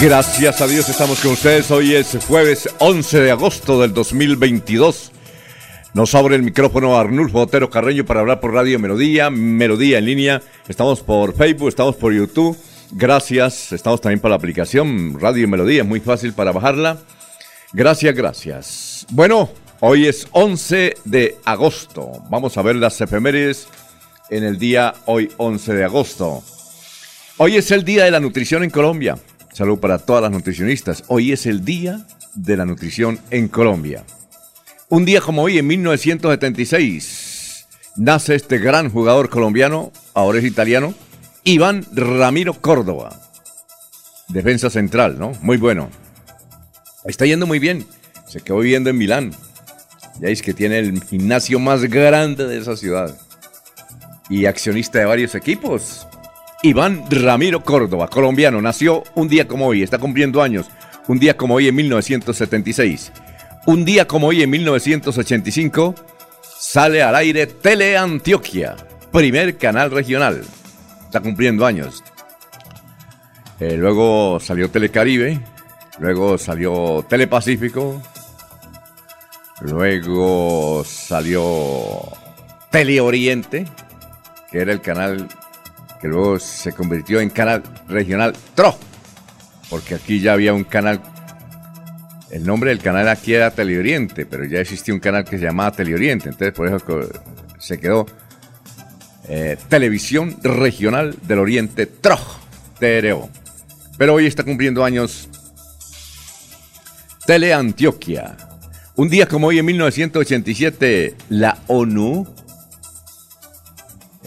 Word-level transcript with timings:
Gracias 0.00 0.62
a 0.62 0.66
Dios 0.66 0.88
estamos 0.88 1.20
con 1.20 1.32
ustedes. 1.32 1.70
Hoy 1.70 1.94
es 1.94 2.16
jueves 2.26 2.70
11 2.78 3.20
de 3.20 3.30
agosto 3.32 3.82
del 3.82 3.92
2022. 3.92 5.12
Nos 5.92 6.14
abre 6.14 6.36
el 6.36 6.42
micrófono 6.42 6.98
Arnulfo 6.98 7.40
Otero 7.40 7.68
Carreño 7.68 8.06
para 8.06 8.20
hablar 8.20 8.40
por 8.40 8.54
Radio 8.54 8.78
Melodía, 8.78 9.28
Melodía 9.28 9.98
en 9.98 10.06
línea. 10.06 10.42
Estamos 10.68 11.02
por 11.02 11.36
Facebook, 11.36 11.68
estamos 11.68 11.96
por 11.96 12.14
YouTube. 12.14 12.56
Gracias. 12.92 13.72
Estamos 13.72 14.00
también 14.00 14.20
por 14.20 14.30
la 14.30 14.36
aplicación 14.36 15.20
Radio 15.20 15.46
Melodía, 15.46 15.84
muy 15.84 16.00
fácil 16.00 16.32
para 16.32 16.52
bajarla. 16.52 16.96
Gracias, 17.74 18.14
gracias. 18.14 19.06
Bueno, 19.10 19.50
hoy 19.80 20.06
es 20.06 20.26
11 20.32 20.94
de 21.04 21.36
agosto. 21.44 22.22
Vamos 22.30 22.56
a 22.56 22.62
ver 22.62 22.76
las 22.76 22.98
efemérides 23.02 23.68
en 24.30 24.44
el 24.44 24.58
día 24.58 24.94
hoy 25.04 25.30
11 25.36 25.74
de 25.74 25.84
agosto. 25.84 26.42
Hoy 27.36 27.58
es 27.58 27.70
el 27.70 27.84
Día 27.84 28.04
de 28.04 28.10
la 28.10 28.20
Nutrición 28.20 28.64
en 28.64 28.70
Colombia. 28.70 29.18
Salud 29.60 29.78
para 29.78 29.98
todas 29.98 30.22
las 30.22 30.32
nutricionistas. 30.32 31.04
Hoy 31.08 31.32
es 31.32 31.44
el 31.44 31.66
Día 31.66 32.06
de 32.34 32.56
la 32.56 32.64
Nutrición 32.64 33.20
en 33.30 33.46
Colombia. 33.46 34.04
Un 34.88 35.04
día 35.04 35.20
como 35.20 35.42
hoy, 35.42 35.58
en 35.58 35.66
1976, 35.66 37.66
nace 37.94 38.36
este 38.36 38.56
gran 38.56 38.88
jugador 38.88 39.28
colombiano, 39.28 39.92
ahora 40.14 40.38
es 40.38 40.46
italiano, 40.46 40.94
Iván 41.44 41.84
Ramiro 41.92 42.54
Córdoba. 42.54 43.20
Defensa 44.28 44.70
central, 44.70 45.18
¿no? 45.18 45.32
Muy 45.42 45.58
bueno. 45.58 45.90
Está 47.04 47.26
yendo 47.26 47.46
muy 47.46 47.58
bien. 47.58 47.84
Se 48.26 48.40
quedó 48.40 48.60
viviendo 48.60 48.88
en 48.88 48.96
Milán. 48.96 49.34
Ya 50.22 50.28
es 50.28 50.40
que 50.40 50.54
tiene 50.54 50.78
el 50.78 51.04
gimnasio 51.04 51.58
más 51.58 51.82
grande 51.82 52.46
de 52.46 52.56
esa 52.56 52.78
ciudad. 52.78 53.14
Y 54.30 54.46
accionista 54.46 55.00
de 55.00 55.04
varios 55.04 55.34
equipos. 55.34 56.06
Iván 56.62 57.04
Ramiro 57.08 57.64
Córdoba, 57.64 58.08
colombiano, 58.08 58.60
nació 58.60 59.02
un 59.14 59.28
día 59.28 59.48
como 59.48 59.66
hoy, 59.66 59.82
está 59.82 59.96
cumpliendo 59.96 60.42
años, 60.42 60.66
un 61.08 61.18
día 61.18 61.34
como 61.34 61.54
hoy 61.54 61.68
en 61.68 61.74
1976. 61.74 63.12
Un 63.66 63.86
día 63.86 64.06
como 64.06 64.26
hoy 64.26 64.42
en 64.42 64.50
1985 64.50 65.94
sale 66.42 67.02
al 67.02 67.16
aire 67.16 67.46
Teleantioquia, 67.46 68.76
primer 69.10 69.56
canal 69.56 69.90
regional. 69.90 70.42
Está 71.06 71.20
cumpliendo 71.20 71.64
años. 71.64 72.04
Eh, 73.58 73.76
luego 73.78 74.38
salió 74.38 74.70
Telecaribe, 74.70 75.40
luego 75.98 76.36
salió 76.36 77.06
Telepacífico, 77.08 78.02
luego 79.62 80.84
salió 80.84 82.02
Teleoriente, 82.70 83.66
que 84.50 84.58
era 84.58 84.72
el 84.72 84.82
canal 84.82 85.26
que 86.00 86.08
luego 86.08 86.38
se 86.38 86.72
convirtió 86.72 87.20
en 87.20 87.30
canal 87.30 87.62
regional 87.88 88.34
TRO, 88.54 88.76
porque 89.68 89.94
aquí 89.94 90.20
ya 90.20 90.32
había 90.32 90.54
un 90.54 90.64
canal, 90.64 91.00
el 92.30 92.44
nombre 92.44 92.70
del 92.70 92.80
canal 92.80 93.08
aquí 93.08 93.34
era 93.34 93.50
Teleoriente, 93.50 94.26
pero 94.26 94.44
ya 94.44 94.60
existía 94.60 94.94
un 94.94 95.00
canal 95.00 95.24
que 95.24 95.38
se 95.38 95.44
llamaba 95.44 95.72
Teleoriente, 95.72 96.30
entonces 96.30 96.54
por 96.54 96.66
eso 96.66 96.78
se 97.58 97.78
quedó 97.78 98.06
eh, 99.28 99.56
Televisión 99.68 100.36
Regional 100.42 101.14
del 101.22 101.38
Oriente 101.38 101.86
TRO, 101.86 102.18
TRO. 102.78 103.28
Pero 103.98 104.14
hoy 104.14 104.26
está 104.26 104.42
cumpliendo 104.42 104.82
años 104.82 105.28
Teleantioquia. 107.26 108.36
Un 108.96 109.08
día 109.08 109.26
como 109.26 109.48
hoy 109.48 109.58
en 109.58 109.66
1987, 109.66 111.14
la 111.28 111.58
ONU 111.68 112.26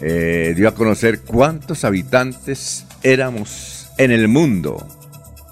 eh, 0.01 0.53
dio 0.55 0.67
a 0.67 0.75
conocer 0.75 1.21
cuántos 1.21 1.83
habitantes 1.83 2.85
éramos 3.03 3.89
en 3.97 4.11
el 4.11 4.27
mundo. 4.27 4.87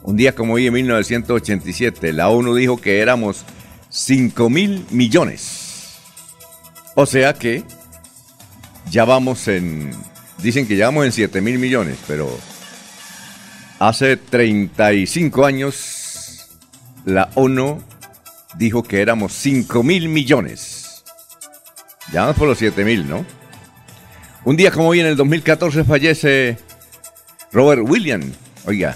Un 0.04 0.18
día 0.18 0.34
como 0.34 0.56
hoy 0.56 0.68
en 0.68 0.74
1987, 0.74 2.12
la 2.14 2.30
ONU 2.30 2.56
dijo 2.56 2.78
que 2.78 3.00
éramos 3.00 3.46
5 3.90 4.50
mil 4.50 4.86
millones. 4.90 6.00
O 6.96 7.06
sea 7.06 7.34
que 7.34 7.64
ya 8.90 9.06
vamos 9.06 9.48
en... 9.48 9.92
Dicen 10.40 10.68
que 10.68 10.76
ya 10.76 10.86
vamos 10.86 11.06
en 11.06 11.12
7 11.12 11.40
mil 11.40 11.60
millones, 11.60 11.98
pero 12.08 12.28
hace 13.78 14.18
35 14.18 15.46
años 15.46 16.48
la 17.06 17.30
ONU 17.36 17.82
dijo 18.58 18.82
que 18.82 19.02
éramos 19.02 19.34
5 19.34 19.84
mil 19.84 20.10
millones. 20.10 21.04
Ya 22.12 22.22
vamos 22.22 22.38
por 22.38 22.48
los 22.48 22.58
7 22.58 22.84
mil, 22.84 23.08
¿no? 23.08 23.24
Un 24.44 24.58
día 24.58 24.72
como 24.72 24.88
hoy, 24.88 25.00
en 25.00 25.06
el 25.06 25.16
2014, 25.16 25.84
fallece 25.84 26.58
Robert 27.52 27.84
Williams. 27.88 28.36
Oiga, 28.66 28.96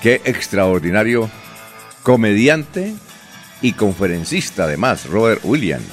qué 0.00 0.22
extraordinario 0.24 1.30
comediante 2.02 2.94
y 3.60 3.72
conferencista, 3.72 4.64
además, 4.64 5.06
Robert 5.10 5.42
Williams. 5.44 5.84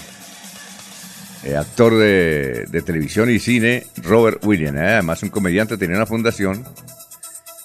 Eh, 1.43 1.57
actor 1.57 1.97
de, 1.97 2.83
televisión 2.85 3.29
y 3.29 3.39
cine, 3.39 3.85
Robert 3.97 4.45
Williams. 4.45 4.77
Eh, 4.79 4.93
además, 4.93 5.23
un 5.23 5.29
comediante, 5.29 5.75
tenía 5.75 5.97
una 5.97 6.05
fundación 6.05 6.63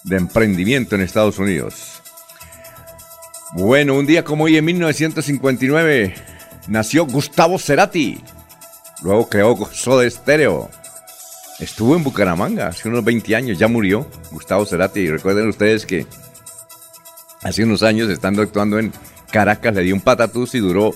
de 0.03 0.17
emprendimiento 0.17 0.95
en 0.95 1.01
Estados 1.01 1.39
Unidos. 1.39 2.01
Bueno, 3.53 3.95
un 3.95 4.05
día 4.05 4.25
como 4.25 4.43
hoy, 4.45 4.57
en 4.57 4.65
1959, 4.65 6.13
nació 6.67 7.05
Gustavo 7.05 7.57
Cerati 7.57 8.21
Luego 9.01 9.29
creó 9.29 9.57
Soda 9.71 10.09
Stereo. 10.09 10.69
Estuvo 11.59 11.95
en 11.95 12.03
Bucaramanga 12.03 12.67
hace 12.67 12.87
unos 12.87 13.03
20 13.03 13.35
años, 13.35 13.57
ya 13.57 13.67
murió 13.67 14.07
Gustavo 14.31 14.65
Cerati. 14.65 15.09
Recuerden 15.09 15.47
ustedes 15.47 15.85
que 15.85 16.05
hace 17.43 17.63
unos 17.63 17.83
años, 17.83 18.09
estando 18.09 18.41
actuando 18.41 18.79
en 18.79 18.91
Caracas, 19.31 19.73
le 19.73 19.83
dio 19.83 19.93
un 19.95 20.01
patatús 20.01 20.55
y 20.55 20.59
duró 20.59 20.93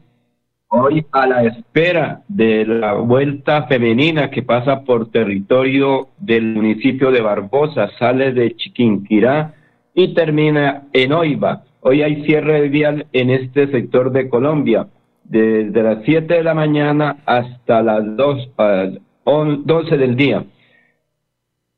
hoy 0.68 1.06
a 1.14 1.28
la 1.28 1.44
espera 1.44 2.24
de 2.28 2.66
la 2.66 2.96
vuelta 2.96 3.68
femenina 3.68 4.30
que 4.30 4.44
pasa 4.44 4.84
por 4.84 5.10
territorio 5.12 6.10
del 6.18 6.56
municipio 6.56 7.10
de 7.10 7.22
Barbosa, 7.22 7.90
sale 7.98 8.34
de 8.34 8.54
Chiquinquirá 8.54 9.54
y 9.94 10.14
termina 10.14 10.84
en 10.92 11.14
Oiva. 11.14 11.64
Hoy 11.80 12.02
hay 12.02 12.26
cierre 12.26 12.68
vial 12.68 13.08
en 13.14 13.30
este 13.30 13.72
sector 13.72 14.12
de 14.12 14.28
Colombia, 14.28 14.88
desde 15.24 15.82
las 15.82 16.04
7 16.04 16.34
de 16.34 16.44
la 16.44 16.54
mañana 16.54 17.18
hasta 17.26 17.82
las 17.82 18.04
2, 18.18 18.50
12 19.26 19.98
del 19.98 20.16
día. 20.18 20.44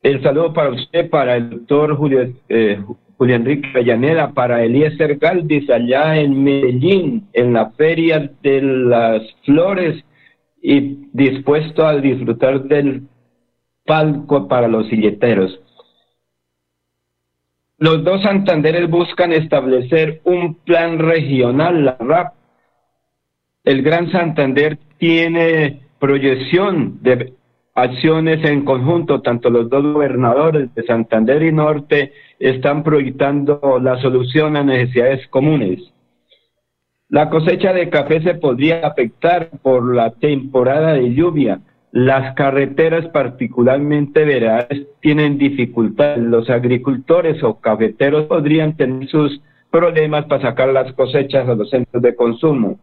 El 0.02 0.20
saludo 0.22 0.52
para 0.52 0.70
usted, 0.70 1.08
para 1.10 1.36
el 1.36 1.50
doctor 1.50 1.96
Julio, 1.96 2.28
eh, 2.48 2.82
Julio 3.20 3.36
Enrique 3.36 3.68
Pellanera, 3.74 4.32
para 4.32 4.64
Eliezer 4.64 5.18
Galvis 5.18 5.68
allá 5.68 6.16
en 6.16 6.42
Medellín, 6.42 7.28
en 7.34 7.52
la 7.52 7.68
Feria 7.72 8.30
de 8.42 8.62
las 8.62 9.20
Flores 9.44 10.02
y 10.62 11.06
dispuesto 11.12 11.86
a 11.86 11.96
disfrutar 11.96 12.62
del 12.62 13.02
palco 13.84 14.48
para 14.48 14.68
los 14.68 14.88
silleteros. 14.88 15.60
Los 17.76 18.02
dos 18.04 18.22
Santanderes 18.22 18.88
buscan 18.88 19.34
establecer 19.34 20.22
un 20.24 20.54
plan 20.54 20.98
regional, 20.98 21.84
la 21.84 21.98
RAP. 22.00 22.32
El 23.64 23.82
Gran 23.82 24.10
Santander 24.10 24.78
tiene 24.96 25.82
proyección 25.98 27.02
de 27.02 27.34
acciones 27.74 28.42
en 28.46 28.64
conjunto, 28.64 29.20
tanto 29.20 29.50
los 29.50 29.68
dos 29.68 29.82
gobernadores 29.92 30.74
de 30.74 30.82
Santander 30.84 31.42
y 31.42 31.52
Norte 31.52 32.12
están 32.40 32.82
proyectando 32.82 33.78
la 33.80 34.00
solución 34.00 34.56
a 34.56 34.64
necesidades 34.64 35.28
comunes. 35.28 35.78
La 37.08 37.28
cosecha 37.28 37.72
de 37.72 37.90
café 37.90 38.22
se 38.22 38.34
podría 38.34 38.86
afectar 38.86 39.50
por 39.62 39.94
la 39.94 40.12
temporada 40.12 40.94
de 40.94 41.12
lluvia. 41.12 41.60
Las 41.92 42.34
carreteras, 42.34 43.08
particularmente 43.08 44.24
verades, 44.24 44.86
tienen 45.00 45.36
dificultades. 45.36 46.22
Los 46.22 46.48
agricultores 46.48 47.42
o 47.42 47.60
cafeteros 47.60 48.26
podrían 48.26 48.76
tener 48.76 49.08
sus 49.08 49.40
problemas 49.70 50.24
para 50.26 50.42
sacar 50.42 50.68
las 50.70 50.92
cosechas 50.94 51.48
a 51.48 51.54
los 51.54 51.68
centros 51.68 52.02
de 52.02 52.14
consumo. 52.14 52.78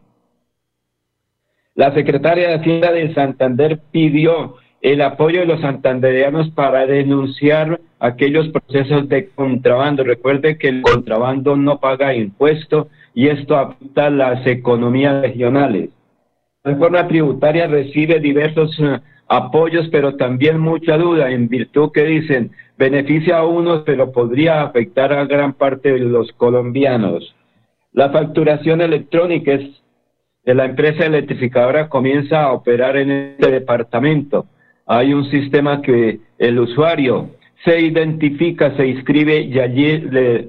La 1.74 1.92
secretaria 1.94 2.48
de 2.48 2.54
Hacienda 2.54 2.92
de 2.92 3.14
Santander 3.14 3.80
pidió 3.90 4.56
el 4.80 5.00
apoyo 5.00 5.40
de 5.40 5.46
los 5.46 5.60
santandereanos 5.60 6.50
para 6.50 6.86
denunciar 6.86 7.80
aquellos 7.98 8.48
procesos 8.48 9.08
de 9.08 9.28
contrabando. 9.30 10.04
Recuerde 10.04 10.56
que 10.56 10.68
el 10.68 10.82
contrabando 10.82 11.56
no 11.56 11.80
paga 11.80 12.14
impuesto 12.14 12.88
y 13.14 13.28
esto 13.28 13.56
afecta 13.56 14.06
a 14.06 14.10
las 14.10 14.46
economías 14.46 15.20
regionales. 15.22 15.90
La 16.62 16.72
reforma 16.72 17.08
tributaria 17.08 17.66
recibe 17.66 18.20
diversos 18.20 18.78
eh, 18.78 19.00
apoyos, 19.26 19.88
pero 19.90 20.16
también 20.16 20.60
mucha 20.60 20.96
duda 20.96 21.30
en 21.30 21.48
virtud 21.48 21.90
que 21.92 22.04
dicen 22.04 22.52
beneficia 22.76 23.38
a 23.38 23.46
unos, 23.46 23.82
pero 23.84 24.12
podría 24.12 24.62
afectar 24.62 25.12
a 25.12 25.24
gran 25.24 25.54
parte 25.54 25.92
de 25.92 26.00
los 26.00 26.30
colombianos. 26.32 27.34
La 27.92 28.10
facturación 28.10 28.80
electrónica 28.80 29.58
de 30.44 30.54
la 30.54 30.66
empresa 30.66 31.04
electrificadora 31.04 31.88
comienza 31.88 32.44
a 32.44 32.52
operar 32.52 32.96
en 32.96 33.10
este 33.10 33.50
departamento 33.50 34.46
hay 34.88 35.12
un 35.12 35.30
sistema 35.30 35.82
que 35.82 36.18
el 36.38 36.58
usuario 36.58 37.30
se 37.64 37.80
identifica, 37.80 38.74
se 38.76 38.86
inscribe 38.86 39.42
y 39.42 39.60
allí 39.60 39.98
le 39.98 40.48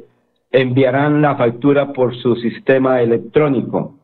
enviarán 0.51 1.21
la 1.21 1.35
factura 1.35 1.91
por 1.91 2.15
su 2.15 2.35
sistema 2.37 3.01
electrónico. 3.01 3.95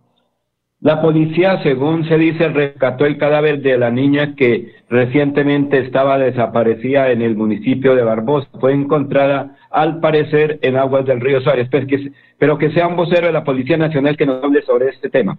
La 0.81 1.01
policía, 1.01 1.63
según 1.63 2.07
se 2.07 2.17
dice, 2.17 2.49
rescató 2.49 3.05
el 3.05 3.17
cadáver 3.17 3.61
de 3.61 3.77
la 3.77 3.89
niña 3.89 4.35
que 4.35 4.75
recientemente 4.89 5.79
estaba 5.79 6.17
desaparecida 6.17 7.11
en 7.11 7.21
el 7.21 7.35
municipio 7.35 7.95
de 7.95 8.03
Barbosa. 8.03 8.49
Fue 8.59 8.73
encontrada, 8.73 9.55
al 9.71 9.99
parecer, 9.99 10.59
en 10.61 10.75
aguas 10.75 11.05
del 11.05 11.21
río 11.21 11.39
Suárez. 11.41 11.69
Que, 11.69 12.11
pero 12.37 12.57
que 12.57 12.71
sea 12.71 12.87
un 12.87 12.97
vocero 12.97 13.27
de 13.27 13.33
la 13.33 13.43
Policía 13.43 13.77
Nacional 13.77 14.17
que 14.17 14.25
nos 14.25 14.43
hable 14.43 14.61
sobre 14.63 14.89
este 14.89 15.09
tema. 15.09 15.37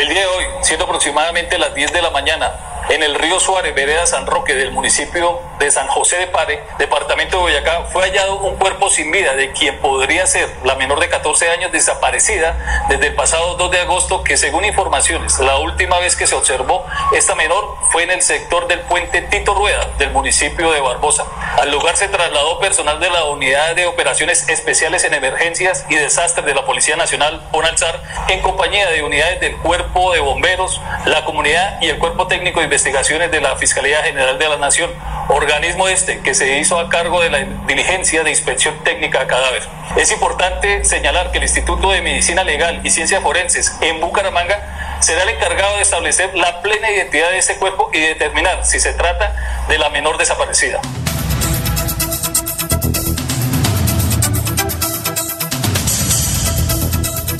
El 0.00 0.08
día 0.08 0.20
de 0.20 0.26
hoy, 0.26 0.44
siendo 0.60 0.84
aproximadamente 0.84 1.58
las 1.58 1.74
10 1.74 1.92
de 1.92 2.02
la 2.02 2.10
mañana, 2.10 2.46
en 2.88 3.02
el 3.02 3.14
río 3.16 3.40
Suárez, 3.40 3.74
vereda 3.74 4.06
San 4.06 4.26
Roque 4.26 4.54
del 4.54 4.70
municipio 4.70 5.40
de 5.58 5.70
San 5.70 5.88
José 5.88 6.18
de 6.18 6.26
Pare, 6.28 6.62
departamento 6.78 7.38
de 7.38 7.42
Boyacá, 7.42 7.84
fue 7.92 8.02
hallado 8.02 8.38
un 8.38 8.56
cuerpo 8.56 8.90
sin 8.90 9.10
vida 9.10 9.34
de 9.34 9.52
quien 9.52 9.78
podría 9.78 10.26
ser 10.26 10.48
la 10.64 10.76
menor 10.76 11.00
de 11.00 11.08
14 11.08 11.50
años 11.50 11.72
desaparecida 11.72 12.86
desde 12.88 13.08
el 13.08 13.14
pasado 13.14 13.56
2 13.56 13.70
de 13.70 13.80
agosto, 13.80 14.22
que 14.22 14.36
según 14.36 14.64
informaciones, 14.64 15.38
la 15.40 15.56
última 15.58 15.98
vez 15.98 16.14
que 16.14 16.26
se 16.26 16.34
observó 16.34 16.86
esta 17.12 17.34
menor 17.34 17.76
fue 17.90 18.04
en 18.04 18.10
el 18.10 18.22
sector 18.22 18.68
del 18.68 18.80
puente 18.80 19.22
Tito 19.22 19.54
Rueda 19.54 19.88
del 19.98 20.10
municipio 20.10 20.70
de 20.70 20.80
Barbosa. 20.80 21.24
Al 21.58 21.70
lugar 21.70 21.96
se 21.96 22.08
trasladó 22.08 22.60
personal 22.60 23.00
de 23.00 23.10
la 23.10 23.24
Unidad 23.24 23.74
de 23.74 23.86
Operaciones 23.86 24.48
Especiales 24.48 25.04
en 25.04 25.14
Emergencias 25.14 25.84
y 25.88 25.96
Desastres 25.96 26.46
de 26.46 26.54
la 26.54 26.64
Policía 26.64 26.96
Nacional, 26.96 27.42
ONALSAR, 27.52 28.00
en 28.28 28.40
compañía 28.42 28.88
de 28.90 29.02
unidades 29.02 29.40
del 29.40 29.56
Cuerpo 29.56 30.12
de 30.12 30.20
Bomberos, 30.20 30.80
la 31.04 31.24
comunidad 31.24 31.80
y 31.80 31.88
el 31.88 31.98
Cuerpo 31.98 32.26
Técnico 32.26 32.60
de 32.60 32.66
Investigaciones 32.76 33.30
de 33.30 33.40
la 33.40 33.56
Fiscalía 33.56 34.02
General 34.02 34.38
de 34.38 34.50
la 34.50 34.58
Nación, 34.58 34.90
organismo 35.30 35.88
este 35.88 36.20
que 36.20 36.34
se 36.34 36.58
hizo 36.58 36.78
a 36.78 36.90
cargo 36.90 37.22
de 37.22 37.30
la 37.30 37.38
diligencia 37.66 38.22
de 38.22 38.28
inspección 38.28 38.74
técnica 38.84 39.22
a 39.22 39.26
cadáver. 39.26 39.62
Es 39.96 40.12
importante 40.12 40.84
señalar 40.84 41.30
que 41.30 41.38
el 41.38 41.44
Instituto 41.44 41.90
de 41.90 42.02
Medicina 42.02 42.44
Legal 42.44 42.82
y 42.84 42.90
Ciencias 42.90 43.22
Forenses 43.22 43.78
en 43.80 43.98
Bucaramanga 44.02 44.98
será 45.00 45.22
el 45.22 45.30
encargado 45.30 45.76
de 45.76 45.80
establecer 45.80 46.36
la 46.36 46.60
plena 46.60 46.90
identidad 46.90 47.30
de 47.30 47.38
este 47.38 47.56
cuerpo 47.56 47.88
y 47.94 48.00
determinar 48.00 48.66
si 48.66 48.78
se 48.78 48.92
trata 48.92 49.64
de 49.70 49.78
la 49.78 49.88
menor 49.88 50.18
desaparecida. 50.18 50.82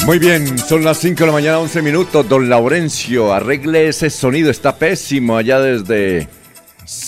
Muy 0.07 0.21
bien, 0.21 0.57
son 0.57 0.85
las 0.85 0.99
5 0.99 1.19
de 1.19 1.27
la 1.27 1.33
mañana, 1.33 1.59
11 1.59 1.83
minutos. 1.83 2.29
Don 2.29 2.49
Laurencio, 2.49 3.35
arregle 3.35 3.89
ese 3.89 4.09
sonido, 4.09 4.53
está 4.53 4.77
pésimo 4.77 5.37
allá 5.37 5.59
desde 5.59 6.29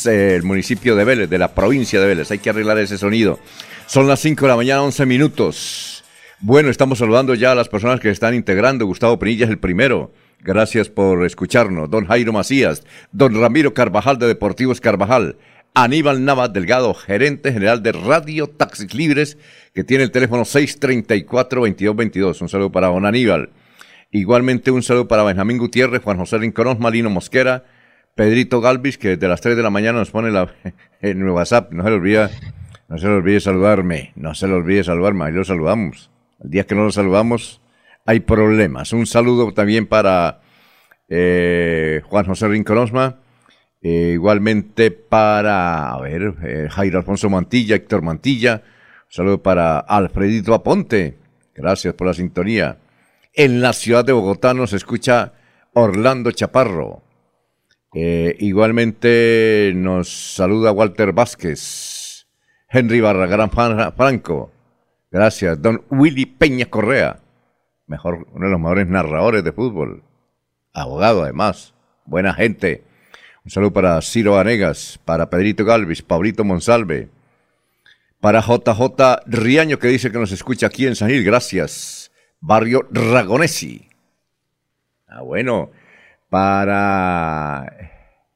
el 0.05 0.43
municipio 0.43 0.97
de 0.97 1.05
Vélez, 1.05 1.31
de 1.31 1.39
la 1.39 1.55
provincia 1.55 2.01
de 2.01 2.09
Vélez. 2.09 2.33
Hay 2.33 2.41
que 2.41 2.51
arreglar 2.51 2.77
ese 2.79 2.99
sonido. 2.99 3.39
Son 3.87 4.09
las 4.09 4.19
5 4.19 4.45
de 4.45 4.49
la 4.49 4.57
mañana, 4.57 4.83
11 4.83 5.07
minutos. 5.07 6.03
Bueno, 6.41 6.71
estamos 6.71 6.99
saludando 6.99 7.37
ya 7.37 7.53
a 7.53 7.55
las 7.55 7.69
personas 7.69 8.01
que 8.01 8.11
están 8.11 8.35
integrando. 8.35 8.85
Gustavo 8.85 9.17
Penilla 9.17 9.45
es 9.45 9.51
el 9.51 9.59
primero. 9.59 10.13
Gracias 10.41 10.89
por 10.89 11.25
escucharnos. 11.25 11.89
Don 11.89 12.05
Jairo 12.05 12.33
Macías, 12.33 12.83
don 13.13 13.41
Ramiro 13.41 13.75
Carvajal 13.75 14.19
de 14.19 14.27
Deportivos 14.27 14.81
Carvajal, 14.81 15.37
Aníbal 15.75 16.25
Nava 16.25 16.49
Delgado, 16.49 16.95
gerente 16.95 17.53
general 17.53 17.83
de 17.83 17.93
Radio 17.93 18.49
Taxis 18.49 18.95
Libres, 18.95 19.39
que 19.75 19.85
tiene 19.85 20.05
el 20.05 20.11
teléfono 20.11 20.43
634-2222. 20.45 22.41
Un 22.43 22.49
saludo 22.49 22.73
para 22.73 22.89
don 22.89 23.07
Aníbal. 23.07 23.51
Igualmente 24.11 24.71
un 24.71 24.83
saludo 24.83 25.07
para 25.07 25.23
Benjamín 25.23 25.59
Gutiérrez, 25.59 26.03
Juan 26.03 26.19
José 26.19 26.39
Rinconós, 26.39 26.79
Malino 26.79 27.11
Mosquera, 27.11 27.65
Pedrito 28.15 28.61
Galvis, 28.61 28.99
que 28.99 29.11
desde 29.11 29.29
las 29.29 29.41
3 29.41 29.57
de 29.57 29.63
la 29.63 29.71
mañana 29.71 29.99
nos 29.99 30.11
pone 30.11 30.31
la, 30.31 30.53
en 31.01 31.21
el 31.21 31.31
WhatsApp. 31.31 31.73
No 31.73 31.85
se 31.85 31.91
le 31.91 31.97
olvide, 31.97 32.29
no 32.89 32.99
se 32.99 33.07
olvide 33.07 33.41
saludarme. 33.41 34.13
No 34.17 34.35
se 34.35 34.49
le 34.49 34.55
olvide 34.55 34.83
saludarme. 34.83 35.27
Ahí 35.27 35.33
lo 35.33 35.45
saludamos. 35.45 36.11
El 36.43 36.51
día 36.51 36.65
que 36.65 36.75
no 36.75 36.85
lo 36.85 36.91
saludamos, 36.91 37.61
hay 38.07 38.21
problemas. 38.21 38.93
Un 38.93 39.07
saludo 39.07 39.53
también 39.53 39.87
para 39.87 40.41
eh, 41.09 42.01
Juan 42.07 42.27
José 42.27 42.49
Rinconosma 42.49 43.19
eh, 43.89 44.11
igualmente 44.13 44.91
para, 44.91 45.97
ver, 46.03 46.35
eh, 46.43 46.69
Jairo 46.71 46.99
Alfonso 46.99 47.31
Mantilla, 47.31 47.77
Héctor 47.77 48.03
Mantilla. 48.03 48.63
Un 49.07 49.13
saludo 49.13 49.43
para 49.43 49.79
Alfredito 49.79 50.53
Aponte. 50.53 51.17
Gracias 51.55 51.95
por 51.95 52.07
la 52.07 52.13
sintonía. 52.13 52.77
En 53.33 53.63
la 53.63 53.73
ciudad 53.73 54.05
de 54.05 54.13
Bogotá 54.13 54.53
nos 54.53 54.75
escucha 54.75 55.33
Orlando 55.73 56.33
Chaparro. 56.33 57.03
Eh, 57.95 58.37
igualmente 58.41 59.73
nos 59.75 60.35
saluda 60.35 60.71
Walter 60.71 61.15
Vázquez, 61.15 62.27
Henry 62.69 63.01
Barragán 63.01 63.51
Franco. 63.51 64.53
Gracias. 65.11 65.63
Don 65.63 65.83
Willy 65.89 66.27
Peña 66.27 66.67
Correa, 66.67 67.21
mejor, 67.87 68.27
uno 68.35 68.45
de 68.45 68.53
los 68.53 68.61
mejores 68.61 68.87
narradores 68.87 69.43
de 69.43 69.53
fútbol. 69.53 70.03
Abogado 70.75 71.23
además, 71.23 71.73
buena 72.05 72.35
gente. 72.35 72.88
Un 73.45 73.51
saludo 73.51 73.73
para 73.73 74.01
Ciro 74.03 74.33
Vanegas, 74.33 74.99
para 75.05 75.31
Pedrito 75.31 75.65
Galvis, 75.65 76.03
Pablito 76.03 76.45
Monsalve, 76.45 77.09
para 78.21 78.41
JJ 78.41 79.23
Riaño 79.27 79.79
que 79.79 79.89
dice 79.89 80.11
que 80.11 80.19
nos 80.19 80.33
escucha 80.33 80.67
aquí 80.67 80.87
en 80.87 80.97
San 80.97 81.09
Gil. 81.09 81.25
Gracias. 81.25 82.11
Barrio 82.41 82.87
Ragonesi. 82.91 83.89
Ah, 85.07 85.23
bueno. 85.23 85.71
Para 86.29 87.91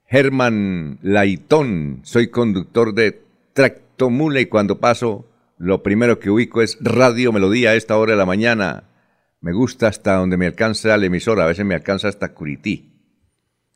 Germán 0.06 0.98
Laitón, 1.02 2.00
soy 2.04 2.28
conductor 2.28 2.94
de 2.94 3.22
Tractomula 3.52 4.40
y 4.40 4.46
cuando 4.46 4.78
paso, 4.78 5.26
lo 5.58 5.82
primero 5.82 6.18
que 6.18 6.30
ubico 6.30 6.62
es 6.62 6.78
Radio 6.80 7.32
Melodía 7.32 7.70
a 7.70 7.74
esta 7.74 7.98
hora 7.98 8.12
de 8.12 8.18
la 8.18 8.24
mañana. 8.24 8.84
Me 9.42 9.52
gusta 9.52 9.88
hasta 9.88 10.14
donde 10.14 10.36
me 10.36 10.46
alcanza 10.46 10.96
la 10.96 11.06
emisora, 11.06 11.44
a 11.44 11.48
veces 11.48 11.66
me 11.66 11.74
alcanza 11.74 12.08
hasta 12.08 12.32
Curití, 12.32 12.91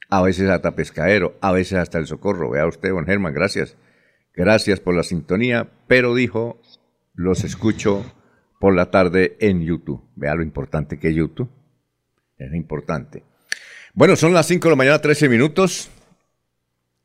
a 0.09 0.23
veces 0.23 0.49
hasta 0.49 0.77
Pescadero, 0.77 1.37
a 1.41 1.53
veces 1.53 1.79
hasta 1.79 1.99
El 1.99 2.07
Socorro. 2.07 2.51
Vea 2.51 2.67
usted, 2.67 2.91
don 2.91 3.07
Germán, 3.07 3.35
gracias. 3.35 3.77
Gracias 4.35 4.81
por 4.81 4.95
la 4.95 5.03
sintonía, 5.03 5.69
pero 5.87 6.15
dijo, 6.15 6.61
los 7.15 7.45
escucho 7.45 8.05
por 8.61 8.75
la 8.75 8.91
tarde 8.91 9.37
en 9.41 9.63
YouTube. 9.63 10.03
Vea 10.15 10.35
lo 10.35 10.43
importante 10.43 10.99
que 10.99 11.09
es 11.09 11.15
YouTube. 11.15 11.51
Es 12.37 12.53
importante. 12.55 13.25
Bueno, 13.95 14.15
son 14.15 14.35
las 14.35 14.47
5 14.47 14.69
de 14.69 14.71
la 14.71 14.77
mañana, 14.77 14.99
13 15.01 15.29
minutos. 15.29 15.91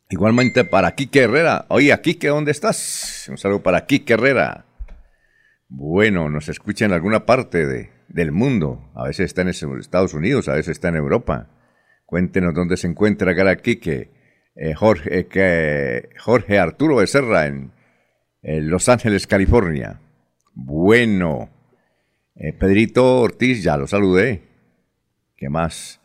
Igualmente 0.09 0.65
para 0.65 0.93
Kike 0.93 1.21
Herrera. 1.21 1.65
Oye, 1.69 1.97
Kike, 2.01 2.27
¿dónde 2.27 2.51
estás? 2.51 3.27
Un 3.29 3.37
saludo 3.37 3.63
para 3.63 3.85
Kike 3.85 4.13
Herrera. 4.13 4.65
Bueno, 5.69 6.29
nos 6.29 6.49
escucha 6.49 6.83
en 6.83 6.91
alguna 6.91 7.25
parte 7.25 7.65
de, 7.65 7.91
del 8.09 8.33
mundo. 8.33 8.91
A 8.93 9.05
veces 9.05 9.27
está 9.27 9.41
en 9.41 9.47
Estados 9.47 10.13
Unidos, 10.13 10.49
a 10.49 10.55
veces 10.55 10.71
está 10.71 10.89
en 10.89 10.97
Europa. 10.97 11.47
Cuéntenos 12.11 12.53
dónde 12.53 12.75
se 12.75 12.87
encuentra 12.87 13.33
cara 13.33 13.55
Kike. 13.55 14.09
Eh, 14.57 14.73
Jorge, 14.73 15.27
que, 15.27 16.09
Jorge 16.19 16.59
Arturo 16.59 16.97
Becerra 16.97 17.45
en, 17.45 17.71
Los 18.43 18.89
Ángeles, 18.89 19.27
California. 19.27 20.01
Bueno, 20.53 21.49
eh, 22.35 22.51
Pedrito 22.51 23.21
Ortiz, 23.21 23.63
ya 23.63 23.77
lo 23.77 23.87
saludé. 23.87 24.41
¿Qué 25.37 25.47
más? 25.47 26.01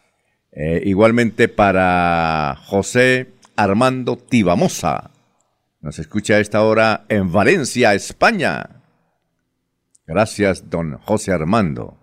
Eh, 0.52 0.80
igualmente 0.84 1.48
para 1.48 2.54
José 2.66 3.32
Armando 3.56 4.16
Tibamosa. 4.16 5.10
Nos 5.80 5.98
escucha 5.98 6.34
a 6.34 6.38
esta 6.38 6.62
hora 6.62 7.04
en 7.08 7.32
Valencia, 7.32 7.94
España. 7.94 8.80
Gracias, 10.06 10.70
don 10.70 10.98
José 10.98 11.32
Armando. 11.32 11.98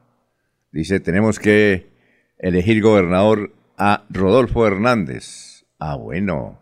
Dice, 0.73 0.99
tenemos 0.99 1.39
que 1.39 1.87
elegir 2.37 2.81
gobernador 2.81 3.62
a 3.77 4.05
Rodolfo 4.09 4.65
Hernández. 4.67 5.65
Ah, 5.79 5.95
bueno. 5.95 6.59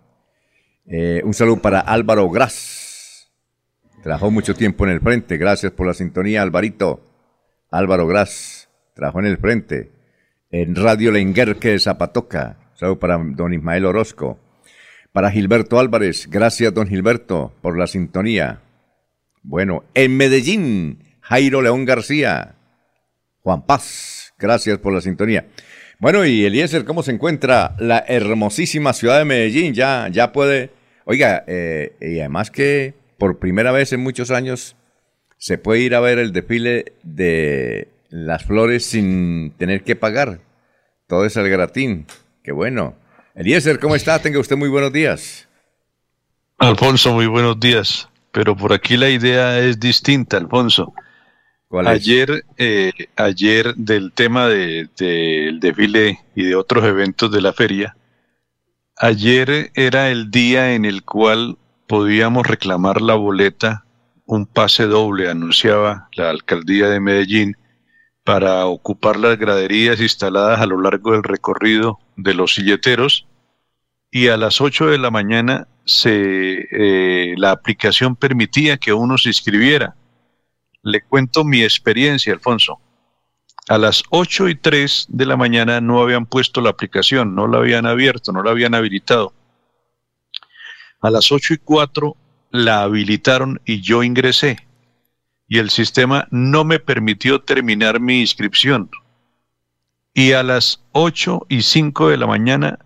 Eh, 0.85 1.21
un 1.23 1.33
saludo 1.33 1.61
para 1.61 1.79
Álvaro 1.79 2.29
Gras. 2.29 3.31
Trabajó 4.03 4.31
mucho 4.31 4.55
tiempo 4.55 4.85
en 4.85 4.91
el 4.91 5.01
frente. 5.01 5.37
Gracias 5.37 5.71
por 5.71 5.87
la 5.87 5.93
sintonía, 5.93 6.41
Alvarito. 6.41 7.01
Álvaro 7.69 8.07
Gras. 8.07 8.69
Trabajó 8.95 9.19
en 9.19 9.25
el 9.25 9.37
frente 9.37 9.91
en 10.51 10.75
Radio 10.75 11.11
Lenguerque 11.11 11.69
de 11.69 11.79
Zapatoca. 11.79 12.57
Saludo 12.75 12.99
para 12.99 13.17
don 13.17 13.53
Ismael 13.53 13.85
Orozco. 13.85 14.39
Para 15.13 15.31
Gilberto 15.31 15.79
Álvarez, 15.79 16.29
gracias 16.29 16.73
don 16.73 16.87
Gilberto 16.87 17.53
por 17.61 17.77
la 17.77 17.87
sintonía. 17.87 18.61
Bueno, 19.43 19.83
en 19.93 20.15
Medellín, 20.17 21.03
Jairo 21.21 21.61
León 21.61 21.85
García. 21.85 22.55
Juan 23.41 23.65
Paz, 23.65 24.33
gracias 24.37 24.77
por 24.77 24.93
la 24.93 25.01
sintonía. 25.01 25.47
Bueno, 26.01 26.25
y 26.25 26.43
Eliezer, 26.43 26.83
¿cómo 26.83 27.03
se 27.03 27.11
encuentra 27.11 27.75
la 27.77 28.03
hermosísima 28.07 28.91
ciudad 28.91 29.19
de 29.19 29.25
Medellín? 29.25 29.75
Ya, 29.75 30.07
ya 30.11 30.31
puede. 30.31 30.71
Oiga, 31.05 31.43
eh, 31.45 31.95
y 32.01 32.17
además 32.17 32.49
que 32.49 32.95
por 33.19 33.37
primera 33.37 33.71
vez 33.71 33.93
en 33.93 33.99
muchos 33.99 34.31
años 34.31 34.75
se 35.37 35.59
puede 35.59 35.81
ir 35.81 35.93
a 35.93 35.99
ver 35.99 36.17
el 36.17 36.33
desfile 36.33 36.93
de 37.03 37.89
las 38.09 38.43
flores 38.43 38.83
sin 38.83 39.51
tener 39.59 39.83
que 39.83 39.95
pagar. 39.95 40.39
Todo 41.05 41.23
es 41.23 41.37
al 41.37 41.47
gratín. 41.49 42.07
Qué 42.43 42.51
bueno. 42.51 42.95
Eliezer, 43.35 43.77
¿cómo 43.77 43.95
está? 43.95 44.17
Tenga 44.17 44.39
usted 44.39 44.57
muy 44.57 44.69
buenos 44.69 44.91
días. 44.91 45.47
Alfonso, 46.57 47.13
muy 47.13 47.27
buenos 47.27 47.59
días. 47.59 48.09
Pero 48.31 48.57
por 48.57 48.73
aquí 48.73 48.97
la 48.97 49.09
idea 49.11 49.59
es 49.59 49.79
distinta, 49.79 50.37
Alfonso. 50.37 50.95
Ayer, 51.85 52.45
eh, 52.57 52.91
ayer 53.15 53.73
del 53.75 54.11
tema 54.11 54.47
del 54.47 55.59
desfile 55.59 56.19
y 56.35 56.43
de 56.43 56.55
otros 56.55 56.83
eventos 56.85 57.31
de 57.31 57.41
la 57.41 57.53
feria, 57.53 57.95
ayer 58.97 59.71
era 59.75 60.09
el 60.09 60.31
día 60.31 60.73
en 60.73 60.85
el 60.85 61.03
cual 61.03 61.57
podíamos 61.87 62.47
reclamar 62.47 63.01
la 63.01 63.15
boleta, 63.15 63.85
un 64.25 64.45
pase 64.45 64.85
doble, 64.85 65.29
anunciaba 65.29 66.09
la 66.15 66.29
alcaldía 66.29 66.87
de 66.87 66.99
Medellín, 66.99 67.57
para 68.23 68.65
ocupar 68.65 69.17
las 69.17 69.37
graderías 69.37 69.99
instaladas 69.99 70.59
a 70.61 70.67
lo 70.67 70.79
largo 70.79 71.13
del 71.13 71.23
recorrido 71.23 71.99
de 72.15 72.33
los 72.33 72.53
silleteros 72.53 73.27
y 74.11 74.27
a 74.27 74.37
las 74.37 74.61
8 74.61 74.87
de 74.87 74.97
la 74.97 75.09
mañana 75.09 75.67
se, 75.85 76.67
eh, 76.71 77.33
la 77.37 77.51
aplicación 77.51 78.15
permitía 78.15 78.77
que 78.77 78.93
uno 78.93 79.17
se 79.17 79.29
inscribiera. 79.29 79.95
Le 80.83 81.01
cuento 81.03 81.43
mi 81.43 81.63
experiencia, 81.63 82.33
Alfonso. 82.33 82.79
A 83.67 83.77
las 83.77 84.03
8 84.09 84.49
y 84.49 84.55
3 84.55 85.07
de 85.09 85.25
la 85.25 85.37
mañana 85.37 85.79
no 85.81 86.01
habían 86.01 86.25
puesto 86.25 86.61
la 86.61 86.71
aplicación, 86.71 87.35
no 87.35 87.47
la 87.47 87.59
habían 87.59 87.85
abierto, 87.85 88.31
no 88.31 88.43
la 88.43 88.51
habían 88.51 88.73
habilitado. 88.73 89.33
A 91.01 91.09
las 91.09 91.31
8 91.31 91.53
y 91.53 91.57
4 91.57 92.15
la 92.51 92.83
habilitaron 92.83 93.61
y 93.65 93.81
yo 93.81 94.03
ingresé 94.03 94.57
y 95.51 95.57
el 95.57 95.69
sistema 95.69 96.29
no 96.31 96.63
me 96.63 96.79
permitió 96.79 97.41
terminar 97.41 97.99
mi 97.99 98.21
inscripción. 98.21 98.89
Y 100.13 100.31
a 100.31 100.43
las 100.43 100.81
8 100.93 101.45
y 101.49 101.63
5 101.63 102.07
de 102.07 102.15
la 102.15 102.25
mañana 102.25 102.79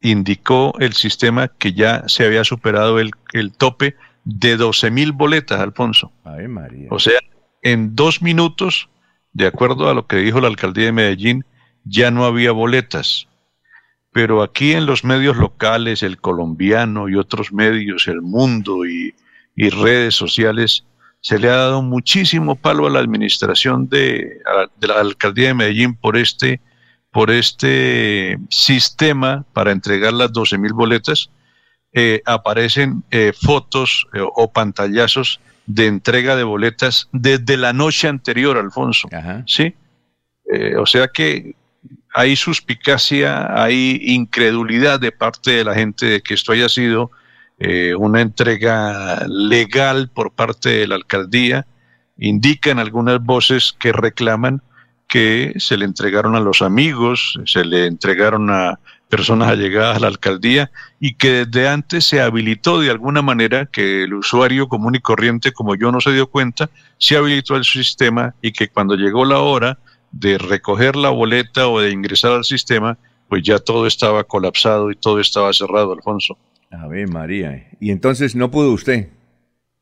indicó 0.00 0.74
el 0.78 0.94
sistema 0.94 1.48
que 1.48 1.74
ya 1.74 2.08
se 2.08 2.24
había 2.24 2.42
superado 2.42 2.98
el, 2.98 3.12
tope 3.52 3.96
de 4.38 4.56
12 4.56 4.90
mil 4.90 5.12
boletas, 5.12 5.60
Alfonso. 5.60 6.12
Ay, 6.24 6.48
María. 6.48 6.88
O 6.90 6.98
sea, 6.98 7.18
en 7.62 7.94
dos 7.94 8.22
minutos, 8.22 8.88
de 9.32 9.46
acuerdo 9.46 9.88
a 9.88 9.94
lo 9.94 10.06
que 10.06 10.16
dijo 10.16 10.40
la 10.40 10.48
alcaldía 10.48 10.86
de 10.86 10.92
Medellín, 10.92 11.44
ya 11.84 12.10
no 12.10 12.24
había 12.24 12.52
boletas. 12.52 13.28
Pero 14.12 14.42
aquí 14.42 14.72
en 14.72 14.86
los 14.86 15.04
medios 15.04 15.36
locales, 15.36 16.02
el 16.02 16.18
colombiano 16.20 17.08
y 17.08 17.14
otros 17.14 17.52
medios, 17.52 18.08
el 18.08 18.22
mundo 18.22 18.84
y, 18.84 19.14
y 19.54 19.70
redes 19.70 20.14
sociales, 20.14 20.84
se 21.20 21.38
le 21.38 21.48
ha 21.48 21.56
dado 21.56 21.82
muchísimo 21.82 22.56
palo 22.56 22.86
a 22.86 22.90
la 22.90 22.98
administración 22.98 23.88
de, 23.88 24.40
la 24.80 24.94
alcaldía 24.94 25.48
de 25.48 25.54
Medellín 25.54 25.94
por 25.94 26.16
este, 26.16 26.60
por 27.12 27.30
este 27.30 28.38
sistema 28.48 29.44
para 29.52 29.72
entregar 29.72 30.12
las 30.12 30.32
12 30.32 30.58
mil 30.58 30.72
boletas. 30.72 31.30
Eh, 31.92 32.22
aparecen 32.24 33.02
eh, 33.10 33.32
fotos 33.34 34.06
eh, 34.14 34.20
o 34.22 34.52
pantallazos 34.52 35.40
de 35.66 35.86
entrega 35.86 36.36
de 36.36 36.44
boletas 36.44 37.08
desde 37.12 37.56
la 37.56 37.72
noche 37.72 38.08
anterior, 38.08 38.56
Alfonso. 38.56 39.08
¿Sí? 39.46 39.74
o 40.76 40.84
sea 40.84 41.06
que 41.06 41.54
hay 42.12 42.34
suspicacia, 42.34 43.62
hay 43.62 44.00
incredulidad 44.02 44.98
de 44.98 45.12
parte 45.12 45.52
de 45.52 45.64
la 45.64 45.74
gente 45.74 46.06
de 46.06 46.20
que 46.22 46.34
esto 46.34 46.52
haya 46.52 46.68
sido 46.68 47.12
eh, 47.62 47.94
una 47.94 48.22
entrega 48.22 49.26
legal 49.28 50.08
por 50.08 50.32
parte 50.32 50.70
de 50.70 50.86
la 50.88 50.94
alcaldía. 50.94 51.66
Indican 52.16 52.78
algunas 52.78 53.22
voces 53.22 53.74
que 53.78 53.92
reclaman 53.92 54.62
que 55.06 55.52
se 55.58 55.76
le 55.76 55.84
entregaron 55.84 56.36
a 56.36 56.40
los 56.40 56.62
amigos, 56.62 57.38
se 57.44 57.64
le 57.64 57.86
entregaron 57.86 58.50
a 58.50 58.80
personas 59.10 59.48
allegadas 59.48 59.96
a 59.96 60.00
la 60.00 60.06
alcaldía 60.06 60.70
y 60.98 61.14
que 61.14 61.44
desde 61.44 61.68
antes 61.68 62.04
se 62.04 62.20
habilitó 62.20 62.80
de 62.80 62.90
alguna 62.90 63.20
manera 63.20 63.66
que 63.66 64.04
el 64.04 64.14
usuario 64.14 64.68
común 64.68 64.94
y 64.94 65.00
corriente, 65.00 65.52
como 65.52 65.74
yo 65.74 65.92
no 65.92 66.00
se 66.00 66.12
dio 66.12 66.28
cuenta, 66.28 66.70
se 66.96 67.16
habilitó 67.16 67.56
el 67.56 67.64
sistema 67.64 68.34
y 68.40 68.52
que 68.52 68.68
cuando 68.68 68.94
llegó 68.94 69.24
la 69.24 69.40
hora 69.40 69.78
de 70.12 70.38
recoger 70.38 70.96
la 70.96 71.10
boleta 71.10 71.68
o 71.68 71.80
de 71.80 71.90
ingresar 71.90 72.32
al 72.32 72.44
sistema, 72.44 72.96
pues 73.28 73.42
ya 73.42 73.58
todo 73.58 73.86
estaba 73.86 74.24
colapsado 74.24 74.90
y 74.90 74.96
todo 74.96 75.20
estaba 75.20 75.52
cerrado, 75.52 75.92
Alfonso. 75.92 76.38
A 76.70 76.86
ver, 76.86 77.08
María. 77.08 77.68
¿Y 77.80 77.90
entonces 77.90 78.34
no 78.34 78.50
pudo 78.50 78.72
usted? 78.72 79.08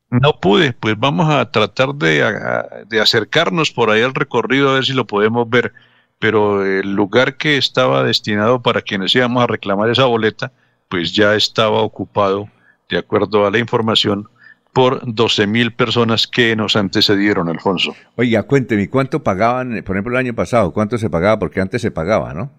No 0.09 0.39
pude, 0.39 0.73
pues 0.73 0.97
vamos 0.97 1.29
a 1.29 1.51
tratar 1.51 1.93
de, 1.93 2.23
acercarnos 2.99 3.71
por 3.71 3.91
ahí 3.91 4.01
al 4.01 4.15
recorrido 4.15 4.69
a 4.69 4.73
ver 4.73 4.85
si 4.85 4.93
lo 4.93 5.05
podemos 5.05 5.47
ver. 5.47 5.71
Pero 6.19 6.65
el 6.65 6.93
lugar 6.93 7.37
que 7.37 7.57
estaba 7.57 8.03
destinado 8.03 8.61
para 8.61 8.81
quienes 8.81 9.15
íbamos 9.15 9.43
a 9.43 9.47
reclamar 9.47 9.89
esa 9.89 10.05
boleta, 10.05 10.51
pues 10.89 11.13
ya 11.13 11.35
estaba 11.35 11.81
ocupado, 11.81 12.49
de 12.89 12.97
acuerdo 12.97 13.47
a 13.47 13.51
la 13.51 13.59
información, 13.59 14.27
por 14.73 15.01
12 15.03 15.47
mil 15.47 15.73
personas 15.73 16.27
que 16.27 16.55
nos 16.55 16.75
antecedieron, 16.75 17.49
Alfonso. 17.49 17.95
Oiga, 18.15 18.43
cuénteme, 18.43 18.89
¿cuánto 18.89 19.23
pagaban, 19.23 19.81
por 19.83 19.95
ejemplo, 19.95 20.13
el 20.13 20.25
año 20.25 20.35
pasado? 20.35 20.71
¿Cuánto 20.71 20.97
se 20.97 21.09
pagaba? 21.09 21.39
Porque 21.39 21.61
antes 21.61 21.81
se 21.81 21.91
pagaba, 21.91 22.33
¿no? 22.33 22.51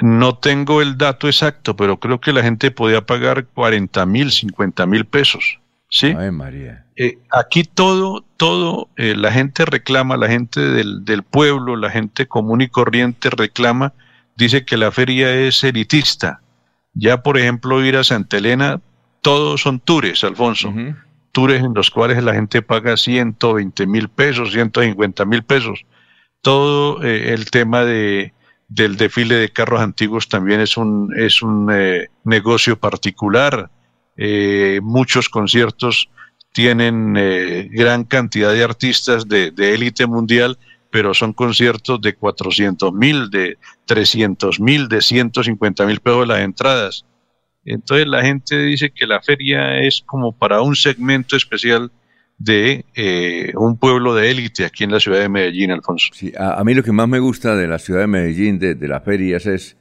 No 0.00 0.38
tengo 0.38 0.80
el 0.80 0.96
dato 0.96 1.26
exacto, 1.26 1.76
pero 1.76 1.98
creo 1.98 2.20
que 2.20 2.32
la 2.32 2.42
gente 2.42 2.70
podía 2.70 3.04
pagar 3.04 3.46
40 3.46 4.06
mil, 4.06 4.30
50 4.30 4.86
mil 4.86 5.04
pesos. 5.04 5.60
¿Sí? 5.90 6.14
Ay, 6.16 6.30
María. 6.30 6.84
Eh, 6.96 7.18
aquí 7.30 7.64
todo, 7.64 8.24
todo, 8.36 8.88
eh, 8.96 9.14
la 9.16 9.32
gente 9.32 9.64
reclama, 9.64 10.16
la 10.16 10.28
gente 10.28 10.60
del, 10.60 11.04
del, 11.04 11.22
pueblo, 11.22 11.76
la 11.76 11.90
gente 11.90 12.26
común 12.26 12.60
y 12.60 12.68
corriente 12.68 13.30
reclama, 13.30 13.94
dice 14.36 14.64
que 14.64 14.76
la 14.76 14.92
feria 14.92 15.34
es 15.34 15.64
elitista. 15.64 16.42
Ya, 16.92 17.22
por 17.22 17.38
ejemplo, 17.38 17.82
ir 17.84 17.96
a 17.96 18.04
Santa 18.04 18.36
Elena, 18.36 18.80
todos 19.22 19.62
son 19.62 19.80
tours, 19.80 20.24
Alfonso. 20.24 20.72
Tours 21.32 21.54
en 21.54 21.72
los 21.74 21.90
cuales 21.90 22.22
la 22.22 22.34
gente 22.34 22.60
paga 22.60 22.96
120 22.96 23.86
mil 23.86 24.08
pesos, 24.08 24.52
150 24.52 25.24
mil 25.24 25.42
pesos. 25.42 25.84
Todo 26.42 27.02
eh, 27.02 27.32
el 27.32 27.50
tema 27.50 27.84
de, 27.84 28.34
del 28.68 28.96
desfile 28.96 29.36
de 29.36 29.50
carros 29.50 29.80
antiguos 29.80 30.28
también 30.28 30.60
es 30.60 30.76
un, 30.76 31.14
es 31.16 31.42
un 31.42 31.72
negocio 32.24 32.78
particular 32.78 33.70
eh, 34.18 34.80
muchos 34.82 35.28
conciertos 35.28 36.10
tienen 36.52 37.14
eh, 37.16 37.68
gran 37.72 38.04
cantidad 38.04 38.52
de 38.52 38.64
artistas 38.64 39.28
de 39.28 39.52
élite 39.56 40.06
mundial, 40.06 40.58
pero 40.90 41.14
son 41.14 41.32
conciertos 41.32 42.00
de 42.00 42.14
400 42.14 42.92
mil, 42.92 43.30
de 43.30 43.58
300 43.86 44.60
mil, 44.60 44.88
de 44.88 45.00
150 45.00 45.86
mil 45.86 46.00
pesos 46.00 46.26
las 46.26 46.40
entradas. 46.40 47.04
Entonces 47.64 48.06
la 48.06 48.22
gente 48.22 48.58
dice 48.58 48.90
que 48.90 49.06
la 49.06 49.20
feria 49.20 49.80
es 49.80 50.02
como 50.04 50.32
para 50.36 50.62
un 50.62 50.74
segmento 50.74 51.36
especial 51.36 51.92
de 52.38 52.84
eh, 52.94 53.52
un 53.56 53.78
pueblo 53.78 54.14
de 54.14 54.30
élite 54.30 54.64
aquí 54.64 54.84
en 54.84 54.92
la 54.92 55.00
ciudad 55.00 55.18
de 55.18 55.28
Medellín, 55.28 55.72
Alfonso. 55.72 56.08
Sí, 56.14 56.32
a, 56.38 56.62
mí 56.64 56.72
lo 56.72 56.82
que 56.82 56.92
más 56.92 57.08
me 57.08 57.18
gusta 57.18 57.56
de 57.56 57.66
la 57.66 57.78
ciudad 57.78 58.00
de 58.00 58.06
Medellín, 58.06 58.58
de, 58.58 58.74
de 58.74 58.88
las 58.88 59.04
ferias, 59.04 59.44
es, 59.46 59.76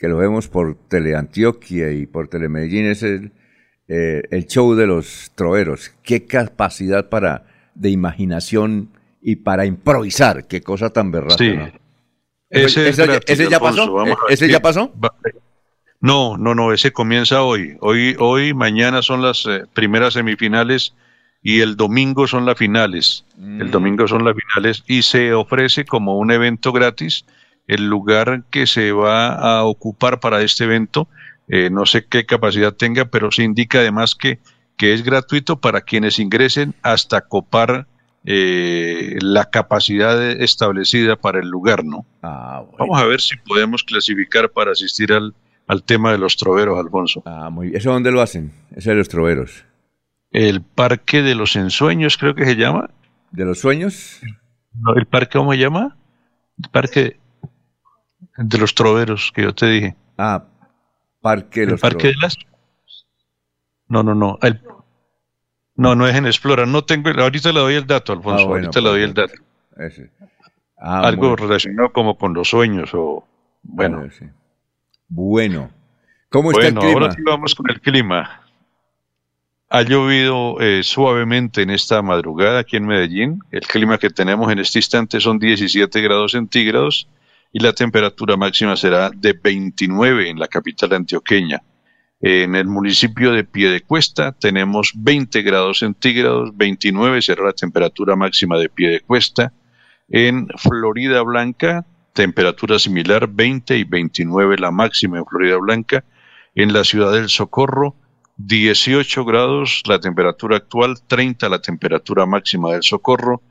que 0.00 0.08
lo 0.08 0.16
vemos 0.16 0.48
por 0.48 0.76
Teleantioquia 0.88 1.92
y 1.92 2.06
por 2.06 2.28
Telemedellín, 2.28 2.86
es 2.86 3.02
el, 3.02 3.32
eh, 3.86 4.22
el 4.30 4.46
show 4.46 4.74
de 4.74 4.86
los 4.86 5.30
troveros. 5.34 5.92
Qué 6.02 6.24
capacidad 6.24 7.10
para 7.10 7.44
de 7.74 7.90
imaginación 7.90 8.88
y 9.20 9.36
para 9.36 9.66
improvisar. 9.66 10.46
Qué 10.46 10.62
cosa 10.62 10.88
tan 10.88 11.10
berraca. 11.12 11.36
Sí. 11.36 11.54
Ese, 12.48 12.92
ya 13.50 13.60
pasó? 13.60 14.04
¿Ese 14.30 14.48
ya 14.48 14.60
pasó? 14.60 14.90
No, 16.00 16.38
no, 16.38 16.54
no, 16.54 16.72
ese 16.72 16.92
comienza 16.92 17.42
hoy. 17.42 17.76
Hoy, 17.80 18.16
hoy, 18.18 18.54
mañana 18.54 19.02
son 19.02 19.20
las 19.20 19.44
eh, 19.44 19.64
primeras 19.74 20.14
semifinales 20.14 20.94
y 21.42 21.60
el 21.60 21.76
domingo 21.76 22.26
son 22.26 22.46
las 22.46 22.56
finales. 22.56 23.26
El 23.36 23.66
mm. 23.66 23.70
domingo 23.70 24.08
son 24.08 24.24
las 24.24 24.34
finales 24.34 24.82
y 24.86 25.02
se 25.02 25.34
ofrece 25.34 25.84
como 25.84 26.18
un 26.18 26.30
evento 26.30 26.72
gratis 26.72 27.26
el 27.70 27.86
lugar 27.88 28.42
que 28.50 28.66
se 28.66 28.90
va 28.90 29.28
a 29.28 29.62
ocupar 29.62 30.18
para 30.18 30.42
este 30.42 30.64
evento. 30.64 31.06
Eh, 31.46 31.70
no 31.70 31.86
sé 31.86 32.04
qué 32.04 32.26
capacidad 32.26 32.74
tenga, 32.74 33.04
pero 33.04 33.30
se 33.30 33.44
indica 33.44 33.78
además 33.78 34.16
que, 34.16 34.40
que 34.76 34.92
es 34.92 35.04
gratuito 35.04 35.60
para 35.60 35.82
quienes 35.82 36.18
ingresen 36.18 36.74
hasta 36.82 37.20
copar 37.20 37.86
eh, 38.24 39.16
la 39.20 39.50
capacidad 39.50 40.20
establecida 40.20 41.14
para 41.14 41.38
el 41.38 41.48
lugar, 41.48 41.84
¿no? 41.84 42.04
Ah, 42.22 42.64
Vamos 42.76 43.00
a 43.00 43.06
ver 43.06 43.20
si 43.20 43.36
podemos 43.36 43.84
clasificar 43.84 44.50
para 44.50 44.72
asistir 44.72 45.12
al, 45.12 45.32
al 45.68 45.84
tema 45.84 46.10
de 46.10 46.18
los 46.18 46.36
troveros, 46.36 46.76
Alfonso. 46.76 47.22
Ah, 47.24 47.50
muy 47.50 47.68
bien. 47.68 47.78
¿Eso 47.78 47.92
dónde 47.92 48.10
lo 48.10 48.20
hacen? 48.20 48.52
Ese 48.74 48.90
de 48.90 48.96
los 48.96 49.08
troveros. 49.08 49.64
El 50.32 50.60
Parque 50.62 51.22
de 51.22 51.36
los 51.36 51.54
Ensueños, 51.54 52.18
creo 52.18 52.34
que 52.34 52.46
se 52.46 52.56
llama. 52.56 52.90
¿De 53.30 53.44
los 53.44 53.60
Sueños? 53.60 54.20
¿El 54.96 55.06
parque 55.06 55.38
cómo 55.38 55.52
se 55.52 55.58
llama? 55.58 55.96
El 56.60 56.70
Parque 56.70 57.20
de 58.40 58.58
los 58.58 58.74
troveros 58.74 59.32
que 59.34 59.42
yo 59.42 59.54
te 59.54 59.66
dije. 59.66 59.96
Ah, 60.16 60.44
Parque 61.20 61.60
de 61.60 61.66
los 61.72 61.80
Parque 61.80 62.08
de 62.08 62.14
las. 62.20 62.36
No, 63.88 64.02
no, 64.02 64.14
no. 64.14 64.38
No, 65.76 65.94
no 65.94 66.06
es 66.06 66.14
en 66.14 66.26
Explora. 66.26 66.66
No 66.66 66.84
tengo. 66.84 67.10
Ahorita 67.10 67.52
le 67.52 67.60
doy 67.60 67.74
el 67.74 67.86
dato, 67.86 68.12
Alfonso. 68.12 68.44
Ah, 68.44 68.48
ahorita 68.48 68.80
le 68.80 68.88
doy 68.88 69.02
el 69.02 69.14
dato. 69.14 69.34
Ah, 70.78 71.00
Algo 71.00 71.36
relacionado 71.36 71.92
como 71.92 72.16
con 72.16 72.32
los 72.32 72.48
sueños 72.48 72.90
o. 72.94 73.26
Bueno. 73.62 74.08
Bueno. 75.08 75.70
¿Cómo 76.30 76.52
está 76.52 76.68
el 76.68 76.74
clima? 76.74 76.92
Ahora 76.92 77.12
sí 77.12 77.22
vamos 77.22 77.54
con 77.54 77.70
el 77.70 77.80
clima. 77.80 78.42
Ha 79.68 79.82
llovido 79.82 80.60
eh, 80.60 80.82
suavemente 80.82 81.62
en 81.62 81.70
esta 81.70 82.00
madrugada 82.02 82.60
aquí 82.60 82.76
en 82.76 82.86
Medellín. 82.86 83.40
El 83.50 83.60
clima 83.60 83.98
que 83.98 84.10
tenemos 84.10 84.50
en 84.50 84.60
este 84.60 84.78
instante 84.78 85.20
son 85.20 85.38
17 85.38 86.00
grados 86.00 86.32
centígrados 86.32 87.06
y 87.52 87.60
la 87.60 87.72
temperatura 87.72 88.36
máxima 88.36 88.76
será 88.76 89.10
de 89.10 89.32
29 89.32 90.30
en 90.30 90.38
la 90.38 90.48
capital 90.48 90.92
antioqueña. 90.92 91.62
En 92.20 92.54
el 92.54 92.66
municipio 92.66 93.32
de 93.32 93.44
Piedecuesta 93.44 94.32
tenemos 94.32 94.92
20 94.94 95.40
grados 95.42 95.78
centígrados, 95.78 96.50
29 96.54 97.22
será 97.22 97.44
la 97.44 97.52
temperatura 97.52 98.14
máxima 98.14 98.58
de 98.58 98.68
Piedecuesta. 98.68 99.52
En 100.08 100.48
Florida 100.58 101.22
Blanca, 101.22 101.86
temperatura 102.12 102.78
similar, 102.78 103.26
20 103.26 103.78
y 103.78 103.84
29 103.84 104.58
la 104.58 104.70
máxima 104.70 105.18
en 105.18 105.24
Florida 105.24 105.56
Blanca. 105.56 106.04
En 106.54 106.72
la 106.72 106.84
ciudad 106.84 107.12
del 107.12 107.28
Socorro, 107.28 107.96
18 108.36 109.24
grados 109.24 109.82
la 109.86 109.98
temperatura 109.98 110.58
actual, 110.58 110.96
30 111.06 111.48
la 111.48 111.60
temperatura 111.60 112.26
máxima 112.26 112.72
del 112.72 112.82
Socorro. 112.82 113.42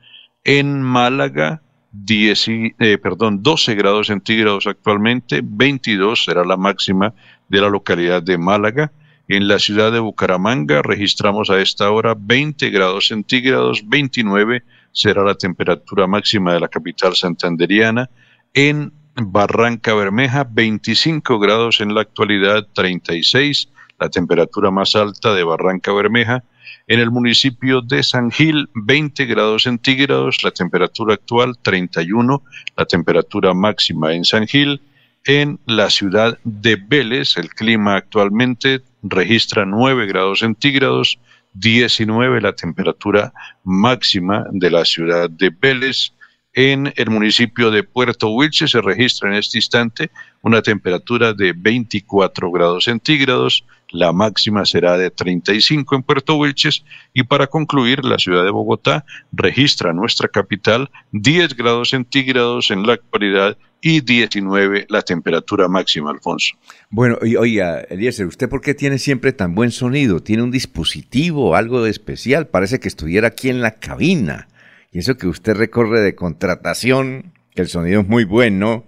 En 0.43 0.81
Málaga, 0.81 1.63
10, 1.91 2.47
eh, 2.79 2.97
perdón, 2.97 3.41
12 3.41 3.75
grados 3.75 4.07
centígrados 4.07 4.67
actualmente, 4.67 5.41
22 5.43 6.23
será 6.25 6.45
la 6.45 6.57
máxima 6.57 7.13
de 7.47 7.61
la 7.61 7.69
localidad 7.69 8.21
de 8.21 8.37
Málaga. 8.37 8.91
En 9.27 9.47
la 9.47 9.59
ciudad 9.59 9.91
de 9.91 9.99
Bucaramanga 9.99 10.81
registramos 10.81 11.49
a 11.49 11.61
esta 11.61 11.91
hora 11.91 12.15
20 12.17 12.69
grados 12.69 13.07
centígrados, 13.07 13.87
29 13.87 14.63
será 14.91 15.23
la 15.23 15.35
temperatura 15.35 16.07
máxima 16.07 16.53
de 16.53 16.59
la 16.59 16.67
capital 16.67 17.15
santanderiana. 17.15 18.09
En 18.53 18.91
Barranca 19.15 19.93
Bermeja, 19.93 20.47
25 20.49 21.39
grados 21.39 21.81
en 21.81 21.93
la 21.93 22.01
actualidad, 22.01 22.67
36 22.73 23.69
la 23.99 24.09
temperatura 24.09 24.71
más 24.71 24.95
alta 24.95 25.33
de 25.33 25.43
Barranca 25.43 25.91
Bermeja. 25.91 26.43
En 26.87 26.99
el 26.99 27.11
municipio 27.11 27.81
de 27.81 28.03
San 28.03 28.31
Gil, 28.31 28.69
20 28.73 29.25
grados 29.25 29.63
centígrados, 29.63 30.43
la 30.43 30.51
temperatura 30.51 31.13
actual 31.13 31.57
31, 31.61 32.43
la 32.75 32.85
temperatura 32.85 33.53
máxima 33.53 34.13
en 34.13 34.25
San 34.25 34.47
Gil. 34.47 34.81
En 35.25 35.59
la 35.65 35.89
ciudad 35.89 36.37
de 36.43 36.75
Vélez, 36.75 37.37
el 37.37 37.49
clima 37.49 37.95
actualmente 37.95 38.81
registra 39.03 39.65
9 39.65 40.07
grados 40.07 40.39
centígrados, 40.39 41.19
19 41.53 42.41
la 42.41 42.53
temperatura 42.53 43.33
máxima 43.63 44.45
de 44.51 44.71
la 44.71 44.85
ciudad 44.85 45.29
de 45.29 45.49
Vélez. 45.49 46.13
En 46.53 46.91
el 46.95 47.09
municipio 47.09 47.69
de 47.69 47.83
Puerto 47.83 48.29
Wilche 48.29 48.67
se 48.67 48.81
registra 48.81 49.29
en 49.29 49.35
este 49.35 49.57
instante 49.57 50.09
una 50.41 50.61
temperatura 50.61 51.33
de 51.33 51.53
24 51.53 52.51
grados 52.51 52.85
centígrados, 52.85 53.63
la 53.91 54.13
máxima 54.13 54.65
será 54.65 54.97
de 54.97 55.09
35 55.09 55.95
en 55.95 56.03
Puerto 56.03 56.35
Wilches 56.35 56.83
y 57.13 57.23
para 57.23 57.47
concluir, 57.47 58.05
la 58.05 58.19
ciudad 58.19 58.43
de 58.43 58.51
Bogotá 58.51 59.05
registra 59.31 59.93
nuestra 59.93 60.27
capital 60.27 60.89
10 61.11 61.55
grados 61.55 61.89
centígrados 61.89 62.71
en 62.71 62.85
la 62.85 62.93
actualidad 62.93 63.57
y 63.81 64.01
19 64.01 64.87
la 64.89 65.01
temperatura 65.01 65.67
máxima, 65.67 66.11
Alfonso. 66.11 66.55
Bueno, 66.89 67.17
y 67.21 67.35
oiga, 67.35 67.79
Eliezer, 67.81 68.27
¿usted 68.27 68.49
por 68.49 68.61
qué 68.61 68.73
tiene 68.73 68.97
siempre 68.97 69.31
tan 69.31 69.55
buen 69.55 69.71
sonido? 69.71 70.21
¿Tiene 70.21 70.43
un 70.43 70.51
dispositivo, 70.51 71.55
algo 71.55 71.83
de 71.83 71.89
especial? 71.89 72.47
Parece 72.47 72.79
que 72.79 72.87
estuviera 72.87 73.29
aquí 73.29 73.49
en 73.49 73.61
la 73.61 73.75
cabina. 73.75 74.47
Y 74.91 74.99
eso 74.99 75.17
que 75.17 75.27
usted 75.27 75.55
recorre 75.55 76.01
de 76.01 76.15
contratación, 76.15 77.33
que 77.55 77.61
el 77.61 77.67
sonido 77.67 78.01
es 78.01 78.07
muy 78.07 78.25
bueno, 78.25 78.85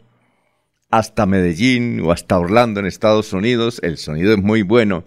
hasta 0.91 1.25
Medellín 1.25 2.01
o 2.01 2.11
hasta 2.11 2.37
Orlando 2.37 2.79
en 2.79 2.85
Estados 2.85 3.33
Unidos, 3.33 3.79
el 3.81 3.97
sonido 3.97 4.33
es 4.33 4.41
muy 4.41 4.61
bueno. 4.61 5.05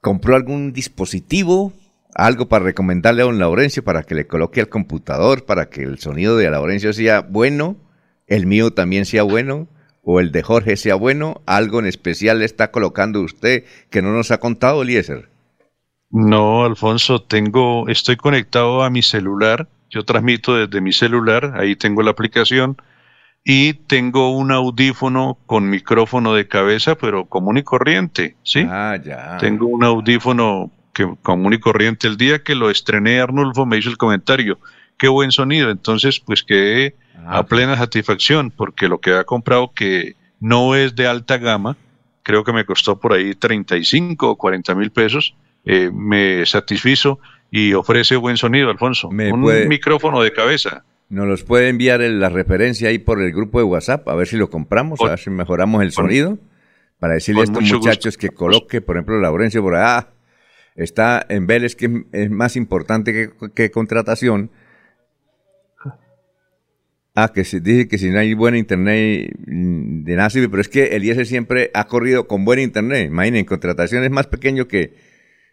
¿Compró 0.00 0.36
algún 0.36 0.72
dispositivo, 0.72 1.72
algo 2.14 2.46
para 2.46 2.66
recomendarle 2.66 3.22
a 3.22 3.24
don 3.24 3.38
Laurencio 3.38 3.82
para 3.82 4.02
que 4.02 4.14
le 4.14 4.26
coloque 4.26 4.60
al 4.60 4.68
computador, 4.68 5.46
para 5.46 5.70
que 5.70 5.82
el 5.82 5.98
sonido 5.98 6.36
de 6.36 6.50
Laurencio 6.50 6.92
sea 6.92 7.22
bueno, 7.22 7.76
el 8.26 8.46
mío 8.46 8.72
también 8.72 9.06
sea 9.06 9.22
bueno, 9.22 9.66
o 10.02 10.20
el 10.20 10.30
de 10.30 10.42
Jorge 10.42 10.76
sea 10.76 10.94
bueno? 10.94 11.42
¿Algo 11.46 11.80
en 11.80 11.86
especial 11.86 12.40
le 12.40 12.44
está 12.44 12.70
colocando 12.70 13.22
usted 13.22 13.64
que 13.90 14.02
no 14.02 14.12
nos 14.12 14.30
ha 14.30 14.38
contado, 14.38 14.82
Eliezer? 14.82 15.30
No, 16.10 16.64
Alfonso, 16.64 17.22
tengo, 17.22 17.88
estoy 17.88 18.16
conectado 18.16 18.82
a 18.82 18.90
mi 18.90 19.02
celular, 19.02 19.68
yo 19.88 20.04
transmito 20.04 20.54
desde 20.54 20.80
mi 20.80 20.92
celular, 20.92 21.54
ahí 21.56 21.76
tengo 21.76 22.02
la 22.02 22.10
aplicación, 22.10 22.76
y 23.44 23.74
tengo 23.74 24.30
un 24.30 24.50
audífono 24.50 25.36
con 25.44 25.68
micrófono 25.68 26.34
de 26.34 26.48
cabeza, 26.48 26.94
pero 26.94 27.26
común 27.26 27.58
y 27.58 27.62
corriente, 27.62 28.36
¿sí? 28.42 28.66
Ah, 28.68 28.96
ya. 29.04 29.36
Tengo 29.36 29.66
un 29.66 29.84
audífono 29.84 30.70
que, 30.94 31.14
común 31.22 31.52
y 31.52 31.58
corriente. 31.58 32.08
El 32.08 32.16
día 32.16 32.42
que 32.42 32.54
lo 32.54 32.70
estrené, 32.70 33.20
Arnulfo 33.20 33.66
me 33.66 33.76
hizo 33.76 33.90
el 33.90 33.98
comentario, 33.98 34.58
qué 34.96 35.08
buen 35.08 35.30
sonido. 35.30 35.70
Entonces, 35.70 36.20
pues 36.20 36.42
quedé 36.42 36.96
ah, 37.18 37.38
a 37.38 37.46
plena 37.46 37.76
satisfacción, 37.76 38.50
porque 38.50 38.88
lo 38.88 38.98
que 38.98 39.10
había 39.10 39.24
comprado 39.24 39.72
que 39.74 40.16
no 40.40 40.74
es 40.74 40.96
de 40.96 41.06
alta 41.06 41.36
gama, 41.36 41.76
creo 42.22 42.44
que 42.44 42.52
me 42.54 42.64
costó 42.64 42.98
por 42.98 43.12
ahí 43.12 43.34
35 43.34 44.30
o 44.30 44.36
40 44.36 44.74
mil 44.74 44.90
pesos, 44.90 45.34
eh, 45.66 45.90
me 45.92 46.46
satisfizo 46.46 47.18
y 47.50 47.74
ofrece 47.74 48.16
buen 48.16 48.38
sonido, 48.38 48.70
Alfonso. 48.70 49.08
un 49.08 49.68
micrófono 49.68 50.22
de 50.22 50.32
cabeza. 50.32 50.82
Nos 51.14 51.28
los 51.28 51.44
puede 51.44 51.68
enviar 51.68 52.00
la 52.00 52.28
referencia 52.28 52.88
ahí 52.88 52.98
por 52.98 53.22
el 53.22 53.30
grupo 53.30 53.58
de 53.58 53.64
WhatsApp, 53.64 54.08
a 54.08 54.16
ver 54.16 54.26
si 54.26 54.36
lo 54.36 54.50
compramos, 54.50 55.00
a 55.00 55.10
ver 55.10 55.18
si 55.20 55.30
mejoramos 55.30 55.80
el 55.84 55.92
sonido, 55.92 56.38
para 56.98 57.14
decirle 57.14 57.42
a 57.42 57.44
estos 57.44 57.62
muchachos 57.62 58.18
que 58.18 58.30
coloque, 58.30 58.80
por 58.80 58.96
ejemplo, 58.96 59.20
Laurencio 59.20 59.62
por 59.62 59.76
ah, 59.76 60.12
está 60.74 61.24
en 61.28 61.46
Vélez, 61.46 61.76
que 61.76 62.04
es 62.10 62.30
más 62.30 62.56
importante 62.56 63.30
que, 63.54 63.70
contratación. 63.70 64.50
Ah, 67.14 67.30
que 67.32 67.44
se 67.44 67.60
dice 67.60 67.86
que 67.86 67.96
si 67.96 68.10
no 68.10 68.18
hay 68.18 68.34
buen 68.34 68.56
internet 68.56 69.30
de 69.38 70.16
nada 70.16 70.30
sirve, 70.30 70.48
pero 70.48 70.62
es 70.62 70.68
que 70.68 70.96
el 70.96 71.04
IES 71.04 71.28
siempre 71.28 71.70
ha 71.74 71.86
corrido 71.86 72.26
con 72.26 72.44
buen 72.44 72.58
internet. 72.58 73.06
Imaginen, 73.06 73.44
contratación 73.44 74.02
es 74.02 74.10
más 74.10 74.26
pequeño 74.26 74.66
que, 74.66 74.96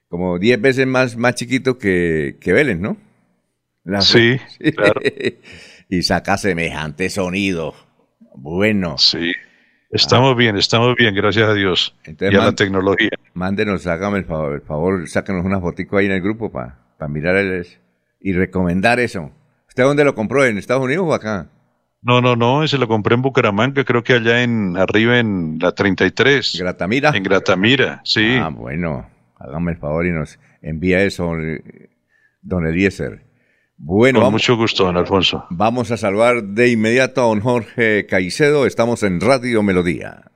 como 0.09 0.39
10 0.39 0.59
veces 0.59 0.87
más, 0.87 1.17
más 1.17 1.35
chiquito 1.35 1.77
que, 1.77 2.37
que 2.41 2.51
Vélez, 2.51 2.79
¿no? 2.79 2.97
Sí, 4.01 4.39
claro. 4.75 5.01
y 5.89 6.01
saca 6.03 6.37
semejante 6.37 7.09
sonido. 7.09 7.73
Bueno. 8.35 8.97
Sí. 8.97 9.33
Estamos 9.91 10.37
bien, 10.37 10.57
estamos 10.57 10.95
bien, 10.95 11.13
gracias 11.13 11.49
a 11.49 11.53
Dios. 11.53 11.93
y 12.05 12.25
a 12.25 12.31
la 12.31 12.53
tecnología. 12.53 13.09
Mándenos, 13.33 13.85
hágame 13.87 14.19
el 14.19 14.25
favor, 14.25 14.53
el 14.53 14.61
favor, 14.61 15.07
sáquenos 15.09 15.45
una 15.45 15.59
fotico 15.59 15.97
ahí 15.97 16.05
en 16.05 16.13
el 16.13 16.21
grupo 16.21 16.49
para 16.49 16.77
mirar 17.09 17.35
el, 17.35 17.67
y 18.21 18.31
recomendar 18.31 19.01
eso. 19.01 19.31
¿Usted 19.67 19.83
dónde 19.83 20.05
lo 20.05 20.15
compró? 20.15 20.45
¿En 20.45 20.57
Estados 20.57 20.83
Unidos 20.83 21.05
o 21.07 21.13
acá? 21.13 21.49
No, 22.01 22.21
no, 22.21 22.35
no, 22.35 22.63
ese 22.63 22.77
lo 22.77 22.87
compré 22.87 23.15
en 23.15 23.21
Bucaramanga, 23.21 23.83
creo 23.83 24.03
que 24.03 24.13
allá 24.13 24.41
en 24.41 24.75
arriba 24.77 25.19
en 25.19 25.59
la 25.61 25.73
33. 25.73 26.57
¿Gratamira? 26.59 27.11
En 27.13 27.23
Gratamira, 27.23 28.01
sí. 28.03 28.37
Ah, 28.41 28.49
bueno, 28.49 29.07
hágame 29.37 29.73
el 29.73 29.77
favor 29.77 30.05
y 30.05 30.11
nos 30.11 30.39
envía 30.61 31.03
eso, 31.03 31.31
don 32.41 32.65
Eliezer. 32.65 33.23
Bueno, 33.83 34.21
Con 34.21 34.33
mucho 34.33 34.55
gusto, 34.55 34.85
don 34.85 34.95
Alfonso. 34.95 35.45
Vamos 35.49 35.89
a 35.89 35.97
saludar 35.97 36.43
de 36.43 36.69
inmediato 36.69 37.21
a 37.21 37.25
don 37.25 37.41
Jorge 37.41 38.05
Caicedo. 38.05 38.67
Estamos 38.67 39.01
en 39.01 39.19
Radio 39.19 39.63
Melodía. 39.63 40.29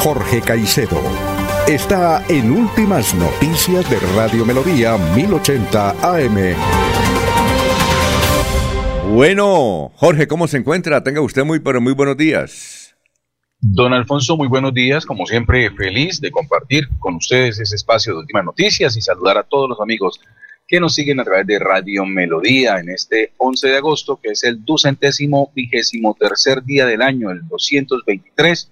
Jorge 0.00 0.42
Caicedo 0.42 1.00
está 1.66 2.22
en 2.28 2.52
Últimas 2.52 3.14
Noticias 3.14 3.88
de 3.88 3.98
Radio 4.14 4.44
Melodía 4.44 4.98
1080 5.16 5.90
AM. 6.02 6.36
Bueno, 9.14 9.92
Jorge, 9.96 10.28
¿cómo 10.28 10.46
se 10.46 10.58
encuentra? 10.58 11.02
Tenga 11.02 11.22
usted 11.22 11.46
muy, 11.46 11.60
pero 11.60 11.80
muy 11.80 11.94
buenos 11.94 12.18
días. 12.18 12.87
Don 13.60 13.92
Alfonso, 13.92 14.36
muy 14.36 14.46
buenos 14.46 14.72
días. 14.72 15.04
Como 15.04 15.26
siempre, 15.26 15.68
feliz 15.72 16.20
de 16.20 16.30
compartir 16.30 16.88
con 17.00 17.16
ustedes 17.16 17.58
ese 17.58 17.74
espacio 17.74 18.12
de 18.12 18.20
últimas 18.20 18.44
noticias 18.44 18.96
y 18.96 19.00
saludar 19.00 19.36
a 19.36 19.42
todos 19.42 19.68
los 19.68 19.80
amigos 19.80 20.20
que 20.68 20.78
nos 20.78 20.94
siguen 20.94 21.18
a 21.18 21.24
través 21.24 21.44
de 21.44 21.58
Radio 21.58 22.06
Melodía 22.06 22.78
en 22.78 22.88
este 22.90 23.32
11 23.36 23.68
de 23.68 23.76
agosto, 23.78 24.20
que 24.22 24.30
es 24.30 24.44
el 24.44 24.64
ducentésimo 24.64 25.50
vigésimo 25.56 26.16
tercer 26.16 26.62
día 26.62 26.86
del 26.86 27.02
año, 27.02 27.30
el 27.32 27.48
223, 27.48 28.70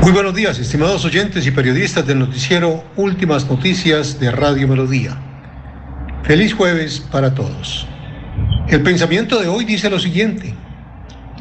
Muy 0.03 0.11
buenos 0.11 0.35
días, 0.35 0.59
estimados 0.59 1.05
oyentes 1.05 1.47
y 1.47 1.51
periodistas 1.51 2.05
del 2.05 2.19
noticiero 2.19 2.83
Últimas 2.97 3.49
Noticias 3.49 4.19
de 4.19 4.31
Radio 4.31 4.67
Melodía. 4.67 5.15
Feliz 6.23 6.53
jueves 6.53 6.99
para 7.09 7.33
todos. 7.33 7.87
El 8.67 8.81
pensamiento 8.81 9.39
de 9.39 9.47
hoy 9.47 9.63
dice 9.63 9.89
lo 9.89 9.99
siguiente. 9.99 10.53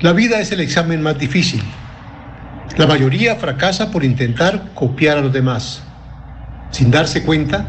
La 0.01 0.12
vida 0.12 0.38
es 0.38 0.53
el 0.53 0.61
examen 0.61 1.03
más 1.03 1.18
difícil. 1.18 1.61
La 2.77 2.87
mayoría 2.87 3.35
fracasa 3.35 3.90
por 3.90 4.05
intentar 4.05 4.70
copiar 4.75 5.18
a 5.18 5.22
los 5.22 5.33
demás, 5.33 5.83
sin 6.70 6.92
darse 6.92 7.25
cuenta 7.25 7.66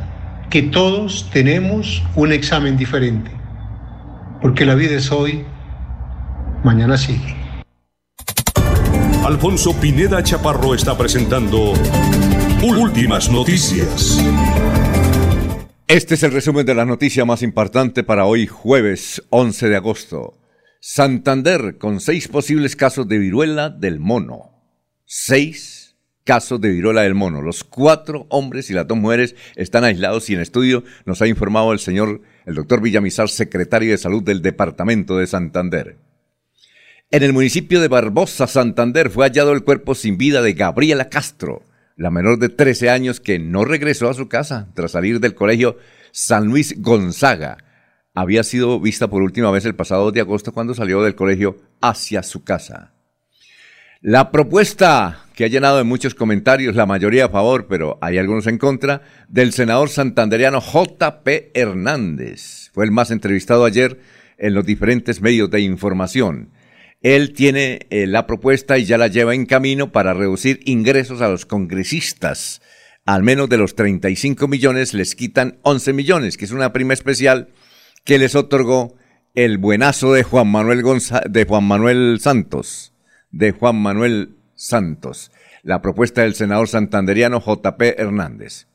que 0.51 0.61
todos 0.61 1.27
tenemos 1.33 2.03
un 2.13 2.31
examen 2.31 2.77
diferente. 2.77 3.31
Porque 4.43 4.63
la 4.63 4.75
vida 4.75 4.97
es 4.97 5.11
hoy, 5.11 5.43
mañana 6.63 6.97
sigue. 6.97 7.42
Alfonso 9.33 9.73
Pineda 9.81 10.21
Chaparro 10.21 10.75
está 10.75 10.95
presentando 10.95 11.73
Últimas 12.61 13.31
Noticias. 13.31 14.23
Este 15.87 16.13
es 16.13 16.21
el 16.21 16.31
resumen 16.31 16.67
de 16.67 16.75
la 16.75 16.85
noticia 16.85 17.25
más 17.25 17.41
importante 17.41 18.03
para 18.03 18.25
hoy 18.25 18.45
jueves 18.45 19.23
11 19.31 19.69
de 19.69 19.75
agosto. 19.75 20.37
Santander 20.79 21.79
con 21.79 21.99
seis 21.99 22.27
posibles 22.27 22.75
casos 22.75 23.07
de 23.07 23.17
viruela 23.17 23.71
del 23.71 23.99
mono. 23.99 24.51
Seis 25.03 25.97
casos 26.23 26.61
de 26.61 26.69
viruela 26.69 27.01
del 27.01 27.15
mono. 27.15 27.41
Los 27.41 27.63
cuatro 27.63 28.27
hombres 28.29 28.69
y 28.69 28.73
las 28.73 28.87
dos 28.87 28.99
mujeres 28.99 29.35
están 29.55 29.83
aislados 29.83 30.29
y 30.29 30.35
en 30.35 30.41
estudio 30.41 30.83
nos 31.05 31.23
ha 31.23 31.27
informado 31.27 31.73
el 31.73 31.79
señor, 31.79 32.21
el 32.45 32.53
doctor 32.53 32.81
Villamizar, 32.81 33.29
secretario 33.29 33.89
de 33.89 33.97
Salud 33.97 34.21
del 34.21 34.43
Departamento 34.43 35.17
de 35.17 35.25
Santander. 35.25 36.12
En 37.13 37.21
el 37.21 37.31
municipio 37.31 37.79
de 37.79 37.89
Barbosa, 37.89 38.47
Santander, 38.47 39.11
fue 39.11 39.27
hallado 39.27 39.51
el 39.51 39.63
cuerpo 39.63 39.93
sin 39.93 40.17
vida 40.17 40.41
de 40.41 40.53
Gabriela 40.53 41.09
Castro, 41.09 41.61
la 41.95 42.09
menor 42.09 42.39
de 42.39 42.49
13 42.49 42.89
años 42.89 43.19
que 43.19 43.37
no 43.37 43.65
regresó 43.65 44.09
a 44.09 44.15
su 44.15 44.27
casa 44.27 44.69
tras 44.73 44.93
salir 44.93 45.19
del 45.19 45.35
colegio 45.35 45.77
San 46.11 46.47
Luis 46.47 46.81
Gonzaga. 46.81 47.59
Había 48.15 48.41
sido 48.41 48.79
vista 48.79 49.09
por 49.09 49.21
última 49.21 49.51
vez 49.51 49.63
el 49.65 49.75
pasado 49.75 50.05
2 50.05 50.13
de 50.13 50.21
agosto 50.21 50.53
cuando 50.53 50.73
salió 50.73 51.03
del 51.03 51.13
colegio 51.13 51.59
hacia 51.81 52.23
su 52.23 52.43
casa. 52.43 52.93
La 54.01 54.31
propuesta 54.31 55.27
que 55.35 55.43
ha 55.43 55.49
llenado 55.49 55.77
de 55.77 55.83
muchos 55.83 56.15
comentarios, 56.15 56.75
la 56.75 56.87
mayoría 56.87 57.25
a 57.25 57.29
favor, 57.29 57.67
pero 57.67 57.99
hay 58.01 58.17
algunos 58.17 58.47
en 58.47 58.57
contra, 58.57 59.03
del 59.27 59.53
senador 59.53 59.89
santanderiano 59.89 60.59
J.P. 60.61 61.51
Hernández. 61.53 62.71
Fue 62.73 62.85
el 62.85 62.91
más 62.91 63.11
entrevistado 63.11 63.65
ayer 63.65 63.99
en 64.39 64.55
los 64.55 64.65
diferentes 64.65 65.21
medios 65.21 65.51
de 65.51 65.61
información. 65.61 66.49
Él 67.03 67.33
tiene 67.33 67.85
eh, 67.89 68.07
la 68.07 68.25
propuesta 68.25 68.77
y 68.77 68.85
ya 68.85 68.97
la 68.97 69.09
lleva 69.09 69.35
en 69.35 69.45
camino 69.45 69.91
para 69.91 70.13
reducir 70.13 70.61
ingresos 70.63 71.21
a 71.21 71.27
los 71.27 71.45
congresistas. 71.45 72.61
Al 73.05 73.23
menos 73.23 73.49
de 73.49 73.57
los 73.57 73.75
35 73.75 74.47
millones 74.47 74.93
les 74.93 75.13
quitan 75.13 75.59
11 75.63 75.91
millones, 75.91 76.37
que 76.37 76.45
es 76.45 76.51
una 76.51 76.71
prima 76.71 76.93
especial 76.93 77.49
que 78.05 78.17
les 78.17 78.35
otorgó 78.35 78.95
el 79.35 79.57
buenazo 79.57 80.13
de 80.13 80.23
Juan 80.23 80.47
Manuel, 80.47 80.81
de 81.29 81.43
Juan 81.43 81.65
Manuel 81.65 82.19
Santos, 82.21 82.93
de 83.31 83.51
Juan 83.51 83.75
Manuel 83.75 84.37
Santos. 84.55 85.29
La 85.61 85.81
propuesta 85.81 86.21
del 86.21 86.35
senador 86.35 86.69
santanderiano 86.69 87.41
JP 87.41 87.81
Hernández. 87.97 88.67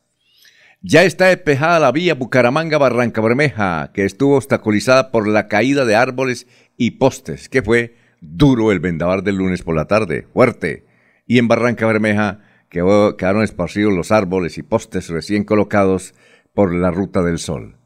Ya 0.83 1.05
está 1.05 1.29
despejada 1.29 1.81
la 1.81 1.93
vía 1.93 2.14
Bucaramanga-Barranca 2.14 3.23
Bermeja, 3.23 3.91
que 3.95 4.05
estuvo 4.05 4.37
obstaculizada 4.37 5.11
por 5.11 5.27
la 5.27 5.49
caída 5.49 5.87
de 5.87 5.97
árboles 5.97 6.47
y 6.77 6.93
postes, 6.93 7.49
que 7.49 7.62
fue 7.62 7.97
duro 8.20 8.72
el 8.72 8.81
vendaval 8.81 9.22
del 9.22 9.37
lunes 9.37 9.62
por 9.62 9.74
la 9.74 9.87
tarde, 9.87 10.26
fuerte. 10.33 10.85
Y 11.26 11.38
en 11.38 11.48
Barranca 11.48 11.87
Bermeja 11.87 12.40
quedaron 12.68 13.42
esparcidos 13.42 13.92
los 13.92 14.12
árboles 14.12 14.59
y 14.59 14.62
postes 14.62 15.09
recién 15.09 15.44
colocados 15.44 16.14
por 16.54 16.74
la 16.74 16.90
Ruta 16.90 17.22
del 17.22 17.38
Sol. 17.38 17.76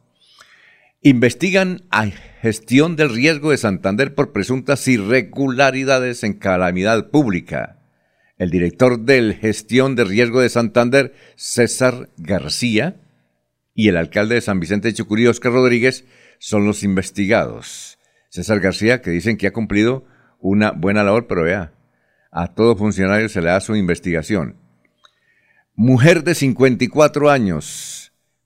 Investigan 1.03 1.83
a 1.90 2.07
gestión 2.40 2.95
del 2.95 3.11
riesgo 3.11 3.51
de 3.51 3.57
Santander 3.57 4.14
por 4.14 4.33
presuntas 4.33 4.87
irregularidades 4.87 6.23
en 6.23 6.35
calamidad 6.35 7.11
pública. 7.11 7.79
El 8.38 8.51
director 8.51 9.01
del 9.01 9.35
gestión 9.35 9.97
de 9.97 10.05
riesgo 10.05 10.40
de 10.40 10.49
Santander, 10.49 11.14
César 11.37 12.09
García, 12.16 13.01
y 13.75 13.88
el 13.88 13.97
alcalde 13.97 14.37
de 14.37 14.40
San 14.40 14.61
Vicente 14.61 14.88
de 14.88 14.95
Chucurí, 14.95 15.27
Oscar 15.27 15.53
Rodríguez, 15.53 16.05
son 16.38 16.66
los 16.66 16.83
investigados. 16.83 17.99
César 18.29 18.61
García, 18.61 19.03
que 19.03 19.11
dicen 19.11 19.37
que 19.37 19.47
ha 19.47 19.53
cumplido 19.53 20.05
una 20.43 20.73
buena 20.73 21.03
labor, 21.03 21.27
pero 21.27 21.45
vea, 21.45 21.73
a 22.31 22.49
todo 22.49 22.77
funcionario 22.77 23.31
se 23.31 23.41
le 23.41 23.49
da 23.49 23.61
su 23.61 23.75
investigación. 23.75 24.57
Mujer 25.75 26.23
de 26.23 26.35
54 26.35 27.31
años, 27.31 28.03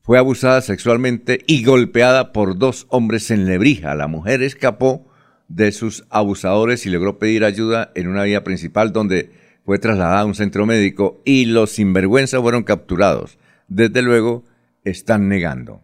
fue 0.07 0.19
abusada 0.19 0.61
sexualmente 0.61 1.41
y 1.49 1.65
golpeada 1.65 2.33
por 2.33 2.57
dos 2.57 2.87
hombres 2.91 3.33
en 3.33 3.45
Lebrija. 3.45 3.97
La 3.97 4.07
mujer 4.07 4.41
escapó 4.41 5.11
de 5.49 5.73
sus 5.73 6.05
abusadores 6.11 6.87
y 6.87 6.91
logró 6.91 7.19
pedir 7.19 7.43
ayuda 7.43 7.91
en 7.97 8.07
una 8.07 8.23
vía 8.23 8.45
principal 8.45 8.93
donde 8.93 9.33
fue 9.65 9.81
trasladada 9.81 10.21
a 10.21 10.25
un 10.25 10.37
centro 10.37 10.65
médico 10.65 11.21
y 11.25 11.47
los 11.47 11.73
sinvergüenza 11.73 12.41
fueron 12.41 12.63
capturados. 12.63 13.37
Desde 13.67 14.01
luego, 14.01 14.45
están 14.85 15.29
negando. 15.29 15.83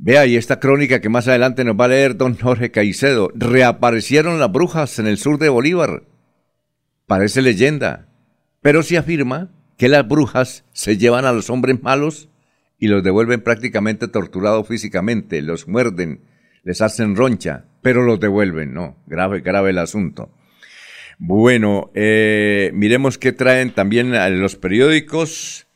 Vea, 0.00 0.26
y 0.26 0.36
esta 0.36 0.60
crónica 0.60 1.00
que 1.00 1.08
más 1.08 1.26
adelante 1.26 1.64
nos 1.64 1.78
va 1.78 1.86
a 1.86 1.88
leer 1.88 2.16
don 2.16 2.38
Jorge 2.38 2.70
Caicedo. 2.70 3.30
Reaparecieron 3.34 4.38
las 4.38 4.50
brujas 4.50 4.98
en 5.00 5.08
el 5.08 5.18
sur 5.18 5.38
de 5.38 5.48
Bolívar. 5.48 6.04
Parece 7.06 7.42
leyenda, 7.42 8.06
pero 8.62 8.84
se 8.84 8.96
afirma 8.96 9.50
que 9.76 9.88
las 9.88 10.06
brujas 10.06 10.64
se 10.72 10.98
llevan 10.98 11.24
a 11.24 11.32
los 11.32 11.50
hombres 11.50 11.82
malos 11.82 12.28
y 12.78 12.86
los 12.86 13.02
devuelven 13.02 13.42
prácticamente 13.42 14.06
torturados 14.08 14.68
físicamente, 14.68 15.42
los 15.42 15.66
muerden, 15.66 16.20
les 16.62 16.80
hacen 16.80 17.16
roncha, 17.16 17.64
pero 17.82 18.02
los 18.02 18.20
devuelven, 18.20 18.74
no, 18.74 18.96
grave, 19.06 19.40
grave 19.40 19.70
el 19.70 19.78
asunto. 19.78 20.30
Bueno, 21.18 21.90
eh, 21.94 22.70
miremos 22.74 23.18
qué 23.18 23.32
traen 23.32 23.72
también 23.72 24.12
los 24.40 24.54
periódicos. 24.54 25.67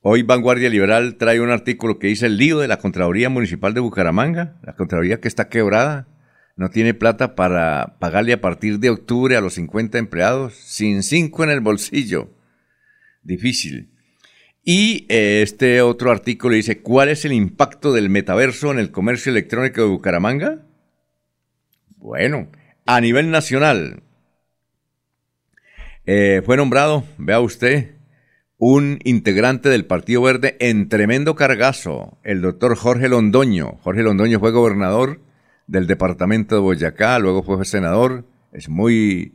Hoy 0.00 0.22
Vanguardia 0.22 0.70
Liberal 0.70 1.16
trae 1.16 1.40
un 1.40 1.50
artículo 1.50 1.98
que 1.98 2.06
dice 2.06 2.26
el 2.26 2.36
lío 2.36 2.60
de 2.60 2.68
la 2.68 2.78
Contraloría 2.78 3.30
Municipal 3.30 3.74
de 3.74 3.80
Bucaramanga, 3.80 4.56
la 4.62 4.76
Contraloría 4.76 5.20
que 5.20 5.26
está 5.26 5.48
quebrada, 5.48 6.06
no 6.54 6.70
tiene 6.70 6.94
plata 6.94 7.34
para 7.34 7.96
pagarle 7.98 8.32
a 8.32 8.40
partir 8.40 8.78
de 8.78 8.90
octubre 8.90 9.36
a 9.36 9.40
los 9.40 9.54
50 9.54 9.98
empleados, 9.98 10.54
sin 10.54 11.02
cinco 11.02 11.42
en 11.42 11.50
el 11.50 11.60
bolsillo. 11.60 12.30
Difícil. 13.24 13.90
Y 14.62 15.06
eh, 15.08 15.42
este 15.42 15.82
otro 15.82 16.12
artículo 16.12 16.54
dice, 16.54 16.80
¿cuál 16.80 17.08
es 17.08 17.24
el 17.24 17.32
impacto 17.32 17.92
del 17.92 18.08
metaverso 18.08 18.70
en 18.70 18.78
el 18.78 18.92
comercio 18.92 19.32
electrónico 19.32 19.80
de 19.80 19.88
Bucaramanga? 19.88 20.64
Bueno, 21.96 22.50
a 22.86 23.00
nivel 23.00 23.32
nacional, 23.32 24.04
eh, 26.06 26.40
fue 26.44 26.56
nombrado, 26.56 27.04
vea 27.18 27.40
usted, 27.40 27.97
un 28.58 28.98
integrante 29.04 29.68
del 29.68 29.86
Partido 29.86 30.22
Verde 30.22 30.56
en 30.60 30.88
tremendo 30.88 31.34
cargazo, 31.34 32.18
el 32.24 32.42
doctor 32.42 32.76
Jorge 32.76 33.08
Londoño. 33.08 33.78
Jorge 33.82 34.02
Londoño 34.02 34.40
fue 34.40 34.50
gobernador 34.50 35.20
del 35.66 35.86
departamento 35.86 36.56
de 36.56 36.60
Boyacá, 36.60 37.18
luego 37.18 37.42
fue 37.42 37.64
senador, 37.64 38.26
es 38.52 38.68
muy 38.68 39.34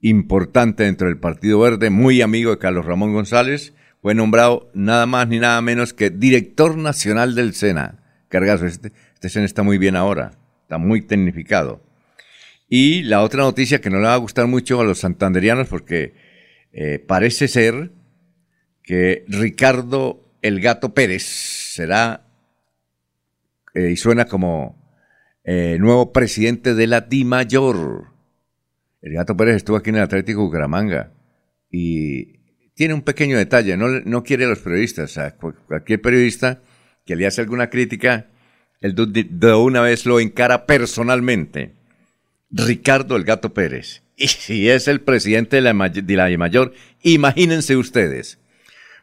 importante 0.00 0.82
dentro 0.82 1.08
del 1.08 1.18
Partido 1.18 1.60
Verde, 1.60 1.90
muy 1.90 2.20
amigo 2.20 2.50
de 2.50 2.58
Carlos 2.58 2.84
Ramón 2.84 3.12
González 3.12 3.74
fue 4.04 4.14
nombrado 4.14 4.70
nada 4.74 5.06
más 5.06 5.28
ni 5.28 5.38
nada 5.38 5.62
menos 5.62 5.94
que 5.94 6.10
director 6.10 6.76
nacional 6.76 7.34
del 7.34 7.54
SENA. 7.54 8.02
Cargazo, 8.28 8.66
este, 8.66 8.92
este 9.14 9.30
SENA 9.30 9.46
está 9.46 9.62
muy 9.62 9.78
bien 9.78 9.96
ahora, 9.96 10.32
está 10.60 10.76
muy 10.76 11.00
tecnificado. 11.00 11.82
Y 12.68 13.04
la 13.04 13.22
otra 13.22 13.44
noticia 13.44 13.80
que 13.80 13.88
no 13.88 13.96
le 14.00 14.08
va 14.08 14.12
a 14.12 14.18
gustar 14.18 14.46
mucho 14.46 14.78
a 14.78 14.84
los 14.84 14.98
santanderianos 14.98 15.68
porque 15.68 16.12
eh, 16.74 16.98
parece 16.98 17.48
ser 17.48 17.92
que 18.84 19.24
Ricardo 19.28 20.24
el 20.42 20.60
Gato 20.60 20.94
Pérez 20.94 21.22
será 21.24 22.26
eh, 23.74 23.90
y 23.90 23.96
suena 23.96 24.26
como 24.26 24.78
eh, 25.42 25.78
nuevo 25.80 26.12
presidente 26.12 26.74
de 26.74 26.86
la 26.86 27.00
Di 27.00 27.24
Mayor. 27.24 28.12
El 29.02 29.14
Gato 29.14 29.36
Pérez 29.36 29.56
estuvo 29.56 29.76
aquí 29.76 29.90
en 29.90 29.96
el 29.96 30.02
Atlético 30.02 30.42
Bucaramanga 30.42 31.12
y 31.70 32.38
tiene 32.74 32.94
un 32.94 33.02
pequeño 33.02 33.38
detalle, 33.38 33.76
no, 33.76 34.22
quiere 34.22 34.44
a 34.44 34.48
los 34.48 34.60
periodistas, 34.60 35.16
a 35.18 35.34
cualquier 35.36 36.00
periodista 36.00 36.60
que 37.04 37.16
le 37.16 37.26
hace 37.26 37.40
alguna 37.40 37.70
crítica, 37.70 38.28
él 38.80 38.94
de 38.94 39.54
una 39.54 39.80
vez 39.80 40.06
lo 40.06 40.20
encara 40.20 40.66
personalmente. 40.66 41.72
Ricardo 42.50 43.16
el 43.16 43.24
Gato 43.24 43.54
Pérez. 43.54 44.02
Y 44.16 44.28
si 44.28 44.68
es 44.68 44.86
el 44.86 45.00
presidente 45.00 45.56
de 45.56 45.62
la, 45.62 45.88
de 45.88 46.16
la 46.16 46.38
Mayor, 46.38 46.72
imagínense 47.02 47.76
ustedes. 47.76 48.38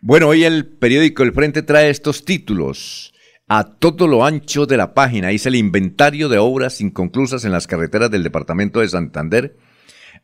Bueno, 0.02 0.28
hoy 0.28 0.44
el 0.44 0.66
periódico 0.66 1.24
El 1.24 1.34
Frente 1.34 1.62
trae 1.64 1.90
estos 1.90 2.26
títulos. 2.26 3.14
A 3.48 3.64
todo 3.64 4.08
lo 4.08 4.26
ancho 4.26 4.66
de 4.66 4.78
la 4.78 4.94
página 4.94 5.32
hice 5.32 5.50
el 5.50 5.56
inventario 5.56 6.28
de 6.28 6.38
obras 6.38 6.82
inconclusas 6.82 7.46
en 7.46 7.52
las 7.52 7.68
carreteras 7.68 8.10
del 8.12 8.24
departamento 8.24 8.80
de 8.80 8.88
Santander 8.88 9.56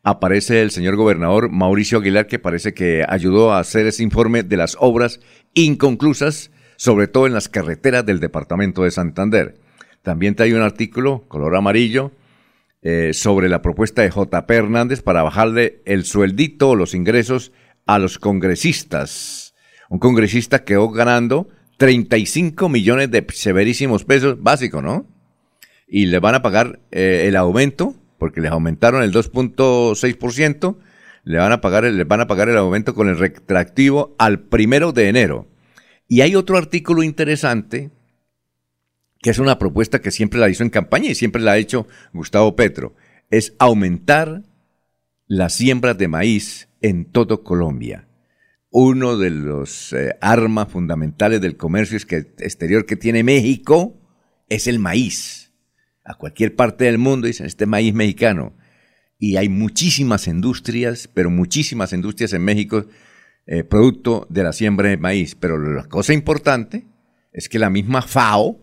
aparece 0.02 0.62
el 0.62 0.70
señor 0.70 0.96
gobernador 0.96 1.50
Mauricio 1.50 1.98
Aguilar, 1.98 2.26
que 2.26 2.38
parece 2.38 2.74
que 2.74 3.04
ayudó 3.08 3.52
a 3.52 3.58
hacer 3.58 3.86
ese 3.86 4.02
informe 4.02 4.42
de 4.42 4.56
las 4.56 4.76
obras 4.80 5.20
inconclusas, 5.54 6.50
sobre 6.76 7.08
todo 7.08 7.26
en 7.26 7.34
las 7.34 7.48
carreteras 7.48 8.06
del 8.06 8.20
departamento 8.20 8.84
de 8.84 8.90
Santander. 8.90 9.56
También 10.02 10.34
trae 10.34 10.54
un 10.54 10.62
artículo, 10.62 11.24
color 11.28 11.56
amarillo, 11.56 12.12
eh, 12.82 13.12
sobre 13.12 13.48
la 13.48 13.60
propuesta 13.60 14.02
de 14.02 14.10
JP 14.10 14.50
Hernández 14.50 15.02
para 15.02 15.22
bajarle 15.22 15.82
el 15.84 16.04
sueldito 16.04 16.70
o 16.70 16.76
los 16.76 16.94
ingresos 16.94 17.52
a 17.86 17.98
los 17.98 18.18
congresistas. 18.18 19.47
Un 19.88 19.98
congresista 19.98 20.64
quedó 20.64 20.90
ganando 20.90 21.48
35 21.78 22.68
millones 22.68 23.10
de 23.10 23.26
severísimos 23.32 24.04
pesos, 24.04 24.42
básico, 24.42 24.82
¿no? 24.82 25.06
Y 25.86 26.06
le 26.06 26.18
van 26.18 26.34
a 26.34 26.42
pagar 26.42 26.80
eh, 26.90 27.24
el 27.26 27.36
aumento 27.36 27.94
porque 28.18 28.40
les 28.40 28.50
aumentaron 28.50 29.02
el 29.02 29.12
2.6%, 29.12 30.76
le 31.24 31.38
van 31.38 31.52
a 31.52 31.60
pagar, 31.60 31.84
les 31.84 32.06
van 32.06 32.20
a 32.20 32.26
pagar 32.26 32.48
el 32.48 32.58
aumento 32.58 32.94
con 32.94 33.08
el 33.08 33.18
retractivo 33.18 34.14
al 34.18 34.40
primero 34.40 34.92
de 34.92 35.08
enero. 35.08 35.46
Y 36.08 36.22
hay 36.22 36.34
otro 36.34 36.58
artículo 36.58 37.02
interesante, 37.02 37.90
que 39.20 39.30
es 39.30 39.38
una 39.38 39.58
propuesta 39.58 40.00
que 40.00 40.10
siempre 40.10 40.40
la 40.40 40.48
hizo 40.48 40.62
en 40.62 40.70
campaña 40.70 41.10
y 41.10 41.14
siempre 41.14 41.42
la 41.42 41.52
ha 41.52 41.58
hecho 41.58 41.86
Gustavo 42.12 42.56
Petro, 42.56 42.94
es 43.30 43.54
aumentar 43.58 44.42
las 45.26 45.54
siembras 45.54 45.96
de 45.98 46.08
maíz 46.08 46.68
en 46.80 47.04
todo 47.04 47.44
Colombia. 47.44 48.07
Uno 48.70 49.16
de 49.16 49.30
los 49.30 49.92
eh, 49.92 50.16
armas 50.20 50.68
fundamentales 50.68 51.40
del 51.40 51.56
comercio 51.56 51.96
exterior 51.96 52.86
que 52.86 52.96
tiene 52.96 53.22
México 53.24 53.98
es 54.48 54.66
el 54.66 54.78
maíz 54.78 55.48
a 56.08 56.14
cualquier 56.14 56.56
parte 56.56 56.84
del 56.84 56.96
mundo 56.96 57.26
dicen, 57.26 57.46
este 57.46 57.66
maíz 57.66 57.92
mexicano. 57.92 58.54
Y 59.18 59.36
hay 59.36 59.50
muchísimas 59.50 60.26
industrias, 60.26 61.08
pero 61.12 61.28
muchísimas 61.28 61.92
industrias 61.92 62.32
en 62.32 62.42
México, 62.42 62.86
eh, 63.46 63.62
producto 63.62 64.26
de 64.30 64.42
la 64.42 64.54
siembra 64.54 64.88
de 64.88 64.96
maíz. 64.96 65.34
Pero 65.34 65.58
la 65.58 65.84
cosa 65.84 66.14
importante 66.14 66.86
es 67.32 67.50
que 67.50 67.58
la 67.58 67.68
misma 67.68 68.00
FAO, 68.00 68.58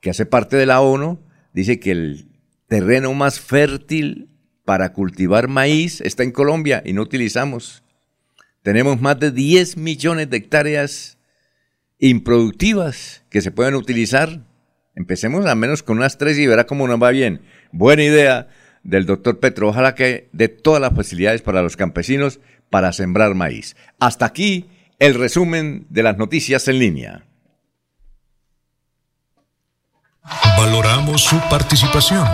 que 0.00 0.08
hace 0.08 0.24
parte 0.24 0.56
de 0.56 0.64
la 0.64 0.80
ONU, 0.80 1.20
dice 1.52 1.78
que 1.78 1.90
el 1.90 2.30
terreno 2.66 3.12
más 3.12 3.40
fértil 3.40 4.30
para 4.64 4.94
cultivar 4.94 5.48
maíz 5.48 6.00
está 6.00 6.22
en 6.22 6.32
Colombia 6.32 6.82
y 6.84 6.94
no 6.94 7.02
utilizamos. 7.02 7.84
Tenemos 8.66 9.00
más 9.00 9.20
de 9.20 9.30
10 9.30 9.76
millones 9.76 10.28
de 10.28 10.38
hectáreas 10.38 11.18
improductivas 12.00 13.22
que 13.30 13.40
se 13.40 13.52
pueden 13.52 13.76
utilizar 13.76 14.40
Empecemos 14.96 15.46
al 15.46 15.56
menos 15.56 15.84
con 15.84 15.98
unas 15.98 16.18
tres 16.18 16.36
y 16.36 16.48
verá 16.48 16.66
cómo 16.66 16.88
nos 16.88 17.00
va 17.00 17.10
bien. 17.10 17.42
Buena 17.70 18.02
idea 18.02 18.48
del 18.82 19.06
doctor 19.06 19.38
Petro. 19.38 19.68
Ojalá 19.68 19.94
que 19.94 20.28
dé 20.32 20.48
todas 20.48 20.80
las 20.80 20.96
facilidades 20.96 21.42
para 21.42 21.62
los 21.62 21.76
campesinos 21.76 22.40
para 22.68 22.92
sembrar 22.92 23.34
maíz. 23.34 23.76
Hasta 24.00 24.26
aquí 24.26 24.68
el 24.98 25.14
resumen 25.14 25.86
de 25.90 26.02
las 26.02 26.16
noticias 26.16 26.66
en 26.66 26.80
línea. 26.80 27.24
Valoramos 30.58 31.22
su 31.22 31.38
participación. 31.48 32.26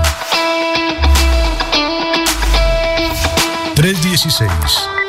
316 3.75 4.91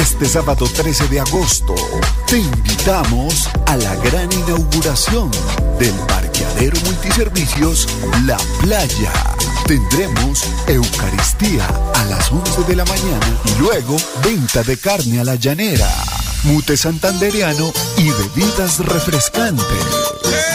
Este 0.00 0.24
sábado 0.24 0.66
13 0.66 1.08
de 1.08 1.20
agosto 1.20 1.74
te 2.26 2.38
invitamos 2.38 3.50
a 3.66 3.76
la 3.76 3.94
gran 3.96 4.32
inauguración 4.32 5.30
del 5.78 5.92
parqueadero 6.08 6.80
multiservicios 6.86 7.86
La 8.24 8.38
Playa. 8.62 9.12
Tendremos 9.66 10.44
Eucaristía 10.66 11.66
a 11.94 12.04
las 12.06 12.32
11 12.32 12.62
de 12.66 12.76
la 12.76 12.86
mañana 12.86 13.40
y 13.44 13.60
luego 13.60 13.94
venta 14.24 14.62
de 14.62 14.78
carne 14.78 15.20
a 15.20 15.24
la 15.24 15.34
llanera, 15.34 15.92
mute 16.44 16.76
santanderiano 16.76 17.72
y 17.96 18.10
bebidas 18.10 18.78
refrescantes. 18.80 19.64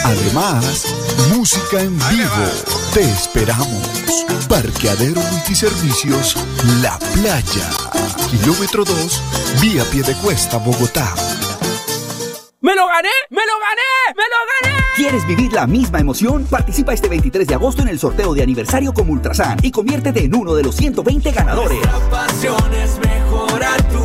Además, 0.04 0.86
música 1.34 1.82
en 1.82 1.98
vivo. 2.10 2.50
Te 2.94 3.02
esperamos. 3.02 4.16
Parqueadero 4.48 5.22
Multiservicios 5.22 6.36
La 6.82 6.98
Playa. 7.14 7.70
Kilómetro 8.30 8.84
2, 8.86 9.22
vía 9.62 9.84
Piedecuesta, 9.92 10.58
Bogotá. 10.58 11.14
¡Me 12.62 12.76
lo 12.76 12.88
gané! 12.88 13.10
¡Me 13.30 13.42
lo 13.46 13.54
gané! 13.60 14.16
¡Me 14.16 14.24
lo 14.24 14.72
gané! 14.72 14.86
¿Quieres 14.96 15.28
vivir 15.28 15.54
la 15.54 15.68
misma 15.68 16.00
emoción? 16.00 16.46
Participa 16.46 16.94
este 16.94 17.10
23 17.10 17.48
de 17.48 17.54
agosto 17.54 17.82
en 17.82 17.90
el 17.90 18.00
sorteo 18.00 18.34
de 18.34 18.42
aniversario 18.42 18.94
con 18.94 19.10
Ultrasan 19.10 19.60
y 19.62 19.72
conviértete 19.72 20.24
en 20.24 20.36
uno 20.36 20.56
de 20.56 20.64
los 20.64 20.76
120 20.76 21.32
ganadores. 21.32 21.80
pasión 22.10 22.74
es 22.74 22.98
mejorar 23.00 23.84
tu 23.90 24.05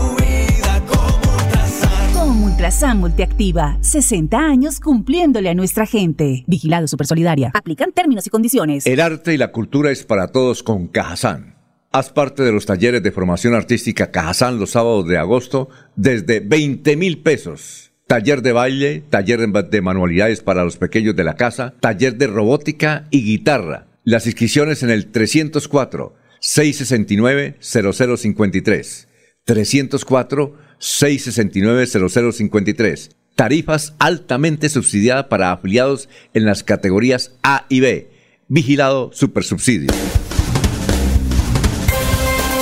Ultrasan. 2.60 2.98
Multiactiva, 2.98 3.78
60 3.80 4.36
años 4.38 4.80
cumpliéndole 4.80 5.48
a 5.48 5.54
nuestra 5.54 5.86
gente. 5.86 6.44
Vigilado 6.46 6.86
Supersolidaria. 6.88 7.52
Aplican 7.54 7.90
términos 7.92 8.26
y 8.26 8.30
condiciones. 8.30 8.86
El 8.86 9.00
arte 9.00 9.32
y 9.32 9.38
la 9.38 9.50
cultura 9.50 9.90
es 9.90 10.04
para 10.04 10.26
todos 10.28 10.62
con 10.62 10.86
Cajazán. 10.86 11.56
Haz 11.90 12.10
parte 12.10 12.42
de 12.42 12.52
los 12.52 12.66
talleres 12.66 13.02
de 13.02 13.12
formación 13.12 13.54
artística 13.54 14.10
Cajazán 14.10 14.58
los 14.58 14.72
sábados 14.72 15.08
de 15.08 15.16
agosto 15.16 15.70
desde 15.96 16.40
20 16.40 16.98
mil 16.98 17.22
pesos. 17.22 17.92
Taller 18.06 18.42
de 18.42 18.52
baile, 18.52 19.04
taller 19.08 19.40
de 19.40 19.80
manualidades 19.80 20.42
para 20.42 20.62
los 20.62 20.76
pequeños 20.76 21.16
de 21.16 21.24
la 21.24 21.36
casa, 21.36 21.72
taller 21.80 22.16
de 22.16 22.26
robótica 22.26 23.06
y 23.10 23.24
guitarra. 23.24 23.86
Las 24.04 24.26
inscripciones 24.26 24.82
en 24.82 24.90
el 24.90 25.06
304 25.06 26.14
669 26.40 27.56
0053. 27.58 29.08
304 29.46 30.69
669 30.80 31.86
0053. 32.10 33.10
Tarifas 33.36 33.94
altamente 34.00 34.68
subsidiadas 34.68 35.26
para 35.26 35.52
afiliados 35.52 36.08
en 36.34 36.44
las 36.44 36.64
categorías 36.64 37.32
A 37.42 37.66
y 37.68 37.80
B. 37.80 38.10
Vigilado 38.48 39.12
Supersubsidio 39.12 39.92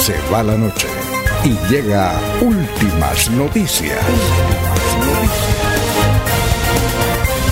se 0.08 0.16
va 0.32 0.42
la 0.42 0.56
noche 0.56 0.86
y 1.44 1.50
llega 1.70 2.18
últimas 2.40 3.30
noticias. 3.32 3.98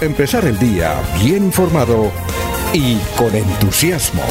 Empezar 0.01 0.47
el 0.47 0.59
día 0.59 0.95
bien 1.23 1.45
informado 1.45 2.11
y 2.73 2.97
con 3.19 3.35
entusiasmo. 3.35 4.23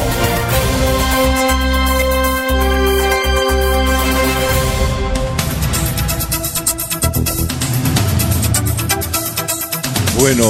Bueno, 10.18 10.44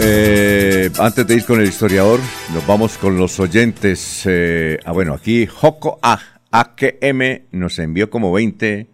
eh, 0.00 0.90
antes 1.00 1.26
de 1.26 1.34
ir 1.36 1.44
con 1.46 1.58
el 1.60 1.66
historiador, 1.66 2.20
nos 2.52 2.66
vamos 2.66 2.98
con 2.98 3.16
los 3.16 3.40
oyentes. 3.40 4.22
Eh, 4.26 4.78
ah, 4.84 4.92
bueno, 4.92 5.14
aquí 5.14 5.46
Joco 5.46 5.98
A 6.02 6.20
AQM 6.50 7.46
nos 7.52 7.78
envió 7.78 8.10
como 8.10 8.30
20 8.32 8.88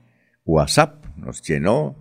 WhatsApp, 0.45 1.05
nos 1.17 1.43
llenó 1.43 1.97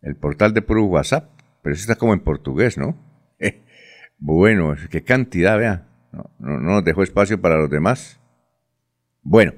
el 0.00 0.14
portal 0.16 0.54
de 0.54 0.62
puro 0.62 0.84
WhatsApp, 0.84 1.28
pero 1.62 1.74
eso 1.74 1.82
está 1.82 1.96
como 1.96 2.12
en 2.14 2.20
portugués, 2.20 2.78
¿no? 2.78 2.96
bueno, 4.18 4.74
qué 4.90 5.02
cantidad, 5.02 5.58
vea. 5.58 5.86
No, 6.12 6.30
no, 6.38 6.58
nos 6.60 6.84
dejó 6.84 7.02
espacio 7.02 7.40
para 7.40 7.56
los 7.56 7.68
demás. 7.68 8.20
Bueno, 9.22 9.52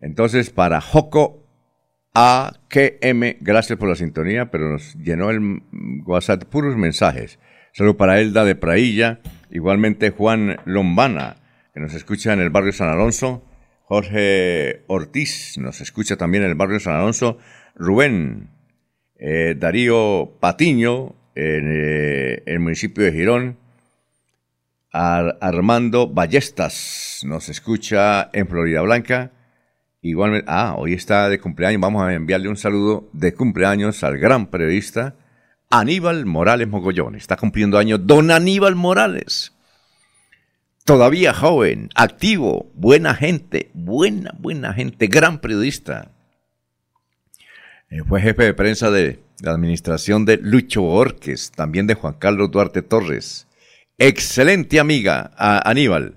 entonces 0.00 0.50
para 0.50 0.80
Joco 0.80 1.39
AQM, 2.14 3.36
gracias 3.40 3.78
por 3.78 3.88
la 3.88 3.94
sintonía, 3.94 4.50
pero 4.50 4.70
nos 4.70 4.94
llenó 4.96 5.30
el 5.30 5.62
WhatsApp 6.06 6.44
puros 6.44 6.76
mensajes. 6.76 7.38
Solo 7.72 7.96
para 7.96 8.20
Elda 8.20 8.44
de 8.44 8.56
Prailla, 8.56 9.20
igualmente 9.50 10.10
Juan 10.10 10.56
Lombana, 10.64 11.36
que 11.72 11.80
nos 11.80 11.94
escucha 11.94 12.32
en 12.32 12.40
el 12.40 12.50
barrio 12.50 12.72
San 12.72 12.88
Alonso, 12.88 13.44
Jorge 13.90 14.84
Ortiz 14.86 15.58
nos 15.58 15.80
escucha 15.80 16.16
también 16.16 16.44
en 16.44 16.50
el 16.50 16.54
barrio 16.54 16.78
San 16.78 16.94
Alonso. 16.94 17.38
Rubén, 17.74 18.50
eh, 19.18 19.56
Darío 19.58 20.36
Patiño 20.38 21.16
en 21.34 21.72
eh, 21.74 22.42
el 22.46 22.60
municipio 22.60 23.02
de 23.02 23.10
Girón. 23.10 23.58
Armando 24.92 26.06
Ballestas 26.06 27.22
nos 27.24 27.48
escucha 27.48 28.30
en 28.32 28.46
Florida 28.46 28.80
Blanca. 28.82 29.32
Ah, 30.46 30.74
hoy 30.78 30.94
está 30.94 31.28
de 31.28 31.38
cumpleaños. 31.38 31.80
Vamos 31.80 32.02
a 32.02 32.14
enviarle 32.14 32.48
un 32.48 32.56
saludo 32.56 33.08
de 33.12 33.34
cumpleaños 33.34 34.02
al 34.02 34.18
gran 34.18 34.46
periodista 34.46 35.14
Aníbal 35.68 36.26
Morales 36.26 36.68
Mogollón. 36.68 37.16
Está 37.16 37.36
cumpliendo 37.36 37.78
años 37.78 38.00
Don 38.06 38.30
Aníbal 38.30 38.76
Morales 38.76 39.52
todavía 40.90 41.32
joven, 41.32 41.88
activo, 41.94 42.68
buena 42.74 43.14
gente, 43.14 43.70
buena, 43.74 44.34
buena 44.40 44.72
gente, 44.74 45.06
gran 45.06 45.40
periodista. 45.40 46.10
Eh, 47.90 48.02
fue 48.08 48.20
jefe 48.20 48.42
de 48.42 48.54
prensa 48.54 48.90
de 48.90 49.20
la 49.40 49.52
administración 49.52 50.24
de 50.24 50.38
Lucho 50.38 50.82
Borges, 50.82 51.52
también 51.52 51.86
de 51.86 51.94
Juan 51.94 52.14
Carlos 52.14 52.50
Duarte 52.50 52.82
Torres. 52.82 53.46
Excelente 53.98 54.80
amiga, 54.80 55.30
Aníbal. 55.36 56.16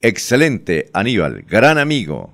Excelente, 0.00 0.88
Aníbal, 0.94 1.42
gran 1.42 1.76
amigo. 1.76 2.32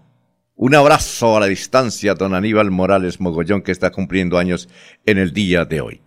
Un 0.61 0.75
abrazo 0.75 1.37
a 1.37 1.41
la 1.41 1.47
distancia, 1.47 2.15
don 2.15 2.35
Aníbal 2.35 2.73
Morales 2.73 3.21
Mogollón, 3.21 3.63
que 3.63 3.71
está 3.71 3.93
cumpliendo 3.93 4.39
años 4.39 4.69
en 5.07 5.17
el 5.17 5.33
día 5.33 5.65
de 5.65 5.81
hoy. 5.81 6.01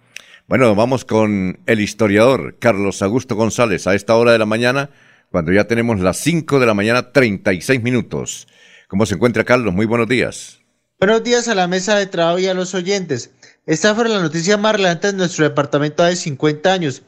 Bueno, 0.45 0.75
vamos 0.75 1.05
con 1.05 1.61
el 1.65 1.79
historiador 1.79 2.57
Carlos 2.59 3.01
Augusto 3.01 3.37
González 3.37 3.87
a 3.87 3.95
esta 3.95 4.13
hora 4.17 4.33
de 4.33 4.39
la 4.39 4.45
mañana 4.45 4.89
cuando 5.31 5.53
ya 5.53 5.67
tenemos 5.67 6.01
las 6.01 6.17
5 6.17 6.59
de 6.59 6.65
la 6.65 6.73
mañana, 6.73 7.13
36 7.13 7.81
minutos. 7.81 8.45
¿Cómo 8.89 9.05
se 9.05 9.15
encuentra 9.15 9.45
Carlos? 9.45 9.73
Muy 9.73 9.85
buenos 9.85 10.09
días. 10.09 10.59
Buenos 10.99 11.23
días 11.23 11.47
a 11.47 11.55
la 11.55 11.69
mesa 11.69 11.95
de 11.95 12.07
trabajo 12.07 12.39
y 12.39 12.47
a 12.47 12.53
los 12.53 12.75
oyentes. 12.75 13.31
Esta 13.65 13.95
fue 13.95 14.09
la 14.09 14.19
noticia 14.19 14.57
más 14.57 14.73
relevante 14.73 15.13
de 15.13 15.17
nuestro 15.17 15.45
departamento 15.45 16.03
de 16.03 16.17
50 16.17 16.73
años. 16.73 17.03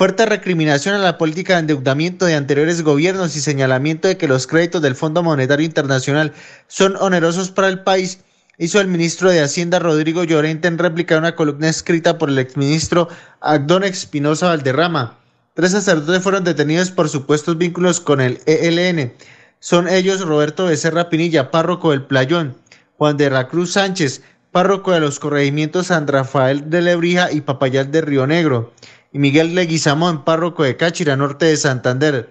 Fuerte 0.00 0.24
recriminación 0.24 0.94
a 0.94 0.98
la 0.98 1.18
política 1.18 1.52
de 1.52 1.60
endeudamiento 1.60 2.24
de 2.24 2.34
anteriores 2.34 2.80
gobiernos 2.80 3.36
y 3.36 3.40
señalamiento 3.40 4.08
de 4.08 4.16
que 4.16 4.28
los 4.28 4.46
créditos 4.46 4.80
del 4.80 4.94
Fondo 4.94 5.22
Monetario 5.22 5.66
Internacional 5.66 6.32
son 6.68 6.96
onerosos 6.96 7.50
para 7.50 7.68
el 7.68 7.80
país, 7.80 8.20
hizo 8.56 8.80
el 8.80 8.88
ministro 8.88 9.28
de 9.28 9.42
Hacienda 9.42 9.78
Rodrigo 9.78 10.24
Llorente 10.24 10.68
en 10.68 10.78
réplica 10.78 11.16
a 11.16 11.18
una 11.18 11.36
columna 11.36 11.68
escrita 11.68 12.16
por 12.16 12.30
el 12.30 12.38
exministro 12.38 13.10
Agdón 13.42 13.84
Espinosa 13.84 14.46
Valderrama. 14.46 15.18
Tres 15.52 15.72
sacerdotes 15.72 16.22
fueron 16.22 16.44
detenidos 16.44 16.90
por 16.90 17.10
supuestos 17.10 17.58
vínculos 17.58 18.00
con 18.00 18.22
el 18.22 18.40
ELN. 18.46 19.12
Son 19.58 19.86
ellos 19.86 20.22
Roberto 20.22 20.64
Becerra 20.64 21.10
Pinilla, 21.10 21.50
párroco 21.50 21.90
del 21.90 22.06
Playón, 22.06 22.56
Juan 22.96 23.18
de 23.18 23.28
la 23.28 23.48
Cruz 23.48 23.72
Sánchez, 23.72 24.22
párroco 24.50 24.92
de 24.92 25.00
los 25.00 25.20
corregimientos 25.20 25.88
San 25.88 26.06
Rafael 26.06 26.70
de 26.70 26.80
Lebrija 26.80 27.30
y 27.30 27.42
Papayal 27.42 27.90
de 27.90 28.00
Río 28.00 28.26
Negro, 28.26 28.72
y 29.12 29.18
Miguel 29.18 29.54
Leguizamón, 29.54 30.24
párroco 30.24 30.62
de 30.62 30.76
Cáchira, 30.76 31.16
norte 31.16 31.46
de 31.46 31.56
Santander. 31.56 32.30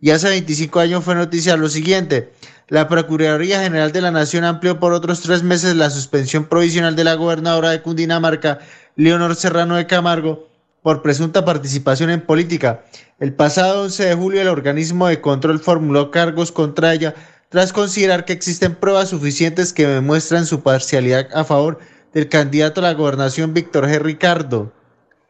Y 0.00 0.10
hace 0.10 0.28
25 0.28 0.80
años 0.80 1.04
fue 1.04 1.14
noticia 1.14 1.56
lo 1.56 1.68
siguiente. 1.68 2.32
La 2.68 2.88
Procuraduría 2.88 3.62
General 3.62 3.92
de 3.92 4.00
la 4.00 4.10
Nación 4.10 4.44
amplió 4.44 4.80
por 4.80 4.92
otros 4.92 5.20
tres 5.20 5.42
meses 5.42 5.76
la 5.76 5.90
suspensión 5.90 6.44
provisional 6.46 6.96
de 6.96 7.04
la 7.04 7.14
gobernadora 7.14 7.70
de 7.70 7.82
Cundinamarca, 7.82 8.58
Leonor 8.96 9.36
Serrano 9.36 9.76
de 9.76 9.86
Camargo, 9.86 10.48
por 10.82 11.02
presunta 11.02 11.44
participación 11.44 12.10
en 12.10 12.20
política. 12.20 12.84
El 13.18 13.32
pasado 13.32 13.82
11 13.82 14.04
de 14.04 14.14
julio 14.14 14.40
el 14.40 14.48
organismo 14.48 15.08
de 15.08 15.20
control 15.20 15.58
formuló 15.60 16.10
cargos 16.10 16.52
contra 16.52 16.92
ella 16.92 17.14
tras 17.48 17.72
considerar 17.72 18.24
que 18.24 18.32
existen 18.32 18.74
pruebas 18.74 19.10
suficientes 19.10 19.72
que 19.72 19.86
demuestran 19.86 20.46
su 20.46 20.62
parcialidad 20.62 21.28
a 21.34 21.44
favor 21.44 21.78
del 22.12 22.28
candidato 22.28 22.80
a 22.80 22.84
la 22.84 22.94
gobernación 22.94 23.54
Víctor 23.54 23.86
G. 23.86 24.00
Ricardo. 24.00 24.72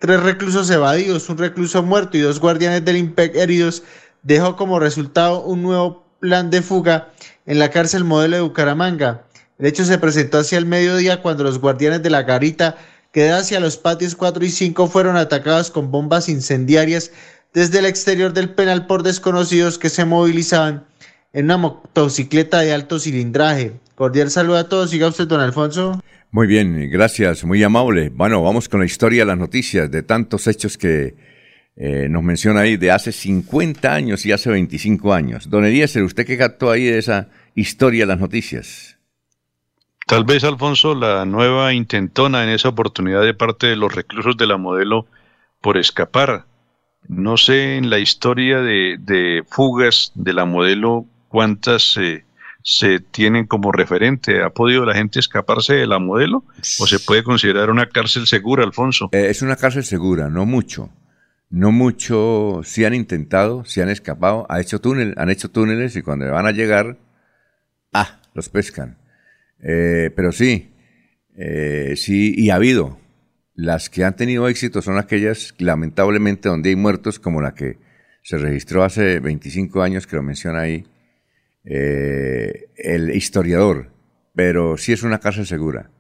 Tres 0.04 0.22
reclusos 0.22 0.68
evadidos, 0.68 1.30
un 1.30 1.38
recluso 1.38 1.82
muerto 1.82 2.18
y 2.18 2.20
dos 2.20 2.38
guardianes 2.38 2.84
del 2.84 2.98
IMPEC 2.98 3.36
heridos, 3.36 3.82
dejó 4.22 4.54
como 4.54 4.78
resultado 4.78 5.40
un 5.40 5.62
nuevo 5.62 6.04
plan 6.20 6.50
de 6.50 6.60
fuga 6.60 7.08
en 7.46 7.58
la 7.58 7.70
cárcel 7.70 8.04
modelo 8.04 8.36
de 8.36 8.42
Bucaramanga. 8.42 9.22
El 9.58 9.64
hecho 9.64 9.82
se 9.82 9.96
presentó 9.96 10.40
hacia 10.40 10.58
el 10.58 10.66
mediodía 10.66 11.22
cuando 11.22 11.42
los 11.42 11.58
guardianes 11.58 12.02
de 12.02 12.10
la 12.10 12.22
garita 12.22 12.76
que 13.12 13.24
da 13.24 13.38
hacia 13.38 13.60
los 13.60 13.78
patios 13.78 14.14
4 14.14 14.44
y 14.44 14.50
5 14.50 14.88
fueron 14.88 15.16
atacados 15.16 15.70
con 15.70 15.90
bombas 15.90 16.28
incendiarias 16.28 17.10
desde 17.54 17.78
el 17.78 17.86
exterior 17.86 18.34
del 18.34 18.50
penal 18.50 18.86
por 18.86 19.04
desconocidos 19.04 19.78
que 19.78 19.88
se 19.88 20.04
movilizaban 20.04 20.84
en 21.32 21.46
una 21.46 21.56
motocicleta 21.56 22.60
de 22.60 22.74
alto 22.74 23.00
cilindraje. 23.00 23.80
Cordial 23.94 24.30
saludo 24.30 24.58
a 24.58 24.68
todos. 24.68 24.90
Siga 24.90 25.08
usted, 25.08 25.26
don 25.26 25.40
Alfonso. 25.40 25.98
Muy 26.34 26.48
bien, 26.48 26.90
gracias, 26.90 27.44
muy 27.44 27.62
amable. 27.62 28.08
Bueno, 28.08 28.42
vamos 28.42 28.68
con 28.68 28.80
la 28.80 28.86
historia 28.86 29.20
de 29.20 29.26
las 29.26 29.38
noticias, 29.38 29.88
de 29.88 30.02
tantos 30.02 30.48
hechos 30.48 30.76
que 30.76 31.14
eh, 31.76 32.08
nos 32.10 32.24
menciona 32.24 32.62
ahí 32.62 32.76
de 32.76 32.90
hace 32.90 33.12
50 33.12 33.94
años 33.94 34.26
y 34.26 34.32
hace 34.32 34.50
25 34.50 35.14
años. 35.14 35.48
Don 35.48 35.64
Eliezer, 35.64 36.02
¿usted 36.02 36.26
qué 36.26 36.36
captó 36.36 36.72
ahí 36.72 36.86
de 36.86 36.98
esa 36.98 37.28
historia 37.54 38.00
de 38.00 38.06
las 38.08 38.18
noticias? 38.18 38.98
Tal 40.08 40.24
vez, 40.24 40.42
Alfonso, 40.42 40.96
la 40.96 41.24
nueva 41.24 41.72
intentona 41.72 42.42
en 42.42 42.50
esa 42.50 42.70
oportunidad 42.70 43.22
de 43.22 43.34
parte 43.34 43.68
de 43.68 43.76
los 43.76 43.94
reclusos 43.94 44.36
de 44.36 44.48
la 44.48 44.56
modelo 44.56 45.06
por 45.60 45.76
escapar. 45.76 46.46
No 47.06 47.36
sé 47.36 47.76
en 47.76 47.90
la 47.90 48.00
historia 48.00 48.60
de, 48.60 49.44
fugas 49.48 50.10
de 50.16 50.32
la 50.32 50.46
modelo 50.46 51.06
cuántas 51.28 51.96
eh, 51.96 52.24
se 52.64 52.98
tienen 52.98 53.46
como 53.46 53.70
referente. 53.72 54.42
¿Ha 54.42 54.50
podido 54.50 54.86
la 54.86 54.94
gente 54.94 55.20
escaparse 55.20 55.74
de 55.74 55.86
la 55.86 55.98
modelo? 55.98 56.44
¿O 56.80 56.86
se 56.86 56.98
puede 56.98 57.22
considerar 57.22 57.70
una 57.70 57.86
cárcel 57.86 58.26
segura, 58.26 58.64
Alfonso? 58.64 59.10
Eh, 59.12 59.26
es 59.28 59.42
una 59.42 59.56
cárcel 59.56 59.84
segura, 59.84 60.30
no 60.30 60.46
mucho. 60.46 60.90
No 61.50 61.70
mucho, 61.70 62.62
sí 62.64 62.84
han 62.86 62.94
intentado, 62.94 63.64
sí 63.66 63.82
han 63.82 63.90
escapado, 63.90 64.46
ha 64.48 64.60
hecho 64.60 64.80
túnel, 64.80 65.14
han 65.18 65.30
hecho 65.30 65.50
túneles 65.50 65.94
y 65.94 66.02
cuando 66.02 66.28
van 66.32 66.46
a 66.46 66.52
llegar, 66.52 66.96
ah, 67.92 68.22
los 68.32 68.48
pescan. 68.48 68.98
Eh, 69.62 70.10
pero 70.16 70.32
sí, 70.32 70.72
eh, 71.36 71.94
sí, 71.96 72.34
y 72.34 72.48
ha 72.48 72.56
habido. 72.56 72.98
Las 73.54 73.90
que 73.90 74.04
han 74.04 74.16
tenido 74.16 74.48
éxito 74.48 74.80
son 74.80 74.98
aquellas, 74.98 75.54
lamentablemente, 75.58 76.48
donde 76.48 76.70
hay 76.70 76.76
muertos, 76.76 77.20
como 77.20 77.42
la 77.42 77.54
que 77.54 77.78
se 78.22 78.38
registró 78.38 78.82
hace 78.82 79.20
25 79.20 79.82
años, 79.82 80.06
que 80.06 80.16
lo 80.16 80.22
menciona 80.22 80.60
ahí, 80.60 80.86
eh, 81.64 82.66
el 82.76 83.10
historiador, 83.10 83.90
pero 84.34 84.76
sí 84.76 84.92
es 84.92 85.02
una 85.02 85.18
cárcel 85.18 85.46
segura. 85.46 85.90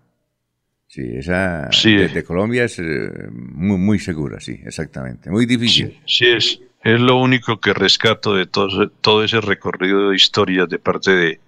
Sí, 0.86 1.02
esa 1.16 1.68
De, 1.82 2.24
Colombia 2.24 2.64
es 2.64 2.78
eh, 2.78 2.84
muy, 3.30 3.78
muy 3.78 3.98
segura, 3.98 4.38
sí, 4.40 4.60
exactamente. 4.64 5.30
Muy 5.30 5.44
difícil. 5.44 5.98
Sí, 6.06 6.26
es, 6.26 6.60
es 6.84 7.00
lo 7.00 7.16
único 7.16 7.58
que 7.58 7.74
rescato 7.74 8.34
de 8.34 8.46
todo, 8.46 8.88
todo 8.90 9.24
ese 9.24 9.40
recorrido 9.40 10.10
de 10.10 10.16
historias 10.16 10.68
de 10.68 10.78
parte 10.78 11.10
de, 11.10 11.40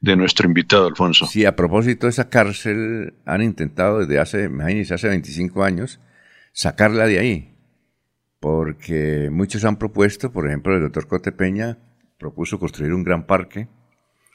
de 0.00 0.16
nuestro 0.16 0.46
invitado, 0.46 0.86
Alfonso. 0.86 1.26
Sí, 1.26 1.44
a 1.44 1.56
propósito 1.56 2.06
de 2.06 2.10
esa 2.10 2.28
cárcel, 2.28 3.14
han 3.24 3.42
intentado 3.42 4.00
desde 4.00 4.18
hace, 4.18 4.44
imagínense, 4.44 4.94
hace 4.94 5.08
25 5.08 5.64
años, 5.64 6.00
sacarla 6.52 7.06
de 7.06 7.18
ahí. 7.18 7.54
Porque 8.40 9.30
muchos 9.32 9.64
han 9.64 9.78
propuesto, 9.78 10.32
por 10.32 10.48
ejemplo, 10.48 10.74
el 10.74 10.82
doctor 10.82 11.06
Cote 11.06 11.30
Peña, 11.30 11.78
propuso 12.22 12.58
construir 12.58 12.94
un 12.94 13.02
gran 13.02 13.26
parque, 13.26 13.68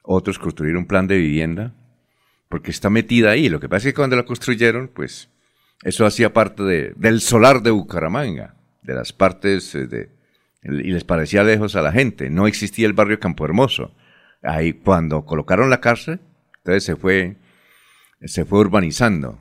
otros 0.04 0.38
construir 0.38 0.76
un 0.76 0.86
plan 0.86 1.08
de 1.08 1.18
vivienda, 1.18 1.74
porque 2.50 2.70
está 2.70 2.90
metida 2.90 3.32
ahí. 3.32 3.48
Lo 3.48 3.62
que 3.62 3.70
pasa 3.70 3.88
es 3.88 3.94
que 3.94 3.98
cuando 3.98 4.18
la 4.18 4.26
construyeron, 4.26 4.90
pues 4.90 5.30
eso 5.84 6.06
hacía 6.06 6.34
parte 6.34 6.64
de, 6.64 6.94
del 6.98 7.22
solar 7.22 7.62
de 7.62 7.72
Bucaramanga, 7.72 8.56
de 8.84 8.94
las 8.94 9.14
partes 9.14 9.74
eh, 9.74 9.88
de, 9.88 10.10
y 10.64 10.92
les 10.92 11.06
parecía 11.06 11.44
lejos 11.44 11.78
a 11.78 11.82
la 11.82 11.94
gente. 11.94 12.30
No 12.30 12.46
existía 12.46 12.88
el 12.88 12.94
barrio 12.94 13.20
Campo 13.20 13.46
Hermoso. 13.46 13.96
Ahí 14.44 14.74
cuando 14.74 15.26
colocaron 15.26 15.70
la 15.70 15.80
cárcel, 15.80 16.20
entonces 16.58 16.84
se 16.84 16.96
fue, 16.98 17.38
se 18.26 18.44
fue 18.44 18.60
urbanizando. 18.60 19.40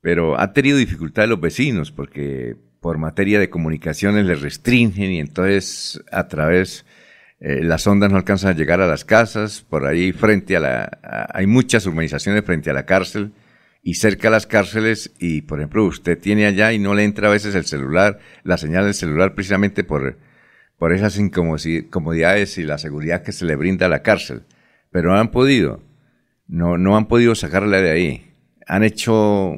Pero 0.00 0.40
ha 0.40 0.52
tenido 0.52 0.76
dificultades 0.76 1.30
los 1.30 1.40
vecinos 1.40 1.92
porque 1.92 2.56
por 2.80 2.98
materia 2.98 3.38
de 3.38 3.50
comunicaciones 3.50 4.24
les 4.26 4.40
restringen 4.40 5.12
y 5.12 5.20
entonces 5.20 6.02
a 6.10 6.26
través 6.26 6.84
eh, 7.40 7.62
las 7.62 7.86
ondas 7.86 8.10
no 8.10 8.18
alcanzan 8.18 8.50
a 8.50 8.54
llegar 8.54 8.82
a 8.82 8.86
las 8.86 9.06
casas, 9.06 9.64
por 9.68 9.86
ahí 9.86 10.12
frente 10.12 10.56
a 10.56 10.60
la... 10.60 11.28
hay 11.32 11.46
muchas 11.46 11.86
urbanizaciones 11.86 12.44
frente 12.44 12.68
a 12.68 12.74
la 12.74 12.84
cárcel 12.84 13.32
y 13.82 13.94
cerca 13.94 14.28
a 14.28 14.30
las 14.30 14.46
cárceles 14.46 15.14
y, 15.18 15.40
por 15.42 15.58
ejemplo, 15.58 15.84
usted 15.84 16.18
tiene 16.18 16.44
allá 16.44 16.72
y 16.74 16.78
no 16.78 16.94
le 16.94 17.04
entra 17.04 17.28
a 17.28 17.32
veces 17.32 17.54
el 17.54 17.64
celular, 17.64 18.18
la 18.44 18.58
señal 18.58 18.84
del 18.84 18.92
celular 18.92 19.34
precisamente 19.34 19.84
por, 19.84 20.18
por 20.78 20.92
esas 20.92 21.18
incomodidades 21.18 22.58
y 22.58 22.62
la 22.62 22.76
seguridad 22.76 23.22
que 23.22 23.32
se 23.32 23.46
le 23.46 23.56
brinda 23.56 23.86
a 23.86 23.90
la 23.90 24.02
cárcel. 24.02 24.42
Pero 24.90 25.14
han 25.14 25.30
podido, 25.30 25.82
no, 26.46 26.76
no 26.76 26.94
han 26.98 27.08
podido 27.08 27.34
sacarla 27.34 27.80
de 27.80 27.90
ahí. 27.90 28.34
Han 28.66 28.84
hecho... 28.84 29.56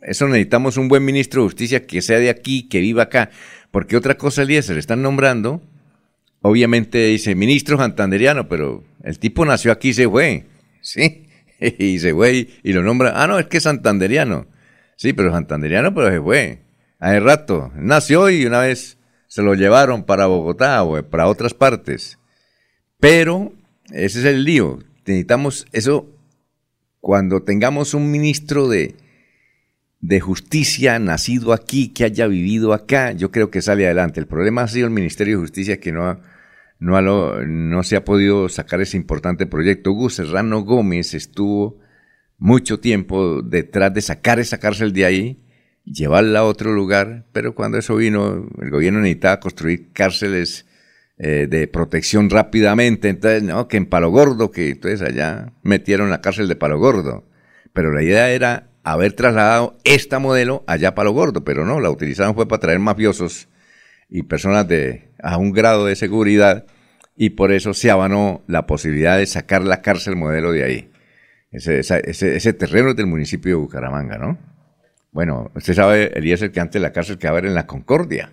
Eso 0.00 0.26
necesitamos 0.26 0.76
un 0.76 0.88
buen 0.88 1.04
ministro 1.04 1.42
de 1.42 1.46
justicia 1.46 1.86
que 1.86 2.02
sea 2.02 2.18
de 2.18 2.30
aquí, 2.30 2.68
que 2.68 2.80
viva 2.80 3.04
acá, 3.04 3.30
porque 3.70 3.96
otra 3.96 4.16
cosa, 4.16 4.42
le 4.44 4.58
están 4.58 5.00
nombrando 5.00 5.62
obviamente 6.42 7.06
dice 7.06 7.34
ministro 7.34 7.78
santanderiano, 7.78 8.48
pero 8.48 8.84
el 9.02 9.18
tipo 9.18 9.44
nació 9.44 9.72
aquí 9.72 9.90
y 9.90 9.94
se 9.94 10.08
fue, 10.08 10.44
¿sí? 10.80 11.28
Y 11.78 12.00
se 12.00 12.12
fue 12.12 12.48
y, 12.64 12.72
lo 12.72 12.82
nombra, 12.82 13.12
ah, 13.14 13.28
no, 13.28 13.38
es 13.38 13.46
que 13.46 13.58
es 13.58 13.62
santanderiano. 13.62 14.46
Sí, 14.96 15.12
pero 15.12 15.30
santanderiano, 15.30 15.94
pero 15.94 16.10
se 16.10 16.20
fue. 16.20 16.58
Hace 16.98 17.20
rato, 17.20 17.70
nació 17.76 18.30
y 18.30 18.44
una 18.44 18.60
vez 18.60 18.98
se 19.28 19.42
lo 19.42 19.54
llevaron 19.54 20.02
para 20.02 20.26
Bogotá 20.26 20.82
o 20.82 21.00
para 21.04 21.28
otras 21.28 21.54
partes. 21.54 22.18
Pero 22.98 23.52
ese 23.92 24.18
es 24.18 24.24
el 24.24 24.44
lío. 24.44 24.80
Necesitamos 25.06 25.66
eso 25.70 26.08
cuando 27.00 27.42
tengamos 27.42 27.94
un 27.94 28.10
ministro 28.10 28.68
de, 28.68 28.96
de 30.00 30.20
justicia 30.20 30.98
nacido 30.98 31.52
aquí, 31.52 31.88
que 31.88 32.04
haya 32.04 32.26
vivido 32.26 32.72
acá, 32.72 33.12
yo 33.12 33.30
creo 33.30 33.50
que 33.50 33.62
sale 33.62 33.86
adelante. 33.86 34.18
El 34.18 34.26
problema 34.26 34.62
ha 34.62 34.68
sido 34.68 34.88
el 34.88 34.92
Ministerio 34.92 35.36
de 35.36 35.42
Justicia 35.42 35.80
que 35.80 35.92
no 35.92 36.08
ha, 36.08 36.20
no, 36.82 37.44
no 37.46 37.82
se 37.84 37.96
ha 37.96 38.04
podido 38.04 38.48
sacar 38.48 38.80
ese 38.80 38.96
importante 38.96 39.46
proyecto. 39.46 39.92
Hugo 39.92 40.10
Serrano 40.10 40.62
Gómez 40.62 41.14
estuvo 41.14 41.78
mucho 42.38 42.80
tiempo 42.80 43.40
detrás 43.42 43.94
de 43.94 44.00
sacar 44.00 44.40
esa 44.40 44.58
cárcel 44.58 44.92
de 44.92 45.04
ahí, 45.04 45.44
llevarla 45.84 46.40
a 46.40 46.44
otro 46.44 46.72
lugar, 46.72 47.26
pero 47.32 47.54
cuando 47.54 47.78
eso 47.78 47.94
vino, 47.96 48.48
el 48.60 48.70
gobierno 48.70 49.00
necesitaba 49.00 49.38
construir 49.38 49.92
cárceles 49.92 50.66
eh, 51.18 51.46
de 51.48 51.68
protección 51.68 52.30
rápidamente, 52.30 53.08
entonces, 53.08 53.44
no, 53.44 53.68
que 53.68 53.76
en 53.76 53.86
Palo 53.86 54.10
Gordo, 54.10 54.50
que 54.50 54.70
entonces 54.70 55.02
allá 55.02 55.52
metieron 55.62 56.10
la 56.10 56.20
cárcel 56.20 56.48
de 56.48 56.56
Palo 56.56 56.78
Gordo. 56.80 57.28
Pero 57.72 57.92
la 57.92 58.02
idea 58.02 58.30
era 58.30 58.70
haber 58.82 59.12
trasladado 59.12 59.78
esta 59.84 60.18
modelo 60.18 60.64
allá 60.66 60.88
a 60.88 60.94
Palo 60.96 61.12
Gordo, 61.12 61.44
pero 61.44 61.64
no, 61.64 61.78
la 61.78 61.90
utilizaron 61.90 62.34
fue 62.34 62.48
para 62.48 62.60
traer 62.60 62.80
mafiosos 62.80 63.48
y 64.08 64.24
personas 64.24 64.66
de 64.66 65.10
a 65.22 65.38
un 65.38 65.52
grado 65.52 65.86
de 65.86 65.94
seguridad 65.94 66.66
y 67.16 67.30
por 67.30 67.52
eso 67.52 67.74
se 67.74 67.90
abanó 67.90 68.42
la 68.46 68.66
posibilidad 68.66 69.18
de 69.18 69.26
sacar 69.26 69.62
la 69.62 69.82
cárcel 69.82 70.16
modelo 70.16 70.52
de 70.52 70.64
ahí. 70.64 70.90
Ese, 71.50 71.80
ese, 71.80 72.52
terreno 72.54 72.90
es 72.90 72.96
del 72.96 73.06
municipio 73.06 73.50
de 73.50 73.56
Bucaramanga, 73.56 74.16
¿no? 74.16 74.38
Bueno, 75.10 75.50
usted 75.54 75.74
sabe, 75.74 76.10
Eliezer, 76.18 76.50
que 76.50 76.60
antes 76.60 76.80
la 76.80 76.92
cárcel 76.92 77.18
quedaba 77.18 77.40
en 77.40 77.54
la 77.54 77.66
Concordia. 77.66 78.32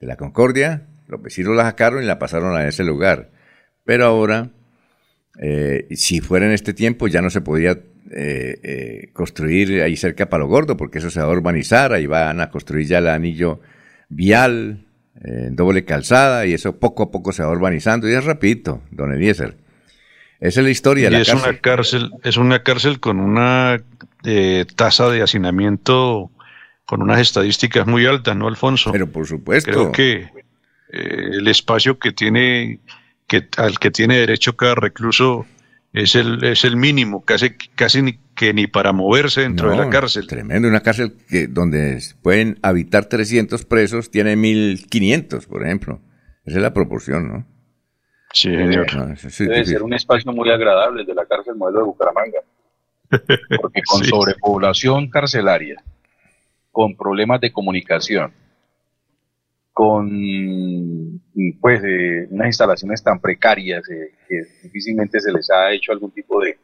De 0.00 0.06
la 0.06 0.16
Concordia, 0.16 0.86
los 1.06 1.20
vecinos 1.20 1.54
la 1.54 1.64
sacaron 1.64 2.02
y 2.02 2.06
la 2.06 2.18
pasaron 2.18 2.56
a 2.56 2.66
ese 2.66 2.82
lugar. 2.84 3.30
Pero 3.84 4.06
ahora, 4.06 4.50
eh, 5.38 5.86
si 5.90 6.20
fuera 6.20 6.46
en 6.46 6.52
este 6.52 6.72
tiempo, 6.72 7.08
ya 7.08 7.20
no 7.20 7.28
se 7.28 7.42
podía 7.42 7.72
eh, 7.72 8.58
eh, 8.62 9.10
construir 9.12 9.82
ahí 9.82 9.96
cerca 9.96 10.30
Palo 10.30 10.48
Gordo, 10.48 10.78
porque 10.78 10.98
eso 10.98 11.10
se 11.10 11.20
va 11.20 11.26
a 11.26 11.30
urbanizar, 11.30 11.92
ahí 11.92 12.06
van 12.06 12.40
a 12.40 12.50
construir 12.50 12.86
ya 12.86 12.98
el 12.98 13.08
anillo 13.08 13.60
vial, 14.08 14.86
en 15.22 15.56
doble 15.56 15.84
calzada 15.84 16.46
y 16.46 16.54
eso 16.54 16.78
poco 16.78 17.04
a 17.04 17.10
poco 17.10 17.32
se 17.32 17.42
va 17.42 17.50
urbanizando 17.50 18.08
y 18.08 18.14
es 18.14 18.24
rapidito, 18.24 18.82
don 18.90 19.12
Eliezer. 19.12 19.56
Esa 20.40 20.60
es 20.60 20.64
la 20.64 20.70
historia. 20.70 21.10
Y 21.10 21.14
es 21.14 21.32
una 21.32 21.58
cárcel, 21.58 22.10
es 22.22 22.38
una 22.38 22.62
cárcel 22.62 22.98
con 22.98 23.20
una 23.20 23.82
eh, 24.24 24.64
tasa 24.74 25.08
de 25.10 25.22
hacinamiento 25.22 26.30
con 26.86 27.02
unas 27.02 27.20
estadísticas 27.20 27.86
muy 27.86 28.06
altas, 28.06 28.34
¿no, 28.36 28.48
Alfonso? 28.48 28.90
Pero 28.90 29.06
por 29.06 29.26
supuesto. 29.26 29.70
Creo 29.70 29.92
que 29.92 30.28
eh, 30.92 31.30
el 31.34 31.46
espacio 31.46 31.98
que 31.98 32.10
tiene, 32.10 32.80
que, 33.28 33.46
al 33.58 33.78
que 33.78 33.90
tiene 33.90 34.16
derecho 34.16 34.56
cada 34.56 34.74
recluso 34.74 35.46
es 35.92 36.16
el, 36.16 36.42
es 36.42 36.64
el 36.64 36.76
mínimo, 36.76 37.24
casi, 37.24 37.50
casi 37.50 38.02
ni, 38.02 38.18
que 38.40 38.54
ni 38.54 38.66
para 38.66 38.94
moverse 38.94 39.42
dentro 39.42 39.70
de 39.70 39.76
la 39.76 39.90
cárcel. 39.90 40.26
Tremendo, 40.26 40.66
una 40.66 40.80
cárcel 40.80 41.12
que 41.28 41.46
donde 41.46 41.98
pueden 42.22 42.58
habitar 42.62 43.04
300 43.04 43.66
presos, 43.66 44.10
tiene 44.10 44.34
1500, 44.34 45.44
por 45.44 45.62
ejemplo. 45.62 46.00
Esa 46.46 46.56
es 46.56 46.62
la 46.62 46.72
proporción, 46.72 47.28
¿no? 47.28 47.46
Sí, 48.32 48.48
señor. 48.48 48.86
Debe 49.40 49.64
ser 49.66 49.82
un 49.82 49.92
espacio 49.92 50.32
muy 50.32 50.48
agradable 50.48 51.04
de 51.04 51.14
la 51.14 51.26
cárcel 51.26 51.54
modelo 51.54 51.80
de 51.80 51.84
Bucaramanga. 51.84 52.38
Porque 53.60 53.82
con 53.82 54.02
sobrepoblación 54.04 55.10
carcelaria, 55.10 55.76
con 56.72 56.96
problemas 56.96 57.42
de 57.42 57.52
comunicación, 57.52 58.32
con 59.70 61.20
pues 61.60 61.82
unas 62.30 62.46
instalaciones 62.46 63.02
tan 63.02 63.20
precarias 63.20 63.86
eh, 63.90 64.14
que 64.26 64.42
difícilmente 64.62 65.20
se 65.20 65.30
les 65.30 65.50
ha 65.50 65.72
hecho 65.72 65.92
algún 65.92 66.10
tipo 66.12 66.40
de, 66.40 66.56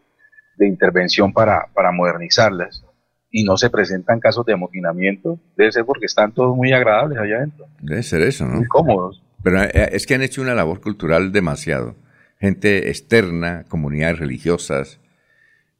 intervención 0.65 1.33
para, 1.33 1.67
para 1.75 1.93
modernizarlas 1.93 2.85
y 3.31 3.45
no 3.45 3.57
se 3.57 3.69
presentan 3.69 4.21
casos 4.21 4.47
de 4.47 4.55
amotinamiento, 4.55 5.39
debe 5.57 5.73
ser 5.73 5.85
porque 5.85 6.07
están 6.07 6.33
todos 6.33 6.57
muy 6.57 6.73
agradables 6.73 7.19
allá 7.19 7.37
adentro. 7.37 7.67
Debe 7.81 8.03
ser 8.03 8.23
eso, 8.23 8.47
¿no? 8.47 8.57
Muy 8.57 8.67
cómodos. 8.67 9.23
Pero 9.43 9.63
eh, 9.63 9.91
es 9.93 10.07
que 10.07 10.15
han 10.15 10.23
hecho 10.23 10.41
una 10.41 10.55
labor 10.55 10.81
cultural 10.81 11.33
demasiado. 11.33 11.97
Gente 12.39 12.89
externa, 12.89 13.65
comunidades 13.69 14.21
religiosas, 14.21 15.01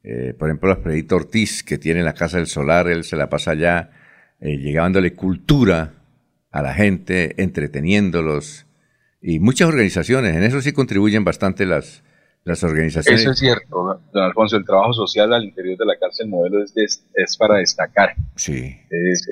eh, 0.03 0.33
por 0.37 0.49
ejemplo, 0.49 0.71
Alfredito 0.71 1.15
Ortiz, 1.15 1.63
que 1.63 1.77
tiene 1.77 2.03
la 2.03 2.13
Casa 2.13 2.37
del 2.37 2.47
Solar, 2.47 2.87
él 2.87 3.03
se 3.03 3.15
la 3.15 3.29
pasa 3.29 3.51
allá 3.51 3.89
eh, 4.39 4.57
llevándole 4.57 5.13
cultura 5.13 5.93
a 6.51 6.61
la 6.61 6.73
gente, 6.73 7.41
entreteniéndolos. 7.41 8.67
Y 9.21 9.39
muchas 9.39 9.67
organizaciones, 9.67 10.35
en 10.35 10.43
eso 10.43 10.61
sí 10.61 10.71
contribuyen 10.71 11.23
bastante 11.23 11.65
las, 11.65 12.03
las 12.47 12.63
organizaciones. 12.63 13.21
Eso 13.21 13.31
es 13.31 13.39
cierto, 13.39 14.01
don 14.13 14.23
Alfonso, 14.23 14.55
el 14.55 14.65
trabajo 14.65 14.93
social 14.93 15.33
al 15.33 15.43
interior 15.43 15.77
de 15.77 15.85
la 15.85 15.97
cárcel 15.97 16.29
modelo 16.29 16.63
es, 16.63 17.03
es 17.13 17.37
para 17.37 17.57
destacar. 17.57 18.15
Sí. 18.35 18.75
Es, 18.89 19.27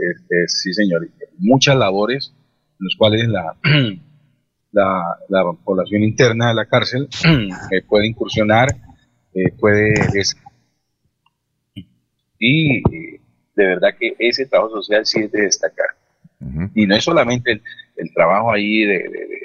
sí, 0.48 0.74
señor. 0.74 1.08
Muchas 1.38 1.78
labores 1.78 2.34
en 2.80 2.86
las 2.86 2.96
cuales 2.98 3.28
la, 4.72 5.02
la, 5.30 5.44
población 5.64 6.04
interna 6.04 6.50
de 6.50 6.56
la 6.56 6.66
cárcel 6.66 7.08
eh, 7.72 7.82
puede 7.88 8.08
incursionar, 8.08 8.70
eh, 9.34 9.52
puede... 9.58 9.94
y 12.38 12.82
de 13.56 13.66
verdad 13.66 13.96
que 13.98 14.14
ese 14.20 14.46
trabajo 14.46 14.82
social 14.82 15.06
sí 15.06 15.22
es 15.22 15.32
de 15.32 15.42
destacar. 15.44 15.88
Y 16.76 16.86
no 16.86 16.96
es 16.96 17.04
solamente 17.04 17.62
el, 17.96 18.14
trabajo 18.14 18.52
ahí 18.52 18.84
de, 18.84 19.00
de, 19.10 19.45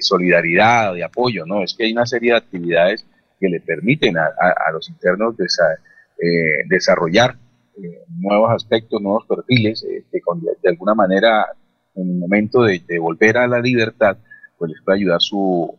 solidaridad, 0.00 0.94
de 0.94 1.04
apoyo, 1.04 1.46
no, 1.46 1.62
es 1.62 1.74
que 1.74 1.84
hay 1.84 1.92
una 1.92 2.06
serie 2.06 2.32
de 2.32 2.38
actividades 2.38 3.04
que 3.40 3.48
le 3.48 3.60
permiten 3.60 4.16
a, 4.18 4.32
los 4.72 4.88
internos 4.88 5.34
eh, 5.38 6.64
desarrollar 6.68 7.36
eh, 7.82 8.02
nuevos 8.18 8.50
aspectos, 8.52 9.00
nuevos 9.00 9.24
perfiles, 9.26 9.84
eh, 9.84 10.04
que 10.10 10.20
de 10.62 10.68
alguna 10.68 10.94
manera 10.94 11.46
en 11.94 12.10
el 12.10 12.16
momento 12.16 12.62
de, 12.62 12.82
volver 13.00 13.38
a 13.38 13.46
la 13.46 13.60
libertad, 13.60 14.18
pues 14.56 14.72
les 14.72 14.82
puede 14.82 14.98
ayudar 14.98 15.20
su, 15.20 15.76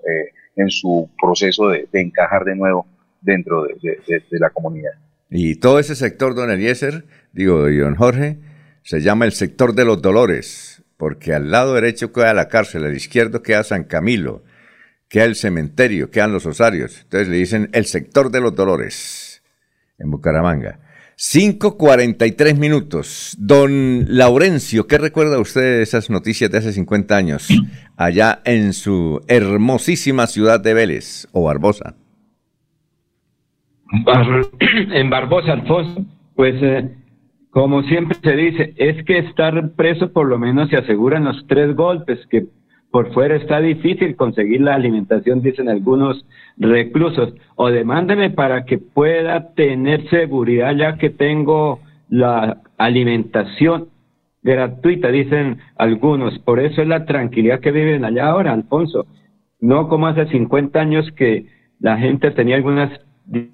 en 0.56 0.70
su 0.70 1.10
proceso 1.22 1.70
de, 1.70 1.88
encajar 1.94 2.44
de 2.44 2.56
nuevo 2.56 2.88
dentro 3.22 3.64
de 3.64 4.40
la 4.40 4.50
comunidad. 4.50 4.92
Y 5.30 5.56
todo 5.56 5.80
ese 5.80 5.96
sector, 5.96 6.36
don 6.36 6.52
Eliezer, 6.52 7.06
digo, 7.34 7.70
don 7.70 7.96
Jorge, 7.96 8.40
se 8.84 9.02
llama 9.02 9.26
el 9.26 9.34
sector 9.34 9.76
de 9.76 9.86
los 9.86 10.02
dolores, 10.02 10.79
porque 11.00 11.34
al 11.34 11.50
lado 11.50 11.76
derecho 11.76 12.12
queda 12.12 12.34
la 12.34 12.50
cárcel, 12.50 12.84
al 12.84 12.94
izquierdo 12.94 13.42
queda 13.42 13.64
San 13.64 13.86
Camilo, 13.86 14.44
queda 15.08 15.24
el 15.24 15.36
cementerio, 15.36 16.12
quedan 16.12 16.34
los 16.34 16.46
osarios. 16.46 17.04
Entonces 17.04 17.30
le 17.30 17.38
dicen 17.38 17.70
el 17.72 17.86
sector 17.86 18.30
de 18.30 18.42
los 18.42 18.54
dolores, 18.54 19.42
en 19.98 20.12
Bucaramanga. 20.12 20.80
5.43 21.16 22.58
minutos. 22.58 23.34
Don 23.40 24.08
Laurencio, 24.10 24.88
¿qué 24.88 24.98
recuerda 24.98 25.40
usted 25.40 25.62
de 25.62 25.84
esas 25.84 26.10
noticias 26.10 26.52
de 26.52 26.58
hace 26.58 26.74
50 26.74 27.16
años, 27.16 27.48
allá 27.96 28.42
en 28.44 28.74
su 28.74 29.22
hermosísima 29.30 30.28
ciudad 30.28 30.60
de 30.60 30.74
Vélez 30.74 31.30
o 31.32 31.46
Barbosa? 31.46 31.96
en 34.92 35.10
Barbosa, 35.10 35.54
Alfonso, 35.54 36.06
pues 36.36 36.56
eh, 36.62 36.94
como 37.52 37.82
siempre 37.84 38.18
se 38.22 38.36
dice, 38.36 38.74
es 38.78 39.04
que 39.06 39.18
estar 39.20 39.72
preso 39.72 40.14
por 40.14 40.28
lo 40.28 40.38
menos 40.38 40.70
se 40.70 40.78
aseguran 40.78 41.24
los 41.24 41.46
tres 41.48 41.76
golpes, 41.76 42.20
que 42.28 42.46
por 42.92 43.14
fuera 43.14 43.36
está 43.36 43.60
difícil 43.60 44.16
conseguir 44.16 44.62
la 44.62 44.76
alimentación, 44.76 45.42
dicen 45.42 45.70
algunos 45.70 46.26
reclusos, 46.58 47.34
o 47.56 47.70
demándeme 47.70 48.32
para 48.32 48.66
que 48.66 48.78
pueda 48.78 49.54
tener 49.54 50.08
seguridad 50.10 50.76
ya 50.76 50.98
que 50.98 51.10
tengo 51.10 51.80
la 52.10 52.62
alimentación 52.78 53.90
gratuita, 54.42 55.10
dicen 55.10 55.60
algunos. 55.76 56.40
Por 56.40 56.60
eso 56.60 56.82
es 56.82 56.88
la 56.88 57.06
tranquilidad 57.06 57.60
que 57.60 57.72
viven 57.72 58.06
allá 58.06 58.28
ahora, 58.28 58.54
Alfonso. 58.54 59.06
No 59.60 59.88
como 59.88 60.08
hace 60.08 60.26
50 60.28 60.80
años 60.80 61.12
que 61.16 61.48
la 61.80 61.98
gente 61.98 62.32
tenía 62.32 62.56
algunas 62.56 62.90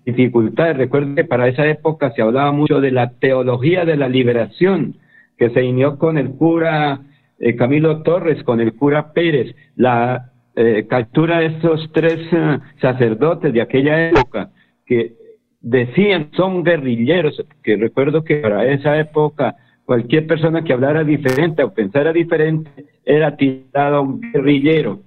dificultades. 0.05 0.77
Recuerde 0.77 1.15
que 1.15 1.23
para 1.25 1.47
esa 1.47 1.65
época 1.67 2.11
se 2.11 2.21
hablaba 2.21 2.51
mucho 2.51 2.79
de 2.79 2.91
la 2.91 3.11
teología 3.19 3.85
de 3.85 3.97
la 3.97 4.07
liberación, 4.07 4.95
que 5.37 5.49
se 5.49 5.63
inició 5.63 5.97
con 5.97 6.17
el 6.17 6.31
cura 6.31 7.01
eh, 7.39 7.55
Camilo 7.55 8.01
Torres, 8.03 8.43
con 8.43 8.61
el 8.61 8.73
cura 8.73 9.11
Pérez, 9.13 9.55
la 9.75 10.31
eh, 10.55 10.85
captura 10.89 11.39
de 11.39 11.47
estos 11.47 11.91
tres 11.93 12.19
eh, 12.31 12.59
sacerdotes 12.79 13.51
de 13.53 13.61
aquella 13.61 14.09
época, 14.09 14.51
que 14.85 15.13
decían 15.59 16.29
son 16.37 16.63
guerrilleros, 16.63 17.43
que 17.63 17.75
recuerdo 17.75 18.23
que 18.23 18.37
para 18.37 18.65
esa 18.71 18.97
época 18.97 19.55
cualquier 19.83 20.25
persona 20.27 20.63
que 20.63 20.73
hablara 20.73 21.03
diferente 21.03 21.63
o 21.63 21.73
pensara 21.73 22.13
diferente 22.13 22.71
era 23.03 23.35
tirado 23.35 23.97
a 23.97 24.01
un 24.01 24.21
guerrillero 24.21 25.01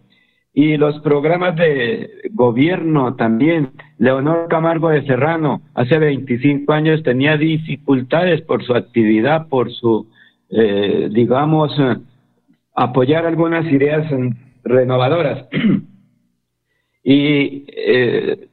y 0.53 0.77
los 0.77 0.99
programas 1.03 1.55
de 1.55 2.11
gobierno 2.33 3.15
también. 3.15 3.71
Leonor 3.99 4.49
Camargo 4.49 4.91
de 4.91 5.05
Serrano 5.07 5.61
hace 5.75 5.99
25 5.99 6.73
años 6.73 7.03
tenía 7.03 7.37
dificultades 7.37 8.41
por 8.43 8.65
su 8.65 8.75
actividad, 8.75 9.49
por 9.49 9.73
su, 9.73 10.09
eh, 10.51 11.09
digamos, 11.11 11.77
eh, 11.79 11.97
apoyar 12.75 13.27
algunas 13.27 13.67
ideas 13.67 14.07
renovadoras. 14.63 15.47
y 17.03 17.65
eh, 17.69 18.49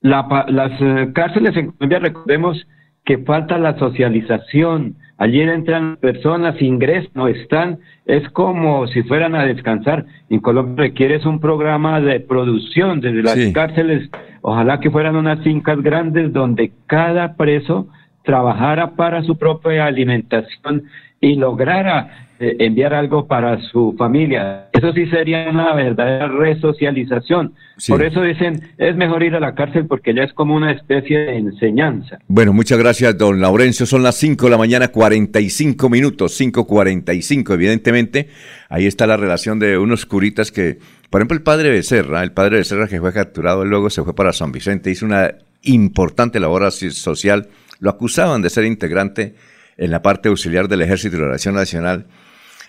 las 0.00 0.72
cárceles 1.12 1.56
en 1.56 1.72
Colombia, 1.72 1.98
recordemos 1.98 2.66
que 3.04 3.18
falta 3.18 3.58
la 3.58 3.76
socialización, 3.78 4.96
Allí 5.18 5.40
entran 5.40 5.96
personas, 5.96 6.62
ingresan 6.62 7.20
o 7.20 7.26
están, 7.26 7.80
es 8.06 8.28
como 8.30 8.86
si 8.86 9.02
fueran 9.02 9.34
a 9.34 9.44
descansar. 9.44 10.06
En 10.30 10.38
Colombia 10.38 10.84
requieres 10.84 11.26
un 11.26 11.40
programa 11.40 12.00
de 12.00 12.20
producción 12.20 13.00
desde 13.00 13.22
las 13.24 13.52
cárceles, 13.52 14.08
ojalá 14.42 14.78
que 14.78 14.92
fueran 14.92 15.16
unas 15.16 15.40
fincas 15.42 15.82
grandes 15.82 16.32
donde 16.32 16.70
cada 16.86 17.34
preso 17.34 17.88
trabajara 18.22 18.94
para 18.94 19.24
su 19.24 19.36
propia 19.36 19.86
alimentación 19.86 20.84
y 21.20 21.34
lograra 21.34 22.27
enviar 22.40 22.94
algo 22.94 23.26
para 23.26 23.60
su 23.70 23.94
familia. 23.98 24.68
Eso 24.72 24.92
sí 24.92 25.06
sería 25.06 25.48
una 25.50 25.74
verdadera 25.74 26.28
resocialización. 26.28 27.54
Por 27.88 28.02
eso 28.02 28.22
dicen, 28.22 28.70
es 28.76 28.96
mejor 28.96 29.22
ir 29.22 29.34
a 29.34 29.40
la 29.40 29.54
cárcel 29.54 29.86
porque 29.86 30.14
ya 30.14 30.22
es 30.22 30.32
como 30.32 30.54
una 30.54 30.72
especie 30.72 31.18
de 31.18 31.36
enseñanza. 31.36 32.18
Bueno, 32.26 32.52
muchas 32.52 32.78
gracias, 32.78 33.16
don 33.16 33.40
Laurencio. 33.40 33.86
Son 33.86 34.02
las 34.02 34.16
5 34.16 34.46
de 34.46 34.50
la 34.50 34.58
mañana, 34.58 34.88
45 34.88 35.88
minutos, 35.88 36.40
5.45, 36.40 37.54
evidentemente. 37.54 38.28
Ahí 38.68 38.86
está 38.86 39.06
la 39.06 39.16
relación 39.16 39.58
de 39.58 39.78
unos 39.78 40.06
curitas 40.06 40.52
que, 40.52 40.78
por 41.10 41.20
ejemplo, 41.20 41.36
el 41.36 41.42
padre 41.42 41.70
Becerra, 41.70 42.22
el 42.22 42.32
padre 42.32 42.58
Becerra 42.58 42.88
que 42.88 43.00
fue 43.00 43.12
capturado, 43.12 43.64
luego 43.64 43.90
se 43.90 44.02
fue 44.02 44.14
para 44.14 44.32
San 44.32 44.52
Vicente, 44.52 44.90
hizo 44.90 45.06
una 45.06 45.34
importante 45.62 46.40
labor 46.40 46.70
social. 46.70 47.48
Lo 47.80 47.90
acusaban 47.90 48.42
de 48.42 48.50
ser 48.50 48.64
integrante 48.64 49.34
en 49.76 49.90
la 49.92 50.02
parte 50.02 50.28
auxiliar 50.28 50.68
del 50.68 50.82
Ejército 50.82 51.16
de 51.16 51.22
la 51.22 51.32
Nación 51.32 51.54
Nacional 51.54 52.06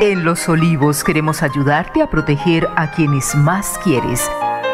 En 0.00 0.24
Los 0.24 0.48
Olivos 0.48 1.02
queremos 1.04 1.42
ayudarte 1.42 2.02
a 2.02 2.10
proteger 2.10 2.68
a 2.76 2.90
quienes 2.92 3.34
más 3.34 3.78
quieres. 3.82 4.22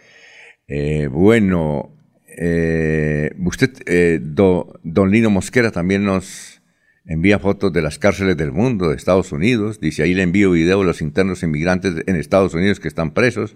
Eh, 0.68 1.08
bueno, 1.12 2.01
eh, 2.38 3.32
usted, 3.44 4.22
don 4.22 5.12
Lino 5.12 5.30
Mosquera, 5.30 5.72
también 5.72 6.06
nos 6.06 6.62
envía 7.06 7.40
fotos 7.40 7.74
de 7.74 7.82
las 7.82 8.00
cárceles 8.00 8.38
del 8.38 8.52
mundo, 8.52 8.90
de 8.90 8.96
Estados 8.96 9.32
Unidos, 9.32 9.80
dice 9.80 10.04
ahí 10.04 10.14
le 10.14 10.24
envío 10.24 10.52
video 10.52 10.80
de 10.80 10.86
los 10.86 11.02
internos 11.02 11.44
inmigrantes 11.44 11.96
en 12.06 12.16
Estados 12.16 12.54
Unidos 12.54 12.80
que 12.80 12.88
están 12.88 13.12
presos. 13.12 13.56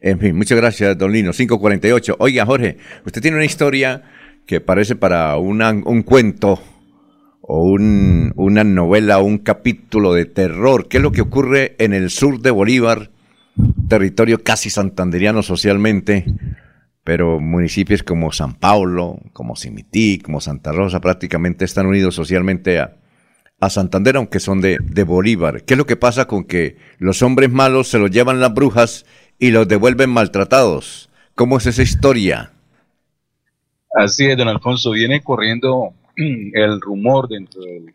En 0.00 0.18
fin, 0.20 0.36
muchas 0.36 0.56
gracias, 0.58 0.96
don 0.96 1.12
Lino. 1.12 1.32
548. 1.32 2.16
Oiga, 2.20 2.46
Jorge, 2.46 2.76
usted 3.04 3.20
tiene 3.20 3.36
una 3.36 3.44
historia 3.44 4.04
que 4.46 4.60
parece 4.60 4.96
para 4.96 5.36
un 5.36 6.02
cuento 6.02 6.62
o 7.42 7.64
un, 7.64 8.32
una 8.36 8.62
novela 8.62 9.18
o 9.18 9.24
un 9.24 9.38
capítulo 9.38 10.14
de 10.14 10.24
terror. 10.24 10.88
¿Qué 10.88 10.98
es 10.98 11.02
lo 11.02 11.12
que 11.12 11.20
ocurre 11.20 11.74
en 11.78 11.94
el 11.94 12.10
sur 12.10 12.40
de 12.40 12.50
Bolívar, 12.50 13.10
territorio 13.88 14.42
casi 14.42 14.70
santanderiano 14.70 15.42
socialmente? 15.42 16.24
Pero 17.08 17.40
municipios 17.40 18.02
como 18.02 18.32
San 18.32 18.52
Paulo, 18.52 19.18
como 19.32 19.56
Cimití, 19.56 20.18
como 20.18 20.42
Santa 20.42 20.72
Rosa 20.72 21.00
prácticamente 21.00 21.64
están 21.64 21.86
unidos 21.86 22.14
socialmente 22.14 22.80
a, 22.80 22.98
Santander, 23.70 24.16
aunque 24.16 24.40
son 24.40 24.60
de, 24.60 24.76
de, 24.82 25.04
Bolívar. 25.04 25.64
¿Qué 25.64 25.72
es 25.72 25.78
lo 25.78 25.86
que 25.86 25.96
pasa 25.96 26.26
con 26.26 26.44
que 26.44 26.76
los 26.98 27.22
hombres 27.22 27.50
malos 27.50 27.88
se 27.88 27.98
los 27.98 28.10
llevan 28.10 28.40
las 28.40 28.52
brujas 28.52 29.06
y 29.38 29.52
los 29.52 29.66
devuelven 29.66 30.10
maltratados? 30.10 31.08
¿Cómo 31.34 31.56
es 31.56 31.64
esa 31.64 31.80
historia? 31.80 32.52
Así 33.94 34.26
es, 34.26 34.36
don 34.36 34.48
Alfonso. 34.48 34.90
Viene 34.90 35.22
corriendo 35.22 35.94
el 36.16 36.78
rumor 36.78 37.26
dentro 37.26 37.62
de 37.62 37.94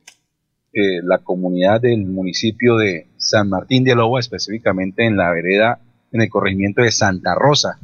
eh, 0.74 1.04
la 1.04 1.20
comunidad 1.20 1.82
del 1.82 2.04
municipio 2.04 2.78
de 2.78 3.10
San 3.18 3.48
Martín 3.48 3.84
de 3.84 3.94
Loba, 3.94 4.20
específicamente 4.20 5.06
en 5.06 5.18
la 5.18 5.30
vereda, 5.30 5.82
en 6.12 6.22
el 6.22 6.30
corregimiento 6.32 6.82
de 6.82 6.90
Santa 6.90 7.36
Rosa 7.36 7.78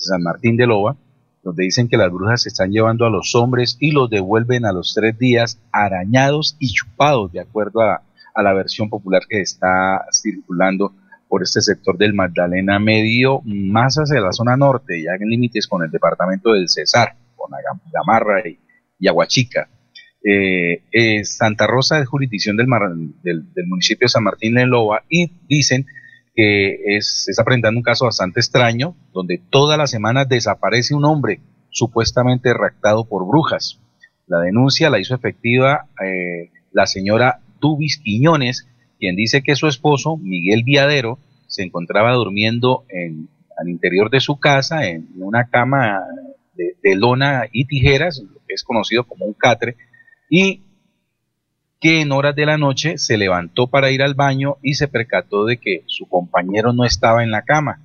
San 0.00 0.22
Martín 0.22 0.56
de 0.56 0.66
Loba, 0.66 0.96
donde 1.42 1.64
dicen 1.64 1.88
que 1.88 1.96
las 1.96 2.10
brujas 2.10 2.42
se 2.42 2.48
están 2.48 2.70
llevando 2.70 3.06
a 3.06 3.10
los 3.10 3.34
hombres 3.34 3.76
y 3.80 3.92
los 3.92 4.10
devuelven 4.10 4.66
a 4.66 4.72
los 4.72 4.94
tres 4.94 5.18
días 5.18 5.58
arañados 5.72 6.56
y 6.58 6.72
chupados, 6.72 7.32
de 7.32 7.40
acuerdo 7.40 7.82
a, 7.82 8.02
la 8.42 8.54
versión 8.54 8.88
popular 8.88 9.22
que 9.28 9.42
está 9.42 10.06
circulando 10.10 10.94
por 11.28 11.42
este 11.42 11.60
sector 11.60 11.98
del 11.98 12.14
Magdalena 12.14 12.78
Medio, 12.78 13.42
más 13.44 13.96
hacia 13.96 14.18
la 14.18 14.32
zona 14.32 14.56
norte, 14.56 15.02
ya 15.02 15.10
en 15.20 15.28
límites 15.28 15.66
con 15.66 15.82
el 15.82 15.90
departamento 15.90 16.52
del 16.54 16.70
Cesar, 16.70 17.16
con 17.36 17.50
Gamarra 17.92 18.42
y, 18.48 19.06
Aguachica. 19.06 19.68
Eh, 20.24 20.84
eh, 20.90 21.24
Santa 21.24 21.66
Rosa 21.66 21.98
es 22.00 22.08
jurisdicción 22.08 22.56
del, 22.56 22.66
del, 23.22 23.52
del, 23.52 23.66
municipio 23.66 24.06
de 24.06 24.10
San 24.10 24.24
Martín 24.24 24.54
de 24.54 24.64
Loba 24.64 25.02
y 25.08 25.30
dicen 25.46 25.86
es, 26.40 27.24
se 27.24 27.30
está 27.30 27.44
presentando 27.44 27.78
un 27.78 27.84
caso 27.84 28.04
bastante 28.04 28.40
extraño, 28.40 28.94
donde 29.12 29.40
todas 29.50 29.78
las 29.78 29.90
semanas 29.90 30.28
desaparece 30.28 30.94
un 30.94 31.04
hombre 31.04 31.40
supuestamente 31.70 32.52
raptado 32.54 33.04
por 33.04 33.26
brujas. 33.26 33.78
La 34.26 34.38
denuncia 34.38 34.90
la 34.90 35.00
hizo 35.00 35.14
efectiva 35.14 35.86
eh, 36.04 36.50
la 36.72 36.86
señora 36.86 37.40
Dubis 37.60 37.98
Quiñones, 37.98 38.68
quien 38.98 39.16
dice 39.16 39.42
que 39.42 39.56
su 39.56 39.66
esposo, 39.66 40.16
Miguel 40.16 40.62
Viadero, 40.64 41.18
se 41.46 41.62
encontraba 41.62 42.12
durmiendo 42.12 42.84
en, 42.88 43.28
al 43.58 43.68
interior 43.68 44.10
de 44.10 44.20
su 44.20 44.38
casa, 44.38 44.86
en 44.86 45.08
una 45.16 45.48
cama 45.48 46.00
de, 46.54 46.94
lona 46.94 47.44
y 47.50 47.64
tijeras, 47.64 48.22
es 48.48 48.62
conocido 48.62 49.04
como 49.04 49.24
un 49.24 49.34
catre, 49.34 49.76
y 50.28 50.62
que 51.80 52.02
en 52.02 52.12
horas 52.12 52.36
de 52.36 52.46
la 52.46 52.58
noche 52.58 52.98
se 52.98 53.16
levantó 53.16 53.66
para 53.66 53.90
ir 53.90 54.02
al 54.02 54.14
baño 54.14 54.58
y 54.62 54.74
se 54.74 54.86
percató 54.86 55.46
de 55.46 55.56
que 55.56 55.82
su 55.86 56.06
compañero 56.06 56.72
no 56.72 56.84
estaba 56.84 57.24
en 57.24 57.30
la 57.30 57.42
cama. 57.42 57.80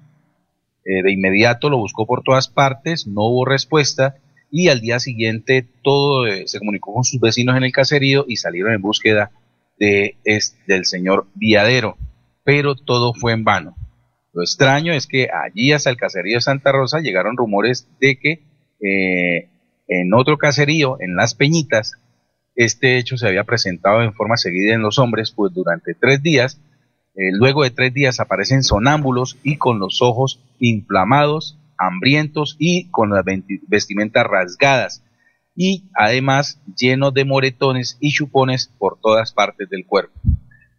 Eh, 0.84 1.02
de 1.02 1.12
inmediato 1.12 1.70
lo 1.70 1.78
buscó 1.78 2.06
por 2.06 2.22
todas 2.22 2.50
partes, 2.50 3.08
no 3.08 3.24
hubo 3.24 3.46
respuesta 3.46 4.18
y 4.52 4.68
al 4.68 4.82
día 4.82 5.00
siguiente 5.00 5.66
todo 5.82 6.28
eh, 6.28 6.44
se 6.46 6.60
comunicó 6.60 6.94
con 6.94 7.04
sus 7.06 7.20
vecinos 7.20 7.56
en 7.58 7.64
el 7.64 7.72
caserío 7.72 8.26
y 8.28 8.36
salieron 8.36 8.74
en 8.74 8.82
búsqueda 8.82 9.32
de, 9.80 10.18
del 10.68 10.86
señor 10.86 11.28
Viadero, 11.34 11.98
pero 12.44 12.76
todo 12.76 13.14
fue 13.14 13.32
en 13.32 13.46
vano. 13.46 13.76
Lo 14.34 14.42
extraño 14.42 14.92
es 14.92 15.08
que 15.08 15.30
allí 15.32 15.72
hasta 15.72 15.90
el 15.90 15.98
caserío 15.98 16.38
de 16.38 16.42
Santa 16.42 16.74
Rosa 16.74 17.00
llegaron 17.00 17.38
rumores 17.38 17.88
de 18.02 18.20
que 18.20 18.44
eh, 18.82 19.50
en 19.88 20.14
otro 20.14 20.38
caserío, 20.38 20.98
en 21.00 21.16
Las 21.16 21.34
Peñitas, 21.36 21.94
este 22.56 22.98
hecho 22.98 23.18
se 23.18 23.28
había 23.28 23.44
presentado 23.44 24.02
en 24.02 24.14
forma 24.14 24.38
seguida 24.38 24.74
en 24.74 24.82
los 24.82 25.00
hombres, 25.00 25.32
pues 25.32 25.54
durante 25.54 25.94
tres 25.94 26.22
días, 26.24 26.60
eh, 27.16 27.32
luego 27.34 27.64
de 27.64 27.72
tres 27.72 27.94
días 27.94 28.20
aparecen 28.20 28.64
sonámbulos 28.64 29.38
y 29.44 29.58
con 29.58 29.80
los 29.80 30.02
ojos 30.02 30.42
inflamados, 30.60 31.58
hambrientos 31.78 32.56
y 32.60 32.90
con 32.90 33.10
las 33.10 33.24
vestimentas 33.68 34.26
rasgadas 34.26 35.04
y 35.56 35.86
además 35.94 36.60
llenos 36.78 37.14
de 37.14 37.26
moretones 37.26 37.98
y 38.00 38.12
chupones 38.12 38.70
por 38.78 39.00
todas 39.00 39.32
partes 39.32 39.70
del 39.70 39.86
cuerpo. 39.86 40.20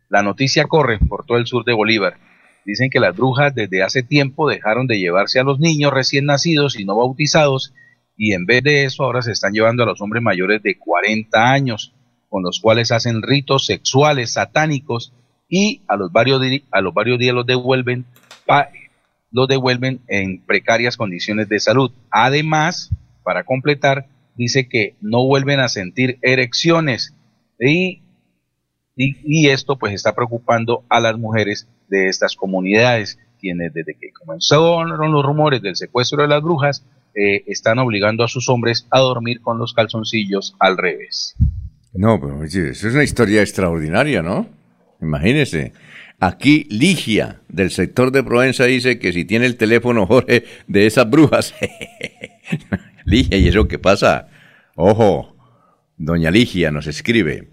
La 0.08 0.22
noticia 0.22 0.64
corre 0.64 0.98
por 0.98 1.24
todo 1.24 1.38
el 1.38 1.46
sur 1.46 1.64
de 1.64 1.72
Bolívar. 1.72 2.18
Dicen 2.64 2.90
que 2.90 3.00
las 3.00 3.16
brujas 3.16 3.54
desde 3.54 3.82
hace 3.82 4.02
tiempo 4.02 4.48
dejaron 4.48 4.86
de 4.86 4.98
llevarse 4.98 5.40
a 5.40 5.44
los 5.44 5.58
niños 5.58 5.92
recién 5.92 6.26
nacidos 6.26 6.78
y 6.78 6.84
no 6.84 6.96
bautizados 6.96 7.72
y 8.16 8.32
en 8.32 8.46
vez 8.46 8.62
de 8.62 8.84
eso 8.84 9.04
ahora 9.04 9.22
se 9.22 9.32
están 9.32 9.52
llevando 9.52 9.82
a 9.82 9.86
los 9.86 10.00
hombres 10.00 10.22
mayores 10.22 10.62
de 10.62 10.78
40 10.78 11.50
años, 11.50 11.94
con 12.28 12.42
los 12.42 12.60
cuales 12.60 12.90
hacen 12.90 13.22
ritos 13.22 13.66
sexuales 13.66 14.32
satánicos 14.32 15.12
y 15.48 15.82
a 15.86 15.96
los 15.96 16.10
varios, 16.12 16.40
a 16.70 16.80
los 16.80 16.94
varios 16.94 17.18
días 17.18 17.34
los 17.34 17.46
devuelven, 17.46 18.06
los 19.30 19.48
devuelven 19.48 20.00
en 20.08 20.40
precarias 20.40 20.96
condiciones 20.96 21.48
de 21.48 21.60
salud. 21.60 21.92
Además, 22.10 22.90
para 23.22 23.44
completar, 23.44 24.06
dice 24.34 24.68
que 24.68 24.96
no 25.00 25.24
vuelven 25.26 25.60
a 25.60 25.68
sentir 25.68 26.18
erecciones 26.22 27.14
y, 27.60 28.02
y, 28.96 29.16
y 29.24 29.48
esto 29.48 29.76
pues 29.76 29.94
está 29.94 30.14
preocupando 30.14 30.84
a 30.88 31.00
las 31.00 31.18
mujeres 31.18 31.68
de 31.88 32.08
estas 32.08 32.34
comunidades, 32.34 33.18
quienes 33.38 33.72
desde 33.72 33.94
que 33.94 34.12
comenzaron 34.12 34.88
los 35.12 35.24
rumores 35.24 35.62
del 35.62 35.76
secuestro 35.76 36.22
de 36.22 36.28
las 36.28 36.42
brujas, 36.42 36.84
eh, 37.18 37.44
están 37.46 37.78
obligando 37.78 38.24
a 38.24 38.28
sus 38.28 38.50
hombres 38.50 38.86
a 38.90 39.00
dormir 39.00 39.40
con 39.40 39.58
los 39.58 39.72
calzoncillos 39.72 40.54
al 40.60 40.76
revés. 40.76 41.34
No, 41.94 42.20
pero 42.20 42.44
eso 42.44 42.60
es 42.60 42.84
una 42.84 43.04
historia 43.04 43.40
extraordinaria, 43.40 44.22
¿no? 44.22 44.46
Imagínese. 45.00 45.72
Aquí 46.20 46.66
Ligia, 46.68 47.40
del 47.48 47.70
sector 47.70 48.12
de 48.12 48.22
Provenza, 48.22 48.64
dice 48.64 48.98
que 48.98 49.14
si 49.14 49.24
tiene 49.24 49.46
el 49.46 49.56
teléfono 49.56 50.06
Jorge 50.06 50.44
de 50.66 50.86
esas 50.86 51.08
brujas. 51.08 51.54
Ligia, 53.06 53.38
¿y 53.38 53.48
eso 53.48 53.66
qué 53.66 53.78
pasa? 53.78 54.28
Ojo, 54.74 55.34
doña 55.96 56.30
Ligia 56.30 56.70
nos 56.70 56.86
escribe. 56.86 57.48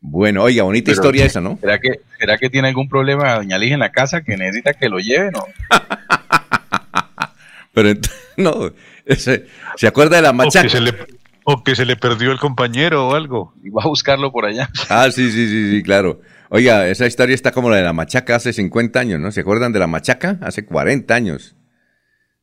Bueno, 0.00 0.44
oiga, 0.44 0.62
bonita 0.62 0.92
historia 0.92 1.24
esa, 1.24 1.40
¿no? 1.40 1.58
¿será 1.60 1.80
que, 1.80 2.00
¿Será 2.20 2.38
que 2.38 2.50
tiene 2.50 2.68
algún 2.68 2.88
problema 2.88 3.34
Doña 3.34 3.58
Ligia 3.58 3.74
en 3.74 3.80
la 3.80 3.90
casa 3.90 4.22
que 4.22 4.36
necesita 4.36 4.74
que 4.74 4.88
lo 4.88 5.00
lleven 5.00 5.34
o...? 5.34 5.44
Pero 7.78 8.00
no, 8.36 8.72
¿se 9.16 9.86
acuerda 9.86 10.16
de 10.16 10.22
la 10.22 10.32
machaca? 10.32 10.66
O 11.44 11.64
que, 11.64 11.74
se 11.74 11.86
le, 11.86 11.96
perdió 11.96 12.30
el 12.30 12.38
compañero 12.38 13.08
o 13.08 13.14
algo. 13.14 13.54
Y 13.62 13.70
va 13.70 13.82
a 13.82 13.88
buscarlo 13.88 14.30
por 14.30 14.44
allá. 14.44 14.68
Ah, 14.90 15.10
sí, 15.10 15.30
sí, 15.30 15.48
sí, 15.48 15.70
sí, 15.70 15.82
claro. 15.82 16.20
Oiga, 16.50 16.88
esa 16.88 17.06
historia 17.06 17.34
está 17.34 17.52
como 17.52 17.70
la 17.70 17.76
de 17.76 17.84
la 17.84 17.94
machaca 17.94 18.36
hace 18.36 18.52
50 18.52 19.00
años, 19.00 19.18
¿no? 19.18 19.32
¿Se 19.32 19.40
acuerdan 19.40 19.72
de 19.72 19.78
la 19.78 19.86
machaca? 19.86 20.38
Hace 20.42 20.66
40 20.66 21.14
años. 21.14 21.56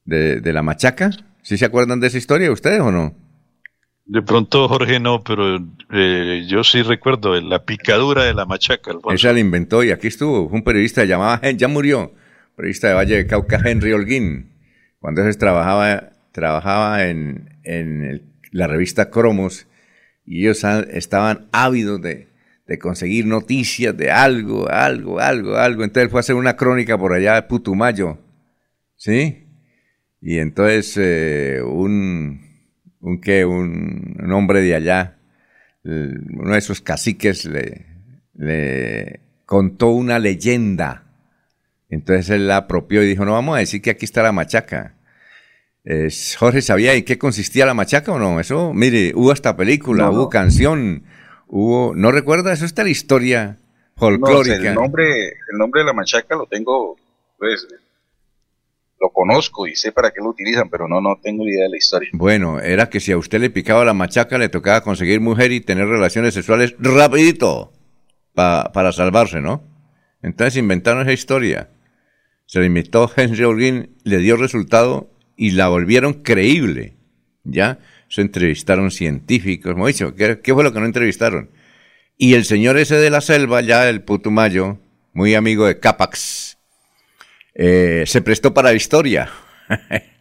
De, 0.06 0.42
de 0.42 0.54
la 0.54 0.64
machaca. 0.64 1.12
¿Sí 1.44 1.58
se 1.58 1.66
acuerdan 1.66 2.00
de 2.00 2.08
esa 2.08 2.18
historia 2.18 2.52
ustedes 2.52 2.82
o 2.82 2.92
no? 2.92 3.14
De 4.08 4.22
pronto 4.22 4.68
Jorge 4.68 5.00
no, 5.00 5.24
pero 5.24 5.58
eh, 5.92 6.46
yo 6.48 6.64
sí 6.64 6.84
recuerdo 6.84 7.40
la 7.42 7.64
picadura 7.66 8.24
de 8.24 8.36
la 8.36 8.46
machaca. 8.46 8.92
Esa 9.12 9.34
la 9.34 9.40
inventó 9.40 9.84
y 9.84 9.90
aquí 9.90 10.08
estuvo 10.08 10.44
un 10.44 10.64
periodista 10.64 11.06
llamado, 11.06 11.42
ya 11.52 11.68
murió, 11.68 12.14
periodista 12.56 12.90
de 12.90 12.94
Valle 12.94 13.18
de 13.18 13.28
Cauca, 13.28 13.60
Henry 13.64 13.94
Holguín. 13.94 14.52
Cuando 15.00 15.22
ese 15.24 15.38
trabajaba, 15.40 16.10
trabajaba 16.36 17.06
en, 17.08 17.50
la 18.52 18.68
revista 18.68 19.10
Cromos 19.10 19.68
y 20.26 20.42
ellos 20.42 20.64
estaban 20.92 21.48
ávidos 21.52 22.02
de, 22.02 22.28
conseguir 22.80 23.26
noticias 23.26 23.96
de 23.96 24.12
algo, 24.12 24.70
algo, 24.70 25.20
algo, 25.20 25.56
algo. 25.56 25.84
Entonces 25.84 26.12
fue 26.12 26.20
a 26.20 26.22
hacer 26.22 26.36
una 26.36 26.56
crónica 26.56 26.98
por 26.98 27.14
allá 27.14 27.36
de 27.36 27.44
Putumayo, 27.44 28.18
¿sí? 28.96 29.48
Y 30.22 30.40
entonces 30.40 30.96
eh, 30.98 31.62
un 31.64 32.46
un 33.06 33.22
que 33.22 33.46
un, 33.46 34.32
hombre 34.32 34.62
de 34.62 34.76
allá, 34.76 35.18
uno 35.84 36.54
de 36.54 36.58
esos 36.58 36.82
caciques 36.82 37.46
le, 37.46 37.86
le 38.34 39.22
contó 39.46 39.90
una 39.90 40.18
leyenda. 40.18 41.04
Entonces 41.90 42.32
él 42.32 42.48
la 42.48 42.58
apropió 42.58 43.04
y 43.04 43.08
dijo, 43.08 43.24
no 43.24 43.34
vamos 43.34 43.56
a 43.56 43.60
decir 43.60 43.82
que 43.82 43.92
aquí 43.92 44.06
está 44.06 44.24
la 44.24 44.32
machaca. 44.32 44.96
Jorge, 46.38 46.62
¿sabía 46.62 46.94
en 46.94 47.06
qué 47.06 47.18
consistía 47.18 47.66
la 47.66 47.76
machaca 47.76 48.12
o 48.12 48.20
no? 48.20 48.40
Eso, 48.40 48.74
mire, 48.74 49.14
hubo 49.16 49.32
esta 49.32 49.56
película, 49.56 50.10
hubo 50.10 50.30
canción, 50.30 51.04
hubo, 51.48 51.94
¿no 51.96 52.12
recuerda? 52.12 52.52
Eso 52.54 52.66
está 52.66 52.84
la 52.84 52.90
historia 52.90 53.60
folclórica. 53.96 54.70
el, 54.70 54.74
nombre, 54.74 55.28
el 55.28 55.58
nombre 55.58 55.82
de 55.82 55.86
la 55.86 55.94
machaca 55.94 56.36
lo 56.36 56.48
tengo, 56.48 56.96
pues, 57.38 57.68
lo 59.00 59.10
conozco 59.12 59.68
y 59.68 59.76
sé 59.76 59.92
para 59.92 60.10
qué 60.10 60.22
lo 60.22 60.30
utilizan, 60.30 60.70
pero 60.70 60.88
no, 60.88 61.02
no 61.02 61.20
tengo 61.22 61.44
idea 61.48 61.64
de 61.64 61.70
la 61.70 61.78
historia. 61.78 62.10
Bueno, 62.14 62.60
era 62.60 62.90
que 62.90 63.00
si 63.00 63.12
a 63.12 63.18
usted 63.18 63.40
le 63.40 63.52
picaba 63.52 63.86
la 63.86 63.94
machaca, 63.94 64.40
le 64.40 64.50
tocaba 64.50 64.82
conseguir 64.82 65.22
mujer 65.22 65.52
y 65.52 65.62
tener 65.62 65.88
relaciones 65.88 66.34
sexuales 66.34 66.76
rapidito 66.80 67.74
para 68.34 68.92
salvarse, 68.92 69.40
¿no? 69.40 69.64
Entonces 70.24 70.58
inventaron 70.58 71.04
esa 71.04 71.14
historia. 71.14 71.70
Se 72.48 72.60
la 72.60 72.66
inventó 72.66 73.12
Henry 73.16 73.44
Holguín, 73.44 73.96
le 74.04 74.18
dio 74.18 74.36
resultado 74.38 75.15
y 75.36 75.52
la 75.52 75.68
volvieron 75.68 76.14
creíble. 76.14 76.94
¿Ya? 77.44 77.80
Se 78.10 78.22
entrevistaron 78.22 78.92
científicos, 78.92 79.76
dicho, 79.88 80.16
¿qué, 80.16 80.40
¿qué, 80.42 80.54
fue 80.54 80.64
lo 80.64 80.74
que 80.74 80.80
no 80.80 80.86
entrevistaron? 80.86 81.50
Y 82.18 82.34
el 82.34 82.46
señor 82.46 82.78
ese 82.78 82.96
de 82.96 83.10
la 83.10 83.22
selva, 83.22 83.62
ya 83.62 83.90
el 83.90 84.02
Putumayo, 84.02 84.80
muy 85.14 85.36
amigo 85.36 85.66
de 85.66 85.80
Capax, 85.80 86.58
eh, 87.56 88.04
se 88.06 88.22
prestó 88.22 88.54
para 88.54 88.70
la 88.70 88.76
historia. 88.76 89.30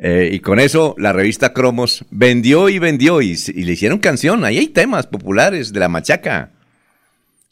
Eh, 0.00 0.30
y 0.32 0.38
con 0.38 0.60
eso 0.60 0.94
la 0.96 1.12
revista 1.12 1.52
Cromos 1.52 2.04
vendió 2.12 2.68
y 2.68 2.78
vendió 2.78 3.20
y, 3.20 3.34
le 3.34 3.72
hicieron 3.72 3.98
canción. 3.98 4.44
Ahí 4.44 4.56
hay 4.56 4.68
temas 4.68 5.08
populares 5.08 5.72
de 5.72 5.80
la 5.80 5.88
machaca. 5.88 6.52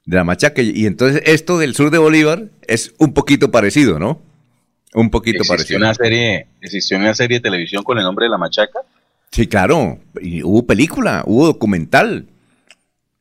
De 0.04 0.14
la 0.14 0.22
machaca. 0.22 0.62
Y 0.62 0.86
entonces 0.86 1.22
esto 1.26 1.58
del 1.58 1.74
sur 1.74 1.90
de 1.90 1.98
Bolívar 1.98 2.44
es 2.68 2.94
un 2.98 3.14
poquito 3.14 3.50
parecido, 3.50 3.98
¿no? 3.98 4.22
Un 4.96 5.10
poquito 5.10 5.44
parecido. 5.46 5.76
Una 5.76 5.92
serie, 5.92 6.46
¿Existió 6.62 6.96
una 6.96 7.12
serie 7.12 7.36
de 7.36 7.42
televisión 7.42 7.84
con 7.84 7.98
el 7.98 8.04
nombre 8.04 8.24
de 8.24 8.30
la 8.30 8.38
machaca? 8.38 8.80
Sí, 9.30 9.46
claro. 9.46 9.98
Y 10.22 10.42
hubo 10.42 10.66
película, 10.66 11.22
hubo 11.26 11.44
documental. 11.44 12.28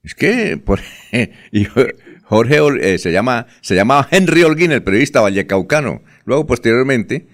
Es 0.01 0.15
que, 0.15 0.55
por, 0.55 0.79
Jorge 2.23 2.59
eh, 2.79 2.97
se, 2.97 3.11
llama, 3.11 3.47
se 3.59 3.75
llamaba 3.75 4.07
Henry 4.09 4.43
Holguín, 4.43 4.71
el 4.71 4.83
periodista 4.83 5.19
vallecaucano. 5.19 6.01
Luego, 6.23 6.47
posteriormente, 6.47 7.27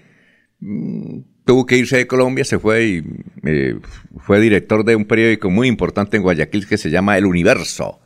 mm, 0.58 1.20
tuvo 1.44 1.64
que 1.64 1.76
irse 1.76 1.98
de 1.98 2.08
Colombia, 2.08 2.44
se 2.44 2.58
fue 2.58 2.84
y 2.84 3.04
eh, 3.44 3.78
fue 4.18 4.40
director 4.40 4.84
de 4.84 4.96
un 4.96 5.04
periódico 5.04 5.50
muy 5.50 5.68
importante 5.68 6.16
en 6.16 6.24
Guayaquil 6.24 6.66
que 6.66 6.78
se 6.78 6.90
llama 6.90 7.16
El 7.16 7.26
Universo. 7.26 8.00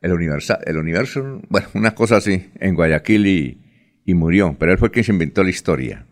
El 0.00 0.12
Universo, 0.12 0.56
el 0.64 0.78
Universo, 0.78 1.42
bueno, 1.50 1.68
una 1.74 1.94
cosa 1.94 2.16
así, 2.16 2.48
en 2.60 2.74
Guayaquil 2.74 3.26
y, 3.26 3.65
y 4.06 4.14
murió, 4.14 4.56
pero 4.58 4.72
él 4.72 4.78
fue 4.78 4.90
quien 4.90 5.04
se 5.04 5.12
inventó 5.12 5.42
la 5.42 5.50
historia. 5.50 6.06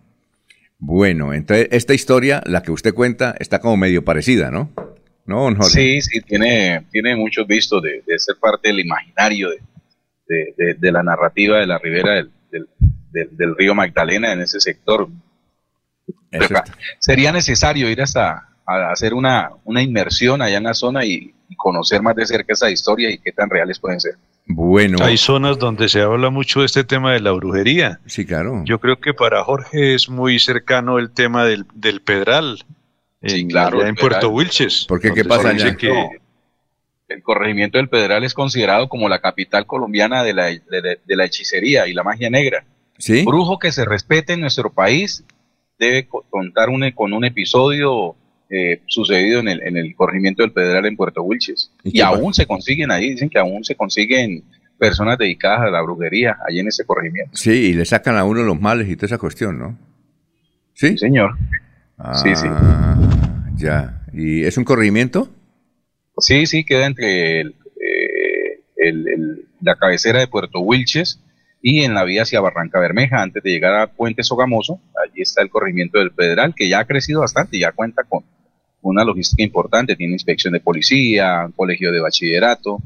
Bueno, 0.79 1.33
entonces 1.33 1.69
esta 1.71 1.95
historia, 1.95 2.43
la 2.45 2.63
que 2.63 2.73
usted 2.73 2.93
cuenta, 2.93 3.35
está 3.39 3.61
como 3.61 3.77
medio 3.77 4.05
parecida, 4.05 4.51
¿no? 4.51 4.71
¿No, 5.25 5.51
Sí, 5.63 6.03
sí, 6.03 6.21
tiene, 6.21 6.85
tiene 6.91 7.17
muchos 7.17 7.47
vistos 7.47 7.83
de, 7.83 8.03
de 8.07 8.19
ser 8.19 8.37
parte 8.39 8.69
del 8.69 8.81
imaginario 8.81 9.49
de, 10.27 10.75
de, 10.79 10.93
la 10.93 11.03
narrativa 11.03 11.59
de 11.59 11.67
la 11.67 11.79
ribera 11.79 12.27
del, 12.51 12.69
del, 13.11 13.57
río 13.57 13.75
Magdalena 13.75 14.33
en 14.33 14.43
ese 14.43 14.61
sector. 14.61 15.09
Sería 16.99 17.33
necesario 17.33 17.89
ir 17.89 18.03
hasta 18.03 18.49
a 18.67 18.91
hacer 18.91 19.15
una, 19.15 19.51
una 19.65 19.83
inmersión 19.83 20.43
allá 20.43 20.59
en 20.59 20.65
la 20.65 20.75
zona 20.75 21.05
y, 21.05 21.33
conocer 21.57 22.03
más 22.03 22.17
de 22.17 22.27
cerca 22.27 22.53
esa 22.53 22.69
historia 22.69 23.09
y 23.11 23.19
qué 23.19 23.31
tan 23.31 23.49
reales 23.49 23.79
pueden 23.79 24.01
ser. 24.01 24.17
Bueno. 24.47 24.99
Hay 25.01 25.17
zonas 25.17 25.59
donde 25.59 25.89
se 25.89 26.03
habla 26.03 26.31
mucho 26.31 26.61
de 26.61 26.67
este 26.67 26.85
tema 26.85 27.13
de 27.13 27.21
la 27.21 27.33
brujería. 27.33 28.01
Sí, 28.07 28.27
claro. 28.27 28.63
Yo 28.65 28.79
creo 28.79 29.01
que 29.01 29.15
para 29.15 29.43
Jorge 29.43 29.95
es 29.95 30.09
muy 30.09 30.39
cercano 30.39 30.99
el 30.99 31.11
tema 31.11 31.45
del, 31.45 31.65
del 31.75 32.03
Pedral. 32.03 32.65
Sí, 33.23 33.47
claro. 33.47 33.85
en 33.85 33.95
Puerto 33.95 34.29
Wilches. 34.29 34.85
¿Por 34.87 35.01
qué? 35.01 35.13
¿Qué 35.13 35.25
pasa 35.25 35.49
allá? 35.49 35.77
Que, 35.77 35.91
el 37.09 37.23
corregimiento 37.23 37.79
del 37.79 37.89
Pedral 37.89 38.25
es 38.25 38.35
considerado 38.35 38.89
como 38.89 39.09
la 39.09 39.21
capital 39.21 39.67
colombiana 39.67 40.23
de 40.23 40.35
la, 40.35 40.47
de, 40.47 40.99
la 41.07 41.25
hechicería 41.25 41.87
y 41.87 41.93
la 41.93 42.03
magia 42.03 42.29
negra. 42.29 42.65
¿Sí? 42.99 43.25
Brujo 43.25 43.59
que 43.59 43.73
se 43.73 43.85
respete 43.85 44.35
en 44.35 44.41
nuestro 44.41 44.73
país 44.73 45.25
debe 45.79 46.07
contar 46.07 46.69
un, 46.69 46.91
con 46.93 47.13
un 47.13 47.25
episodio 47.25 48.17
eh, 48.51 48.83
sucedido 48.87 49.41
en 49.41 49.49
el, 49.49 49.63
en 49.63 49.77
el 49.77 49.95
corregimiento 49.95 50.43
del 50.43 50.53
Pedral 50.53 50.87
en 50.87 50.97
Puerto 50.97 51.23
Wilches. 51.23 51.73
Y, 51.83 52.01
aún 52.01 52.35
se 52.35 52.47
consiguen 52.47 52.91
ahí, 52.91 53.11
dicen 53.11 53.29
que 53.29 53.39
aún 53.39 53.65
se 53.65 53.75
consiguen 53.75 54.45
personas 54.79 55.19
dedicadas 55.19 55.63
a 55.63 55.71
la 55.71 55.81
brujería 55.83 56.37
allí 56.47 56.61
en 56.61 56.69
ese 56.69 56.85
corregimiento. 56.85 57.31
Sí, 57.35 57.51
y 57.51 57.73
le 57.73 57.85
sacan 57.85 58.17
a 58.17 58.25
uno 58.25 58.43
los 58.43 58.61
males 58.61 58.89
y 58.89 58.97
toda 58.97 59.07
esa 59.07 59.19
cuestión, 59.19 59.59
¿no? 59.59 59.79
Sí, 60.75 60.99
señor. 60.99 61.37
sí, 62.23 62.35
sí. 62.35 62.47
Ah, 62.49 63.49
ya. 63.57 64.03
¿Y 64.13 64.45
es 64.45 64.59
un 64.59 64.65
corregimiento? 64.65 65.29
Sí, 66.19 66.47
sí, 66.47 66.65
queda 66.65 66.87
entre 66.87 67.41
eh, 67.41 67.53
la 69.61 69.77
cabecera 69.77 70.21
de 70.21 70.29
Puerto 70.29 70.61
Wilches 70.61 71.21
y 71.67 71.83
en 71.83 71.95
la 71.95 72.05
vía 72.05 72.25
hacia 72.25 72.43
Barranca 72.43 72.79
Bermeja, 72.79 73.23
antes 73.23 73.43
de 73.43 73.51
llegar 73.51 73.75
a 73.81 73.87
Puente 73.87 74.23
Sogamoso, 74.23 74.81
allí 75.03 75.23
está 75.23 75.41
el 75.41 75.49
corregimiento 75.49 75.99
del 75.99 76.11
Federal, 76.11 76.53
que 76.55 76.69
ya 76.69 76.81
ha 76.81 76.85
crecido 76.85 77.23
bastante 77.23 77.57
y 77.57 77.61
ya 77.61 77.73
cuenta 77.73 78.05
con 78.05 78.23
una 78.83 79.03
logística 79.03 79.43
importante, 79.43 79.97
tiene 79.97 80.13
inspección 80.13 80.53
de 80.53 80.61
policía, 80.61 81.51
colegio 81.57 81.91
de 81.91 82.01
bachillerato, 82.01 82.81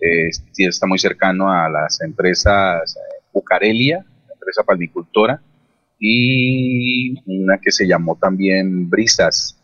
eh, 0.00 0.30
está 0.56 0.86
muy 0.86 0.98
cercano 0.98 1.52
a 1.52 1.68
las 1.68 2.00
empresas 2.00 2.96
eh, 2.96 3.22
Bucarelia, 3.34 4.02
empresa 4.32 4.62
palmicultora, 4.62 5.42
y 5.98 7.14
una 7.26 7.58
que 7.58 7.70
se 7.70 7.86
llamó 7.86 8.16
también 8.16 8.88
Brisas, 8.88 9.58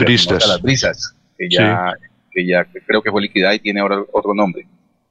Brisas. 0.00 0.48
las 0.48 0.60
Brisas, 0.60 1.14
que 1.38 1.48
ya 1.48 1.94
que 2.32 2.44
ya 2.44 2.64
creo 2.64 3.02
que 3.02 3.12
fue 3.12 3.22
liquidada 3.22 3.54
y 3.54 3.60
tiene 3.60 3.78
ahora 3.78 4.02
otro 4.12 4.34
nombre. 4.34 4.66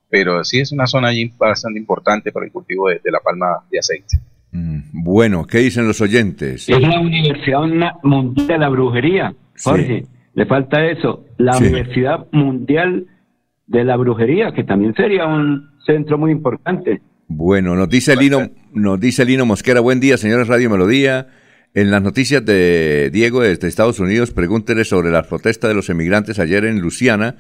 Pero 0.09 0.43
sí 0.43 0.59
es 0.59 0.71
una 0.71 0.87
zona 0.87 1.09
allí 1.09 1.31
bastante 1.37 1.79
importante 1.79 2.31
para 2.31 2.45
el 2.45 2.51
cultivo 2.51 2.89
de, 2.89 2.99
la 3.05 3.19
palma 3.19 3.47
de 3.69 3.79
aceite. 3.79 4.19
Mm, 4.51 4.79
bueno, 4.91 5.45
¿qué 5.45 5.59
dicen 5.59 5.87
los 5.87 6.01
oyentes? 6.01 6.67
Es 6.67 6.81
la 6.81 6.99
Universidad 6.99 7.61
Mundial 8.03 8.47
de 8.47 8.57
la 8.57 8.69
Brujería, 8.69 9.35
Jorge. 9.63 10.05
Le 10.33 10.45
falta 10.45 10.85
eso, 10.85 11.25
la 11.37 11.57
Universidad 11.57 12.27
Mundial 12.31 13.07
de 13.67 13.83
la 13.83 13.97
Brujería, 13.97 14.51
que 14.51 14.63
también 14.63 14.95
sería 14.95 15.27
un 15.27 15.69
centro 15.85 16.17
muy 16.17 16.31
importante. 16.31 17.01
Bueno, 17.27 17.75
nos 17.75 17.89
dice 17.89 18.15
Lino, 18.15 18.49
nos 18.73 18.99
dice 18.99 19.25
Lino 19.25 19.45
Mosquera, 19.45 19.81
buen 19.81 19.99
día, 19.99 20.17
señores 20.17 20.47
Radio 20.47 20.69
Melodía. 20.69 21.27
En 21.75 21.91
las 21.91 22.01
noticias 22.01 22.43
de 22.43 23.11
Diego 23.11 23.41
desde 23.41 23.67
Estados 23.67 23.99
Unidos, 23.99 24.31
pregúntele 24.31 24.83
sobre 24.83 25.11
la 25.11 25.21
protesta 25.21 25.67
de 25.67 25.75
los 25.75 25.91
emigrantes 25.91 26.39
ayer 26.39 26.65
en 26.65 26.81
Luciana. 26.81 27.35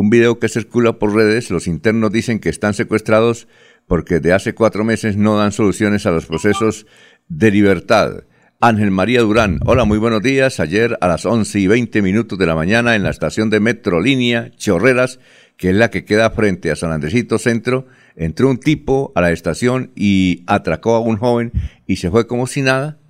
Un 0.00 0.10
video 0.10 0.38
que 0.38 0.48
circula 0.48 0.92
por 0.92 1.12
redes, 1.12 1.50
los 1.50 1.66
internos 1.66 2.12
dicen 2.12 2.38
que 2.38 2.50
están 2.50 2.72
secuestrados 2.72 3.48
porque 3.88 4.20
de 4.20 4.32
hace 4.32 4.54
cuatro 4.54 4.84
meses 4.84 5.16
no 5.16 5.36
dan 5.36 5.50
soluciones 5.50 6.06
a 6.06 6.12
los 6.12 6.24
procesos 6.24 6.86
de 7.26 7.50
libertad. 7.50 8.22
Ángel 8.60 8.92
María 8.92 9.22
Durán, 9.22 9.58
hola, 9.66 9.84
muy 9.84 9.98
buenos 9.98 10.22
días. 10.22 10.60
Ayer 10.60 10.96
a 11.00 11.08
las 11.08 11.26
11 11.26 11.58
y 11.58 11.66
20 11.66 12.00
minutos 12.00 12.38
de 12.38 12.46
la 12.46 12.54
mañana 12.54 12.94
en 12.94 13.02
la 13.02 13.10
estación 13.10 13.50
de 13.50 13.58
Metrolínea 13.58 14.52
Chorreras 14.56 15.18
que 15.56 15.70
es 15.70 15.74
la 15.74 15.90
que 15.90 16.04
queda 16.04 16.30
frente 16.30 16.70
a 16.70 16.76
San 16.76 16.92
Andresito 16.92 17.36
Centro, 17.36 17.88
entró 18.14 18.48
un 18.50 18.60
tipo 18.60 19.10
a 19.16 19.20
la 19.20 19.32
estación 19.32 19.90
y 19.96 20.44
atracó 20.46 20.94
a 20.94 21.00
un 21.00 21.16
joven 21.16 21.50
y 21.88 21.96
se 21.96 22.12
fue 22.12 22.28
como 22.28 22.46
si 22.46 22.62
nada. 22.62 23.00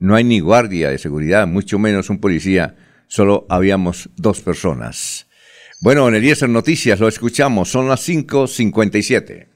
No 0.00 0.16
hay 0.16 0.24
ni 0.24 0.40
guardia 0.40 0.90
de 0.90 0.98
seguridad, 0.98 1.46
mucho 1.46 1.78
menos 1.78 2.10
un 2.10 2.18
policía, 2.18 2.74
solo 3.06 3.46
habíamos 3.48 4.10
dos 4.16 4.40
personas. 4.40 5.28
Bueno, 5.82 6.06
en 6.06 6.14
Eliezer 6.14 6.48
Noticias 6.48 7.00
lo 7.00 7.08
escuchamos, 7.08 7.68
son 7.68 7.88
las 7.88 8.08
5.57. 8.08 9.48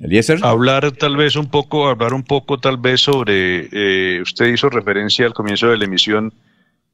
Eliezer. 0.00 0.40
Hablar 0.42 0.90
tal 0.90 1.16
vez 1.16 1.36
un 1.36 1.48
poco, 1.48 1.88
hablar 1.88 2.12
un 2.12 2.24
poco 2.24 2.58
tal 2.58 2.76
vez 2.76 3.02
sobre, 3.02 3.68
eh, 3.70 4.20
usted 4.20 4.46
hizo 4.46 4.68
referencia 4.68 5.26
al 5.26 5.32
comienzo 5.32 5.68
de 5.68 5.78
la 5.78 5.84
emisión 5.84 6.34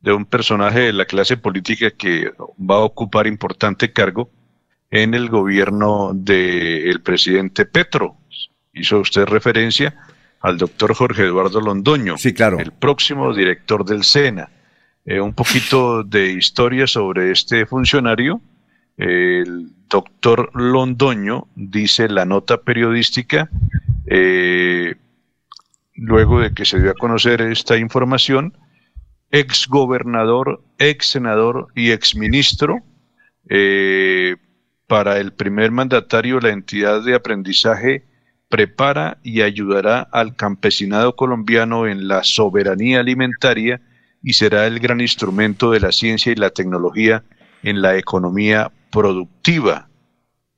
de 0.02 0.12
un 0.12 0.26
personaje 0.26 0.80
de 0.80 0.92
la 0.92 1.06
clase 1.06 1.38
política 1.38 1.90
que 1.92 2.32
va 2.38 2.74
a 2.74 2.80
ocupar 2.80 3.26
importante 3.26 3.94
cargo 3.94 4.28
en 4.90 5.14
el 5.14 5.30
gobierno 5.30 6.10
del 6.12 7.00
presidente 7.00 7.64
Petro. 7.64 8.18
Hizo 8.74 8.98
usted 8.98 9.24
referencia 9.24 9.96
al 10.42 10.58
doctor 10.58 10.94
Jorge 10.94 11.22
Eduardo 11.22 11.62
Londoño, 11.62 12.18
sí, 12.18 12.34
claro. 12.34 12.58
el 12.58 12.72
próximo 12.72 13.32
director 13.32 13.82
del 13.82 14.04
SENA. 14.04 14.50
Eh, 15.08 15.20
un 15.20 15.34
poquito 15.34 16.02
de 16.02 16.32
historia 16.32 16.88
sobre 16.88 17.30
este 17.30 17.64
funcionario. 17.64 18.40
El 18.96 19.68
doctor 19.88 20.50
Londoño 20.54 21.46
dice 21.54 22.08
la 22.08 22.24
nota 22.24 22.62
periodística, 22.62 23.48
eh, 24.06 24.96
luego 25.94 26.40
de 26.40 26.52
que 26.52 26.64
se 26.64 26.80
dio 26.80 26.90
a 26.90 26.94
conocer 26.94 27.40
esta 27.40 27.76
información, 27.76 28.58
ex 29.30 29.68
gobernador, 29.68 30.64
ex 30.78 31.06
senador 31.06 31.68
y 31.76 31.92
ex 31.92 32.16
ministro. 32.16 32.82
Eh, 33.48 34.34
para 34.88 35.18
el 35.18 35.32
primer 35.32 35.70
mandatario, 35.70 36.40
la 36.40 36.50
entidad 36.50 37.04
de 37.04 37.14
aprendizaje 37.14 38.06
prepara 38.48 39.18
y 39.22 39.42
ayudará 39.42 40.00
al 40.00 40.34
campesinado 40.34 41.14
colombiano 41.14 41.86
en 41.86 42.08
la 42.08 42.24
soberanía 42.24 42.98
alimentaria 42.98 43.80
y 44.22 44.32
será 44.32 44.66
el 44.66 44.80
gran 44.80 45.00
instrumento 45.00 45.70
de 45.70 45.80
la 45.80 45.92
ciencia 45.92 46.32
y 46.32 46.36
la 46.36 46.50
tecnología 46.50 47.22
en 47.62 47.82
la 47.82 47.96
economía 47.96 48.70
productiva. 48.90 49.88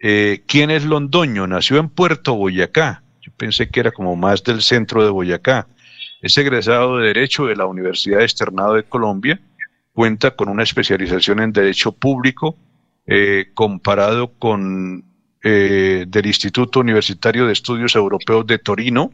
Eh, 0.01 0.43
¿Quién 0.47 0.71
es 0.71 0.85
Londoño? 0.85 1.47
Nació 1.47 1.79
en 1.79 1.89
Puerto 1.89 2.35
Boyacá. 2.35 3.03
Yo 3.21 3.33
pensé 3.37 3.69
que 3.69 3.81
era 3.81 3.91
como 3.91 4.17
más 4.17 4.43
del 4.45 4.63
centro 4.63 5.05
de 5.05 5.11
Boyacá. 5.11 5.67
Es 6.23 6.37
egresado 6.39 6.99
de 6.99 7.09
Derecho 7.09 7.47
de 7.47 7.57
la 7.57 7.67
Universidad 7.67 8.23
Externado 8.23 8.75
de 8.75 8.85
Colombia. 8.85 9.41
Cuenta 9.93 10.31
con 10.33 10.49
una 10.49 10.63
especialización 10.63 11.41
en 11.41 11.53
Derecho 11.53 11.93
Público 11.93 12.57
eh, 13.07 13.47
comparado 13.55 14.33
con 14.39 15.05
eh, 15.43 16.05
del 16.07 16.27
Instituto 16.27 16.81
Universitario 16.81 17.47
de 17.47 17.53
Estudios 17.53 17.97
Europeos 17.97 18.47
de 18.47 18.59
Torino 18.59 19.13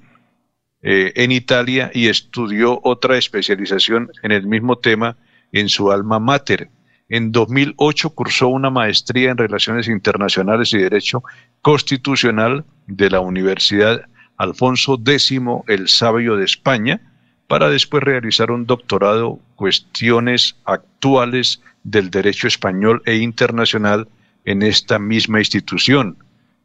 eh, 0.87 1.13
en 1.17 1.33
Italia 1.33 1.91
y 1.95 2.09
estudió 2.09 2.79
otra 2.83 3.17
especialización 3.17 4.11
en 4.23 4.33
el 4.33 4.47
mismo 4.47 4.77
tema 4.77 5.17
en 5.51 5.71
su 5.71 5.91
alma 5.91 6.21
mater. 6.21 6.69
En 7.09 7.33
2008 7.33 8.11
cursó 8.11 8.49
una 8.49 8.69
maestría 8.69 9.31
en 9.31 9.39
Relaciones 9.39 9.89
Internacionales 9.89 10.75
y 10.75 10.79
Derecho 10.79 11.23
Constitucional 11.63 12.67
de 12.87 13.09
la 13.09 13.21
Universidad 13.21 14.03
Alfonso 14.37 15.01
X 15.03 15.41
el 15.69 15.89
Sabio 15.89 16.37
de 16.37 16.45
España, 16.45 17.01
para 17.47 17.71
después 17.71 18.03
realizar 18.03 18.51
un 18.51 18.67
doctorado 18.67 19.39
Cuestiones 19.55 20.57
Actuales 20.65 21.63
del 21.83 22.11
Derecho 22.11 22.47
Español 22.47 23.01
e 23.07 23.17
Internacional 23.17 24.07
en 24.45 24.63
esta 24.63 24.99
misma 24.99 25.39
institución. 25.39 26.19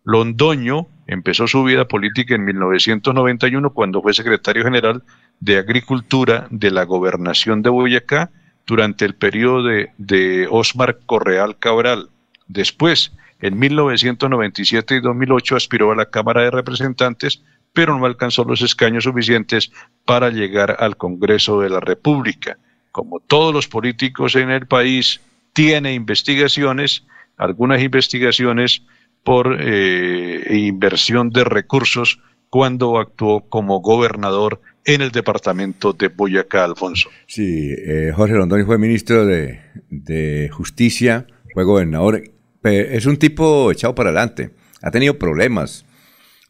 Londoño 0.03 0.87
empezó 1.07 1.47
su 1.47 1.63
vida 1.63 1.87
política 1.87 2.35
en 2.35 2.45
1991 2.45 3.73
cuando 3.73 4.01
fue 4.01 4.13
secretario 4.13 4.63
general 4.63 5.03
de 5.39 5.57
Agricultura 5.57 6.47
de 6.49 6.71
la 6.71 6.83
Gobernación 6.83 7.61
de 7.61 7.69
Boyacá 7.69 8.31
durante 8.65 9.05
el 9.05 9.15
periodo 9.15 9.63
de, 9.63 10.47
Osmar 10.51 10.99
Correal 11.05 11.57
Cabral. 11.57 12.09
Después, 12.47 13.11
en 13.41 13.57
1997 13.57 14.95
y 14.95 15.01
2008 15.01 15.55
aspiró 15.55 15.91
a 15.91 15.95
la 15.95 16.05
Cámara 16.05 16.43
de 16.43 16.51
Representantes, 16.51 17.41
pero 17.73 17.97
no 17.97 18.05
alcanzó 18.05 18.43
los 18.43 18.61
escaños 18.61 19.05
suficientes 19.05 19.71
para 20.05 20.29
llegar 20.29 20.77
al 20.79 20.97
Congreso 20.97 21.61
de 21.61 21.69
la 21.69 21.79
República. 21.79 22.57
Como 22.91 23.19
todos 23.19 23.53
los 23.53 23.67
políticos 23.67 24.35
en 24.35 24.51
el 24.51 24.67
país, 24.67 25.21
tiene 25.53 25.93
investigaciones, 25.93 27.05
algunas 27.37 27.81
investigaciones 27.81 28.83
por 29.29 29.57
eh, 29.61 30.57
inversión 30.57 31.29
de 31.29 31.43
recursos 31.43 32.19
cuando 32.49 32.97
actuó 32.97 33.47
como 33.47 33.79
gobernador 33.79 34.59
en 34.85 35.01
el 35.01 35.11
departamento 35.11 35.93
de 35.93 36.07
Boyacá, 36.07 36.65
Alfonso. 36.65 37.11
Sí, 37.27 37.71
eh, 37.77 38.11
Jorge 38.15 38.33
Londoño 38.33 38.65
fue 38.65 38.79
ministro 38.79 39.27
de, 39.27 39.59
de, 39.91 40.49
Justicia, 40.51 41.27
fue 41.53 41.63
gobernador. 41.63 42.23
Es 42.63 43.05
un 43.05 43.17
tipo 43.17 43.71
echado 43.71 43.93
para 43.93 44.09
adelante. 44.09 44.49
Ha 44.81 44.89
tenido 44.89 45.19
problemas, 45.19 45.85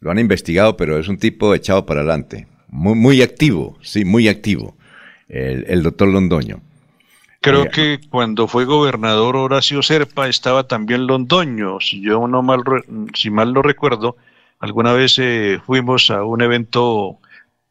lo 0.00 0.10
han 0.10 0.18
investigado, 0.18 0.78
pero 0.78 0.98
es 0.98 1.06
un 1.08 1.18
tipo 1.18 1.54
echado 1.54 1.84
para 1.84 2.00
adelante. 2.00 2.46
Muy, 2.68 2.94
muy 2.94 3.20
activo, 3.20 3.76
sí, 3.82 4.06
muy 4.06 4.26
activo, 4.26 4.74
el, 5.28 5.66
el 5.68 5.82
doctor 5.82 6.08
Londoño. 6.08 6.62
Creo 7.42 7.70
que 7.70 8.00
cuando 8.10 8.46
fue 8.46 8.66
gobernador 8.66 9.34
Horacio 9.36 9.82
Serpa 9.82 10.28
estaba 10.28 10.68
también 10.68 11.06
Londoño, 11.06 11.80
si 11.80 12.02
yo 12.02 12.28
no 12.28 12.42
mal, 12.42 12.62
si 13.14 13.30
mal 13.30 13.54
no 13.54 13.62
recuerdo, 13.62 14.16
alguna 14.58 14.92
vez 14.92 15.18
eh, 15.18 15.58
fuimos 15.64 16.10
a 16.10 16.22
un 16.22 16.42
evento 16.42 17.18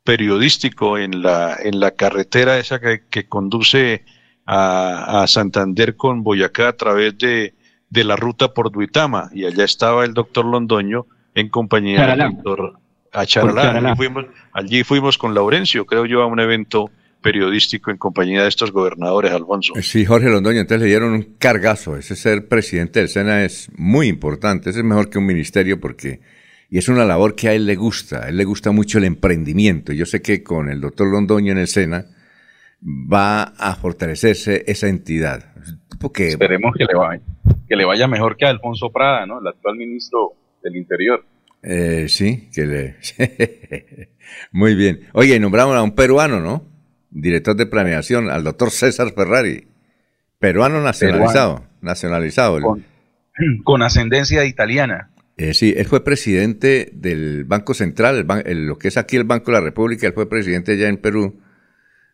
periodístico 0.03 0.97
en 0.97 1.22
la, 1.22 1.55
en 1.61 1.80
la 1.80 1.91
carretera 1.91 2.57
esa 2.57 2.80
que, 2.80 3.28
conduce 3.28 4.05
a, 4.47 5.26
Santander 5.28 5.95
con 5.95 6.24
Boyacá 6.24 6.70
a 6.70 6.74
través 6.74 7.15
de, 7.20 7.53
la 7.91 8.15
ruta 8.15 8.55
por 8.55 8.72
Duitama, 8.72 9.30
y 9.36 9.45
allá 9.45 9.65
estaba 9.65 10.03
el 10.03 10.15
doctor 10.15 10.45
Londoño 10.45 11.05
en 11.36 11.49
compañía 11.49 12.07
del 12.07 12.34
doctor 12.34 12.80
Acharalá. 13.11 13.74
Allí 13.78 13.95
fuimos, 13.95 14.26
allí 14.51 14.84
fuimos 14.84 15.17
con 15.20 15.36
Laurencio, 15.36 15.86
creo 15.86 16.07
yo, 16.07 16.24
a 16.24 16.26
un 16.26 16.39
evento 16.39 16.89
periodístico 17.22 17.91
en 17.91 17.97
compañía 17.97 18.43
de 18.43 18.49
estos 18.49 18.72
gobernadores, 18.72 19.32
Alfonso. 19.32 19.74
Sí, 19.82 20.05
Jorge 20.05 20.30
Londoño, 20.30 20.61
entonces 20.61 20.82
le 20.82 20.88
dieron 20.88 21.13
un 21.13 21.36
cargazo. 21.38 21.97
Ese 21.97 22.15
ser 22.15 22.47
presidente 22.47 22.99
del 22.99 23.09
SENA 23.09 23.43
es 23.43 23.70
muy 23.76 24.07
importante, 24.07 24.70
ese 24.70 24.80
es 24.80 24.86
mejor 24.86 25.09
que 25.09 25.17
un 25.17 25.26
ministerio 25.26 25.80
porque... 25.80 26.22
Y 26.72 26.78
es 26.78 26.88
una 26.88 27.03
labor 27.03 27.36
que 27.36 27.49
a 27.49 27.53
él 27.53 27.65
le 27.65 27.76
gusta, 27.76 28.26
a 28.26 28.30
él 28.30 28.38
le 28.38 28.45
gusta 28.45 28.72
mucho 28.72 28.99
el 28.99 29.05
emprendimiento. 29.05 29.91
Yo 29.91 30.05
sé 30.05 30.22
que 30.22 30.43
con 30.43 30.70
el 30.70 30.80
doctor 30.80 31.07
Londoño 31.07 31.51
en 31.51 31.57
el 31.57 31.67
SENA 31.67 32.05
va 32.82 33.41
a 33.41 33.76
fortalecerse 33.76 34.63
esa 34.67 34.88
entidad. 34.88 35.51
Porque... 35.99 36.28
Esperemos 36.28 36.74
que 36.78 36.86
le, 36.86 36.95
vaya, 36.95 37.22
que 37.67 37.76
le 37.76 37.86
vaya 37.86 38.07
mejor 38.07 38.38
que 38.38 38.45
a 38.45 38.49
Alfonso 38.49 38.91
Prada, 38.91 39.26
¿no? 39.26 39.39
el 39.39 39.47
actual 39.47 39.78
ministro 39.78 40.34
del 40.61 40.76
Interior. 40.76 41.26
Eh, 41.63 42.05
sí, 42.07 42.49
que 42.53 42.65
le... 42.65 42.95
Muy 44.51 44.76
bien. 44.76 45.07
Oye, 45.13 45.39
nombramos 45.39 45.76
a 45.76 45.82
un 45.82 45.95
peruano, 45.95 46.39
¿no? 46.39 46.68
Director 47.12 47.55
de 47.55 47.66
planeación, 47.66 48.30
al 48.30 48.43
doctor 48.43 48.72
César 48.72 49.14
Ferrari, 49.14 49.68
peruano 50.39 50.82
nacionalizado, 50.82 51.66
nacionalizado. 51.82 52.60
Con, 53.64 53.84
ascendencia 53.84 54.43
italiana. 54.43 55.12
Eh, 55.38 55.53
sí, 55.53 55.74
él 55.78 55.86
fue 55.86 56.03
presidente 56.03 56.89
del 56.93 57.45
Banco 57.45 57.74
Central, 57.74 58.28
lo 58.45 58.78
que 58.78 58.89
es 58.89 58.97
aquí 58.97 59.16
el 59.16 59.24
Banco 59.24 59.51
de 59.51 59.57
la 59.60 59.64
República, 59.64 60.07
él 60.07 60.14
fue 60.14 60.28
presidente 60.28 60.78
ya 60.78 60.89
en 60.89 60.97
Perú 60.97 61.39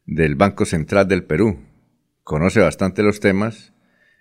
del 0.05 0.35
Banco 0.35 0.65
Central 0.65 1.07
del 1.07 1.23
Perú. 1.23 1.59
Conoce 2.23 2.59
bastante 2.59 3.01
los 3.01 3.19
temas, 3.19 3.73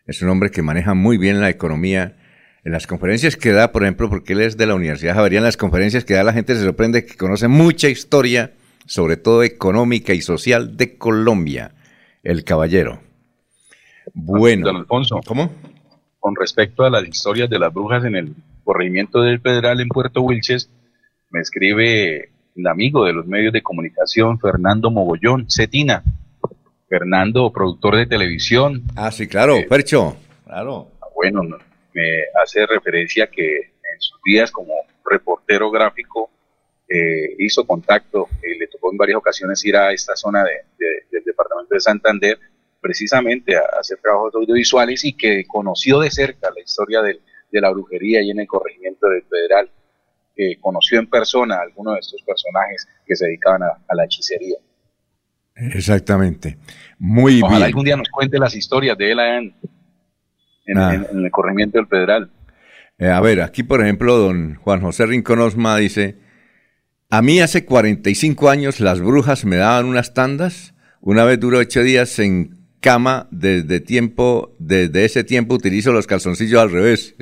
es 0.07 0.23
un 0.23 0.31
hombre 0.31 0.51
que 0.51 0.63
maneja 0.63 0.95
muy 0.95 1.19
bien 1.19 1.41
la 1.41 1.51
economía. 1.51 2.17
En 2.65 2.73
las 2.73 2.87
conferencias 2.87 3.37
que 3.37 3.53
da, 3.53 3.73
por 3.73 3.83
ejemplo, 3.83 4.09
porque 4.09 4.33
él 4.33 4.41
es 4.41 4.57
de 4.57 4.65
la 4.65 4.75
Universidad 4.75 5.15
Javeriana, 5.15 5.45
en 5.45 5.49
las 5.49 5.59
conferencias 5.59 6.07
que 6.07 6.15
da 6.15 6.25
la 6.25 6.33
gente 6.33 6.55
se 6.55 6.63
sorprende 6.63 7.05
que 7.05 7.15
conoce 7.15 7.47
mucha 7.47 7.91
historia 7.91 8.55
sobre 8.87 9.17
todo 9.17 9.43
económica 9.43 10.13
y 10.13 10.21
social 10.21 10.77
de 10.77 10.97
Colombia, 10.99 11.73
el 12.23 12.45
caballero. 12.45 13.01
Bueno, 14.13 14.67
don 14.67 14.77
Alfonso, 14.77 15.21
¿cómo? 15.27 15.51
Con 16.19 16.35
respecto 16.37 16.85
a 16.85 16.91
las 16.91 17.07
historias 17.07 17.49
de 17.51 17.59
las 17.59 17.73
brujas 17.73 18.05
en 18.05 18.17
el 18.17 18.35
corregimiento 18.63 19.21
del 19.23 19.41
Federal 19.41 19.81
en 19.81 19.89
Puerto 19.89 20.23
Wilches, 20.23 20.71
me 21.31 21.41
escribe 21.41 22.31
el 22.57 22.67
amigo 22.67 23.05
de 23.05 23.13
los 23.13 23.27
medios 23.27 23.53
de 23.53 23.63
comunicación, 23.63 24.39
Fernando 24.39 24.91
Mogollón, 24.91 25.47
Cetina. 25.51 26.03
Fernando, 26.89 27.51
productor 27.51 27.97
de 27.97 28.07
televisión. 28.07 28.85
Ah, 28.95 29.11
sí, 29.11 29.27
claro, 29.27 29.57
eh, 29.57 29.67
Percho, 29.69 30.17
claro. 30.45 30.93
Bueno, 31.17 31.43
me 31.93 32.03
hace 32.43 32.67
referencia 32.67 33.27
que 33.27 33.57
en 33.57 34.01
sus 34.01 34.21
días 34.25 34.51
como 34.53 34.75
reportero 35.05 35.71
gráfico 35.71 36.31
eh, 36.89 37.37
hizo 37.39 37.67
contacto, 37.67 38.29
eh, 38.43 38.59
le 38.59 38.67
tocó 38.69 38.93
en 38.93 38.99
varias 38.99 39.19
ocasiones 39.19 39.65
ir 39.65 39.77
a 39.77 39.93
esta 39.93 40.15
zona 40.17 40.45
del 40.45 41.25
departamento 41.25 41.75
de 41.75 41.81
Santander, 41.81 42.39
precisamente 42.81 43.57
a, 43.57 43.63
hacer 43.81 43.99
trabajos 44.03 44.35
audiovisuales 44.35 45.05
y 45.05 45.15
que 45.15 45.45
conoció 45.47 46.01
de 46.01 46.11
cerca 46.11 46.51
la 46.55 46.61
historia 46.61 47.01
de 47.03 47.61
la 47.61 47.71
brujería 47.71 48.21
y 48.23 48.31
en 48.31 48.41
el 48.41 48.47
corregimiento 48.47 49.09
del 49.09 49.23
Federal, 49.23 49.71
que 50.35 50.59
conoció 50.61 50.99
en 50.99 51.07
persona 51.09 51.57
a 51.57 51.63
algunos 51.63 51.95
de 51.95 52.01
estos 52.01 52.23
personajes 52.23 52.87
que 53.07 53.17
se 53.17 53.27
dedicaban 53.27 53.63
a, 53.63 53.95
la 53.95 54.05
hechicería. 54.05 54.57
Exactamente. 55.55 56.59
Muy 56.99 57.41
Ojalá 57.41 57.59
bien. 57.59 57.67
algún 57.67 57.85
día 57.85 57.97
nos 57.97 58.09
cuente 58.09 58.39
las 58.39 58.55
historias 58.57 58.99
de 58.99 59.13
él 59.13 59.21
en, 59.21 59.55
ah. 60.77 60.95
en, 60.95 61.25
el 61.25 61.31
corregimiento 61.31 61.79
del 61.79 61.87
Federal. 61.87 62.31
Eh, 62.99 63.09
a 63.09 63.21
ver, 63.21 63.41
aquí 63.41 63.63
por 63.63 63.81
ejemplo, 63.81 64.17
don 64.17 64.57
Juan 64.57 64.81
José 64.81 65.07
Rincón 65.07 65.41
Osma 65.41 65.77
dice, 65.77 66.17
a 67.17 67.23
mí 67.23 67.41
hace 67.41 67.65
45 67.65 68.51
años 68.51 68.81
las 68.81 69.01
brujas 69.01 69.45
me 69.45 69.55
daban 69.55 69.87
unas 69.87 70.15
tandas, 70.15 70.75
una 71.01 71.25
vez 71.25 71.39
duró 71.39 71.59
ocho 71.59 71.81
días 71.85 72.19
en 72.19 72.57
cama, 72.81 73.29
desde 73.31 73.79
tiempo, 73.79 74.57
desde 74.59 75.05
ese 75.05 75.23
tiempo 75.23 75.55
utilizo 75.55 75.93
los 75.93 76.09
calzoncillos 76.09 76.61
al 76.61 76.73
revés. 76.73 77.15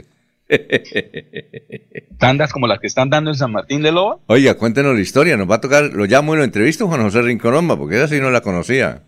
¿Tandas 2.18 2.55
como 2.55 2.66
las 2.66 2.80
que 2.80 2.86
están 2.86 3.11
dando 3.11 3.32
en 3.32 3.36
San 3.36 3.53
Martín 3.53 3.82
de 3.82 3.93
Loba? 3.93 4.16
Oiga, 4.28 4.55
cuéntenos 4.55 4.95
la 4.95 5.01
historia, 5.03 5.36
nos 5.36 5.51
va 5.51 5.57
a 5.57 5.61
tocar, 5.61 5.93
lo 5.93 6.07
llamo 6.07 6.34
y 6.34 6.38
lo 6.38 6.45
entrevisto 6.45 6.88
Juan 6.88 7.03
José 7.03 7.20
Rincón 7.20 7.53
Osma, 7.53 7.76
porque 7.76 7.97
esa 7.97 8.09
sí 8.09 8.18
no 8.18 8.30
la 8.30 8.40
conocía. 8.40 9.03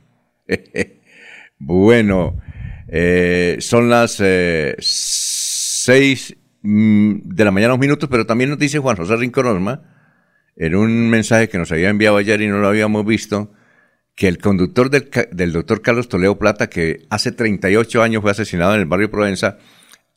bueno, 1.59 2.37
eh, 2.89 3.57
son 3.61 3.89
las 3.89 4.21
eh, 4.23 4.77
seis 4.81 6.37
mm, 6.61 7.21
de 7.25 7.45
la 7.45 7.51
mañana, 7.53 7.73
unos 7.73 7.81
minutos, 7.81 8.11
pero 8.11 8.27
también 8.27 8.51
nos 8.51 8.59
dice 8.59 8.81
Juan 8.81 8.99
José 8.99 9.17
Rincón 9.17 9.47
Osma, 9.47 9.94
en 10.57 10.75
un 10.77 11.11
mensaje 11.11 11.49
que 11.49 11.59
nos 11.59 11.73
había 11.73 11.91
enviado 11.91 12.17
ayer 12.17 12.41
y 12.41 12.49
no 12.49 12.59
lo 12.59 12.69
habíamos 12.69 13.05
visto, 13.05 13.53
que 14.15 14.29
el 14.29 14.39
conductor 14.39 14.91
del, 14.91 15.53
doctor 15.53 15.83
Carlos 15.83 16.09
Toledo 16.09 16.39
Plata, 16.39 16.69
que 16.69 17.07
hace 17.11 17.33
38 17.33 18.03
años 18.03 18.23
fue 18.23 18.31
asesinado 18.31 18.75
en 18.75 18.81
el 18.81 18.87
barrio 18.87 19.11
Provenza, 19.11 19.59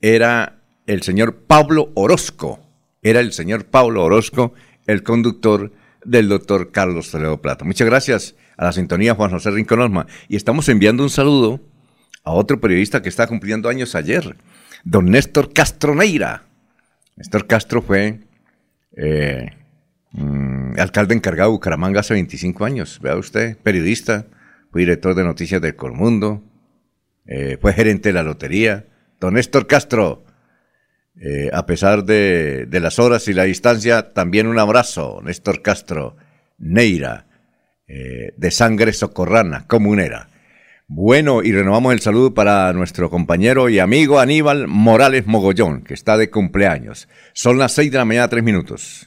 era 0.02 0.60
el 0.86 1.02
señor 1.02 1.44
Pablo 1.48 1.92
Orozco. 1.96 2.60
Era 3.02 3.20
el 3.20 3.32
señor 3.32 3.66
Pablo 3.66 4.04
Orozco, 4.04 4.54
el 4.86 5.04
conductor 5.04 5.72
del 6.04 6.30
doctor 6.30 6.72
Carlos 6.72 7.10
Toledo 7.10 7.42
Plata. 7.42 7.66
Muchas 7.66 7.88
gracias 7.88 8.36
a 8.58 8.66
la 8.66 8.72
sintonía 8.72 9.16
Juan 9.16 9.32
José 9.32 9.52
Rincón 9.52 10.06
Y 10.28 10.36
estamos 10.36 10.70
enviando 10.70 11.04
un 11.04 11.10
saludo 11.10 11.62
a 12.24 12.32
otro 12.32 12.60
periodista 12.60 13.02
que 13.02 13.10
está 13.10 13.28
cumpliendo 13.28 13.70
años 13.70 13.96
ayer, 13.96 14.38
don 14.84 15.06
Néstor 15.06 15.54
Castro 15.54 15.96
Neira. 15.96 16.44
Néstor 17.16 17.48
Castro 17.48 17.82
fue 17.82 18.20
eh, 18.96 19.57
Mm, 20.18 20.80
alcalde 20.80 21.14
encargado 21.14 21.52
de 21.52 21.54
Bucaramanga 21.54 22.00
hace 22.00 22.16
25 22.16 22.66
años, 22.66 23.00
vea 23.04 23.16
usted, 23.16 23.56
periodista, 23.58 24.26
fue 24.72 24.82
director 24.82 25.14
de 25.14 25.24
noticias 25.24 25.62
del 25.62 25.76
Colmundo, 25.76 26.44
eh, 27.28 27.58
fue 27.62 27.74
gerente 27.74 28.10
de 28.10 28.14
la 28.14 28.24
lotería. 28.24 28.88
Don 29.20 29.36
Néstor 29.36 29.68
Castro, 29.68 30.26
eh, 31.22 31.52
a 31.54 31.68
pesar 31.68 32.04
de, 32.04 32.68
las 32.72 32.98
horas 32.98 33.28
y 33.28 33.34
la 33.34 33.44
distancia, 33.44 34.14
también 34.14 34.48
un 34.48 34.58
abrazo, 34.58 35.22
Néstor 35.24 35.62
Castro, 35.62 36.16
Neira, 36.58 37.28
eh, 37.88 38.34
de 38.36 38.52
sangre 38.52 38.94
socorrana, 38.94 39.68
comunera. 39.68 40.30
Bueno, 40.88 41.44
y 41.44 41.52
renovamos 41.52 41.94
el 41.94 42.00
saludo 42.00 42.34
para 42.34 42.74
nuestro 42.74 43.12
compañero 43.12 43.70
y 43.70 43.78
amigo 43.78 44.20
Aníbal 44.20 44.68
Morales 44.68 45.28
Mogollón, 45.28 45.84
que 45.84 45.94
está 45.94 46.18
de 46.18 46.32
cumpleaños. 46.32 47.08
Son 47.34 47.60
las 47.60 47.74
seis 47.74 47.92
de 47.92 48.00
la 48.00 48.06
mañana, 48.06 48.30
tres 48.30 48.44
minutos. 48.44 49.07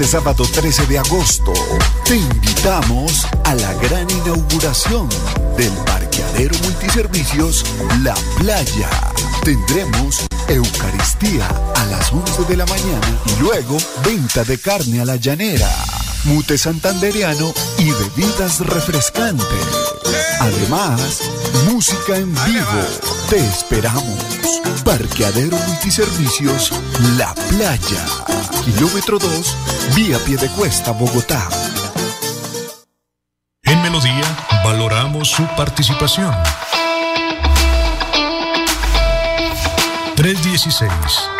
Este 0.00 0.16
sábado 0.16 0.46
13 0.50 0.86
de 0.86 0.98
agosto 0.98 1.52
te 2.06 2.16
invitamos 2.16 3.26
a 3.44 3.54
la 3.54 3.74
gran 3.74 4.08
inauguración 4.08 5.10
del 5.58 5.70
parqueadero 5.84 6.56
multiservicios 6.62 7.66
La 8.02 8.14
Playa. 8.38 8.88
Tendremos 9.44 10.26
Eucaristía 10.48 11.46
a 11.76 11.84
las 11.84 12.10
11 12.14 12.44
de 12.44 12.56
la 12.56 12.64
mañana 12.64 13.20
y 13.26 13.42
luego 13.42 13.76
venta 14.02 14.42
de 14.42 14.56
carne 14.56 15.02
a 15.02 15.04
la 15.04 15.16
llanera 15.16 15.68
mute 16.24 16.58
santanderiano 16.58 17.52
y 17.78 17.90
bebidas 17.90 18.60
refrescantes. 18.60 19.46
Además, 20.40 21.22
música 21.70 22.16
en 22.16 22.32
vivo. 22.46 22.82
Te 23.28 23.38
esperamos. 23.38 24.18
Parqueadero 24.84 25.56
Multiservicios 25.56 26.72
La 27.16 27.34
Playa. 27.34 28.04
Kilómetro 28.64 29.18
2, 29.18 29.56
vía 29.94 30.18
Piedecuesta, 30.24 30.92
Bogotá. 30.92 31.48
En 33.62 33.82
Melodía 33.82 34.24
valoramos 34.64 35.28
su 35.28 35.46
participación. 35.56 36.34
316 40.16 41.39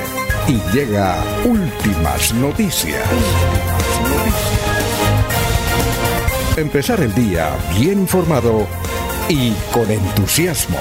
y 0.51 0.59
llega 0.75 1.23
últimas 1.45 2.33
noticias. 2.33 3.01
Empezar 6.57 6.99
el 6.99 7.15
día 7.15 7.55
bien 7.79 7.99
informado 7.99 8.67
y 9.29 9.53
con 9.71 9.89
entusiasmo. 9.89 10.77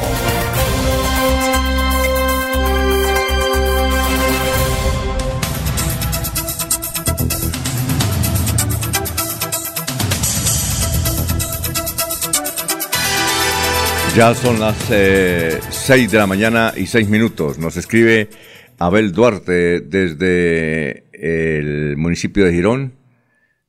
Ya 14.16 14.34
son 14.34 14.58
las 14.58 14.76
eh, 14.90 15.60
seis 15.70 16.10
de 16.10 16.18
la 16.18 16.26
mañana 16.26 16.72
y 16.76 16.88
seis 16.88 17.08
minutos. 17.08 17.58
Nos 17.58 17.76
escribe 17.76 18.28
Abel 18.82 19.12
Duarte 19.12 19.80
desde 19.80 21.04
el 21.12 21.98
municipio 21.98 22.46
de 22.46 22.52
Girón. 22.54 22.94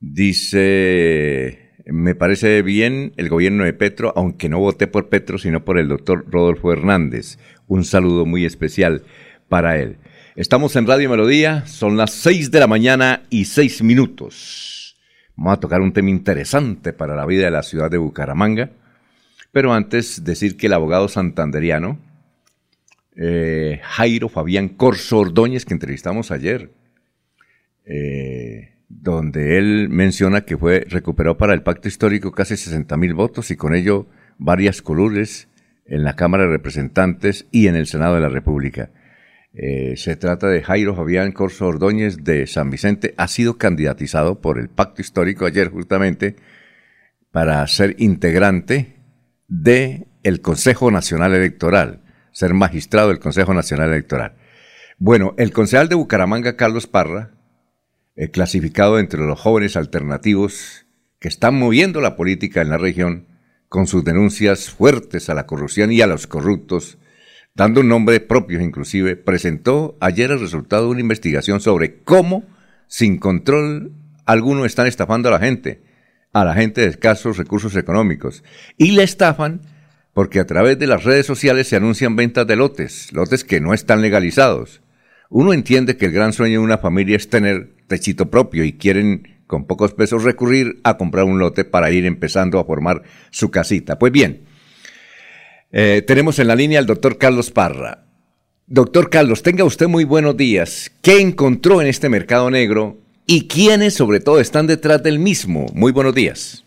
Dice, 0.00 1.70
me 1.84 2.14
parece 2.14 2.62
bien 2.62 3.12
el 3.18 3.28
gobierno 3.28 3.64
de 3.64 3.74
Petro, 3.74 4.14
aunque 4.16 4.48
no 4.48 4.58
voté 4.58 4.86
por 4.86 5.10
Petro, 5.10 5.36
sino 5.36 5.66
por 5.66 5.78
el 5.78 5.88
doctor 5.88 6.24
Rodolfo 6.30 6.72
Hernández. 6.72 7.38
Un 7.66 7.84
saludo 7.84 8.24
muy 8.24 8.46
especial 8.46 9.02
para 9.50 9.78
él. 9.78 9.98
Estamos 10.34 10.76
en 10.76 10.86
Radio 10.86 11.10
Melodía, 11.10 11.66
son 11.66 11.98
las 11.98 12.12
seis 12.12 12.50
de 12.50 12.60
la 12.60 12.66
mañana 12.66 13.24
y 13.28 13.44
seis 13.44 13.82
minutos. 13.82 14.96
Vamos 15.36 15.58
a 15.58 15.60
tocar 15.60 15.82
un 15.82 15.92
tema 15.92 16.08
interesante 16.08 16.94
para 16.94 17.14
la 17.14 17.26
vida 17.26 17.44
de 17.44 17.50
la 17.50 17.62
ciudad 17.62 17.90
de 17.90 17.98
Bucaramanga. 17.98 18.70
Pero 19.52 19.74
antes 19.74 20.24
decir 20.24 20.56
que 20.56 20.68
el 20.68 20.72
abogado 20.72 21.06
santanderiano, 21.08 21.98
eh, 23.16 23.80
Jairo 23.82 24.28
Fabián 24.28 24.68
Corso 24.68 25.18
Ordóñez, 25.18 25.64
que 25.64 25.74
entrevistamos 25.74 26.30
ayer, 26.30 26.70
eh, 27.84 28.74
donde 28.88 29.58
él 29.58 29.88
menciona 29.90 30.42
que 30.42 30.56
fue 30.56 30.84
recuperado 30.88 31.36
para 31.36 31.54
el 31.54 31.62
pacto 31.62 31.88
histórico 31.88 32.32
casi 32.32 32.56
60 32.56 32.96
mil 32.96 33.14
votos 33.14 33.50
y 33.50 33.56
con 33.56 33.74
ello 33.74 34.06
varias 34.38 34.82
coludes 34.82 35.48
en 35.86 36.04
la 36.04 36.14
Cámara 36.14 36.44
de 36.44 36.50
Representantes 36.50 37.46
y 37.50 37.66
en 37.66 37.76
el 37.76 37.86
Senado 37.86 38.14
de 38.14 38.20
la 38.20 38.28
República. 38.28 38.90
Eh, 39.54 39.94
se 39.96 40.16
trata 40.16 40.48
de 40.48 40.62
Jairo 40.62 40.94
Fabián 40.94 41.32
Corso 41.32 41.66
Ordóñez 41.66 42.24
de 42.24 42.46
San 42.46 42.70
Vicente, 42.70 43.14
ha 43.18 43.28
sido 43.28 43.58
candidatizado 43.58 44.40
por 44.40 44.58
el 44.58 44.68
pacto 44.68 45.02
histórico 45.02 45.44
ayer 45.44 45.68
justamente 45.68 46.36
para 47.30 47.66
ser 47.66 47.96
integrante 47.98 48.96
de 49.48 50.06
el 50.22 50.40
Consejo 50.40 50.90
Nacional 50.90 51.34
Electoral, 51.34 52.01
ser 52.32 52.54
magistrado 52.54 53.08
del 53.08 53.20
Consejo 53.20 53.54
Nacional 53.54 53.90
Electoral. 53.90 54.34
Bueno, 54.98 55.34
el 55.38 55.52
concejal 55.52 55.88
de 55.88 55.94
Bucaramanga, 55.94 56.56
Carlos 56.56 56.86
Parra, 56.86 57.32
eh, 58.14 58.30
clasificado 58.30 58.98
entre 58.98 59.20
los 59.20 59.40
jóvenes 59.40 59.76
alternativos 59.76 60.86
que 61.18 61.28
están 61.28 61.58
moviendo 61.58 62.00
la 62.00 62.16
política 62.16 62.60
en 62.60 62.68
la 62.68 62.78
región 62.78 63.26
con 63.68 63.86
sus 63.86 64.04
denuncias 64.04 64.68
fuertes 64.68 65.30
a 65.30 65.34
la 65.34 65.46
corrupción 65.46 65.92
y 65.92 66.02
a 66.02 66.06
los 66.06 66.26
corruptos, 66.26 66.98
dando 67.54 67.80
un 67.80 67.88
nombre 67.88 68.20
propio 68.20 68.60
inclusive, 68.60 69.16
presentó 69.16 69.96
ayer 70.00 70.30
el 70.30 70.40
resultado 70.40 70.84
de 70.84 70.90
una 70.90 71.00
investigación 71.00 71.60
sobre 71.60 72.02
cómo, 72.02 72.44
sin 72.86 73.18
control 73.18 73.92
alguno, 74.26 74.66
están 74.66 74.86
estafando 74.86 75.30
a 75.30 75.32
la 75.32 75.38
gente, 75.38 75.82
a 76.34 76.44
la 76.44 76.54
gente 76.54 76.82
de 76.82 76.88
escasos 76.88 77.38
recursos 77.38 77.74
económicos, 77.76 78.44
y 78.76 78.92
le 78.92 79.04
estafan 79.04 79.62
porque 80.14 80.40
a 80.40 80.46
través 80.46 80.78
de 80.78 80.86
las 80.86 81.04
redes 81.04 81.26
sociales 81.26 81.68
se 81.68 81.76
anuncian 81.76 82.16
ventas 82.16 82.46
de 82.46 82.56
lotes, 82.56 83.12
lotes 83.12 83.44
que 83.44 83.60
no 83.60 83.72
están 83.74 84.02
legalizados. 84.02 84.82
Uno 85.30 85.52
entiende 85.52 85.96
que 85.96 86.06
el 86.06 86.12
gran 86.12 86.32
sueño 86.32 86.60
de 86.60 86.64
una 86.64 86.78
familia 86.78 87.16
es 87.16 87.30
tener 87.30 87.70
techito 87.86 88.30
propio 88.30 88.64
y 88.64 88.74
quieren 88.74 89.40
con 89.46 89.66
pocos 89.66 89.94
pesos 89.94 90.24
recurrir 90.24 90.80
a 90.84 90.96
comprar 90.96 91.24
un 91.24 91.38
lote 91.38 91.64
para 91.64 91.90
ir 91.90 92.04
empezando 92.04 92.58
a 92.58 92.64
formar 92.64 93.02
su 93.30 93.50
casita. 93.50 93.98
Pues 93.98 94.12
bien, 94.12 94.44
eh, 95.72 96.02
tenemos 96.06 96.38
en 96.38 96.48
la 96.48 96.56
línea 96.56 96.78
al 96.78 96.86
doctor 96.86 97.16
Carlos 97.16 97.50
Parra. 97.50 98.04
Doctor 98.66 99.10
Carlos, 99.10 99.42
tenga 99.42 99.64
usted 99.64 99.88
muy 99.88 100.04
buenos 100.04 100.36
días. 100.36 100.92
¿Qué 101.02 101.20
encontró 101.20 101.80
en 101.80 101.88
este 101.88 102.08
mercado 102.08 102.50
negro 102.50 102.98
y 103.26 103.48
quiénes 103.48 103.94
sobre 103.94 104.20
todo 104.20 104.40
están 104.40 104.66
detrás 104.66 105.02
del 105.02 105.18
mismo? 105.18 105.66
Muy 105.74 105.92
buenos 105.92 106.14
días. 106.14 106.64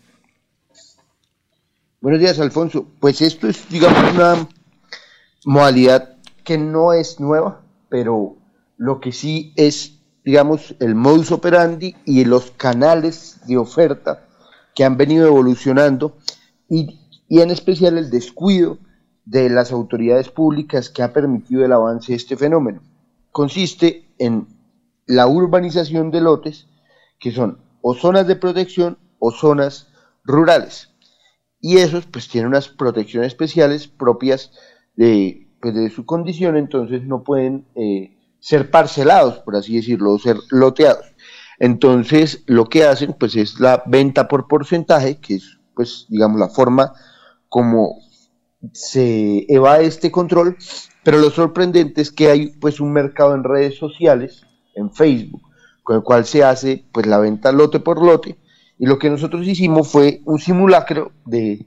Buenos 2.00 2.20
días, 2.20 2.38
Alfonso. 2.38 2.86
Pues 3.00 3.20
esto 3.22 3.48
es, 3.48 3.68
digamos, 3.68 4.14
una 4.14 4.48
modalidad 5.44 6.16
que 6.44 6.58
no 6.58 6.92
es 6.92 7.20
nueva, 7.20 7.62
pero 7.88 8.36
lo 8.76 9.00
que 9.00 9.12
sí 9.12 9.52
es 9.56 9.96
digamos, 10.26 10.74
el 10.80 10.96
modus 10.96 11.30
operandi 11.30 11.94
y 12.04 12.24
los 12.24 12.50
canales 12.50 13.38
de 13.46 13.56
oferta 13.56 14.26
que 14.74 14.82
han 14.82 14.96
venido 14.96 15.24
evolucionando 15.24 16.16
y, 16.68 16.98
en 17.30 17.50
especial 17.52 17.96
el 17.96 18.10
descuido 18.10 18.78
de 19.24 19.48
las 19.48 19.70
autoridades 19.70 20.28
públicas 20.28 20.90
que 20.90 21.04
ha 21.04 21.12
permitido 21.12 21.64
el 21.64 21.72
avance 21.72 22.10
de 22.10 22.16
este 22.16 22.36
fenómeno. 22.36 22.82
Consiste 23.30 24.08
en 24.18 24.48
la 25.06 25.28
urbanización 25.28 26.10
de 26.10 26.20
lotes 26.20 26.66
que 27.20 27.30
son 27.30 27.58
o 27.80 27.94
zonas 27.94 28.26
de 28.26 28.34
protección 28.34 28.98
o 29.20 29.30
zonas 29.30 29.92
rurales. 30.24 30.90
Y 31.60 31.78
esos 31.78 32.06
pues 32.06 32.28
tienen 32.28 32.48
unas 32.48 32.68
protecciones 32.68 33.28
especiales 33.28 33.88
propias 33.88 34.52
de, 34.94 35.48
pues, 35.60 35.74
de 35.74 35.90
su 35.90 36.04
condición, 36.04 36.56
entonces 36.56 37.04
no 37.04 37.22
pueden 37.22 37.66
eh, 37.74 38.16
ser 38.40 38.70
parcelados, 38.70 39.38
por 39.38 39.56
así 39.56 39.76
decirlo, 39.76 40.18
ser 40.18 40.36
loteados. 40.50 41.06
Entonces, 41.58 42.42
lo 42.46 42.66
que 42.66 42.84
hacen, 42.84 43.14
pues, 43.18 43.34
es 43.36 43.58
la 43.60 43.82
venta 43.86 44.28
por 44.28 44.46
porcentaje, 44.46 45.18
que 45.20 45.36
es, 45.36 45.58
pues, 45.74 46.06
digamos, 46.08 46.38
la 46.38 46.48
forma 46.48 46.92
como 47.48 47.96
se 48.72 49.46
evade 49.48 49.86
este 49.86 50.10
control, 50.10 50.56
pero 51.02 51.18
lo 51.18 51.30
sorprendente 51.30 52.00
es 52.00 52.10
que 52.10 52.30
hay, 52.30 52.48
pues, 52.48 52.80
un 52.80 52.92
mercado 52.92 53.34
en 53.34 53.44
redes 53.44 53.76
sociales, 53.76 54.46
en 54.74 54.92
Facebook, 54.92 55.42
con 55.82 55.96
el 55.96 56.02
cual 56.02 56.26
se 56.26 56.44
hace, 56.44 56.84
pues, 56.92 57.06
la 57.06 57.18
venta 57.18 57.52
lote 57.52 57.80
por 57.80 58.04
lote, 58.04 58.38
y 58.78 58.86
lo 58.86 58.98
que 58.98 59.10
nosotros 59.10 59.46
hicimos 59.46 59.88
fue 59.88 60.20
un 60.24 60.38
simulacro 60.38 61.12
de 61.24 61.66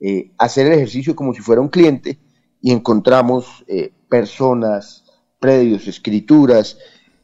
eh, 0.00 0.32
hacer 0.38 0.66
el 0.66 0.74
ejercicio 0.74 1.16
como 1.16 1.34
si 1.34 1.40
fuera 1.40 1.60
un 1.60 1.68
cliente, 1.68 2.18
y 2.62 2.72
encontramos 2.72 3.64
eh, 3.68 3.92
personas, 4.08 5.04
predios, 5.38 5.86
escrituras 5.86 6.76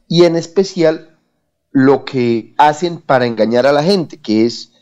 y 0.07 0.23
en 0.23 0.35
especial 0.35 1.15
lo 1.71 2.05
que 2.05 2.55
hacen 2.57 2.99
para 2.99 3.27
engañar 3.27 3.67
a 3.67 3.71
la 3.71 3.83
gente, 3.83 4.17
que 4.17 4.45
es 4.45 4.73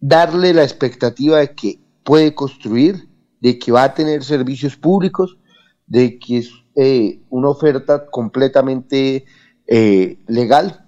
darle 0.00 0.52
la 0.52 0.62
expectativa 0.62 1.38
de 1.38 1.54
que 1.54 1.80
puede 2.02 2.34
construir, 2.34 3.08
de 3.40 3.58
que 3.58 3.72
va 3.72 3.84
a 3.84 3.94
tener 3.94 4.22
servicios 4.24 4.76
públicos, 4.76 5.38
de 5.86 6.18
que 6.18 6.38
es 6.38 6.50
eh, 6.76 7.22
una 7.30 7.48
oferta 7.48 8.06
completamente 8.06 9.24
legal. 10.26 10.83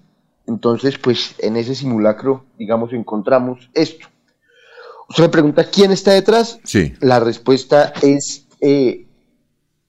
Entonces, 0.47 0.97
pues 0.97 1.35
en 1.39 1.57
ese 1.57 1.75
simulacro, 1.75 2.45
digamos, 2.57 2.93
encontramos 2.93 3.69
esto. 3.73 4.07
Usted 5.09 5.23
me 5.23 5.29
pregunta 5.29 5.69
quién 5.69 5.91
está 5.91 6.13
detrás. 6.13 6.59
Sí. 6.63 6.93
La 6.99 7.19
respuesta 7.19 7.93
es 8.01 8.47
eh, 8.61 9.07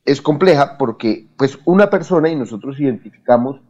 es 0.08 0.22
compleja 0.22 0.78
porque 0.78 1.26
pues 1.36 1.58
una 1.66 1.90
persona 1.90 2.30
y 2.30 2.36
nosotros 2.36 2.80
identificamos 2.80 3.60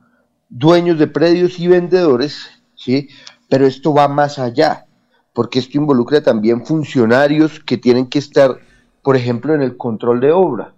dueños 0.48 0.96
de 0.98 1.08
predios 1.08 1.58
y 1.58 1.66
vendedores, 1.66 2.48
¿sí? 2.76 3.08
Pero 3.48 3.66
esto 3.66 3.92
va 3.92 4.06
más 4.06 4.38
allá, 4.38 4.86
porque 5.34 5.58
esto 5.58 5.78
involucra 5.78 6.22
también 6.22 6.64
funcionarios 6.64 7.58
que 7.58 7.76
tienen 7.76 8.06
que 8.06 8.20
estar, 8.20 8.56
por 9.02 9.16
ejemplo, 9.16 9.52
en 9.52 9.62
el 9.62 9.76
control 9.76 10.20
de 10.20 10.30
obra, 10.30 10.74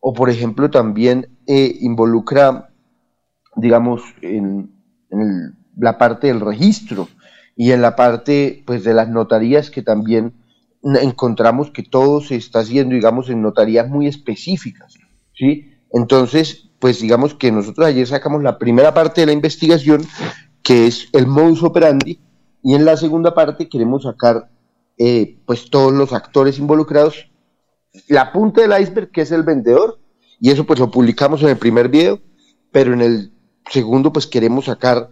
o 0.00 0.14
por 0.14 0.30
ejemplo 0.30 0.70
también 0.70 1.28
eh, 1.46 1.76
involucra, 1.80 2.70
digamos, 3.56 4.00
en, 4.22 4.73
en 5.20 5.56
la 5.76 5.98
parte 5.98 6.28
del 6.28 6.40
registro 6.40 7.08
y 7.56 7.72
en 7.72 7.82
la 7.82 7.96
parte 7.96 8.62
pues 8.66 8.84
de 8.84 8.94
las 8.94 9.08
notarías 9.08 9.70
que 9.70 9.82
también 9.82 10.34
encontramos 10.82 11.70
que 11.70 11.82
todo 11.82 12.20
se 12.20 12.36
está 12.36 12.60
haciendo, 12.60 12.94
digamos, 12.94 13.30
en 13.30 13.40
notarías 13.40 13.88
muy 13.88 14.06
específicas, 14.06 14.94
¿sí? 15.32 15.72
Entonces, 15.92 16.68
pues 16.78 17.00
digamos 17.00 17.34
que 17.34 17.50
nosotros 17.50 17.86
ayer 17.86 18.06
sacamos 18.06 18.42
la 18.42 18.58
primera 18.58 18.92
parte 18.92 19.22
de 19.22 19.28
la 19.28 19.32
investigación, 19.32 20.06
que 20.62 20.86
es 20.86 21.08
el 21.12 21.26
modus 21.26 21.62
operandi, 21.62 22.20
y 22.62 22.74
en 22.74 22.84
la 22.84 22.96
segunda 22.96 23.34
parte 23.34 23.68
queremos 23.68 24.02
sacar, 24.02 24.50
eh, 24.98 25.38
pues, 25.46 25.70
todos 25.70 25.92
los 25.92 26.12
actores 26.12 26.58
involucrados, 26.58 27.30
la 28.08 28.32
punta 28.32 28.60
del 28.60 28.78
iceberg, 28.82 29.10
que 29.10 29.22
es 29.22 29.32
el 29.32 29.42
vendedor, 29.42 30.00
y 30.40 30.50
eso 30.50 30.64
pues 30.64 30.78
lo 30.78 30.90
publicamos 30.90 31.42
en 31.42 31.50
el 31.50 31.56
primer 31.56 31.88
video, 31.88 32.20
pero 32.72 32.92
en 32.92 33.00
el 33.00 33.33
segundo 33.70 34.12
pues 34.12 34.26
queremos 34.26 34.66
sacar, 34.66 35.10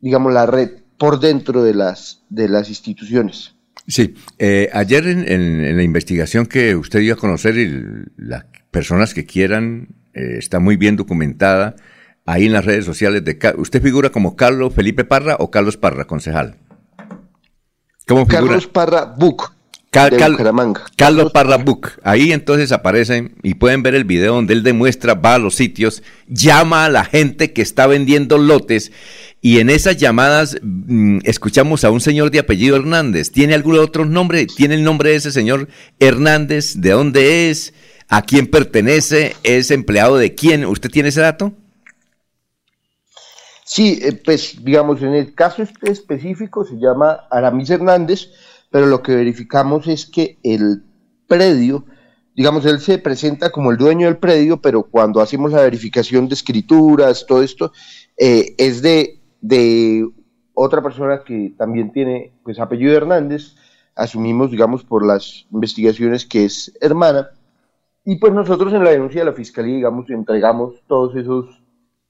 digamos, 0.00 0.32
la 0.32 0.46
red 0.46 0.82
por 0.98 1.20
dentro 1.20 1.62
de 1.62 1.74
las, 1.74 2.22
de 2.28 2.48
las 2.48 2.68
instituciones. 2.68 3.54
Sí, 3.86 4.14
eh, 4.38 4.70
ayer 4.72 5.06
en, 5.06 5.76
la 5.76 5.82
investigación 5.82 6.46
que 6.46 6.76
usted 6.76 7.00
dio 7.00 7.14
a 7.14 7.16
conocer, 7.16 7.56
y 7.58 7.82
las 8.16 8.44
personas 8.70 9.12
que 9.12 9.26
quieran, 9.26 9.88
eh, 10.14 10.36
está 10.38 10.60
muy 10.60 10.76
bien 10.76 10.96
documentada 10.96 11.74
ahí 12.24 12.46
en 12.46 12.52
las 12.52 12.64
redes 12.64 12.84
sociales. 12.84 13.24
de 13.24 13.38
¿Usted 13.56 13.82
figura 13.82 14.10
como 14.10 14.36
Carlos 14.36 14.72
Felipe 14.74 15.04
Parra 15.04 15.36
o 15.40 15.50
Carlos 15.50 15.76
Parra, 15.76 16.04
concejal? 16.06 16.56
¿Cómo 18.06 18.26
figura? 18.26 18.46
Carlos 18.46 18.66
Parra 18.68 19.04
Buc. 19.04 19.52
Carlos 19.92 21.32
Parra 21.32 21.58
Buc. 21.58 21.98
Ahí 22.02 22.32
entonces 22.32 22.72
aparecen 22.72 23.34
y 23.42 23.54
pueden 23.54 23.82
ver 23.82 23.94
el 23.94 24.04
video 24.04 24.34
donde 24.34 24.54
él 24.54 24.62
demuestra, 24.62 25.12
va 25.12 25.34
a 25.34 25.38
los 25.38 25.54
sitios, 25.54 26.02
llama 26.26 26.86
a 26.86 26.88
la 26.88 27.04
gente 27.04 27.52
que 27.52 27.60
está 27.60 27.86
vendiendo 27.86 28.38
lotes 28.38 28.90
y 29.42 29.58
en 29.58 29.68
esas 29.68 29.98
llamadas 29.98 30.56
mm, 30.62 31.18
escuchamos 31.24 31.84
a 31.84 31.90
un 31.90 32.00
señor 32.00 32.30
de 32.30 32.38
apellido 32.38 32.76
Hernández. 32.76 33.30
¿Tiene 33.30 33.52
algún 33.52 33.78
otro 33.78 34.06
nombre? 34.06 34.46
¿Tiene 34.46 34.76
el 34.76 34.82
nombre 34.82 35.10
de 35.10 35.16
ese 35.16 35.30
señor 35.30 35.68
Hernández? 36.00 36.76
¿De 36.76 36.90
dónde 36.90 37.50
es? 37.50 37.74
¿A 38.08 38.22
quién 38.22 38.46
pertenece? 38.46 39.36
¿Es 39.42 39.70
empleado 39.70 40.16
de 40.16 40.34
quién? 40.34 40.64
¿Usted 40.64 40.90
tiene 40.90 41.10
ese 41.10 41.20
dato? 41.20 41.52
Sí, 43.66 44.00
eh, 44.02 44.12
pues 44.24 44.64
digamos, 44.64 45.02
en 45.02 45.14
el 45.14 45.34
caso 45.34 45.62
este 45.62 45.90
específico 45.90 46.64
se 46.64 46.76
llama 46.76 47.26
Aramis 47.30 47.70
Hernández, 47.70 48.30
pero 48.72 48.86
lo 48.86 49.02
que 49.02 49.14
verificamos 49.14 49.86
es 49.86 50.06
que 50.06 50.38
el 50.42 50.82
predio, 51.28 51.84
digamos, 52.34 52.64
él 52.66 52.80
se 52.80 52.98
presenta 52.98 53.52
como 53.52 53.70
el 53.70 53.76
dueño 53.76 54.06
del 54.06 54.16
predio, 54.16 54.60
pero 54.60 54.82
cuando 54.82 55.20
hacemos 55.20 55.52
la 55.52 55.60
verificación 55.60 56.26
de 56.26 56.34
escrituras, 56.34 57.26
todo 57.28 57.44
esto, 57.44 57.70
eh, 58.16 58.56
es 58.58 58.82
de 58.82 59.22
de 59.42 60.08
otra 60.54 60.82
persona 60.82 61.22
que 61.24 61.52
también 61.58 61.92
tiene 61.92 62.32
pues 62.44 62.58
apellido 62.58 62.96
Hernández, 62.96 63.56
asumimos 63.94 64.50
digamos 64.50 64.84
por 64.84 65.04
las 65.04 65.46
investigaciones 65.50 66.24
que 66.24 66.46
es 66.46 66.72
hermana, 66.80 67.28
y 68.04 68.16
pues 68.16 68.32
nosotros 68.32 68.72
en 68.72 68.84
la 68.84 68.90
denuncia 68.90 69.20
de 69.20 69.30
la 69.30 69.36
fiscalía 69.36 69.76
digamos 69.76 70.08
entregamos 70.08 70.82
todos 70.86 71.14
esos 71.16 71.62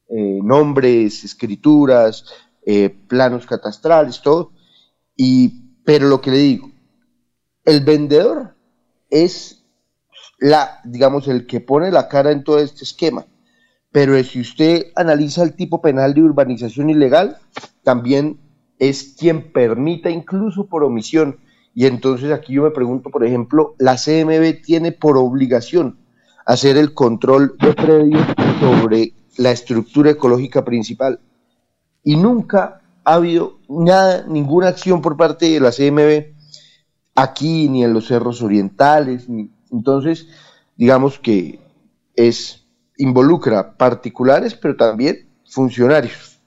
eh, 0.08 0.40
nombres, 0.42 1.24
escrituras, 1.24 2.26
eh, 2.64 2.94
planos 3.08 3.46
catastrales, 3.46 4.20
todo, 4.20 4.52
y 5.16 5.61
pero 5.84 6.08
lo 6.08 6.20
que 6.20 6.30
le 6.30 6.38
digo, 6.38 6.70
el 7.64 7.84
vendedor 7.84 8.56
es 9.10 9.64
la, 10.38 10.80
digamos, 10.84 11.28
el 11.28 11.46
que 11.46 11.60
pone 11.60 11.90
la 11.90 12.08
cara 12.08 12.32
en 12.32 12.44
todo 12.44 12.58
este 12.58 12.84
esquema 12.84 13.26
pero 13.92 14.20
si 14.24 14.40
usted 14.40 14.86
analiza 14.96 15.42
el 15.42 15.54
tipo 15.54 15.82
penal 15.82 16.14
de 16.14 16.22
urbanización 16.22 16.88
ilegal, 16.88 17.36
también 17.84 18.40
es 18.78 19.14
quien 19.18 19.52
permita 19.52 20.08
incluso 20.08 20.66
por 20.66 20.82
omisión. 20.82 21.38
Y 21.74 21.86
entonces 21.86 22.32
aquí 22.32 22.54
yo 22.54 22.62
me 22.62 22.70
pregunto, 22.70 23.10
por 23.10 23.24
ejemplo, 23.24 23.74
la 23.78 23.96
CMB 23.96 24.62
tiene 24.62 24.92
por 24.92 25.18
obligación 25.18 25.98
hacer 26.46 26.76
el 26.78 26.94
control 26.94 27.56
de 27.60 27.74
predios 27.74 28.26
sobre 28.60 29.12
la 29.36 29.52
estructura 29.52 30.10
ecológica 30.10 30.64
principal. 30.64 31.20
Y 32.02 32.16
nunca 32.16 32.80
ha 33.04 33.14
habido 33.14 33.60
nada, 33.68 34.24
ninguna 34.28 34.68
acción 34.68 35.02
por 35.02 35.16
parte 35.16 35.50
de 35.50 35.60
la 35.60 35.70
CMB 35.70 36.32
aquí 37.14 37.68
ni 37.68 37.84
en 37.84 37.92
los 37.92 38.08
cerros 38.08 38.42
orientales. 38.42 39.26
entonces, 39.70 40.28
digamos 40.76 41.18
que 41.18 41.60
es 42.16 42.64
involucra 42.96 43.76
particulares, 43.76 44.54
pero 44.54 44.76
también 44.76 45.28
funcionarios. 45.48 46.40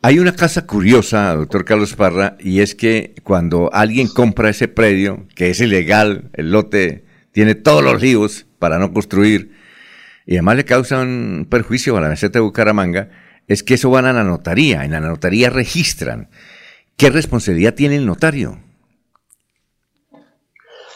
Hay 0.00 0.18
una 0.18 0.34
casa 0.34 0.66
curiosa, 0.66 1.34
doctor 1.34 1.64
Carlos 1.64 1.94
Parra, 1.94 2.36
y 2.40 2.60
es 2.60 2.74
que 2.74 3.14
cuando 3.22 3.70
alguien 3.72 4.08
compra 4.08 4.50
ese 4.50 4.68
predio, 4.68 5.26
que 5.34 5.50
es 5.50 5.60
ilegal, 5.60 6.30
el 6.32 6.50
lote 6.50 7.04
tiene 7.32 7.54
todos 7.54 7.84
los 7.84 8.00
líos 8.00 8.46
para 8.58 8.78
no 8.78 8.92
construir, 8.92 9.52
y 10.26 10.34
además 10.34 10.56
le 10.56 10.64
causa 10.64 11.00
un 11.00 11.46
perjuicio 11.50 11.96
a 11.96 12.00
la 12.00 12.08
meseta 12.08 12.38
de 12.38 12.44
Bucaramanga, 12.44 13.10
es 13.48 13.62
que 13.62 13.74
eso 13.74 13.90
van 13.90 14.06
a 14.06 14.12
la 14.12 14.24
notaría, 14.24 14.84
en 14.84 14.92
la 14.92 15.00
notaría 15.00 15.50
registran. 15.50 16.28
¿Qué 16.96 17.10
responsabilidad 17.10 17.74
tiene 17.74 17.96
el 17.96 18.06
notario? 18.06 18.58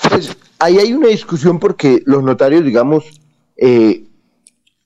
Pues 0.09 0.37
ahí 0.59 0.79
hay 0.79 0.93
una 0.93 1.09
discusión 1.09 1.59
porque 1.59 2.03
los 2.07 2.23
notarios, 2.23 2.65
digamos, 2.65 3.05
eh, 3.57 4.05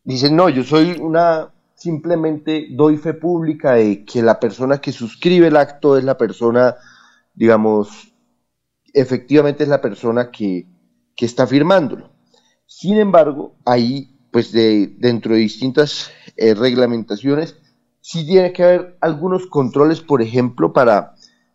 dicen, 0.05 0.37
no, 0.37 0.49
yo 0.49 0.65
soy 0.65 0.97
una, 1.01 1.51
simplemente 1.74 2.69
doy 2.70 2.97
fe 2.97 3.15
pública 3.15 3.73
de 3.73 4.05
que 4.05 4.23
la 4.23 4.41
persona 4.41 4.81
que 4.81 4.93
suscribe 4.93 5.49
el 5.49 5.57
acto 5.57 5.99
es 5.99 6.05
la 6.05 6.16
persona, 6.16 6.77
digamos, 7.35 8.12
efectivamente 8.93 9.62
es 9.62 9.69
la 9.69 9.81
persona 9.81 10.31
que, 10.31 10.66
que 11.16 11.27
está 11.27 11.47
firmándolo. 11.47 12.11
Sin 12.66 12.99
embargo, 12.99 13.57
ahí, 13.65 14.16
pues 14.31 14.52
de, 14.52 14.94
dentro 14.98 15.35
de 15.35 15.40
distintas 15.40 16.11
eh, 16.36 16.55
reglamentaciones, 16.55 17.57
sí 18.01 18.27
tiene 18.27 18.52
que 18.52 18.62
haber 18.62 18.97
algunos 19.01 19.47
controles, 19.47 20.01
por 20.01 20.23
ejemplo, 20.23 20.73
para, 20.73 21.15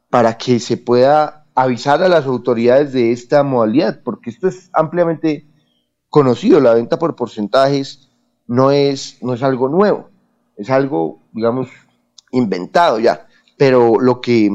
para 0.10 0.38
que 0.38 0.60
se 0.60 0.78
pueda 0.78 1.46
avisar 1.56 2.04
a 2.04 2.10
las 2.10 2.26
autoridades 2.26 2.94
de 2.94 3.12
esta 3.12 3.44
modalidad, 3.44 4.02
porque 4.04 4.30
esto 4.30 4.48
es 4.48 4.70
ampliamente 4.74 5.48
conocido, 6.10 6.60
la 6.60 6.74
venta 6.74 7.00
por 7.00 7.16
porcentajes 7.16 8.10
no 8.48 8.72
es, 8.72 9.18
no 9.22 9.34
es 9.34 9.44
algo 9.44 9.70
nuevo, 9.70 10.10
es 10.58 10.70
algo, 10.70 11.22
digamos, 11.32 11.70
inventado 12.32 13.00
ya, 13.00 13.28
pero 13.58 14.00
lo 14.00 14.22
que, 14.22 14.50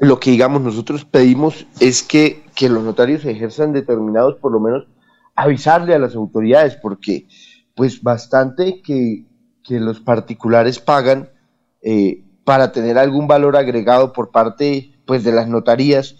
lo 0.00 0.20
que 0.20 0.30
digamos 0.30 0.62
nosotros 0.62 1.04
pedimos 1.04 1.66
es 1.80 2.02
que, 2.02 2.44
que 2.54 2.68
los 2.68 2.84
notarios 2.84 3.24
ejerzan 3.24 3.72
determinados, 3.72 4.36
por 4.36 4.52
lo 4.52 4.60
menos, 4.60 4.86
avisarle 5.36 5.94
a 5.94 5.98
las 5.98 6.14
autoridades, 6.14 6.76
porque 6.76 7.28
pues 7.74 8.02
bastante 8.02 8.80
que, 8.82 9.26
que 9.62 9.78
los 9.78 10.00
particulares 10.00 10.80
pagan 10.80 11.28
eh, 11.82 12.24
para 12.44 12.72
tener 12.72 12.98
algún 12.98 13.28
valor 13.28 13.56
agregado 13.56 14.12
por 14.12 14.30
parte 14.30 14.94
pues 15.04 15.22
de 15.22 15.32
las 15.32 15.46
notarías. 15.46 16.16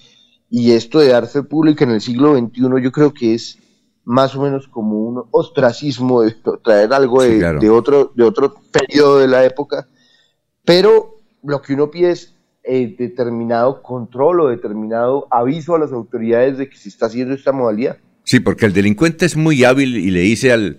Y 0.48 0.72
esto 0.72 1.00
de 1.00 1.08
dar 1.08 1.26
fe 1.26 1.42
pública 1.42 1.84
en 1.84 1.90
el 1.90 2.00
siglo 2.00 2.36
XXI 2.36 2.82
yo 2.82 2.92
creo 2.92 3.12
que 3.12 3.34
es 3.34 3.58
más 4.04 4.36
o 4.36 4.42
menos 4.42 4.68
como 4.68 5.00
un 5.00 5.24
ostracismo 5.32 6.22
de 6.22 6.36
traer 6.64 6.92
algo 6.92 7.22
de, 7.22 7.70
otro 7.70 8.12
de 8.14 8.22
otro 8.22 8.54
periodo 8.70 9.18
de 9.18 9.28
la 9.28 9.44
época. 9.44 9.88
Pero 10.64 11.16
lo 11.42 11.62
que 11.62 11.74
uno 11.74 11.90
pide 11.90 12.10
es 12.10 12.34
eh, 12.62 12.94
determinado 12.98 13.82
control 13.82 14.40
o 14.40 14.48
determinado 14.48 15.26
aviso 15.30 15.74
a 15.74 15.78
las 15.78 15.92
autoridades 15.92 16.58
de 16.58 16.68
que 16.68 16.76
se 16.76 16.88
está 16.88 17.06
haciendo 17.06 17.34
esta 17.34 17.52
modalidad 17.52 17.98
sí 18.26 18.40
porque 18.40 18.66
el 18.66 18.74
delincuente 18.74 19.24
es 19.24 19.36
muy 19.36 19.64
hábil 19.64 19.96
y 19.96 20.10
le 20.10 20.20
dice 20.20 20.52
al 20.52 20.76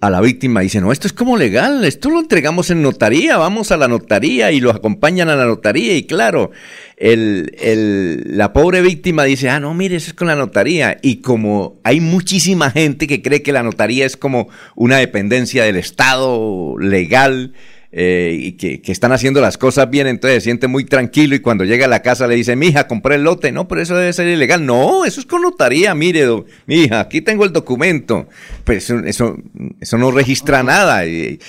a 0.00 0.08
la 0.08 0.22
víctima, 0.22 0.60
dice, 0.60 0.80
no, 0.80 0.92
esto 0.92 1.06
es 1.06 1.12
como 1.12 1.36
legal, 1.36 1.84
esto 1.84 2.08
lo 2.08 2.20
entregamos 2.20 2.70
en 2.70 2.80
notaría, 2.80 3.36
vamos 3.36 3.70
a 3.70 3.76
la 3.76 3.86
notaría 3.86 4.50
y 4.50 4.58
los 4.58 4.74
acompañan 4.74 5.28
a 5.28 5.36
la 5.36 5.44
notaría 5.44 5.94
y 5.94 6.04
claro, 6.04 6.52
el, 6.96 7.54
el, 7.60 8.24
la 8.38 8.54
pobre 8.54 8.80
víctima 8.80 9.24
dice, 9.24 9.50
ah, 9.50 9.60
no, 9.60 9.74
mire, 9.74 9.96
eso 9.96 10.08
es 10.08 10.14
con 10.14 10.28
la 10.28 10.36
notaría. 10.36 10.96
Y 11.02 11.16
como 11.16 11.80
hay 11.84 12.00
muchísima 12.00 12.70
gente 12.70 13.06
que 13.06 13.20
cree 13.20 13.42
que 13.42 13.52
la 13.52 13.62
notaría 13.62 14.06
es 14.06 14.16
como 14.16 14.48
una 14.74 14.96
dependencia 14.96 15.64
del 15.64 15.76
Estado 15.76 16.78
legal, 16.78 17.52
eh, 17.92 18.36
y 18.38 18.52
que, 18.52 18.80
están 18.92 19.10
haciendo 19.10 19.40
las 19.40 19.58
cosas 19.58 19.90
bien, 19.90 20.06
entonces 20.06 20.42
se 20.42 20.48
siente 20.48 20.68
muy 20.68 20.84
tranquilo 20.84 21.34
y 21.34 21.40
cuando 21.40 21.64
llega 21.64 21.86
a 21.86 21.88
la 21.88 22.02
casa 22.02 22.28
le 22.28 22.36
dice, 22.36 22.54
mija, 22.54 22.86
compré 22.86 23.16
el 23.16 23.24
lote, 23.24 23.50
no, 23.50 23.66
pero 23.66 23.82
eso 23.82 23.96
debe 23.96 24.12
ser 24.12 24.28
ilegal. 24.28 24.64
No, 24.64 25.04
eso 25.04 25.20
es 25.20 25.26
con 25.26 25.42
notaría, 25.42 25.94
mire, 25.94 26.26
mija, 26.66 27.00
aquí 27.00 27.20
tengo 27.20 27.44
el 27.44 27.52
documento. 27.52 28.28
Pues 28.64 28.90
eso, 28.90 29.34
eso, 29.80 29.98
no 29.98 30.10
registra 30.12 30.62
nada 30.62 31.04
y, 31.06 31.40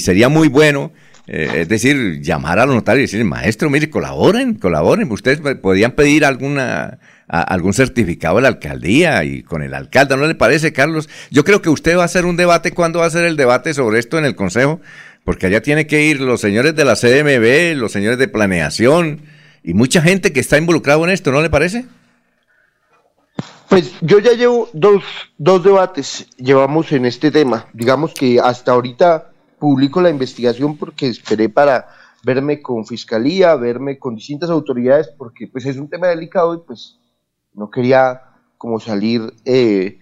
sería 0.00 0.28
muy 0.28 0.48
bueno. 0.48 0.92
Eh, 1.26 1.60
es 1.60 1.68
decir, 1.68 2.20
llamar 2.20 2.58
a 2.58 2.66
los 2.66 2.74
notarios 2.74 3.10
y 3.10 3.16
decir, 3.16 3.24
maestro, 3.24 3.70
mire, 3.70 3.88
colaboren, 3.88 4.54
colaboren. 4.54 5.10
Ustedes 5.10 5.40
podrían 5.56 5.92
pedir 5.92 6.24
alguna, 6.24 6.98
algún 7.28 7.72
certificado 7.72 8.36
de 8.36 8.42
la 8.42 8.48
alcaldía 8.48 9.24
y 9.24 9.42
con 9.42 9.62
el 9.62 9.72
alcalde, 9.72 10.16
¿no 10.16 10.26
le 10.26 10.34
parece, 10.34 10.72
Carlos? 10.74 11.08
Yo 11.30 11.44
creo 11.44 11.62
que 11.62 11.70
usted 11.70 11.96
va 11.96 12.02
a 12.02 12.06
hacer 12.06 12.26
un 12.26 12.36
debate. 12.36 12.72
¿Cuándo 12.72 12.98
va 12.98 13.06
a 13.06 13.08
hacer 13.08 13.24
el 13.24 13.36
debate 13.36 13.72
sobre 13.72 14.00
esto 14.00 14.18
en 14.18 14.26
el 14.26 14.34
Consejo? 14.34 14.80
Porque 15.24 15.46
allá 15.46 15.62
tiene 15.62 15.86
que 15.86 16.02
ir 16.02 16.20
los 16.20 16.40
señores 16.40 16.76
de 16.76 16.84
la 16.84 16.96
CDMB, 16.96 17.76
los 17.78 17.92
señores 17.92 18.18
de 18.18 18.28
planeación 18.28 19.22
y 19.62 19.72
mucha 19.72 20.02
gente 20.02 20.32
que 20.32 20.40
está 20.40 20.58
involucrado 20.58 21.04
en 21.04 21.10
esto, 21.10 21.32
¿no 21.32 21.40
le 21.40 21.50
parece? 21.50 21.86
Pues 23.70 23.92
yo 24.02 24.18
ya 24.18 24.32
llevo 24.32 24.68
dos, 24.74 25.02
dos 25.38 25.64
debates, 25.64 26.28
llevamos 26.36 26.92
en 26.92 27.06
este 27.06 27.30
tema. 27.30 27.66
Digamos 27.72 28.12
que 28.12 28.38
hasta 28.38 28.72
ahorita 28.72 29.32
publico 29.58 30.02
la 30.02 30.10
investigación 30.10 30.76
porque 30.76 31.08
esperé 31.08 31.48
para 31.48 31.88
verme 32.22 32.60
con 32.60 32.86
fiscalía, 32.86 33.56
verme 33.56 33.98
con 33.98 34.14
distintas 34.14 34.50
autoridades, 34.50 35.08
porque 35.08 35.46
pues 35.46 35.64
es 35.64 35.78
un 35.78 35.88
tema 35.88 36.08
delicado 36.08 36.54
y 36.54 36.58
pues 36.58 36.98
no 37.54 37.70
quería 37.70 38.20
como 38.58 38.78
salir 38.78 39.32
eh, 39.46 39.98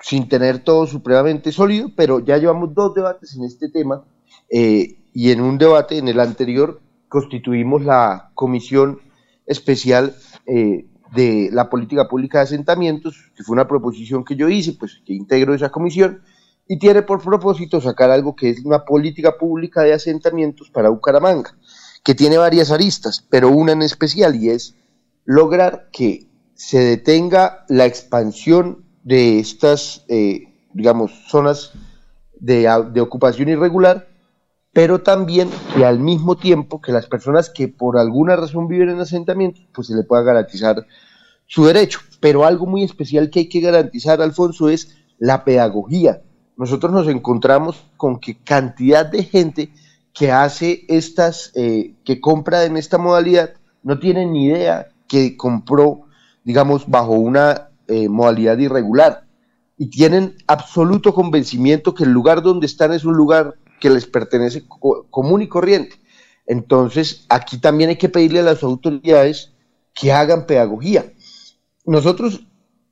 sin 0.00 0.28
tener 0.28 0.60
todo 0.60 0.86
supremamente 0.86 1.50
sólido, 1.50 1.90
pero 1.96 2.20
ya 2.20 2.38
llevamos 2.38 2.74
dos 2.74 2.94
debates 2.94 3.34
en 3.34 3.44
este 3.44 3.68
tema 3.68 4.04
eh, 4.50 4.96
y 5.12 5.30
en 5.30 5.40
un 5.40 5.58
debate 5.58 5.98
en 5.98 6.08
el 6.08 6.20
anterior 6.20 6.80
constituimos 7.08 7.84
la 7.84 8.30
comisión 8.34 9.00
especial 9.46 10.16
eh, 10.46 10.86
de 11.14 11.48
la 11.52 11.70
política 11.70 12.08
pública 12.08 12.38
de 12.38 12.44
asentamientos, 12.44 13.30
que 13.36 13.44
fue 13.44 13.54
una 13.54 13.68
proposición 13.68 14.24
que 14.24 14.34
yo 14.34 14.48
hice, 14.48 14.72
pues 14.72 15.00
que 15.06 15.14
integro 15.14 15.54
esa 15.54 15.70
comisión, 15.70 16.22
y 16.66 16.78
tiene 16.78 17.02
por 17.02 17.22
propósito 17.22 17.80
sacar 17.80 18.10
algo 18.10 18.34
que 18.34 18.50
es 18.50 18.64
una 18.64 18.84
política 18.84 19.38
pública 19.38 19.82
de 19.82 19.92
asentamientos 19.92 20.70
para 20.70 20.88
Bucaramanga, 20.88 21.56
que 22.02 22.14
tiene 22.14 22.36
varias 22.36 22.70
aristas, 22.72 23.24
pero 23.30 23.50
una 23.50 23.72
en 23.72 23.82
especial, 23.82 24.34
y 24.34 24.50
es 24.50 24.74
lograr 25.24 25.88
que 25.92 26.26
se 26.54 26.78
detenga 26.78 27.64
la 27.68 27.86
expansión 27.86 28.84
de 29.04 29.38
estas, 29.38 30.04
eh, 30.08 30.48
digamos, 30.72 31.12
zonas 31.28 31.72
de, 32.40 32.68
de 32.92 33.00
ocupación 33.00 33.48
irregular 33.48 34.08
pero 34.74 35.00
también 35.00 35.48
que 35.74 35.86
al 35.86 36.00
mismo 36.00 36.36
tiempo 36.36 36.80
que 36.82 36.90
las 36.90 37.06
personas 37.06 37.48
que 37.48 37.68
por 37.68 37.96
alguna 37.96 38.34
razón 38.34 38.66
viven 38.66 38.90
en 38.90 39.00
asentamientos, 39.00 39.64
pues 39.72 39.86
se 39.86 39.94
le 39.94 40.02
pueda 40.02 40.24
garantizar 40.24 40.84
su 41.46 41.64
derecho. 41.64 42.00
Pero 42.20 42.44
algo 42.44 42.66
muy 42.66 42.82
especial 42.82 43.30
que 43.30 43.38
hay 43.38 43.48
que 43.48 43.60
garantizar, 43.60 44.20
Alfonso, 44.20 44.68
es 44.68 44.96
la 45.18 45.44
pedagogía. 45.44 46.22
Nosotros 46.56 46.92
nos 46.92 47.06
encontramos 47.06 47.84
con 47.96 48.18
que 48.18 48.36
cantidad 48.36 49.06
de 49.06 49.22
gente 49.22 49.72
que 50.12 50.32
hace 50.32 50.84
estas, 50.88 51.52
eh, 51.54 51.94
que 52.04 52.20
compra 52.20 52.64
en 52.64 52.76
esta 52.76 52.98
modalidad, 52.98 53.54
no 53.84 54.00
tienen 54.00 54.32
ni 54.32 54.46
idea 54.46 54.88
que 55.06 55.36
compró, 55.36 56.02
digamos, 56.42 56.88
bajo 56.88 57.12
una 57.12 57.68
eh, 57.86 58.08
modalidad 58.08 58.58
irregular. 58.58 59.24
Y 59.78 59.86
tienen 59.86 60.34
absoluto 60.48 61.14
convencimiento 61.14 61.94
que 61.94 62.04
el 62.04 62.10
lugar 62.10 62.42
donde 62.42 62.66
están 62.66 62.92
es 62.92 63.04
un 63.04 63.14
lugar 63.14 63.54
que 63.84 63.90
les 63.90 64.06
pertenece 64.06 64.64
común 65.10 65.42
y 65.42 65.46
corriente. 65.46 65.96
Entonces, 66.46 67.26
aquí 67.28 67.58
también 67.58 67.90
hay 67.90 67.96
que 67.96 68.08
pedirle 68.08 68.40
a 68.40 68.42
las 68.44 68.62
autoridades 68.62 69.52
que 69.92 70.10
hagan 70.10 70.46
pedagogía. 70.46 71.12
Nosotros 71.84 72.46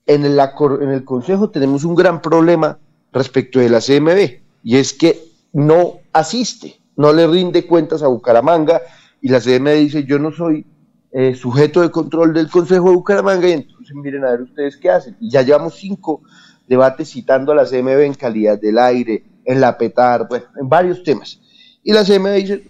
en 0.04 0.26
el, 0.26 0.38
en 0.38 0.90
el 0.90 1.04
Consejo 1.06 1.48
tenemos 1.48 1.84
un 1.84 1.94
gran 1.94 2.20
problema 2.20 2.78
respecto 3.10 3.58
de 3.58 3.70
la 3.70 3.80
CMB, 3.80 4.42
y 4.64 4.76
es 4.76 4.92
que 4.92 5.18
no 5.54 6.00
asiste, 6.12 6.78
no 6.94 7.14
le 7.14 7.26
rinde 7.26 7.66
cuentas 7.66 8.02
a 8.02 8.08
Bucaramanga, 8.08 8.82
y 9.22 9.30
la 9.30 9.40
CMB 9.40 9.68
dice, 9.68 10.04
yo 10.04 10.18
no 10.18 10.30
soy 10.30 10.66
eh, 11.10 11.34
sujeto 11.34 11.80
de 11.80 11.90
control 11.90 12.34
del 12.34 12.50
Consejo 12.50 12.90
de 12.90 12.96
Bucaramanga, 12.96 13.48
y 13.48 13.52
entonces 13.52 13.94
miren 13.94 14.26
a 14.26 14.32
ver 14.32 14.42
ustedes 14.42 14.76
qué 14.76 14.90
hacen. 14.90 15.16
Y 15.20 15.30
ya 15.30 15.40
llevamos 15.40 15.76
cinco 15.76 16.20
debates 16.68 17.08
citando 17.08 17.52
a 17.52 17.54
la 17.54 17.64
CMB 17.64 18.00
en 18.00 18.14
calidad 18.14 18.60
del 18.60 18.76
aire, 18.76 19.31
en 19.44 19.60
la 19.60 19.76
petar, 19.76 20.26
bueno, 20.28 20.46
en 20.60 20.68
varios 20.68 21.02
temas. 21.02 21.40
Y 21.82 21.92
la 21.92 22.04
CMA 22.04 22.30
dice, 22.32 22.62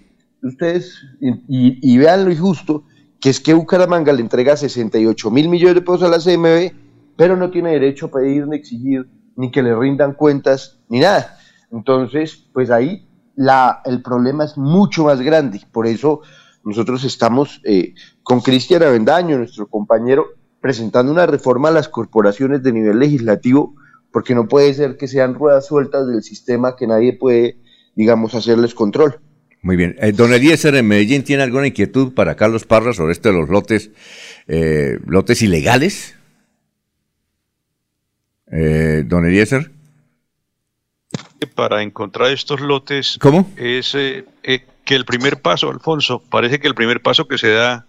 ustedes, 0.43 0.95
y, 1.21 1.39
y 1.49 1.99
vean 1.99 2.25
lo 2.25 2.33
injusto, 2.33 2.85
que 3.21 3.31
es 3.31 3.41
que 3.41 3.55
Bucaramanga 3.55 4.13
le 4.13 4.21
entrega 4.21 4.57
68 4.57 5.31
mil 5.31 5.49
millones 5.49 5.77
de 5.77 5.83
pesos 5.83 6.03
a 6.03 6.09
la 6.09 6.19
CMB, 6.19 6.75
pero 7.17 7.37
no 7.37 7.51
tiene 7.51 7.73
derecho 7.73 8.07
a 8.07 8.11
pedir 8.11 8.47
ni 8.49 8.57
exigir 8.57 9.09
ni 9.37 9.51
que 9.51 9.63
le 9.63 9.75
rindan 9.75 10.15
cuentas 10.15 10.81
ni 10.89 11.01
nada. 11.01 11.39
Entonces, 11.71 12.49
pues 12.53 12.71
ahí 12.71 13.07
la, 13.37 13.81
el 13.85 14.03
problema 14.03 14.45
es 14.45 14.57
mucho 14.59 15.05
más 15.05 15.21
grande. 15.21 15.61
Por 15.73 15.87
eso 15.87 16.21
nosotros 16.65 17.05
estamos 17.05 17.61
eh, 17.65 17.95
con 18.23 18.41
Cristian 18.41 18.83
Avendaño, 18.83 19.39
nuestro 19.39 19.67
compañero, 19.67 20.27
presentando 20.61 21.11
una 21.11 21.27
reforma 21.27 21.69
a 21.69 21.73
las 21.73 21.89
corporaciones 21.89 22.63
de 22.63 22.73
nivel 22.73 22.99
legislativo, 22.99 23.75
porque 24.13 24.35
no 24.35 24.49
puede 24.49 24.75
ser 24.75 24.97
que 24.97 25.09
sean 25.09 25.35
ruedas 25.35 25.67
sueltas 25.67 26.07
del 26.07 26.23
sistema 26.23 26.77
que 26.77 26.87
nadie 26.87 27.15
puede, 27.15 27.57
digamos, 27.95 28.35
hacerles 28.35 28.75
control. 28.75 29.21
Muy 29.63 29.77
bien. 29.77 29.97
Eh, 30.01 30.13
don 30.13 30.33
Eliezer, 30.33 30.75
en 30.75 30.89
Medellín, 30.89 31.23
¿tiene 31.23 31.45
alguna 31.45 31.69
inquietud 31.69 32.13
para 32.13 32.35
Carlos 32.35 32.65
Parra 32.65 32.93
sobre 32.93 33.13
esto 33.13 33.31
de 33.31 33.39
los 33.39 33.49
lotes, 33.49 33.91
eh, 34.49 34.99
lotes 35.07 35.41
ilegales? 35.43 36.17
Eh, 38.53 39.03
don 39.07 39.25
Eliezer. 39.25 39.71
Para 41.55 41.83
encontrar 41.83 42.31
estos 42.31 42.61
lotes, 42.61 43.17
¿cómo? 43.21 43.51
Es 43.57 43.95
eh, 43.95 44.25
eh, 44.43 44.61
que 44.85 44.95
el 44.95 45.05
primer 45.07 45.41
paso, 45.41 45.71
Alfonso, 45.71 46.23
parece 46.31 46.61
que 46.61 46.69
el 46.69 46.75
primer 46.75 47.01
paso 47.01 47.27
que 47.27 47.39
se 47.39 47.51
da, 47.51 47.87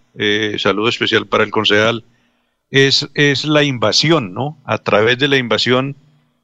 saludo 0.58 0.88
especial 0.88 1.26
para 1.26 1.44
el 1.44 1.50
concejal, 1.50 2.04
es, 2.70 3.08
es 3.14 3.44
la 3.44 3.62
invasión, 3.62 4.32
¿no? 4.32 4.58
A 4.64 4.78
través 4.78 5.18
de 5.18 5.28
la 5.28 5.36
invasión 5.36 5.96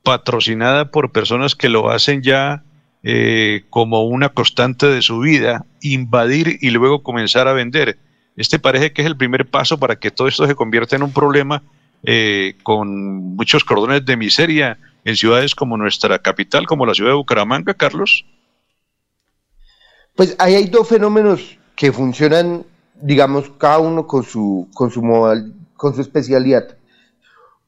patrocinada 0.02 0.90
por 0.90 1.12
personas 1.12 1.54
que 1.54 1.68
lo 1.68 1.90
hacen 1.90 2.22
ya 2.22 2.64
como 3.70 4.02
una 4.02 4.28
constante 4.28 4.86
de 4.86 5.00
su 5.00 5.20
vida, 5.20 5.64
invadir 5.80 6.58
y 6.60 6.68
luego 6.70 7.02
comenzar 7.02 7.48
a 7.48 7.54
vender. 7.54 7.98
Este 8.36 8.58
parece 8.58 8.92
que 8.92 9.02
es 9.02 9.06
el 9.06 9.16
primer 9.16 9.48
paso 9.48 9.78
para 9.78 9.96
que 9.96 10.10
todo 10.10 10.28
esto 10.28 10.46
se 10.46 10.54
convierta 10.54 10.96
en 10.96 11.02
un 11.02 11.12
problema 11.12 11.62
eh, 12.02 12.54
con 12.62 13.36
muchos 13.36 13.64
cordones 13.64 14.06
de 14.06 14.16
miseria 14.16 14.78
en 15.04 15.16
ciudades 15.16 15.54
como 15.54 15.76
nuestra 15.76 16.18
capital, 16.18 16.66
como 16.66 16.86
la 16.86 16.94
ciudad 16.94 17.10
de 17.10 17.16
Bucaramanga, 17.16 17.74
Carlos? 17.74 18.24
Pues 20.14 20.34
ahí 20.38 20.54
hay 20.54 20.68
dos 20.68 20.88
fenómenos 20.88 21.58
que 21.76 21.92
funcionan, 21.92 22.64
digamos, 22.94 23.50
cada 23.58 23.78
uno 23.78 24.06
con 24.06 24.22
su, 24.22 24.68
con 24.74 24.90
su, 24.90 25.02
modal, 25.02 25.52
con 25.76 25.94
su 25.94 26.00
especialidad. 26.00 26.76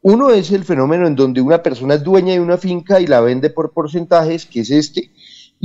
Uno 0.03 0.31
es 0.31 0.51
el 0.51 0.65
fenómeno 0.65 1.07
en 1.07 1.15
donde 1.15 1.41
una 1.41 1.63
persona 1.63 1.95
es 1.95 2.03
dueña 2.03 2.33
de 2.33 2.41
una 2.41 2.59
finca 2.59 3.01
y 3.01 3.07
la 3.07 3.21
vende 3.21 3.51
por 3.51 3.73
porcentajes, 3.73 4.47
que 4.47 4.61
es 4.61 4.71
este, 4.71 5.11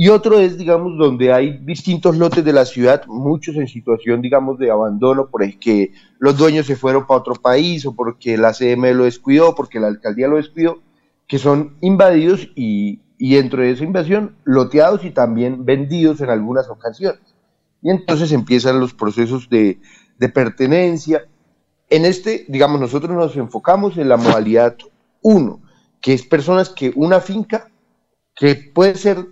y 0.00 0.10
otro 0.10 0.38
es, 0.38 0.56
digamos, 0.56 0.96
donde 0.96 1.32
hay 1.32 1.58
distintos 1.58 2.16
lotes 2.16 2.44
de 2.44 2.52
la 2.52 2.64
ciudad, 2.64 3.04
muchos 3.08 3.56
en 3.56 3.66
situación, 3.66 4.22
digamos, 4.22 4.56
de 4.56 4.70
abandono, 4.70 5.26
porque 5.28 5.90
los 6.20 6.38
dueños 6.38 6.66
se 6.66 6.76
fueron 6.76 7.04
para 7.04 7.18
otro 7.18 7.34
país 7.34 7.84
o 7.84 7.96
porque 7.96 8.38
la 8.38 8.54
CM 8.54 8.94
lo 8.94 9.06
descuidó, 9.06 9.56
porque 9.56 9.80
la 9.80 9.88
alcaldía 9.88 10.28
lo 10.28 10.36
descuidó, 10.36 10.82
que 11.26 11.40
son 11.40 11.76
invadidos 11.80 12.48
y, 12.54 13.00
dentro 13.18 13.62
de 13.62 13.72
esa 13.72 13.82
invasión 13.82 14.36
loteados 14.44 15.04
y 15.04 15.10
también 15.10 15.64
vendidos 15.64 16.20
en 16.20 16.30
algunas 16.30 16.68
ocasiones. 16.68 17.34
Y 17.82 17.90
entonces 17.90 18.30
empiezan 18.30 18.78
los 18.78 18.94
procesos 18.94 19.50
de, 19.50 19.80
de 20.16 20.28
pertenencia. 20.28 21.26
En 21.90 22.04
este, 22.04 22.44
digamos, 22.48 22.80
nosotros 22.80 23.14
nos 23.16 23.36
enfocamos 23.36 23.96
en 23.96 24.08
la 24.08 24.16
modalidad 24.16 24.76
1, 25.22 25.60
que 26.00 26.12
es 26.12 26.22
personas 26.22 26.68
que 26.68 26.92
una 26.94 27.20
finca, 27.20 27.68
que 28.34 28.54
puede 28.54 28.94
ser 28.96 29.26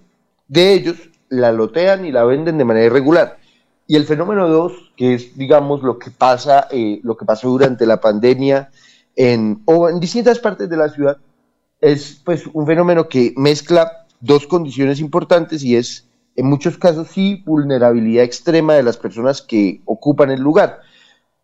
de 0.49 0.73
ellos 0.73 0.97
la 1.29 1.53
lotean 1.53 2.05
y 2.05 2.13
la 2.13 2.25
venden 2.25 2.59
de 2.59 2.65
manera 2.65 2.87
irregular. 2.87 3.39
Y 3.87 3.97
el 3.97 4.05
fenómeno 4.05 4.49
dos, 4.49 4.73
que 4.97 5.15
es, 5.15 5.37
digamos, 5.37 5.83
lo 5.83 5.99
que 5.99 6.11
pasa, 6.11 6.67
eh, 6.71 7.01
lo 7.03 7.17
que 7.17 7.25
pasó 7.25 7.49
durante 7.49 7.87
la 7.87 8.01
pandemia 8.01 8.71
en, 9.15 9.63
o 9.65 9.89
en 9.89 10.01
distintas 10.01 10.39
partes 10.39 10.69
de 10.69 10.77
la 10.77 10.89
ciudad, 10.89 11.19
es 11.81 12.21
pues 12.25 12.47
un 12.53 12.67
fenómeno 12.67 13.09
que 13.09 13.33
mezcla 13.37 14.07
dos 14.21 14.47
condiciones 14.47 14.99
importantes 14.99 15.63
y 15.63 15.77
es, 15.77 16.09
en 16.35 16.47
muchos 16.47 16.79
casos, 16.79 17.09
sí, 17.09 17.43
vulnerabilidad 17.47 18.25
extrema 18.25 18.75
de 18.75 18.83
las 18.83 18.97
personas 18.97 19.41
que 19.41 19.81
ocupan 19.85 20.31
el 20.31 20.41
lugar. 20.41 20.81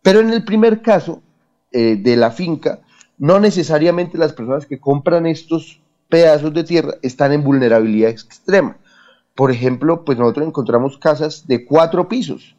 Pero 0.03 0.19
en 0.19 0.31
el 0.31 0.45
primer 0.45 0.83
caso 0.83 1.23
eh, 1.71 1.95
de 1.95 2.15
la 2.15 2.29
finca, 2.29 2.81
no 3.17 3.39
necesariamente 3.39 4.19
las 4.19 4.33
personas 4.33 4.67
que 4.67 4.79
compran 4.79 5.25
estos 5.25 5.81
pedazos 6.09 6.53
de 6.53 6.63
tierra 6.63 6.93
están 7.01 7.31
en 7.31 7.43
vulnerabilidad 7.43 8.11
extrema 8.11 8.77
por 9.35 9.51
ejemplo, 9.51 10.05
pues 10.05 10.17
nosotros 10.17 10.47
encontramos 10.47 10.97
casas 10.97 11.47
de 11.47 11.65
cuatro 11.65 12.07
pisos. 12.07 12.55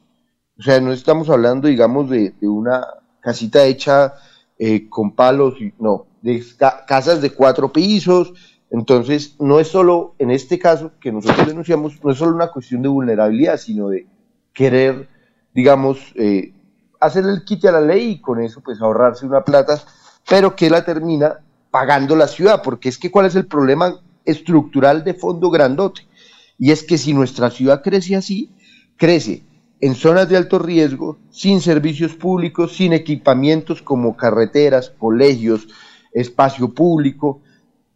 O 0.59 0.63
sea, 0.63 0.81
no 0.81 0.93
estamos 0.93 1.29
hablando, 1.31 1.69
digamos, 1.69 2.11
de, 2.11 2.35
una 2.43 2.85
casita 3.21 3.65
hecha 3.65 4.15
eh, 4.59 4.89
con 4.89 5.13
palos, 5.15 5.55
no, 5.79 6.07
de 6.23 6.45
casas 6.87 7.21
de 7.21 7.31
cuatro 7.31 7.73
pisos. 7.73 8.33
Entonces, 8.71 9.37
no 9.39 9.61
es 9.61 9.69
solo, 9.69 10.15
en 10.19 10.31
este 10.33 10.59
caso 10.59 10.93
que 11.01 11.13
nosotros 11.13 11.47
denunciamos, 11.47 12.03
no 12.03 12.11
es 12.11 12.19
solo 12.19 12.35
una 12.35 12.51
cuestión 12.51 12.83
de 12.83 12.89
vulnerabilidad, 12.89 13.57
sino 13.57 13.89
de 13.89 14.07
querer, 14.53 15.09
digamos, 15.55 16.13
eh, 16.17 16.53
hacer 17.07 17.25
el 17.25 17.45
quite 17.45 17.69
a 17.69 17.73
la 17.73 17.81
ley 17.81 18.13
y 18.13 18.21
con 18.21 18.41
eso, 18.41 18.61
pues, 18.61 18.81
ahorrarse 18.81 19.27
una 19.27 19.45
plata, 19.45 19.81
pero 20.29 20.57
que 20.57 20.71
la 20.71 20.85
termina 20.85 21.41
pagando 21.71 22.17
la 22.17 22.29
ciudad, 22.29 22.63
porque 22.63 22.89
es 22.89 22.99
que 22.99 23.11
cuál 23.11 23.27
es 23.27 23.35
el 23.35 23.47
problema 23.47 24.01
estructural 24.25 25.05
de 25.05 25.15
fondo 25.15 25.51
grandote 25.51 26.07
y 26.59 26.71
es 26.71 26.83
que 26.83 26.99
si 26.99 27.13
nuestra 27.15 27.51
ciudad 27.51 27.83
crece 27.83 28.17
así, 28.17 28.51
crece 28.97 29.43
en 29.81 29.95
zonas 29.95 30.29
de 30.29 30.37
alto 30.37 30.59
riesgo, 30.59 31.19
sin 31.31 31.61
servicios 31.61 32.15
públicos, 32.15 32.77
sin 32.77 32.93
equipamientos 32.93 33.83
como 33.83 34.17
carreteras, 34.17 34.91
colegios, 34.91 35.67
espacio 36.13 36.73
público, 36.73 37.41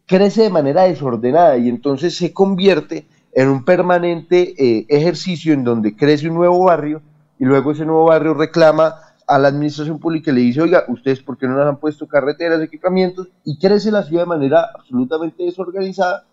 crece 0.05 0.43
de 0.43 0.49
manera 0.49 0.83
desordenada 0.83 1.57
y 1.57 1.69
entonces 1.69 2.15
se 2.15 2.33
convierte 2.33 3.07
en 3.31 3.47
un 3.47 3.63
permanente 3.63 4.53
eh, 4.57 4.85
ejercicio 4.89 5.53
en 5.53 5.63
donde 5.63 5.95
crece 5.95 6.27
un 6.27 6.35
nuevo 6.35 6.65
barrio 6.65 7.01
y 7.39 7.45
luego 7.45 7.71
ese 7.71 7.85
nuevo 7.85 8.05
barrio 8.05 8.33
reclama 8.33 8.95
a 9.25 9.37
la 9.37 9.47
administración 9.47 9.99
pública 9.99 10.31
y 10.31 10.35
le 10.35 10.41
dice, 10.41 10.61
oiga, 10.61 10.83
ustedes 10.87 11.21
por 11.21 11.37
qué 11.37 11.47
no 11.47 11.55
nos 11.55 11.67
han 11.67 11.79
puesto 11.79 12.07
carreteras, 12.07 12.61
equipamientos, 12.61 13.29
y 13.45 13.57
crece 13.57 13.91
la 13.91 14.03
ciudad 14.03 14.23
de 14.23 14.27
manera 14.27 14.69
absolutamente 14.75 15.43
desorganizada 15.43 16.25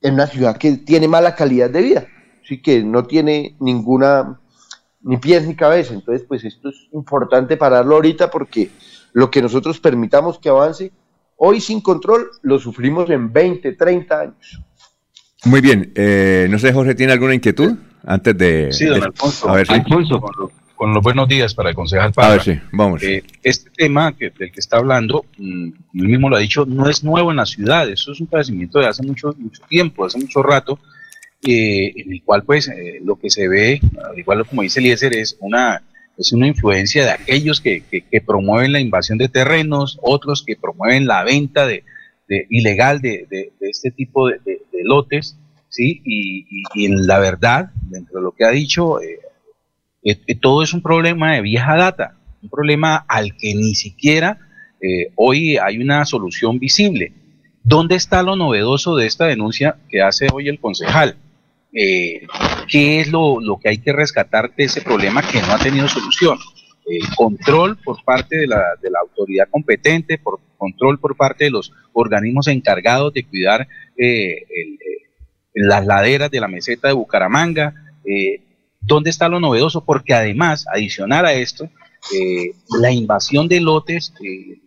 en 0.00 0.14
una 0.14 0.26
ciudad 0.26 0.56
que 0.56 0.76
tiene 0.76 1.08
mala 1.08 1.34
calidad 1.34 1.70
de 1.70 1.82
vida, 1.82 2.06
sí 2.44 2.62
que 2.62 2.84
no 2.84 3.04
tiene 3.04 3.56
ninguna 3.60 4.40
ni 5.00 5.16
pies 5.16 5.46
ni 5.46 5.56
cabeza. 5.56 5.94
Entonces, 5.94 6.24
pues 6.28 6.44
esto 6.44 6.68
es 6.68 6.88
importante 6.92 7.56
pararlo 7.56 7.96
ahorita 7.96 8.30
porque 8.30 8.70
lo 9.12 9.30
que 9.30 9.42
nosotros 9.42 9.80
permitamos 9.80 10.38
que 10.38 10.50
avance 10.50 10.92
hoy 11.36 11.60
sin 11.60 11.80
control 11.80 12.30
lo 12.42 12.58
sufrimos 12.58 13.10
en 13.10 13.32
20, 13.32 13.72
30 13.72 14.20
años. 14.20 14.62
Muy 15.44 15.60
bien, 15.60 15.92
eh, 15.94 16.46
no 16.50 16.58
sé, 16.58 16.72
Jorge, 16.72 16.94
¿tiene 16.94 17.12
alguna 17.12 17.34
inquietud 17.34 17.76
antes 18.04 18.36
de... 18.36 18.72
Sí, 18.72 18.86
don 18.86 19.02
Alfonso. 19.02 19.48
A 19.48 19.56
ver, 19.56 19.66
Alfonso, 19.70 20.20
con 20.78 20.94
los 20.94 21.02
buenos 21.02 21.28
días 21.28 21.54
para 21.54 21.70
el 21.70 21.74
concejal 21.74 22.12
A 22.16 22.28
ver, 22.30 22.42
sí, 22.42 22.52
vamos. 22.72 23.02
Eh, 23.02 23.24
este 23.42 23.68
tema 23.70 24.16
que, 24.16 24.30
del 24.30 24.52
que 24.52 24.60
está 24.60 24.76
hablando, 24.76 25.24
mm, 25.36 25.68
él 25.94 26.08
mismo 26.08 26.30
lo 26.30 26.36
ha 26.36 26.40
dicho, 26.40 26.64
no 26.66 26.88
es 26.88 27.02
nuevo 27.02 27.30
en 27.30 27.38
la 27.38 27.46
ciudad, 27.46 27.88
eso 27.90 28.12
es 28.12 28.20
un 28.20 28.28
padecimiento 28.28 28.78
de 28.78 28.86
hace 28.86 29.02
mucho, 29.02 29.34
mucho 29.38 29.62
tiempo, 29.68 30.04
hace 30.04 30.18
mucho 30.18 30.42
rato, 30.42 30.78
eh, 31.42 31.92
en 31.96 32.12
el 32.12 32.22
cual 32.22 32.44
pues 32.44 32.68
eh, 32.68 33.00
lo 33.04 33.16
que 33.16 33.28
se 33.30 33.48
ve, 33.48 33.80
igual 34.16 34.46
como 34.46 34.62
dice 34.62 34.80
Eliezer, 34.80 35.14
es 35.14 35.36
una, 35.40 35.82
es 36.16 36.32
una 36.32 36.46
influencia 36.46 37.04
de 37.04 37.10
aquellos 37.10 37.60
que, 37.60 37.82
que, 37.82 38.20
promueven 38.20 38.72
la 38.72 38.80
invasión 38.80 39.18
de 39.18 39.28
terrenos, 39.28 39.98
otros 40.02 40.44
que 40.44 40.56
promueven 40.56 41.06
la 41.06 41.24
venta 41.24 41.66
de, 41.66 41.84
de 42.28 42.46
ilegal 42.50 43.00
de, 43.00 43.26
de, 43.30 43.52
este 43.60 43.90
tipo 43.90 44.28
de, 44.28 44.40
lotes, 44.84 45.36
¿sí? 45.78 46.02
Y, 46.04 46.86
en 46.86 47.06
la 47.06 47.20
verdad, 47.20 47.70
dentro 47.82 48.18
de 48.18 48.24
lo 48.24 48.32
que 48.32 48.44
ha 48.44 48.50
dicho, 48.50 49.00
eh, 49.00 49.20
eh, 50.02 50.34
todo 50.34 50.62
es 50.64 50.74
un 50.74 50.82
problema 50.82 51.34
de 51.34 51.42
vieja 51.42 51.76
data, 51.76 52.16
un 52.42 52.48
problema 52.48 52.96
al 53.08 53.36
que 53.36 53.54
ni 53.54 53.76
siquiera 53.76 54.38
eh, 54.80 55.12
hoy 55.14 55.56
hay 55.56 55.78
una 55.78 56.04
solución 56.04 56.58
visible. 56.58 57.12
¿Dónde 57.62 57.94
está 57.94 58.24
lo 58.24 58.34
novedoso 58.34 58.96
de 58.96 59.06
esta 59.06 59.26
denuncia 59.26 59.76
que 59.88 60.02
hace 60.02 60.26
hoy 60.32 60.48
el 60.48 60.58
concejal? 60.58 61.16
¿Qué 61.70 63.00
es 63.00 63.12
lo, 63.12 63.38
que 63.62 63.68
hay 63.68 63.78
que 63.78 63.92
rescatar 63.92 64.52
de 64.56 64.64
ese 64.64 64.80
problema 64.80 65.22
que 65.22 65.40
no 65.40 65.52
ha 65.52 65.58
tenido 65.58 65.86
solución? 65.86 66.38
El 66.86 67.06
control 67.14 67.76
por 67.76 68.02
parte 68.02 68.36
de 68.36 68.46
la, 68.48 68.62
de 68.82 68.90
la, 68.90 68.98
autoridad 69.00 69.48
competente, 69.50 70.18
por 70.18 70.40
control 70.56 70.98
por 70.98 71.16
parte 71.16 71.44
de 71.44 71.50
los 71.50 71.72
organismos 71.92 72.48
encargados 72.48 73.12
de 73.12 73.24
cuidar 73.24 73.68
las 75.54 75.86
laderas 75.86 76.30
de 76.30 76.40
la 76.40 76.48
meseta 76.48 76.88
de 76.88 76.94
Bucaramanga, 76.94 77.74
¿Dónde 78.88 79.10
está 79.10 79.28
lo 79.28 79.38
novedoso? 79.38 79.84
Porque 79.84 80.14
además, 80.14 80.64
adicional 80.72 81.26
a 81.26 81.34
esto, 81.34 81.70
eh, 82.14 82.52
la 82.80 82.90
invasión 82.90 83.46
de 83.46 83.60
lotes, 83.60 84.14
eh, 84.24 84.60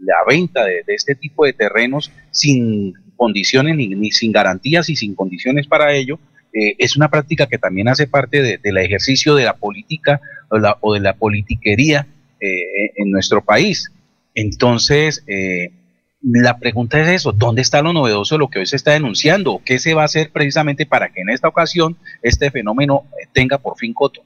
la 0.00 0.16
venta 0.26 0.64
de, 0.64 0.82
este 0.88 1.14
tipo 1.14 1.44
de 1.44 1.52
terrenos 1.52 2.10
sin 2.32 2.94
condiciones 3.14 3.76
ni, 3.76 4.10
sin 4.10 4.32
garantías 4.32 4.88
y 4.88 4.96
sin 4.96 5.14
condiciones 5.14 5.68
para 5.68 5.94
ello, 5.94 6.18
eh, 6.52 6.74
es 6.78 6.96
una 6.96 7.08
práctica 7.08 7.46
que 7.46 7.58
también 7.58 7.86
hace 7.86 8.08
parte 8.08 8.58
del 8.58 8.78
ejercicio 8.78 9.36
de 9.36 9.44
la 9.44 9.56
política 9.56 10.20
o, 10.80 10.94
de 10.94 11.00
la 11.00 11.14
politiquería 11.14 12.08
eh, 12.40 12.92
en 12.96 13.10
nuestro 13.12 13.44
país. 13.44 13.92
Entonces, 14.34 15.22
eh, 15.28 15.70
la 16.22 16.58
pregunta 16.58 17.00
es 17.00 17.08
eso, 17.08 17.32
¿dónde 17.32 17.62
está 17.62 17.82
lo 17.82 17.92
novedoso 17.92 18.34
de 18.34 18.40
lo 18.40 18.48
que 18.48 18.58
hoy 18.58 18.66
se 18.66 18.76
está 18.76 18.92
denunciando? 18.92 19.62
¿Qué 19.64 19.78
se 19.78 19.94
va 19.94 20.02
a 20.02 20.06
hacer 20.06 20.30
precisamente 20.30 20.84
para 20.84 21.10
que 21.10 21.22
en 21.22 21.30
esta 21.30 21.48
ocasión 21.48 21.96
este 22.22 22.50
fenómeno 22.50 23.04
eh, 23.20 23.26
tenga 23.32 23.58
por 23.58 23.78
fin 23.78 23.94
coto? 23.94 24.22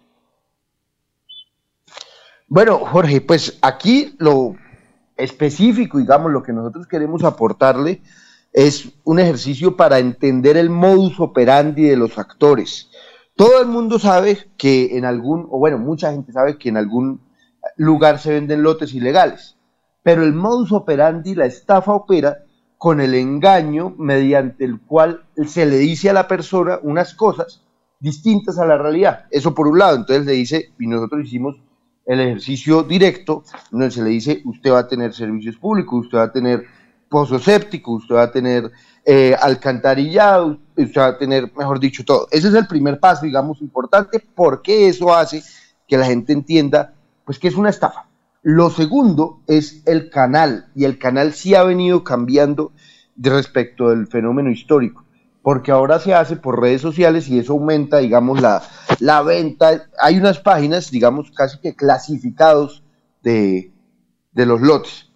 Bueno, 2.49 2.79
Jorge, 2.79 3.21
pues 3.21 3.59
aquí 3.62 4.15
lo 4.19 4.57
específico, 5.16 5.99
digamos, 5.99 6.33
lo 6.33 6.43
que 6.43 6.53
nosotros 6.53 6.87
queremos 6.89 7.23
aportarle 7.23 8.03
es 8.53 8.89
un 9.05 9.21
ejercicio 9.21 9.77
para 9.77 9.99
entender 9.99 10.57
el 10.57 10.71
modus 10.71 11.21
operandi 11.21 11.85
de 11.85 11.97
los 11.97 12.19
actores. 12.19 12.91
Todo 13.37 13.61
el 13.61 13.66
mundo 13.66 13.99
sabe 13.99 14.39
que 14.57 14.97
en 14.97 15.05
algún, 15.05 15.47
o 15.51 15.59
bueno, 15.59 15.79
mucha 15.79 16.12
gente 16.12 16.33
sabe 16.33 16.59
que 16.59 16.69
en 16.69 16.77
algún 16.77 17.21
lugar 17.77 18.19
se 18.19 18.33
venden 18.33 18.62
lotes 18.62 18.95
ilegales 18.95 19.53
pero 20.05 20.22
el 20.22 20.35
modus 20.35 20.70
operandi, 20.70 21.35
la 21.35 21.47
estafa 21.47 21.93
opera 21.93 22.44
con 22.78 23.01
el 23.01 23.14
engaño 23.14 23.94
mediante 23.98 24.66
el 24.66 24.78
cual 24.78 25.24
se 25.47 25.64
le 25.64 25.78
dice 25.78 26.10
a 26.10 26.12
la 26.12 26.28
persona 26.28 26.78
unas 26.82 27.14
cosas 27.14 27.62
distintas 27.98 28.59
a 28.59 28.66
la 28.66 28.76
realidad. 28.76 29.24
Eso 29.31 29.55
por 29.55 29.66
un 29.66 29.78
lado, 29.78 29.97
entonces 29.97 30.26
le 30.26 30.32
dice, 30.32 30.72
y 30.78 30.86
nosotros 30.86 31.24
hicimos 31.24 31.56
el 32.05 32.20
ejercicio 32.20 32.82
directo, 32.82 33.44
donde 33.70 33.90
se 33.90 34.02
le 34.02 34.10
dice, 34.10 34.43
usted 34.44 34.72
va 34.72 34.81
a 34.81 34.89
tener 34.89 35.14
servicios 35.14 35.56
públicos, 35.56 36.05
usted 36.05 36.18
va 36.18 36.24
a 36.24 36.32
tener 36.32 36.66
pozo 37.09 37.39
séptico, 37.39 37.93
usted 37.93 38.14
va 38.14 38.24
a 38.24 38.31
tener 38.31 38.70
eh, 39.06 39.35
alcantarillado, 39.40 40.59
usted 40.76 41.01
va 41.01 41.06
a 41.06 41.16
tener, 41.16 41.51
mejor 41.56 41.81
dicho, 41.81 42.05
todo. 42.05 42.28
Ese 42.31 42.48
es 42.48 42.55
el 42.55 42.66
primer 42.66 43.01
paso, 43.01 43.24
digamos, 43.24 43.62
importante, 43.62 44.22
porque 44.35 44.89
eso 44.89 45.14
hace 45.14 45.43
que 45.89 45.97
la 45.97 46.05
gente 46.05 46.35
entienda, 46.35 46.93
pues, 47.24 47.39
que 47.39 47.48
es 47.48 47.55
una 47.55 47.70
estafa. 47.70 48.06
Lo 48.47 48.69
segundo 48.69 49.41
es 49.47 49.81
el 49.87 50.11
canal, 50.11 50.66
y 50.75 50.85
el 50.85 50.99
canal 50.99 51.33
sí 51.33 51.55
ha 51.55 51.65
venido 51.65 52.05
cambiando 52.05 52.73
de 53.16 53.31
respecto 53.31 53.89
del 53.89 54.07
fenómeno 54.07 54.51
histórico, 54.51 55.03
porque 55.41 55.73
ahora 55.73 55.99
se 55.99 56.12
hace 56.12 56.37
por 56.37 56.61
redes 56.61 56.83
sociales 56.83 57.27
y 57.29 57.39
eso 57.39 57.55
aumenta, 57.55 57.99
digamos, 57.99 58.43
la, 58.43 58.62
la 58.99 59.23
venta. 59.23 59.87
Hay 59.99 60.19
unas 60.19 60.41
páginas, 60.41 60.91
digamos, 60.91 61.31
casi 61.31 61.59
que 61.59 61.75
clasificados 61.75 62.83
de, 63.23 63.73
de 64.33 64.45
los 64.45 64.61
lotes. 64.61 65.11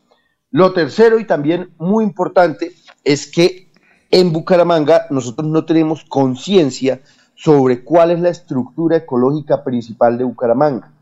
Lo 0.50 0.72
tercero 0.72 1.20
y 1.20 1.26
también 1.26 1.74
muy 1.76 2.04
importante 2.04 2.72
es 3.04 3.30
que 3.30 3.70
en 4.10 4.32
Bucaramanga 4.32 5.02
nosotros 5.10 5.46
no 5.46 5.66
tenemos 5.66 6.02
conciencia 6.04 7.02
sobre 7.34 7.84
cuál 7.84 8.10
es 8.10 8.20
la 8.20 8.30
estructura 8.30 8.96
ecológica 8.96 9.62
principal 9.64 10.16
de 10.16 10.24
Bucaramanga. 10.24 10.94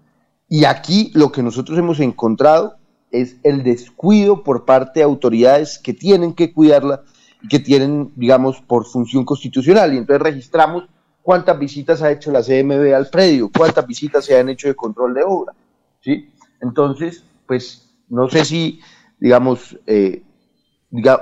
Y 0.48 0.64
aquí 0.64 1.10
lo 1.14 1.32
que 1.32 1.42
nosotros 1.42 1.78
hemos 1.78 2.00
encontrado 2.00 2.76
es 3.10 3.36
el 3.42 3.62
descuido 3.62 4.42
por 4.44 4.64
parte 4.64 5.00
de 5.00 5.04
autoridades 5.04 5.78
que 5.78 5.92
tienen 5.92 6.34
que 6.34 6.52
cuidarla 6.52 7.02
y 7.42 7.48
que 7.48 7.58
tienen, 7.58 8.12
digamos, 8.16 8.60
por 8.60 8.86
función 8.86 9.24
constitucional. 9.24 9.94
Y 9.94 9.98
entonces 9.98 10.22
registramos 10.22 10.84
cuántas 11.22 11.58
visitas 11.58 12.02
ha 12.02 12.10
hecho 12.10 12.30
la 12.30 12.42
CMB 12.42 12.94
al 12.94 13.08
predio, 13.08 13.50
cuántas 13.56 13.86
visitas 13.86 14.24
se 14.24 14.38
han 14.38 14.48
hecho 14.48 14.68
de 14.68 14.76
control 14.76 15.14
de 15.14 15.24
obra. 15.24 15.52
¿sí? 16.00 16.30
Entonces, 16.60 17.24
pues 17.46 17.94
no 18.08 18.28
sé 18.28 18.44
si, 18.44 18.80
digamos, 19.18 19.78
eh, 19.86 20.22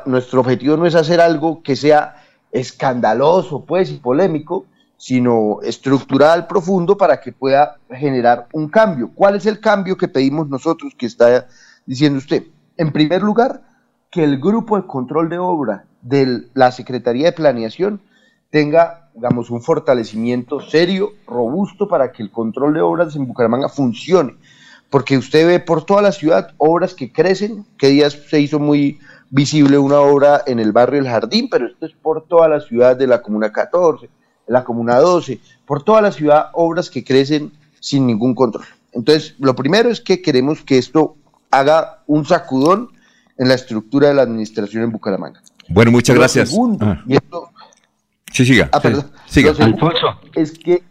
nuestro 0.07 0.41
objetivo 0.41 0.77
no 0.77 0.87
es 0.87 0.95
hacer 0.95 1.21
algo 1.21 1.63
que 1.63 1.77
sea 1.77 2.17
escandaloso, 2.53 3.65
pues, 3.65 3.91
y 3.91 3.95
polémico, 3.95 4.67
sino 5.05 5.59
estructural, 5.61 6.47
profundo, 6.47 6.97
para 6.97 7.21
que 7.21 7.31
pueda 7.31 7.77
generar 7.91 8.47
un 8.55 8.71
cambio. 8.71 9.11
¿Cuál 9.15 9.37
es 9.37 9.45
el 9.45 9.61
cambio 9.61 9.99
que 9.99 10.09
pedimos 10.09 10.49
nosotros 10.49 10.95
que 10.97 11.05
está 11.05 11.47
diciendo 11.85 12.17
usted? 12.17 12.45
En 12.79 12.91
primer 12.91 13.21
lugar, 13.21 13.61
que 14.11 14.25
el 14.25 14.41
grupo 14.41 14.81
de 14.81 14.87
control 14.87 15.29
de 15.29 15.37
obra 15.37 15.85
de 16.01 16.45
la 16.55 16.73
Secretaría 16.73 17.27
de 17.27 17.33
Planeación 17.33 18.01
tenga, 18.49 19.11
digamos, 19.15 19.51
un 19.51 19.61
fortalecimiento 19.61 20.61
serio, 20.61 21.11
robusto, 21.27 21.87
para 21.87 22.11
que 22.11 22.23
el 22.23 22.31
control 22.31 22.73
de 22.73 22.81
obras 22.81 23.15
en 23.15 23.27
Bucaramanga 23.27 23.69
funcione. 23.69 24.37
Porque 24.89 25.19
usted 25.19 25.47
ve 25.47 25.61
por 25.61 25.85
toda 25.85 26.01
la 26.01 26.13
ciudad 26.13 26.55
obras 26.57 26.95
que 26.95 27.13
crecen, 27.13 27.67
que 27.77 27.89
días 27.89 28.15
se 28.31 28.41
hizo 28.41 28.59
muy 28.59 28.99
visible 29.29 29.77
una 29.77 30.01
obra 30.01 30.41
en 30.47 30.61
el 30.61 30.73
barrio 30.73 31.01
El 31.01 31.09
Jardín, 31.09 31.51
pero 31.51 31.67
esto 31.67 31.85
es 31.85 31.93
por 31.93 32.27
toda 32.27 32.49
la 32.49 32.61
ciudad 32.61 32.97
de 32.97 33.07
la 33.07 33.21
Comuna 33.21 33.53
14, 33.53 34.09
la 34.47 34.65
Comuna 34.65 34.97
12, 34.99 35.41
por 35.67 35.83
toda 35.83 36.01
la 36.03 36.13
ciudad, 36.13 36.51
obras 36.53 36.91
que 36.91 37.05
crecen 37.05 37.53
sin 37.81 38.07
ningún 38.07 38.35
control. 38.35 38.65
Entonces, 38.93 39.35
lo 39.39 39.55
primero 39.55 39.91
es 39.91 40.01
que 40.01 40.23
queremos 40.23 40.63
que 40.63 40.79
esto 40.79 41.17
haga 41.51 42.03
un 42.07 42.25
sacudón 42.25 42.91
en 43.39 43.49
la 43.49 43.55
estructura 43.55 44.09
de 44.09 44.15
la 44.15 44.23
administración 44.23 44.85
en 44.85 44.93
Bucaramanga. 44.93 45.43
Bueno, 45.69 45.91
muchas 45.91 46.17
gracias. 46.17 46.51
Segundo, 46.51 46.87
ah. 46.87 47.03
y 47.07 47.17
esto, 47.17 47.51
sí, 48.33 48.45
siga. 48.45 48.69
Ah, 48.73 48.81
perdón. 48.81 49.11
siga. 49.27 49.53
es 50.35 50.53
que 50.53 50.83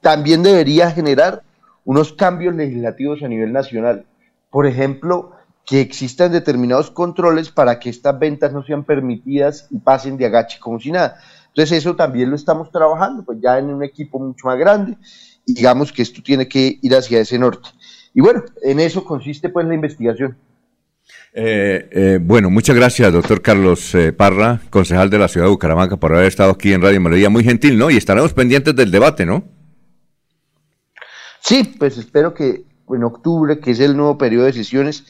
también 0.00 0.42
debería 0.42 0.90
generar 0.90 1.42
unos 1.84 2.12
cambios 2.12 2.54
legislativos 2.54 3.22
a 3.22 3.28
nivel 3.28 3.52
nacional. 3.52 4.06
Por 4.50 4.66
ejemplo, 4.66 5.32
que 5.64 5.80
existan 5.80 6.32
determinados 6.32 6.90
controles 6.90 7.50
para 7.50 7.78
que 7.78 7.90
estas 7.90 8.18
ventas 8.18 8.52
no 8.52 8.64
sean 8.64 8.84
permitidas 8.84 9.68
y 9.70 9.78
pasen 9.78 10.16
de 10.16 10.26
agache 10.26 10.58
como 10.58 10.80
si 10.80 10.90
nada. 10.90 11.18
Entonces 11.54 11.78
eso 11.78 11.94
también 11.94 12.30
lo 12.30 12.36
estamos 12.36 12.70
trabajando, 12.70 13.24
pues 13.24 13.38
ya 13.42 13.58
en 13.58 13.66
un 13.66 13.82
equipo 13.84 14.18
mucho 14.18 14.46
más 14.46 14.58
grande 14.58 14.96
y 15.44 15.54
digamos 15.54 15.92
que 15.92 16.02
esto 16.02 16.22
tiene 16.22 16.48
que 16.48 16.78
ir 16.80 16.94
hacia 16.94 17.20
ese 17.20 17.38
norte. 17.38 17.68
Y 18.14 18.20
bueno, 18.20 18.42
en 18.62 18.80
eso 18.80 19.04
consiste 19.04 19.50
pues 19.50 19.66
la 19.66 19.74
investigación. 19.74 20.36
Eh, 21.34 21.88
eh, 21.90 22.18
bueno, 22.22 22.50
muchas 22.50 22.76
gracias, 22.76 23.12
doctor 23.12 23.42
Carlos 23.42 23.94
eh, 23.94 24.12
Parra, 24.12 24.60
concejal 24.70 25.10
de 25.10 25.18
la 25.18 25.28
ciudad 25.28 25.46
de 25.46 25.50
Bucaramanga, 25.50 25.96
por 25.96 26.14
haber 26.14 26.26
estado 26.26 26.52
aquí 26.52 26.72
en 26.72 26.82
Radio 26.82 27.00
Melodía. 27.00 27.28
Muy 27.28 27.44
gentil, 27.44 27.78
¿no? 27.78 27.90
Y 27.90 27.96
estaremos 27.96 28.32
pendientes 28.32 28.74
del 28.74 28.90
debate, 28.90 29.26
¿no? 29.26 29.44
Sí, 31.40 31.74
pues 31.78 31.98
espero 31.98 32.34
que 32.34 32.64
en 32.88 33.04
octubre, 33.04 33.58
que 33.58 33.72
es 33.72 33.80
el 33.80 33.96
nuevo 33.96 34.16
periodo 34.16 34.44
de 34.44 34.52
sesiones, 34.52 35.04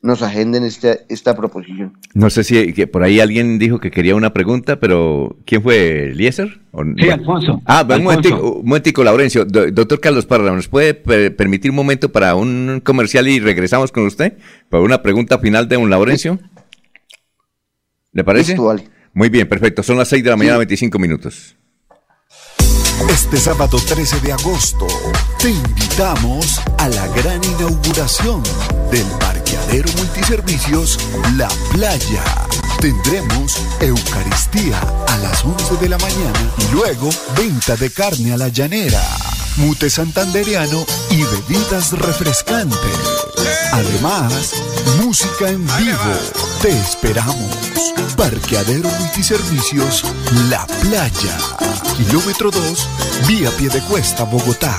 nos 0.00 0.22
agenden 0.22 0.64
esta, 0.64 0.96
esta 1.08 1.36
proposición. 1.36 1.98
No 2.14 2.30
sé 2.30 2.44
si 2.44 2.72
que 2.72 2.86
por 2.86 3.02
ahí 3.02 3.20
alguien 3.20 3.58
dijo 3.58 3.80
que 3.80 3.90
quería 3.90 4.14
una 4.14 4.32
pregunta, 4.32 4.78
pero 4.78 5.36
¿quién 5.44 5.62
fue? 5.62 6.10
¿Eliezer? 6.10 6.60
Sí, 6.96 7.10
Alfonso. 7.10 7.60
Ah, 7.64 7.86
un 7.88 8.64
momentico, 8.64 9.02
Laurencio. 9.02 9.44
doctor 9.44 10.00
Carlos 10.00 10.26
Parra, 10.26 10.52
¿nos 10.52 10.68
puede 10.68 10.94
permitir 10.94 11.70
un 11.70 11.76
momento 11.76 12.12
para 12.12 12.34
un 12.34 12.80
comercial 12.84 13.26
y 13.28 13.40
regresamos 13.40 13.90
con 13.90 14.06
usted? 14.06 14.38
Para 14.68 14.82
una 14.82 15.02
pregunta 15.02 15.38
final 15.38 15.68
de 15.68 15.76
un 15.76 15.90
Laurencio. 15.90 16.38
¿Le 18.12 18.24
parece? 18.24 18.56
Muy 19.12 19.28
bien, 19.28 19.48
perfecto. 19.48 19.82
Son 19.82 19.98
las 19.98 20.08
6 20.08 20.22
de 20.22 20.30
la 20.30 20.36
mañana, 20.36 20.58
25 20.58 20.98
minutos. 20.98 21.56
Este 23.08 23.36
sábado 23.36 23.78
13 23.78 24.20
de 24.20 24.32
agosto 24.32 24.86
te 25.40 25.50
invitamos 25.50 26.60
a 26.78 26.88
la 26.88 27.06
gran 27.08 27.42
inauguración 27.44 28.42
del 28.90 29.06
parqueadero 29.48 29.90
multiservicios 29.96 30.98
La 31.36 31.48
Playa. 31.72 32.22
Tendremos 32.80 33.56
Eucaristía 33.80 34.78
a 35.06 35.16
las 35.18 35.42
11 35.42 35.76
de 35.76 35.88
la 35.88 35.96
mañana 35.98 36.52
y 36.58 36.74
luego 36.74 37.08
venta 37.36 37.74
de 37.76 37.90
carne 37.90 38.34
a 38.34 38.36
la 38.36 38.48
llanera, 38.48 39.02
mute 39.56 39.88
santanderiano 39.88 40.84
y 41.10 41.22
bebidas 41.22 41.92
refrescantes. 41.92 42.78
Además, 43.72 44.52
música 45.02 45.48
en 45.48 45.66
vivo. 45.78 46.18
Te 46.60 46.70
esperamos. 46.70 47.56
Parqueadero 48.16 48.90
Multiservicios 49.00 50.04
La 50.50 50.66
Playa. 50.66 51.38
Kilómetro 51.96 52.50
2, 52.50 52.88
vía 53.26 53.50
pie 53.52 53.70
de 53.70 53.80
cuesta, 53.80 54.24
Bogotá. 54.24 54.78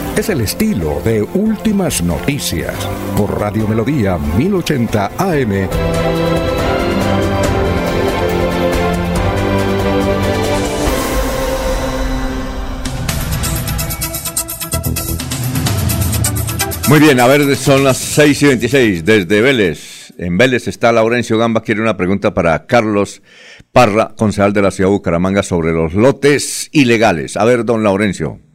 Es 0.17 0.29
el 0.29 0.41
estilo 0.41 1.01
de 1.05 1.23
Últimas 1.23 2.03
Noticias 2.03 2.75
por 3.17 3.39
Radio 3.39 3.67
Melodía 3.67 4.17
1080 4.17 5.11
AM. 5.17 5.69
Muy 16.89 16.99
bien, 16.99 17.21
a 17.21 17.27
ver, 17.27 17.55
son 17.55 17.85
las 17.85 17.97
6 17.97 18.41
y 18.41 18.47
26 18.47 19.05
desde 19.05 19.41
Vélez. 19.41 20.13
En 20.17 20.37
Vélez 20.37 20.67
está 20.67 20.91
Laurencio 20.91 21.37
Gamba, 21.37 21.63
quiere 21.63 21.81
una 21.81 21.95
pregunta 21.95 22.33
para 22.33 22.67
Carlos 22.67 23.21
Parra, 23.71 24.13
concejal 24.17 24.51
de 24.51 24.61
la 24.61 24.71
ciudad 24.71 24.89
de 24.89 24.95
Bucaramanga, 24.95 25.41
sobre 25.41 25.71
los 25.71 25.93
lotes 25.93 26.69
ilegales. 26.73 27.37
A 27.37 27.45
ver, 27.45 27.63
don 27.63 27.81
Laurencio. 27.83 28.50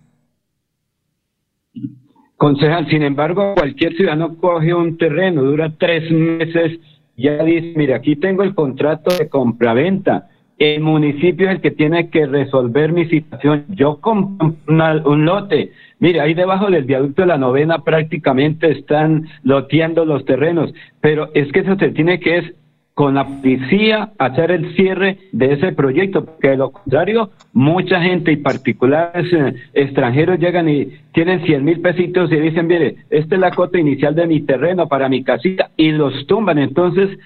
Concejal, 2.36 2.88
sin 2.88 3.02
embargo, 3.02 3.54
cualquier 3.54 3.94
ciudadano 3.94 4.36
coge 4.36 4.74
un 4.74 4.98
terreno, 4.98 5.42
dura 5.42 5.72
tres 5.78 6.10
meses, 6.10 6.78
ya 7.16 7.42
dice, 7.42 7.72
mire, 7.76 7.94
aquí 7.94 8.16
tengo 8.16 8.42
el 8.42 8.54
contrato 8.54 9.16
de 9.16 9.28
compraventa 9.28 10.28
el 10.58 10.80
municipio 10.80 11.48
es 11.48 11.56
el 11.56 11.60
que 11.60 11.70
tiene 11.70 12.08
que 12.08 12.26
resolver 12.26 12.92
mi 12.92 13.06
situación. 13.06 13.66
Yo 13.70 14.00
compro 14.00 14.54
un 14.66 15.24
lote. 15.24 15.72
Mire, 15.98 16.20
ahí 16.20 16.34
debajo 16.34 16.70
del 16.70 16.84
viaducto 16.84 17.22
de 17.22 17.28
la 17.28 17.38
novena 17.38 17.84
prácticamente 17.84 18.70
están 18.70 19.26
loteando 19.42 20.04
los 20.04 20.24
terrenos, 20.24 20.72
pero 21.00 21.30
es 21.34 21.50
que 21.52 21.60
eso 21.60 21.76
se 21.76 21.90
tiene 21.90 22.20
que 22.20 22.38
es 22.38 22.54
con 22.96 23.14
la 23.14 23.26
policía 23.26 24.14
hacer 24.16 24.50
el 24.50 24.74
cierre 24.74 25.18
de 25.30 25.52
ese 25.52 25.72
proyecto, 25.72 26.24
porque 26.24 26.48
de 26.48 26.56
lo 26.56 26.70
contrario, 26.70 27.28
mucha 27.52 28.00
gente 28.00 28.32
y 28.32 28.38
particulares 28.38 29.30
eh, 29.34 29.54
extranjeros 29.74 30.38
llegan 30.38 30.66
y 30.66 30.86
tienen 31.12 31.44
100 31.44 31.62
mil 31.62 31.82
pesitos 31.82 32.32
y 32.32 32.36
dicen, 32.36 32.66
mire, 32.66 33.04
esta 33.10 33.34
es 33.34 33.40
la 33.42 33.50
cota 33.50 33.78
inicial 33.78 34.14
de 34.14 34.26
mi 34.26 34.40
terreno 34.40 34.88
para 34.88 35.10
mi 35.10 35.22
casita, 35.22 35.72
y 35.76 35.92
los 35.92 36.26
tumban. 36.26 36.56
Entonces, 36.56 37.18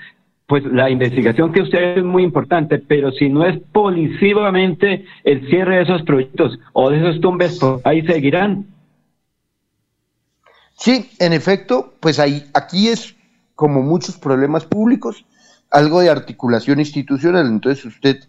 pues 0.48 0.64
la 0.64 0.90
investigación 0.90 1.52
que 1.52 1.62
usted 1.62 1.98
es 1.98 2.02
muy 2.02 2.24
importante, 2.24 2.80
pero 2.80 3.12
si 3.12 3.28
no 3.28 3.46
es 3.46 3.56
policivamente 3.70 5.04
el 5.22 5.48
cierre 5.50 5.76
de 5.76 5.82
esos 5.82 6.02
proyectos 6.02 6.58
o 6.72 6.90
de 6.90 6.98
esos 6.98 7.20
tumbes, 7.20 7.60
pues 7.60 7.80
ahí 7.84 8.04
seguirán. 8.04 8.66
Sí, 10.72 11.08
en 11.20 11.32
efecto, 11.32 11.94
pues 12.00 12.18
ahí, 12.18 12.42
aquí 12.54 12.88
es 12.88 13.14
como 13.54 13.82
muchos 13.82 14.18
problemas 14.18 14.64
públicos, 14.64 15.24
algo 15.70 16.00
de 16.00 16.10
articulación 16.10 16.80
institucional. 16.80 17.46
Entonces 17.46 17.84
usted 17.84 18.20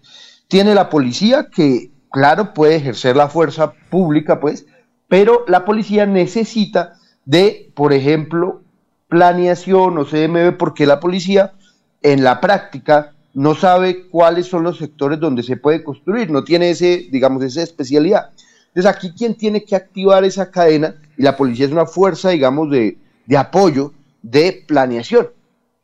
tiene 0.47 0.75
la 0.75 0.89
policía 0.89 1.47
que, 1.51 1.91
claro, 2.11 2.53
puede 2.53 2.75
ejercer 2.75 3.15
la 3.15 3.29
fuerza 3.29 3.73
pública, 3.89 4.39
pues, 4.39 4.65
pero 5.07 5.43
la 5.47 5.65
policía 5.65 6.05
necesita 6.05 6.93
de, 7.25 7.71
por 7.75 7.93
ejemplo, 7.93 8.61
planeación 9.07 9.97
o 9.97 10.05
CMB, 10.05 10.57
porque 10.57 10.85
la 10.85 10.99
policía 10.99 11.53
en 12.01 12.23
la 12.23 12.39
práctica 12.39 13.13
no 13.33 13.55
sabe 13.55 14.07
cuáles 14.07 14.47
son 14.47 14.63
los 14.63 14.77
sectores 14.77 15.19
donde 15.19 15.43
se 15.43 15.57
puede 15.57 15.83
construir, 15.83 16.29
no 16.29 16.43
tiene 16.43 16.69
ese, 16.69 17.07
digamos, 17.11 17.43
esa 17.43 17.61
especialidad. 17.61 18.31
Entonces 18.67 18.85
aquí 18.85 19.11
quien 19.11 19.35
tiene 19.35 19.63
que 19.63 19.75
activar 19.75 20.23
esa 20.23 20.49
cadena, 20.49 20.95
y 21.17 21.23
la 21.23 21.35
policía 21.35 21.65
es 21.65 21.71
una 21.71 21.85
fuerza, 21.85 22.29
digamos, 22.29 22.69
de, 22.71 22.97
apoyo, 23.37 23.93
de 24.21 24.63
planeación. 24.67 25.27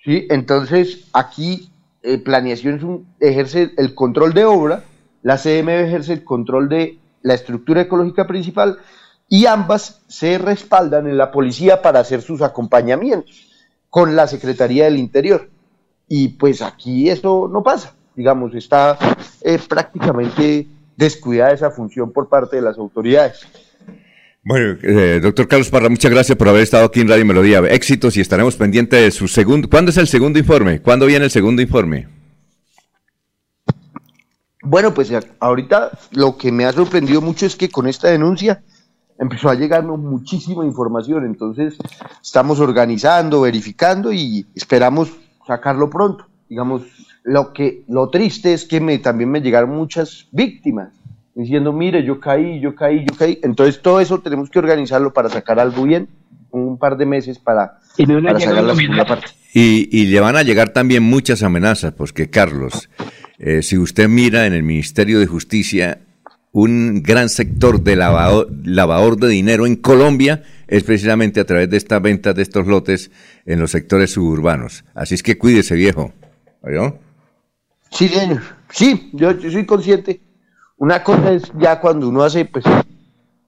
¿Sí? 0.08 0.26
Entonces 0.30 1.10
aquí 1.12 1.70
eh, 2.02 2.18
planeación 2.18 3.06
ejerce 3.20 3.74
el 3.78 3.94
control 3.94 4.34
de 4.34 4.46
obra, 4.46 4.84
la 5.22 5.36
CMB 5.36 5.70
ejerce 5.70 6.14
el 6.14 6.24
control 6.24 6.70
de 6.70 6.98
la 7.22 7.34
estructura 7.34 7.82
ecológica 7.82 8.26
principal, 8.26 8.78
y 9.28 9.46
ambas 9.46 10.04
se 10.08 10.38
respaldan 10.38 11.06
en 11.08 11.18
la 11.18 11.32
policía 11.32 11.82
para 11.82 12.00
hacer 12.00 12.22
sus 12.22 12.42
acompañamientos 12.42 13.50
con 13.90 14.16
la 14.16 14.26
Secretaría 14.26 14.86
del 14.86 14.98
Interior. 14.98 15.50
Y 16.08 16.30
pues 16.30 16.62
aquí 16.62 17.10
eso 17.10 17.50
no 17.52 17.62
pasa, 17.62 17.94
digamos, 18.16 18.56
está 18.56 18.98
eh, 19.42 19.60
prácticamente 19.68 20.68
descuidada 20.96 21.52
esa 21.52 21.72
función 21.72 22.14
por 22.14 22.30
parte 22.30 22.56
de 22.56 22.62
las 22.62 22.78
autoridades. 22.78 23.46
Bueno, 24.50 24.80
eh, 24.82 25.20
doctor 25.22 25.46
Carlos 25.46 25.70
Parra, 25.70 25.90
muchas 25.90 26.10
gracias 26.10 26.38
por 26.38 26.48
haber 26.48 26.62
estado 26.62 26.86
aquí 26.86 27.02
en 27.02 27.10
Radio 27.10 27.26
Melodía. 27.26 27.60
Éxitos 27.70 28.16
y 28.16 28.22
estaremos 28.22 28.56
pendientes 28.56 29.02
de 29.02 29.12
su 29.12 29.28
segundo. 29.28 29.70
¿Cuándo 29.70 29.92
es 29.92 29.98
el 29.98 30.08
segundo 30.08 30.40
informe? 30.40 30.82
¿Cuándo 30.82 31.06
viene 31.06 31.26
el 31.26 31.32
segundo 31.32 31.62
informe? 31.62 32.08
Bueno, 34.62 34.94
pues 34.94 35.12
ahorita 35.42 35.92
lo 36.12 36.38
que 36.38 36.54
me 36.54 36.64
ha 36.64 36.72
sorprendido 36.72 37.20
mucho 37.20 37.46
es 37.46 37.58
que 37.58 37.68
con 37.68 37.90
esta 37.90 38.08
denuncia 38.08 38.64
empezó 39.20 39.50
a 39.50 39.56
llegarnos 39.56 40.00
muchísima 40.00 40.64
información, 40.64 41.26
entonces 41.26 41.76
estamos 42.24 42.62
organizando, 42.62 43.42
verificando 43.42 44.14
y 44.14 44.48
esperamos 44.56 45.12
sacarlo 45.46 45.90
pronto. 45.90 46.26
Digamos, 46.48 46.84
lo 47.24 47.52
que 47.52 47.84
lo 47.90 48.08
triste 48.08 48.54
es 48.54 48.64
que 48.64 48.80
me, 48.80 48.98
también 49.00 49.30
me 49.30 49.42
llegaron 49.42 49.72
muchas 49.72 50.30
víctimas 50.32 50.97
diciendo, 51.44 51.72
mire, 51.72 52.04
yo 52.04 52.20
caí, 52.20 52.60
yo 52.60 52.76
caí, 52.76 53.06
yo 53.06 53.16
caí. 53.18 53.40
Entonces 53.44 53.82
todo 53.82 54.00
eso 54.00 54.20
tenemos 54.20 54.50
que 54.50 54.60
organizarlo 54.60 55.14
para 55.14 55.30
sacar 55.30 55.60
algo 55.60 55.84
bien, 55.84 56.10
un 56.52 56.78
par 56.78 56.98
de 56.98 57.06
meses 57.06 57.40
para, 57.40 57.80
sacar 57.96 58.64
la 58.64 58.76
segunda 58.76 59.06
parte. 59.06 59.28
Y, 59.54 59.90
y, 59.92 60.06
le 60.08 60.20
van 60.20 60.36
a 60.36 60.44
llegar 60.44 60.70
también 60.70 61.04
muchas 61.04 61.44
amenazas, 61.44 61.94
porque 61.94 62.30
Carlos, 62.30 62.90
eh, 63.40 63.62
si 63.62 63.78
usted 63.78 64.08
mira 64.08 64.46
en 64.46 64.54
el 64.54 64.64
Ministerio 64.64 65.20
de 65.20 65.28
Justicia, 65.28 66.00
un 66.52 67.04
gran 67.04 67.30
sector 67.30 67.82
de 67.82 67.96
lavador, 67.96 68.50
lavador 68.66 69.18
de 69.18 69.28
dinero 69.28 69.68
en 69.68 69.76
Colombia 69.76 70.44
es 70.68 70.84
precisamente 70.84 71.40
a 71.40 71.46
través 71.46 71.70
de 71.70 71.78
esta 71.78 72.00
venta 72.00 72.34
de 72.34 72.42
estos 72.42 72.66
lotes 72.68 73.12
en 73.46 73.60
los 73.60 73.72
sectores 73.72 74.12
suburbanos. 74.12 74.84
Así 74.96 75.16
es 75.16 75.24
que 75.24 75.38
cuídese, 75.38 75.76
viejo. 75.76 76.14
¿Oyó? 76.62 76.98
Sí, 77.92 78.08
señor. 78.08 78.42
Sí, 78.70 79.10
yo, 79.14 79.40
soy 79.40 79.66
consciente. 79.66 80.22
Una 80.78 81.04
cosa 81.04 81.32
es 81.32 81.52
ya 81.60 81.80
cuando 81.82 82.08
uno 82.08 82.24
hace 82.24 82.46
pues 82.46 82.64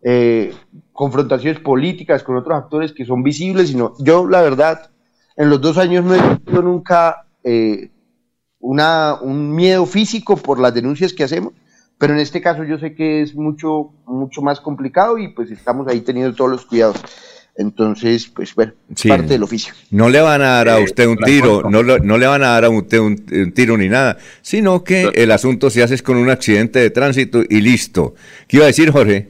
eh, 0.02 0.54
confrontaciones 0.92 1.62
políticas 1.62 2.24
con 2.24 2.36
otros 2.38 2.58
actores 2.58 2.92
que 2.92 3.06
son 3.06 3.24
visibles, 3.24 3.70
sino 3.70 3.94
yo 4.00 4.28
la 4.28 4.42
verdad 4.42 4.90
en 5.38 5.50
los 5.50 5.62
dos 5.62 5.78
años 5.78 6.04
no 6.04 6.16
he 6.16 6.20
tenido 6.40 6.64
nunca 6.64 7.28
eh, 7.44 7.92
una, 8.60 9.16
un 9.22 9.56
miedo 9.56 9.86
físico 9.86 10.36
por 10.36 10.60
las 10.60 10.74
denuncias 10.74 11.14
que 11.14 11.24
hacemos, 11.24 11.54
pero 11.98 12.14
en 12.14 12.20
este 12.20 12.42
caso 12.42 12.64
yo 12.64 12.80
sé 12.80 12.96
que 12.96 13.22
es 13.22 13.36
mucho, 13.36 13.92
mucho 14.06 14.42
más 14.42 14.60
complicado 14.60 15.18
y 15.18 15.30
pues 15.30 15.52
estamos 15.52 15.88
ahí 15.88 16.02
teniendo 16.02 16.36
todos 16.36 16.52
los 16.52 16.66
cuidados. 16.66 16.98
Entonces, 17.60 18.32
pues 18.34 18.56
bueno, 18.56 18.72
parte 19.06 19.34
del 19.34 19.44
oficio. 19.44 19.74
No 19.92 20.08
le 20.08 20.22
van 20.22 20.42
a 20.42 20.46
dar 20.46 20.70
a 20.70 20.80
eh, 20.80 20.84
usted 20.86 21.08
un 21.08 21.18
tiro, 21.18 21.70
no, 21.70 21.84
no, 21.84 22.18
le 22.18 22.26
van 22.26 22.42
a 22.42 22.52
dar 22.52 22.64
a 22.64 22.70
usted 22.70 23.00
un, 23.00 23.18
tiro 23.54 23.78
ni 23.78 23.90
nada, 23.90 24.18
sino 24.42 24.82
que 24.86 25.12
el 25.14 25.30
asunto 25.30 25.70
se 25.70 25.84
hace 25.84 26.02
con 26.02 26.16
un 26.16 26.30
accidente 26.30 26.80
de 26.80 26.90
tránsito 26.90 27.44
y 27.50 27.60
listo. 27.60 28.16
¿Qué 28.48 28.56
iba 28.58 28.64
a 28.64 28.68
decir, 28.68 28.92
Jorge? 28.92 29.28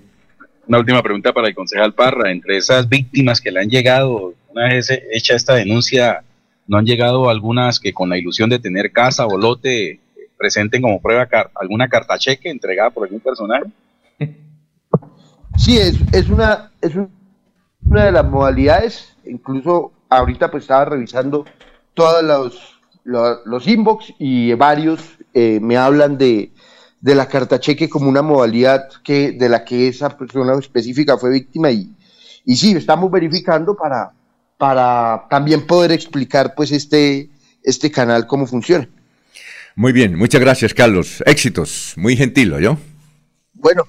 Una 0.68 0.78
última 0.78 1.02
pregunta 1.02 1.34
para 1.34 1.48
el 1.48 1.56
concejal 1.56 1.96
Parra. 1.96 2.32
Entre 2.32 2.56
esas 2.58 2.88
víctimas 2.88 3.42
que 3.42 3.50
le 3.50 3.62
han 3.62 3.70
llegado, 3.70 4.36
una 4.50 4.68
vez 4.68 4.92
hecha 5.12 5.34
esta 5.34 5.56
denuncia, 5.56 6.22
¿no 6.68 6.78
han 6.78 6.86
llegado 6.86 7.32
algunas 7.32 7.80
que 7.80 7.94
con 7.94 8.10
la 8.12 8.20
ilusión 8.20 8.48
de 8.52 8.60
tener 8.60 8.92
casa 8.92 9.26
o 9.26 9.40
lote 9.40 10.02
presenten 10.38 10.84
como 10.84 11.02
prueba 11.02 11.28
alguna 11.56 11.88
carta 11.88 12.20
cheque 12.20 12.52
entregada 12.52 12.92
por 12.92 13.06
algún 13.06 13.22
personaje? 13.22 13.66
Sí, 15.58 15.78
es, 15.78 15.96
es, 16.14 16.30
una, 16.30 16.72
es 16.80 16.96
una 17.90 18.06
de 18.06 18.12
las 18.12 18.26
modalidades, 18.26 19.16
incluso 19.26 19.92
ahorita 20.10 20.52
pues 20.52 20.64
estaba 20.64 20.86
revisando 20.86 21.46
todos 21.94 22.24
los, 22.24 22.80
los, 23.46 23.68
inbox 23.68 24.14
y 24.20 24.54
varios 24.54 25.02
eh, 25.34 25.60
me 25.60 25.76
hablan 25.76 26.18
de, 26.18 26.52
de 27.02 27.16
la 27.16 27.28
carta 27.28 27.60
cheque 27.60 27.90
como 27.90 28.08
una 28.08 28.22
modalidad 28.22 28.90
que, 29.04 29.32
de 29.32 29.50
la 29.50 29.66
que 29.66 29.88
esa 29.88 30.16
persona 30.16 30.58
específica 30.60 31.18
fue 31.18 31.32
víctima 31.32 31.72
y, 31.72 31.92
y 32.46 32.56
sí, 32.56 32.74
estamos 32.74 33.10
verificando 33.10 33.76
para, 33.76 34.12
para 34.58 35.26
también 35.30 35.66
poder 35.66 35.92
explicar 35.92 36.54
pues 36.56 36.72
este, 36.72 37.30
este 37.64 37.90
canal 37.90 38.28
cómo 38.28 38.46
funciona. 38.46 38.88
Muy 39.76 39.94
bien, 39.94 40.16
muchas 40.16 40.42
gracias, 40.42 40.74
Carlos. 40.74 41.24
Éxitos, 41.26 41.94
muy 41.98 42.16
gentil, 42.16 42.56
¿yo? 42.60 42.78
Bueno. 43.54 43.84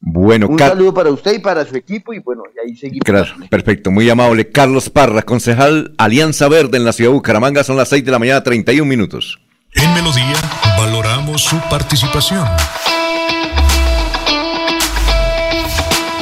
Bueno, 0.00 0.48
un 0.48 0.58
saludo 0.58 0.94
para 0.94 1.10
usted 1.10 1.34
y 1.34 1.38
para 1.40 1.64
su 1.66 1.76
equipo 1.76 2.14
y 2.14 2.20
bueno, 2.20 2.42
y 2.54 2.68
ahí 2.68 2.76
seguimos. 2.76 3.04
Gracias, 3.04 3.36
perfecto, 3.50 3.90
muy 3.90 4.08
amable. 4.08 4.50
Carlos 4.50 4.88
Parra, 4.88 5.22
concejal 5.22 5.94
Alianza 5.98 6.48
Verde 6.48 6.78
en 6.78 6.86
la 6.86 6.92
ciudad 6.92 7.10
de 7.10 7.16
Bucaramanga, 7.16 7.62
son 7.64 7.76
las 7.76 7.90
6 7.90 8.04
de 8.04 8.10
la 8.10 8.18
mañana, 8.18 8.42
31 8.42 8.88
minutos. 8.88 9.38
En 9.74 9.92
Melodía 9.92 10.36
valoramos 10.78 11.42
su 11.42 11.60
participación. 11.68 12.46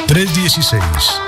316 0.09 1.28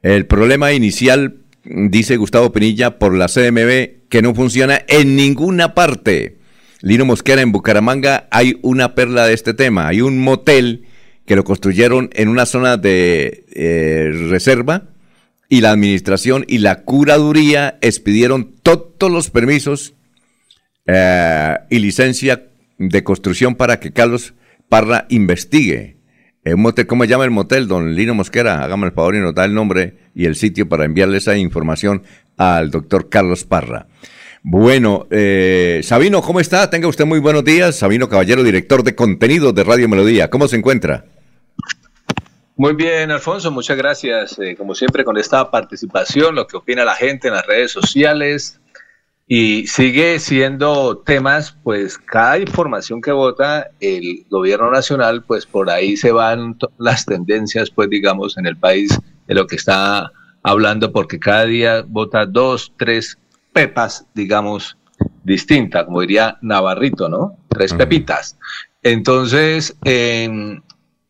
El 0.02 0.26
problema 0.26 0.74
inicial, 0.74 1.38
dice 1.64 2.18
Gustavo 2.18 2.52
Pinilla, 2.52 2.98
por 2.98 3.14
la 3.14 3.28
CMB, 3.28 4.08
que 4.10 4.20
no 4.20 4.34
funciona 4.34 4.82
en 4.86 5.16
ninguna 5.16 5.72
parte. 5.74 6.36
Lino 6.82 7.06
Mosquera, 7.06 7.40
en 7.40 7.52
Bucaramanga 7.52 8.28
hay 8.30 8.58
una 8.60 8.94
perla 8.94 9.26
de 9.26 9.32
este 9.32 9.54
tema, 9.54 9.88
hay 9.88 10.02
un 10.02 10.18
motel 10.18 10.84
que 11.24 11.36
lo 11.36 11.44
construyeron 11.44 12.10
en 12.12 12.28
una 12.28 12.44
zona 12.44 12.76
de 12.76 13.46
eh, 13.54 14.10
reserva, 14.28 14.91
y 15.52 15.60
la 15.60 15.72
administración 15.72 16.46
y 16.48 16.60
la 16.60 16.76
curaduría 16.76 17.76
expidieron 17.82 18.54
todos 18.62 19.12
los 19.12 19.28
permisos 19.28 19.92
eh, 20.86 21.58
y 21.68 21.78
licencia 21.78 22.46
de 22.78 23.04
construcción 23.04 23.54
para 23.54 23.78
que 23.78 23.92
Carlos 23.92 24.32
Parra 24.70 25.04
investigue. 25.10 25.98
El 26.42 26.56
motel, 26.56 26.86
¿Cómo 26.86 27.04
se 27.04 27.10
llama 27.10 27.26
el 27.26 27.32
motel, 27.32 27.68
don 27.68 27.94
Lino 27.94 28.14
Mosquera? 28.14 28.64
Hágame 28.64 28.86
el 28.86 28.92
favor 28.92 29.14
y 29.14 29.18
nos 29.18 29.34
da 29.34 29.44
el 29.44 29.52
nombre 29.52 29.98
y 30.14 30.24
el 30.24 30.36
sitio 30.36 30.70
para 30.70 30.86
enviarle 30.86 31.18
esa 31.18 31.36
información 31.36 32.02
al 32.38 32.70
doctor 32.70 33.10
Carlos 33.10 33.44
Parra. 33.44 33.88
Bueno, 34.42 35.06
eh, 35.10 35.82
Sabino, 35.84 36.22
¿cómo 36.22 36.40
está? 36.40 36.70
Tenga 36.70 36.88
usted 36.88 37.04
muy 37.04 37.18
buenos 37.18 37.44
días. 37.44 37.76
Sabino 37.76 38.08
Caballero, 38.08 38.42
director 38.42 38.84
de 38.84 38.94
contenido 38.94 39.52
de 39.52 39.64
Radio 39.64 39.86
Melodía. 39.86 40.30
¿Cómo 40.30 40.48
se 40.48 40.56
encuentra? 40.56 41.04
Muy 42.62 42.74
bien, 42.74 43.10
Alfonso, 43.10 43.50
muchas 43.50 43.76
gracias. 43.76 44.38
Eh, 44.38 44.54
como 44.54 44.76
siempre, 44.76 45.02
con 45.02 45.18
esta 45.18 45.50
participación, 45.50 46.36
lo 46.36 46.46
que 46.46 46.56
opina 46.56 46.84
la 46.84 46.94
gente 46.94 47.26
en 47.26 47.34
las 47.34 47.44
redes 47.44 47.72
sociales. 47.72 48.60
Y 49.26 49.66
sigue 49.66 50.20
siendo 50.20 50.98
temas, 50.98 51.56
pues 51.64 51.98
cada 51.98 52.38
información 52.38 53.00
que 53.00 53.10
vota 53.10 53.72
el 53.80 54.24
gobierno 54.30 54.70
nacional, 54.70 55.24
pues 55.24 55.44
por 55.44 55.70
ahí 55.70 55.96
se 55.96 56.12
van 56.12 56.56
las 56.78 57.04
tendencias, 57.04 57.68
pues 57.68 57.90
digamos, 57.90 58.38
en 58.38 58.46
el 58.46 58.56
país 58.56 58.96
de 59.26 59.34
lo 59.34 59.48
que 59.48 59.56
está 59.56 60.12
hablando, 60.44 60.92
porque 60.92 61.18
cada 61.18 61.46
día 61.46 61.84
vota 61.84 62.26
dos, 62.26 62.72
tres 62.76 63.18
pepas, 63.52 64.06
digamos, 64.14 64.78
distintas, 65.24 65.86
como 65.86 66.02
diría 66.02 66.38
Navarrito, 66.42 67.08
¿no? 67.08 67.36
Tres 67.48 67.74
pepitas. 67.74 68.38
Entonces, 68.84 69.76
en 69.84 70.62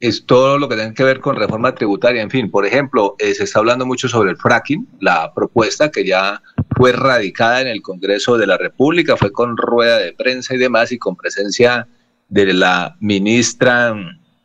es 0.03 0.27
todo 0.27 0.59
lo 0.59 0.69
que 0.69 0.75
tiene 0.75 0.95
que 0.95 1.05
ver 1.05 1.21
con 1.21 1.37
reforma 1.37 1.77
tributaria. 1.77 2.23
En 2.23 2.29
fin, 2.29 2.51
por 2.51 2.67
ejemplo, 2.67 3.15
eh, 3.21 3.35
se 3.35 3.45
está 3.45 3.61
hablando 3.61 3.87
mucho 3.87 4.09
sobre 4.09 4.31
el 4.31 4.37
fracking, 4.37 4.89
la 4.99 5.33
propuesta 5.33 5.93
que 5.93 6.05
ya 6.05 6.43
fue 6.77 6.91
radicada 6.91 7.61
en 7.61 7.69
el 7.69 7.83
Congreso 7.83 8.37
de 8.37 8.49
la 8.49 8.59
República, 8.59 9.17
fue 9.17 9.31
con 9.31 9.57
rueda 9.57 9.99
de 9.99 10.13
prensa 10.13 10.57
y 10.57 10.59
demás 10.59 10.91
y 10.91 10.99
con 10.99 11.15
presencia 11.15 11.87
de 12.29 12.53
la 12.53 12.97
ministra 12.99 13.95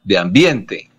de 0.03 0.17
Ambiente. 0.19 0.91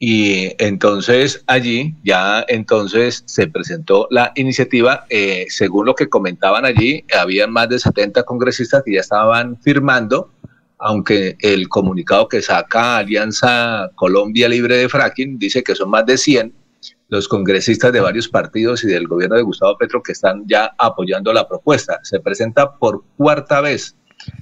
Y 0.00 0.50
entonces 0.58 1.44
allí 1.46 1.94
ya 2.02 2.44
entonces 2.48 3.22
se 3.26 3.46
presentó 3.46 4.08
la 4.10 4.32
iniciativa, 4.34 5.06
eh, 5.10 5.46
según 5.48 5.86
lo 5.86 5.94
que 5.94 6.08
comentaban 6.08 6.64
allí, 6.64 7.04
había 7.16 7.46
más 7.46 7.68
de 7.68 7.78
70 7.78 8.24
congresistas 8.24 8.82
que 8.84 8.94
ya 8.94 9.00
estaban 9.00 9.60
firmando 9.62 10.32
aunque 10.82 11.36
el 11.38 11.68
comunicado 11.68 12.28
que 12.28 12.42
saca 12.42 12.98
Alianza 12.98 13.90
Colombia 13.94 14.48
Libre 14.48 14.76
de 14.76 14.88
Fracking 14.88 15.38
dice 15.38 15.62
que 15.62 15.76
son 15.76 15.90
más 15.90 16.04
de 16.04 16.18
100 16.18 16.52
los 17.08 17.28
congresistas 17.28 17.92
de 17.92 18.00
varios 18.00 18.28
partidos 18.28 18.82
y 18.82 18.88
del 18.88 19.06
gobierno 19.06 19.36
de 19.36 19.42
Gustavo 19.42 19.76
Petro 19.78 20.02
que 20.02 20.12
están 20.12 20.44
ya 20.46 20.74
apoyando 20.78 21.32
la 21.32 21.46
propuesta. 21.46 22.00
Se 22.02 22.20
presenta 22.20 22.78
por 22.78 23.04
cuarta 23.16 23.60
vez 23.60 23.94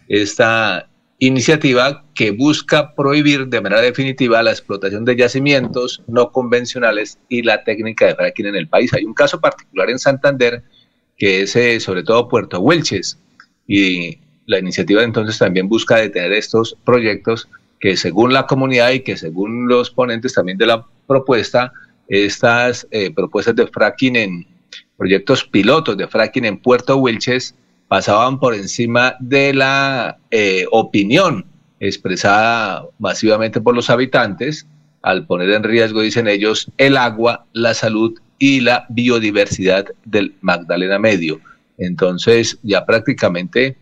esta 0.09 0.89
iniciativa 1.19 2.05
que 2.15 2.31
busca 2.31 2.95
prohibir 2.95 3.49
de 3.49 3.61
manera 3.61 3.83
definitiva 3.83 4.43
la 4.43 4.53
explotación 4.53 5.05
de 5.05 5.17
yacimientos 5.17 6.03
no 6.07 6.33
convencionales 6.33 7.19
y 7.29 7.43
la 7.43 7.65
técnica 7.65 8.07
de 8.07 8.15
fracking 8.15 8.47
en 8.47 8.57
el 8.57 8.69
país. 8.69 8.95
Hay 8.95 9.05
un 9.05 9.15
caso 9.15 9.41
particular 9.41 9.91
en 9.91 9.99
Santander 9.99 10.63
que 11.19 11.43
es 11.43 11.55
eh, 11.57 11.81
sobre 11.81 12.03
todo 12.03 12.29
Puerto 12.29 12.61
Huelches 12.61 13.19
y 13.67 14.21
la 14.51 14.59
iniciativa 14.59 15.05
entonces 15.05 15.39
también 15.39 15.69
busca 15.69 15.97
detener 15.97 16.33
estos 16.33 16.77
proyectos 16.85 17.49
que 17.79 17.97
según 17.97 18.33
la 18.33 18.47
comunidad 18.47 18.91
y 18.91 19.01
que 19.01 19.17
según 19.17 19.69
los 19.69 19.91
ponentes 19.91 20.35
también 20.35 20.59
de 20.59 20.67
la 20.67 20.85
propuesta, 21.07 21.73
estas 22.09 22.87
eh, 22.91 23.13
propuestas 23.15 23.55
de 23.55 23.69
fracking 23.69 24.17
en 24.17 24.47
proyectos 24.97 25.45
pilotos 25.45 25.97
de 25.97 26.09
fracking 26.09 26.45
en 26.47 26.59
Puerto 26.59 26.97
Wilches 26.97 27.55
pasaban 27.87 28.41
por 28.41 28.55
encima 28.55 29.15
de 29.21 29.55
la 29.55 30.19
eh, 30.33 30.65
opinión 30.73 31.47
expresada 31.79 32.85
masivamente 32.99 33.61
por 33.61 33.77
los 33.77 33.89
habitantes 33.89 34.67
al 35.03 35.27
poner 35.27 35.51
en 35.51 35.63
riesgo, 35.63 36.03
dicen 36.03 36.27
ellos, 36.27 36.71
el 36.77 36.97
agua, 36.97 37.47
la 37.53 37.73
salud 37.73 38.19
y 38.39 38.61
la 38.61 38.85
biodiversidad 38.89 39.87
del 40.05 40.35
Magdalena 40.41 40.99
Medio. 40.99 41.41
Entonces, 41.79 42.59
ya 42.65 42.85
prácticamente 42.85 43.77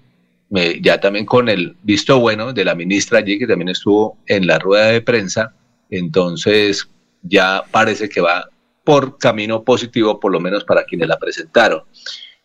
ya 0.81 0.99
también 0.99 1.27
con 1.27 1.49
el 1.49 1.77
visto 1.83 2.19
bueno 2.21 2.53
de 2.53 2.65
la 2.65 2.75
ministra 2.75 3.19
allí, 3.19 3.39
que 3.39 3.47
también 3.47 3.69
estuvo 3.69 4.19
en 4.27 4.47
la 4.47 4.59
rueda 4.59 4.87
de 4.87 5.03
prensa, 5.03 5.55
entonces 5.91 6.89
ya 7.23 7.63
parece 7.71 8.09
que 8.09 8.21
va 8.21 8.49
por 8.85 9.19
camino 9.19 9.63
positivo, 9.63 10.19
por 10.19 10.33
lo 10.33 10.41
menos 10.41 10.65
para 10.65 10.85
quienes 10.85 11.09
la 11.09 11.19
presentaron. 11.19 11.83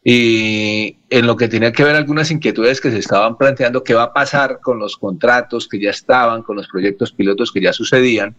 Y 0.04 0.98
en 1.10 1.26
lo 1.26 1.38
que 1.38 1.48
tenía 1.48 1.72
que 1.72 1.86
ver 1.86 1.96
algunas 1.96 2.30
inquietudes 2.30 2.82
que 2.82 2.92
se 2.92 2.98
estaban 2.98 3.38
planteando, 3.38 3.84
qué 3.84 3.94
va 3.94 4.04
a 4.04 4.14
pasar 4.14 4.60
con 4.60 4.78
los 4.78 4.98
contratos 4.98 5.70
que 5.70 5.80
ya 5.80 5.92
estaban, 5.92 6.44
con 6.44 6.58
los 6.58 6.68
proyectos 6.68 7.14
pilotos 7.14 7.54
que 7.54 7.62
ya 7.62 7.72
sucedían, 7.72 8.36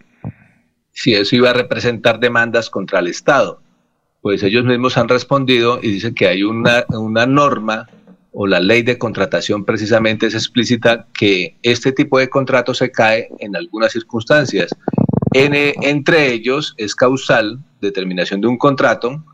si 0.93 1.15
eso 1.15 1.35
iba 1.37 1.51
a 1.51 1.55
representar 1.55 2.21
demandas 2.21 2.69
contra 2.69 2.99
el 2.99 3.07
Estado. 3.07 3.63
Pues 4.21 4.43
ellos 4.43 4.65
mismos 4.65 4.99
han 4.99 5.09
respondido 5.09 5.81
y 5.83 5.91
dicen 5.91 6.15
que 6.15 6.29
hay 6.29 6.43
una, 6.43 6.85
una 6.91 7.25
norma 7.25 7.89
o 8.35 8.47
la 8.47 8.61
ley 8.61 8.83
de 8.83 8.99
contratación 8.99 9.65
precisamente 9.65 10.27
es 10.27 10.35
explícita 10.35 11.07
que 11.17 11.57
este 11.63 11.93
tipo 11.93 12.19
de 12.19 12.29
contrato 12.29 12.75
se 12.75 12.91
cae 12.91 13.29
en 13.39 13.57
algunas 13.57 13.93
circunstancias. 13.93 14.71
entre 15.33 16.33
ellos 16.33 16.75
es 16.77 16.95
causal 16.95 17.59
determinación 17.81 18.41
de 18.41 18.49
un 18.49 18.59
contrato 18.59 19.25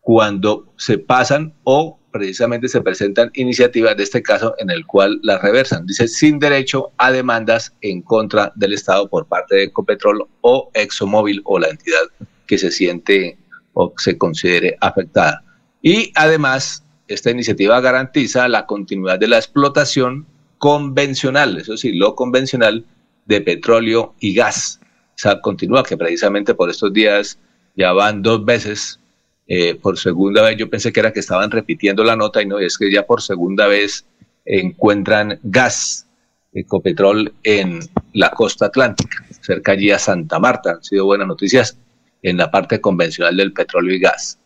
cuando 0.00 0.72
se 0.76 0.98
pasan 0.98 1.54
o 1.64 1.98
precisamente 2.10 2.68
se 2.68 2.80
presentan 2.80 3.30
iniciativas 3.34 3.96
de 3.96 4.02
este 4.02 4.22
caso 4.22 4.54
en 4.58 4.70
el 4.70 4.86
cual 4.86 5.20
las 5.22 5.40
reversan. 5.40 5.86
Dice 5.86 6.08
sin 6.08 6.38
derecho 6.38 6.90
a 6.96 7.12
demandas 7.12 7.74
en 7.80 8.02
contra 8.02 8.52
del 8.56 8.72
Estado 8.72 9.08
por 9.08 9.26
parte 9.26 9.54
de 9.56 9.64
Ecopetrol 9.64 10.26
o 10.40 10.70
ExxonMobil 10.74 11.42
o 11.44 11.58
la 11.58 11.68
entidad 11.68 12.02
que 12.46 12.58
se 12.58 12.72
siente 12.72 13.38
o 13.74 13.92
se 13.98 14.18
considere 14.18 14.76
afectada. 14.80 15.44
Y 15.82 16.10
además 16.16 16.84
esta 17.08 17.30
iniciativa 17.30 17.80
garantiza 17.80 18.48
la 18.48 18.66
continuidad 18.66 19.18
de 19.18 19.28
la 19.28 19.36
explotación 19.36 20.26
convencional, 20.58 21.58
eso 21.58 21.76
sí, 21.76 21.92
lo 21.92 22.14
convencional 22.14 22.84
de 23.26 23.40
petróleo 23.40 24.14
y 24.20 24.34
gas. 24.34 24.80
O 24.82 25.20
sea, 25.20 25.40
continúa 25.40 25.82
que 25.82 25.96
precisamente 25.96 26.54
por 26.54 26.70
estos 26.70 26.92
días 26.92 27.38
ya 27.76 27.92
van 27.92 28.22
dos 28.22 28.44
veces, 28.44 29.00
eh, 29.46 29.74
por 29.74 29.98
segunda 29.98 30.42
vez, 30.42 30.56
yo 30.56 30.68
pensé 30.68 30.92
que 30.92 31.00
era 31.00 31.12
que 31.12 31.20
estaban 31.20 31.50
repitiendo 31.50 32.04
la 32.04 32.16
nota 32.16 32.42
y 32.42 32.46
no, 32.46 32.58
es 32.58 32.76
que 32.76 32.90
ya 32.90 33.06
por 33.06 33.22
segunda 33.22 33.66
vez 33.66 34.04
encuentran 34.44 35.38
gas, 35.42 36.06
ecopetrol 36.52 37.32
en 37.42 37.80
la 38.14 38.30
costa 38.30 38.66
atlántica, 38.66 39.24
cerca 39.40 39.72
allí 39.72 39.90
a 39.90 39.98
Santa 39.98 40.38
Marta. 40.38 40.72
Han 40.72 40.82
sido 40.82 41.04
buenas 41.04 41.28
noticias 41.28 41.78
en 42.22 42.36
la 42.36 42.50
parte 42.50 42.80
convencional 42.80 43.36
del 43.36 43.52
petróleo 43.52 43.94
y 43.94 44.00
gas. 44.00 44.38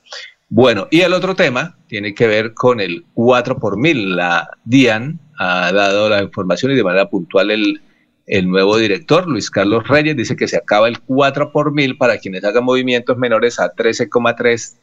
Bueno, 0.54 0.86
y 0.90 1.00
el 1.00 1.14
otro 1.14 1.34
tema 1.34 1.78
tiene 1.86 2.14
que 2.14 2.26
ver 2.26 2.52
con 2.52 2.78
el 2.78 3.06
4 3.14 3.58
por 3.58 3.78
mil. 3.78 4.16
La 4.16 4.50
DIAN 4.66 5.18
ha 5.38 5.72
dado 5.72 6.10
la 6.10 6.22
información 6.22 6.72
y 6.72 6.74
de 6.74 6.84
manera 6.84 7.08
puntual 7.08 7.50
el, 7.50 7.80
el 8.26 8.50
nuevo 8.50 8.76
director, 8.76 9.26
Luis 9.26 9.50
Carlos 9.50 9.88
Reyes, 9.88 10.14
dice 10.14 10.36
que 10.36 10.46
se 10.46 10.58
acaba 10.58 10.88
el 10.88 11.00
4 11.00 11.52
por 11.52 11.72
mil 11.72 11.96
para 11.96 12.18
quienes 12.18 12.44
hagan 12.44 12.64
movimientos 12.64 13.16
menores 13.16 13.58
a 13.58 13.72
13,3 13.72 14.76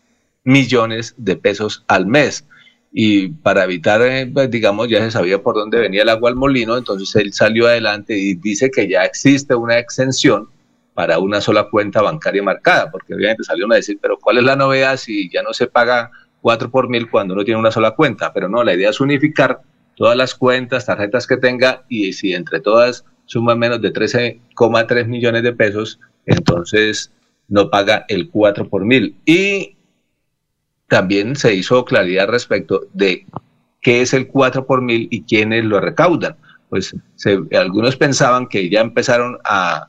millones 0.44 1.14
de 1.18 1.36
pesos 1.36 1.86
al 1.88 2.08
mes. 2.08 2.48
Y 2.92 3.28
para 3.28 3.66
evitar, 3.66 4.02
eh, 4.02 4.26
pues, 4.26 4.50
digamos, 4.50 4.90
ya 4.90 5.02
se 5.02 5.12
sabía 5.12 5.44
por 5.44 5.54
dónde 5.54 5.78
venía 5.78 6.02
el 6.02 6.10
agua 6.10 6.32
al 6.32 6.36
molino, 6.36 6.80
entonces 6.80 7.16
él 7.16 7.32
salió 7.32 7.68
adelante 7.68 8.18
y 8.18 8.34
dice 8.34 8.72
que 8.72 8.90
ya 8.90 9.04
existe 9.06 9.54
una 9.54 9.78
exención 9.78 10.50
para 11.00 11.18
una 11.18 11.40
sola 11.40 11.70
cuenta 11.70 12.02
bancaria 12.02 12.44
marcada, 12.44 12.92
porque 12.92 13.14
obviamente 13.14 13.46
salieron 13.46 13.72
a 13.72 13.78
decir, 13.78 13.98
pero 14.02 14.18
¿cuál 14.20 14.40
es 14.40 14.44
la 14.44 14.58
novedad 14.58 14.98
si 14.98 15.30
ya 15.30 15.42
no 15.42 15.54
se 15.54 15.68
paga 15.68 16.12
4 16.42 16.70
por 16.70 16.90
mil 16.90 17.10
cuando 17.10 17.36
uno 17.36 17.46
tiene 17.46 17.58
una 17.58 17.72
sola 17.72 17.92
cuenta? 17.92 18.34
Pero 18.34 18.50
no, 18.50 18.66
la 18.66 18.74
idea 18.74 18.90
es 18.90 19.00
unificar 19.00 19.62
todas 19.96 20.18
las 20.18 20.36
cuentas, 20.36 20.86
tarjetas 20.86 21.26
que 21.26 21.38
tenga 21.38 21.86
y 21.88 22.12
si 22.12 22.34
entre 22.34 22.60
todas 22.60 23.06
suman 23.28 23.60
menos 23.60 23.82
de 23.82 23.94
13,3 23.94 25.06
millones 25.06 25.42
de 25.44 25.54
pesos, 25.54 26.02
entonces 26.26 27.14
no 27.48 27.70
paga 27.70 28.04
el 28.10 28.30
4 28.30 28.68
por 28.68 28.84
mil. 28.84 29.16
Y 29.24 29.78
también 30.90 31.38
se 31.38 31.56
hizo 31.56 31.86
claridad 31.86 32.28
respecto 32.28 32.82
de 32.92 33.26
qué 33.80 34.02
es 34.02 34.14
el 34.14 34.28
4 34.28 34.68
por 34.68 34.82
mil 34.82 35.08
y 35.10 35.22
quiénes 35.22 35.64
lo 35.64 35.80
recaudan. 35.80 36.36
Pues 36.68 36.94
algunos 37.58 37.96
pensaban 37.96 38.48
que 38.48 38.70
ya 38.70 38.82
empezaron 38.82 39.38
a 39.46 39.88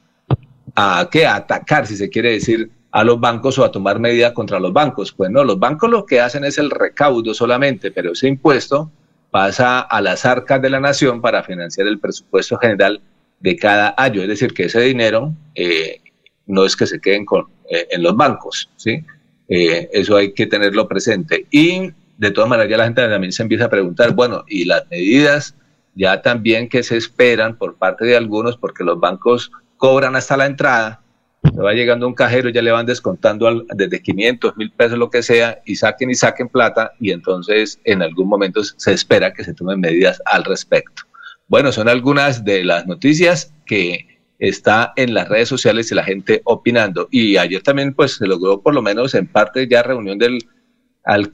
a, 0.75 1.09
¿qué? 1.11 1.27
atacar, 1.27 1.87
si 1.87 1.97
se 1.97 2.09
quiere 2.09 2.33
decir, 2.33 2.71
a 2.91 3.05
los 3.05 3.21
bancos 3.21 3.59
o 3.59 3.65
a 3.65 3.71
tomar 3.71 3.99
medidas 3.99 4.33
contra 4.33 4.59
los 4.59 4.73
bancos. 4.73 5.13
Pues 5.13 5.31
no, 5.31 5.45
los 5.45 5.59
bancos 5.59 5.91
lo 5.91 6.05
que 6.05 6.21
hacen 6.21 6.45
es 6.45 6.59
el 6.59 6.71
recaudo 6.71 7.35
solamente, 7.35 7.91
pero 7.91 8.13
ese 8.13 8.29
impuesto 8.29 8.91
pasa 9.31 9.81
a 9.81 10.01
las 10.01 10.25
arcas 10.25 10.61
de 10.61 10.71
la 10.71 10.81
nación 10.81 11.21
para 11.21 11.43
financiar 11.43 11.87
el 11.87 12.01
presupuesto 12.01 12.59
general 12.59 13.01
de 13.39 13.57
cada 13.57 13.95
año. 13.97 14.23
Es 14.23 14.29
decir, 14.29 14.53
que 14.53 14.65
ese 14.65 14.81
dinero 14.81 15.33
eh, 15.55 16.01
no 16.47 16.65
es 16.65 16.77
que 16.77 16.87
se 16.87 17.01
queden 17.01 17.25
con, 17.25 17.47
eh, 17.71 17.87
en 17.91 18.03
los 18.03 18.17
bancos, 18.17 18.69
¿sí? 18.77 19.05
Eh, 19.49 19.89
eso 19.93 20.17
hay 20.17 20.33
que 20.33 20.47
tenerlo 20.47 20.89
presente. 20.89 21.47
Y 21.51 21.93
de 22.19 22.31
todas 22.31 22.51
maneras 22.51 22.71
ya 22.71 22.77
la 22.77 22.85
gente 22.85 23.09
también 23.09 23.33
se 23.33 23.43
empieza 23.43 23.67
a 23.67 23.71
preguntar, 23.71 24.15
bueno, 24.15 24.45
y 24.49 24.65
las 24.65 24.89
medidas 24.91 25.55
ya 25.95 26.23
también 26.23 26.69
que 26.69 26.83
se 26.83 26.97
esperan 26.97 27.57
por 27.57 27.77
parte 27.77 28.05
de 28.05 28.17
algunos, 28.17 28.57
porque 28.57 28.85
los 28.85 28.99
bancos 29.01 29.51
cobran 29.81 30.15
hasta 30.15 30.37
la 30.37 30.45
entrada, 30.45 31.01
se 31.43 31.59
va 31.59 31.73
llegando 31.73 32.07
un 32.07 32.13
cajero, 32.13 32.51
ya 32.51 32.61
le 32.61 32.71
van 32.71 32.85
descontando 32.85 33.65
desde 33.75 34.03
500, 34.03 34.59
mil 34.59 34.71
pesos, 34.73 34.99
lo 34.99 35.09
que 35.09 35.23
sea, 35.23 35.59
y 35.65 35.77
saquen 35.77 36.11
y 36.11 36.15
saquen 36.15 36.51
plata, 36.51 36.93
y 37.01 37.13
entonces 37.13 37.81
en 37.85 38.03
algún 38.03 38.29
momento 38.29 38.63
se 38.63 38.93
espera 38.93 39.33
que 39.33 39.43
se 39.43 39.55
tomen 39.55 39.81
medidas 39.81 40.21
al 40.27 40.45
respecto. 40.45 41.05
Bueno, 41.49 41.73
son 41.73 41.89
algunas 41.89 42.45
de 42.45 42.63
las 42.63 42.87
noticias 42.87 43.55
que 43.65 44.21
está 44.39 44.93
en 44.97 45.15
las 45.15 45.31
redes 45.31 45.49
sociales 45.49 45.91
y 45.91 45.95
la 45.95 46.05
gente 46.05 46.43
opinando. 46.45 47.09
Y 47.11 47.39
ayer 47.39 47.63
también 47.63 47.95
pues 47.95 48.17
se 48.17 48.27
logró 48.27 48.61
por 48.61 48.75
lo 48.75 48.83
menos 48.83 49.15
en 49.15 49.27
parte 49.27 49.67
ya 49.67 49.83
reunión 49.83 50.19
del, 50.19 50.47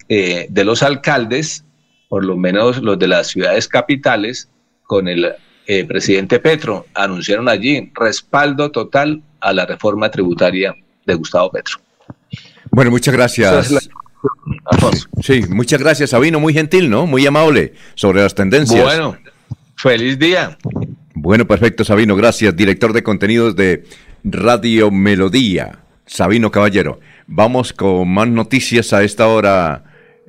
eh, 0.08 0.46
de 0.48 0.64
los 0.64 0.84
alcaldes, 0.84 1.64
por 2.08 2.24
lo 2.24 2.36
menos 2.36 2.80
los 2.80 2.96
de 2.96 3.08
las 3.08 3.26
ciudades 3.26 3.66
capitales, 3.66 4.48
con 4.84 5.08
el 5.08 5.34
eh, 5.66 5.84
presidente 5.84 6.38
Petro, 6.38 6.86
anunciaron 6.94 7.48
allí 7.48 7.90
respaldo 7.94 8.70
total 8.70 9.22
a 9.40 9.52
la 9.52 9.66
reforma 9.66 10.10
tributaria 10.10 10.74
de 11.04 11.14
Gustavo 11.14 11.50
Petro. 11.50 11.78
Bueno, 12.70 12.90
muchas 12.90 13.14
gracias. 13.14 13.88
Sí, 15.22 15.42
muchas 15.48 15.80
gracias, 15.80 16.10
Sabino, 16.10 16.40
muy 16.40 16.52
gentil, 16.52 16.90
¿no? 16.90 17.06
Muy 17.06 17.26
amable 17.26 17.74
sobre 17.94 18.22
las 18.22 18.34
tendencias. 18.34 18.82
Bueno, 18.82 19.16
feliz 19.76 20.18
día. 20.18 20.56
Bueno, 21.14 21.46
perfecto, 21.46 21.84
Sabino, 21.84 22.16
gracias, 22.16 22.54
director 22.56 22.92
de 22.92 23.02
contenidos 23.02 23.56
de 23.56 23.84
Radio 24.24 24.90
Melodía, 24.90 25.80
Sabino 26.06 26.50
Caballero. 26.50 27.00
Vamos 27.26 27.72
con 27.72 28.08
más 28.08 28.28
noticias 28.28 28.92
a 28.92 29.02
esta 29.02 29.26
hora. 29.28 29.84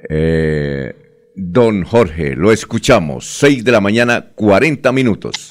Eh, 0.09 0.95
Don 1.39 1.83
Jorge, 1.83 2.35
lo 2.35 2.51
escuchamos. 2.51 3.27
6 3.27 3.63
de 3.63 3.71
la 3.71 3.79
mañana, 3.79 4.25
40 4.33 4.91
minutos. 4.91 5.49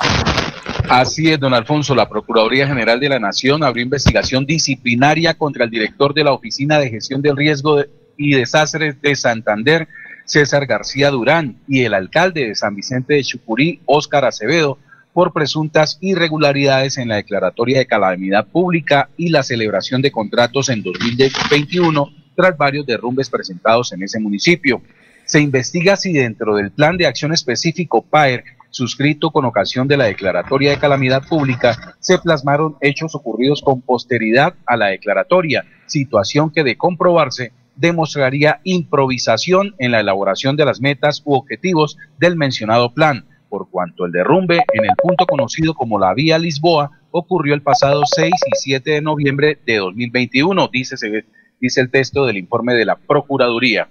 Así 0.89 1.31
es, 1.31 1.39
don 1.39 1.55
Alfonso. 1.55 1.95
La 1.95 2.09
Procuraduría 2.09 2.67
General 2.67 2.99
de 2.99 3.09
la 3.09 3.21
Nación 3.21 3.63
abrió 3.63 3.85
investigación 3.85 4.45
disciplinaria 4.45 5.35
contra 5.35 5.63
el 5.63 5.71
director 5.71 6.13
de 6.13 6.25
la 6.25 6.33
Oficina 6.33 6.81
de 6.81 6.91
Gestión 6.91 7.23
del 7.23 7.37
Riesgo 7.37 7.85
y 8.17 8.35
Desastres 8.35 9.01
de 9.01 9.15
Santander, 9.15 9.87
César 10.25 10.67
García 10.67 11.13
Durán, 11.13 11.61
y 11.69 11.85
el 11.85 11.95
alcalde 11.95 12.49
de 12.49 12.57
San 12.57 12.75
Vicente 12.75 13.15
de 13.15 13.23
Chucurí, 13.23 13.79
Óscar 13.87 14.25
Acevedo, 14.25 14.79
por 15.13 15.33
presuntas 15.33 15.99
irregularidades 16.01 16.99
en 16.99 17.11
la 17.11 17.15
declaratoria 17.15 17.79
de 17.79 17.87
calamidad 17.87 18.49
pública 18.49 19.09
y 19.17 19.29
la 19.29 19.45
celebración 19.45 20.03
de 20.03 20.11
contratos 20.11 20.69
en 20.69 20.83
2021 20.83 22.11
tras 22.35 22.59
varios 22.59 22.85
derrumbes 22.87 23.31
presentados 23.31 23.93
en 23.93 24.03
ese 24.03 24.19
municipio. 24.19 24.83
Se 25.27 25.41
investiga 25.41 25.97
si 25.97 26.13
dentro 26.13 26.55
del 26.55 26.71
plan 26.71 26.97
de 26.97 27.07
acción 27.07 27.33
específico 27.33 28.03
PAER, 28.03 28.45
suscrito 28.71 29.33
con 29.33 29.45
ocasión 29.45 29.89
de 29.89 29.97
la 29.97 30.05
declaratoria 30.05 30.71
de 30.71 30.79
calamidad 30.79 31.27
pública, 31.27 31.97
se 31.99 32.19
plasmaron 32.19 32.77
hechos 32.81 33.17
ocurridos 33.17 33.61
con 33.61 33.81
posteridad 33.83 34.55
a 34.67 34.77
la 34.77 34.87
declaratoria, 34.87 35.65
situación 35.87 36.51
que 36.51 36.63
de 36.63 36.77
comprobarse 36.77 37.53
demostraría 37.75 38.61
improvisación 38.63 39.75
en 39.79 39.91
la 39.91 40.01
elaboración 40.01 40.55
de 40.55 40.65
las 40.65 40.81
metas 40.81 41.23
u 41.25 41.35
objetivos 41.35 41.99
del 42.19 42.37
mencionado 42.37 42.95
plan, 42.95 43.25
por 43.49 43.69
cuanto 43.69 44.07
el 44.07 44.13
derrumbe 44.13 44.63
en 44.73 44.85
el 44.85 44.95
punto 44.97 45.27
conocido 45.27 45.75
como 45.75 45.99
la 45.99 46.15
vía 46.15 46.39
Lisboa 46.39 46.93
ocurrió 47.11 47.55
el 47.55 47.63
pasado 47.63 48.03
6 48.07 48.31
y 48.33 48.51
7 48.55 48.91
de 48.93 49.03
noviembre 49.03 49.59
de 49.67 49.79
2021, 49.79 50.69
dice, 50.73 51.25
dice 51.61 51.81
el 51.81 51.91
texto 51.91 52.27
del 52.27 52.37
informe 52.37 52.75
de 52.75 52.85
la 52.85 52.97
Procuraduría. 52.97 53.89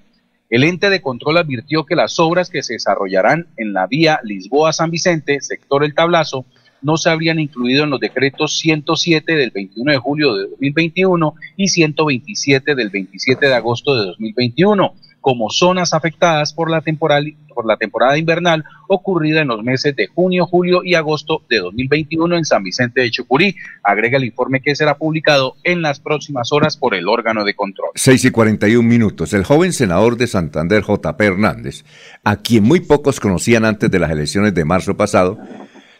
El 0.49 0.63
ente 0.63 0.89
de 0.89 1.01
control 1.01 1.37
advirtió 1.37 1.85
que 1.85 1.95
las 1.95 2.19
obras 2.19 2.49
que 2.49 2.61
se 2.61 2.73
desarrollarán 2.73 3.47
en 3.57 3.73
la 3.73 3.87
vía 3.87 4.19
Lisboa-San 4.23 4.91
Vicente, 4.91 5.41
sector 5.41 5.83
El 5.83 5.95
Tablazo, 5.95 6.45
no 6.81 6.97
se 6.97 7.09
habrían 7.09 7.39
incluido 7.39 7.83
en 7.83 7.89
los 7.89 7.99
decretos 7.99 8.59
107 8.59 9.35
del 9.35 9.49
21 9.49 9.91
de 9.91 9.97
julio 9.97 10.35
de 10.35 10.47
2021 10.49 11.33
y 11.57 11.67
127 11.67 12.75
del 12.75 12.89
27 12.89 13.47
de 13.47 13.53
agosto 13.55 13.95
de 13.95 14.05
2021, 14.05 14.93
como 15.25 15.49
zonas 15.49 15.91
afectadas 15.95 16.53
por 16.53 16.69
la, 16.69 16.81
temporal, 16.81 17.33
por 17.55 17.65
la 17.65 17.77
temporada 17.77 18.15
invernal 18.15 18.63
ocurrida 18.87 19.41
en 19.41 19.47
los 19.47 19.63
meses 19.63 19.95
de 19.95 20.05
junio, 20.05 20.45
julio 20.45 20.83
y 20.83 20.93
agosto 20.93 21.41
de 21.49 21.57
2021 21.61 22.37
en 22.37 22.45
San 22.45 22.61
Vicente 22.61 23.01
de 23.01 23.09
Chucurí. 23.09 23.55
Agrega 23.81 24.17
el 24.17 24.25
informe 24.25 24.61
que 24.61 24.75
será 24.75 24.99
publicado 24.99 25.55
en 25.63 25.81
las 25.81 25.99
próximas 25.99 26.51
horas 26.51 26.77
por 26.77 26.93
el 26.93 27.07
órgano 27.07 27.43
de 27.43 27.55
control. 27.55 27.89
6 27.95 28.25
y 28.25 28.29
41 28.29 28.87
minutos. 28.87 29.33
El 29.33 29.45
joven 29.45 29.73
senador 29.73 30.15
de 30.15 30.27
Santander, 30.27 30.83
J.P. 30.83 31.25
Hernández, 31.25 31.85
a 32.23 32.35
quien 32.35 32.63
muy 32.63 32.81
pocos 32.81 33.19
conocían 33.19 33.65
antes 33.65 33.89
de 33.89 33.97
las 33.97 34.11
elecciones 34.11 34.53
de 34.53 34.63
marzo 34.63 34.95
pasado, 34.95 35.39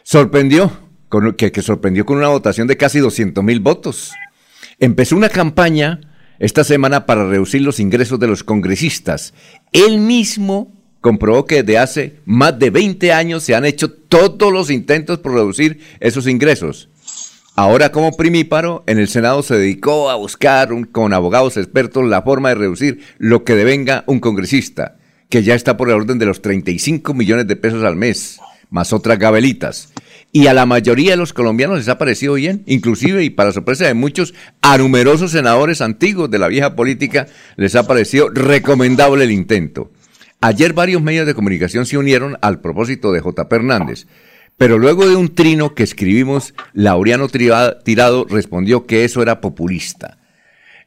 sorprendió, 0.04 0.70
que 1.36 1.62
sorprendió 1.62 2.06
con 2.06 2.18
una 2.18 2.28
votación 2.28 2.68
de 2.68 2.76
casi 2.76 3.00
200 3.00 3.42
mil 3.42 3.58
votos. 3.58 4.12
Empezó 4.78 5.16
una 5.16 5.30
campaña 5.30 5.98
esta 6.38 6.64
semana 6.64 7.06
para 7.06 7.28
reducir 7.28 7.62
los 7.62 7.80
ingresos 7.80 8.18
de 8.18 8.26
los 8.26 8.44
congresistas. 8.44 9.34
Él 9.72 9.98
mismo 9.98 10.72
comprobó 11.00 11.44
que 11.44 11.62
desde 11.62 11.78
hace 11.78 12.16
más 12.24 12.58
de 12.58 12.70
20 12.70 13.12
años 13.12 13.42
se 13.42 13.54
han 13.54 13.64
hecho 13.64 13.90
todos 13.90 14.52
los 14.52 14.70
intentos 14.70 15.18
por 15.18 15.34
reducir 15.34 15.80
esos 16.00 16.26
ingresos. 16.26 16.88
Ahora 17.54 17.90
como 17.90 18.12
primíparo, 18.12 18.84
en 18.86 18.98
el 18.98 19.08
Senado 19.08 19.42
se 19.42 19.56
dedicó 19.56 20.10
a 20.10 20.16
buscar 20.16 20.68
con 20.92 21.12
abogados 21.14 21.56
expertos 21.56 22.04
la 22.04 22.22
forma 22.22 22.50
de 22.50 22.56
reducir 22.56 23.00
lo 23.18 23.44
que 23.44 23.54
devenga 23.54 24.04
un 24.06 24.20
congresista, 24.20 24.96
que 25.30 25.42
ya 25.42 25.54
está 25.54 25.76
por 25.76 25.88
el 25.88 25.94
orden 25.94 26.18
de 26.18 26.26
los 26.26 26.42
35 26.42 27.14
millones 27.14 27.46
de 27.46 27.56
pesos 27.56 27.82
al 27.82 27.96
mes, 27.96 28.38
más 28.68 28.92
otras 28.92 29.18
gabelitas 29.18 29.92
y 30.36 30.48
a 30.48 30.52
la 30.52 30.66
mayoría 30.66 31.12
de 31.12 31.16
los 31.16 31.32
colombianos 31.32 31.78
les 31.78 31.88
ha 31.88 31.96
parecido 31.96 32.34
bien, 32.34 32.62
inclusive 32.66 33.24
y 33.24 33.30
para 33.30 33.52
sorpresa 33.52 33.86
de 33.86 33.94
muchos, 33.94 34.34
a 34.60 34.76
numerosos 34.76 35.30
senadores 35.30 35.80
antiguos 35.80 36.30
de 36.30 36.38
la 36.38 36.48
vieja 36.48 36.76
política 36.76 37.26
les 37.56 37.74
ha 37.74 37.86
parecido 37.86 38.28
recomendable 38.28 39.24
el 39.24 39.30
intento. 39.30 39.90
Ayer 40.42 40.74
varios 40.74 41.00
medios 41.00 41.26
de 41.26 41.32
comunicación 41.32 41.86
se 41.86 41.96
unieron 41.96 42.36
al 42.42 42.60
propósito 42.60 43.12
de 43.12 43.20
J. 43.20 43.48
Hernández, 43.50 44.08
pero 44.58 44.76
luego 44.76 45.08
de 45.08 45.16
un 45.16 45.34
trino 45.34 45.74
que 45.74 45.84
escribimos, 45.84 46.52
Laureano 46.74 47.28
Tirado 47.28 48.26
respondió 48.28 48.84
que 48.84 49.06
eso 49.06 49.22
era 49.22 49.40
populista. 49.40 50.18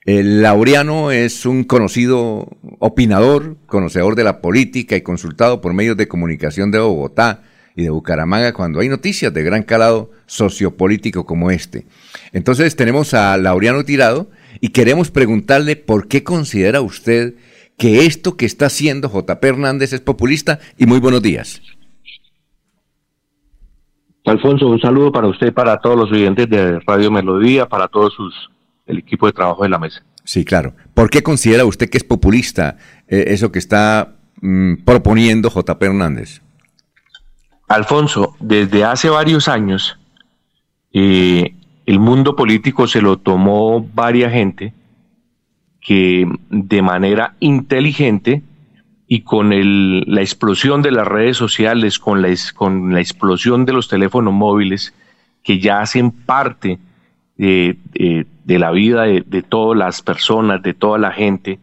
El 0.05 0.43
Laureano 0.43 1.09
es 1.09 1.47
un 1.47 1.63
conocido 1.63 2.49
opinador, 2.77 3.57
conocedor 3.65 4.15
de 4.15 4.25
la 4.25 4.41
política 4.41 4.95
y 4.95 5.01
consultado 5.01 5.59
por 5.59 5.73
medios 5.73 5.97
de 5.97 6.07
comunicación 6.07 6.69
de 6.69 6.77
Bogotá, 6.77 7.41
y 7.79 7.83
de 7.83 7.89
Bucaramanga 7.89 8.53
cuando 8.53 8.81
hay 8.81 8.89
noticias 8.89 9.33
de 9.33 9.41
gran 9.41 9.63
calado 9.63 10.11
sociopolítico 10.25 11.25
como 11.25 11.49
este. 11.49 11.85
Entonces 12.33 12.75
tenemos 12.75 13.13
a 13.13 13.37
Laureano 13.37 13.85
Tirado 13.85 14.29
y 14.59 14.69
queremos 14.69 15.11
preguntarle 15.11 15.77
por 15.77 16.09
qué 16.09 16.23
considera 16.23 16.81
usted 16.81 17.35
que 17.77 18.05
esto 18.05 18.35
que 18.35 18.45
está 18.45 18.65
haciendo 18.65 19.09
JP 19.09 19.43
Hernández 19.43 19.93
es 19.93 20.01
populista 20.01 20.59
y 20.77 20.85
muy 20.85 20.99
buenos 20.99 21.21
días. 21.21 21.61
Alfonso, 24.25 24.67
un 24.67 24.81
saludo 24.81 25.13
para 25.13 25.27
usted, 25.27 25.53
para 25.53 25.77
todos 25.77 25.97
los 25.97 26.11
oyentes 26.11 26.49
de 26.49 26.81
Radio 26.81 27.09
Melodía, 27.09 27.67
para 27.67 27.87
todos 27.87 28.13
sus 28.13 28.49
el 28.85 28.97
equipo 28.97 29.27
de 29.27 29.33
trabajo 29.33 29.63
de 29.63 29.69
la 29.69 29.79
mesa. 29.79 30.03
Sí, 30.25 30.43
claro. 30.43 30.73
¿Por 30.93 31.09
qué 31.09 31.23
considera 31.23 31.63
usted 31.63 31.89
que 31.89 31.97
es 31.97 32.03
populista 32.03 32.77
eh, 33.07 33.25
eso 33.27 33.51
que 33.51 33.59
está 33.59 34.15
mm, 34.41 34.83
proponiendo 34.83 35.49
JP 35.49 35.81
Hernández? 35.81 36.41
Alfonso, 37.69 38.35
desde 38.39 38.83
hace 38.83 39.09
varios 39.09 39.47
años, 39.47 39.99
eh, 40.91 41.53
el 41.85 41.99
mundo 41.99 42.35
político 42.35 42.87
se 42.87 42.99
lo 42.99 43.17
tomó 43.17 43.87
varias 43.93 44.33
gente 44.33 44.73
que 45.79 46.27
de 46.49 46.81
manera 46.81 47.35
inteligente 47.39 48.41
y 49.07 49.21
con 49.21 49.51
la 49.51 50.21
explosión 50.21 50.81
de 50.81 50.91
las 50.91 51.07
redes 51.07 51.37
sociales, 51.37 51.99
con 51.99 52.21
la 52.21 52.99
explosión 52.99 53.65
de 53.65 53.73
los 53.73 53.87
teléfonos 53.87 54.33
móviles, 54.33 54.95
que 55.43 55.59
ya 55.59 55.79
hacen 55.79 56.09
parte 56.11 56.79
de, 57.37 57.77
la 58.45 58.71
vida 58.71 59.03
de, 59.03 59.43
todas 59.47 59.77
las 59.77 60.01
personas, 60.01 60.61
de 60.63 60.73
toda 60.73 60.97
la 60.97 61.11
gente, 61.11 61.59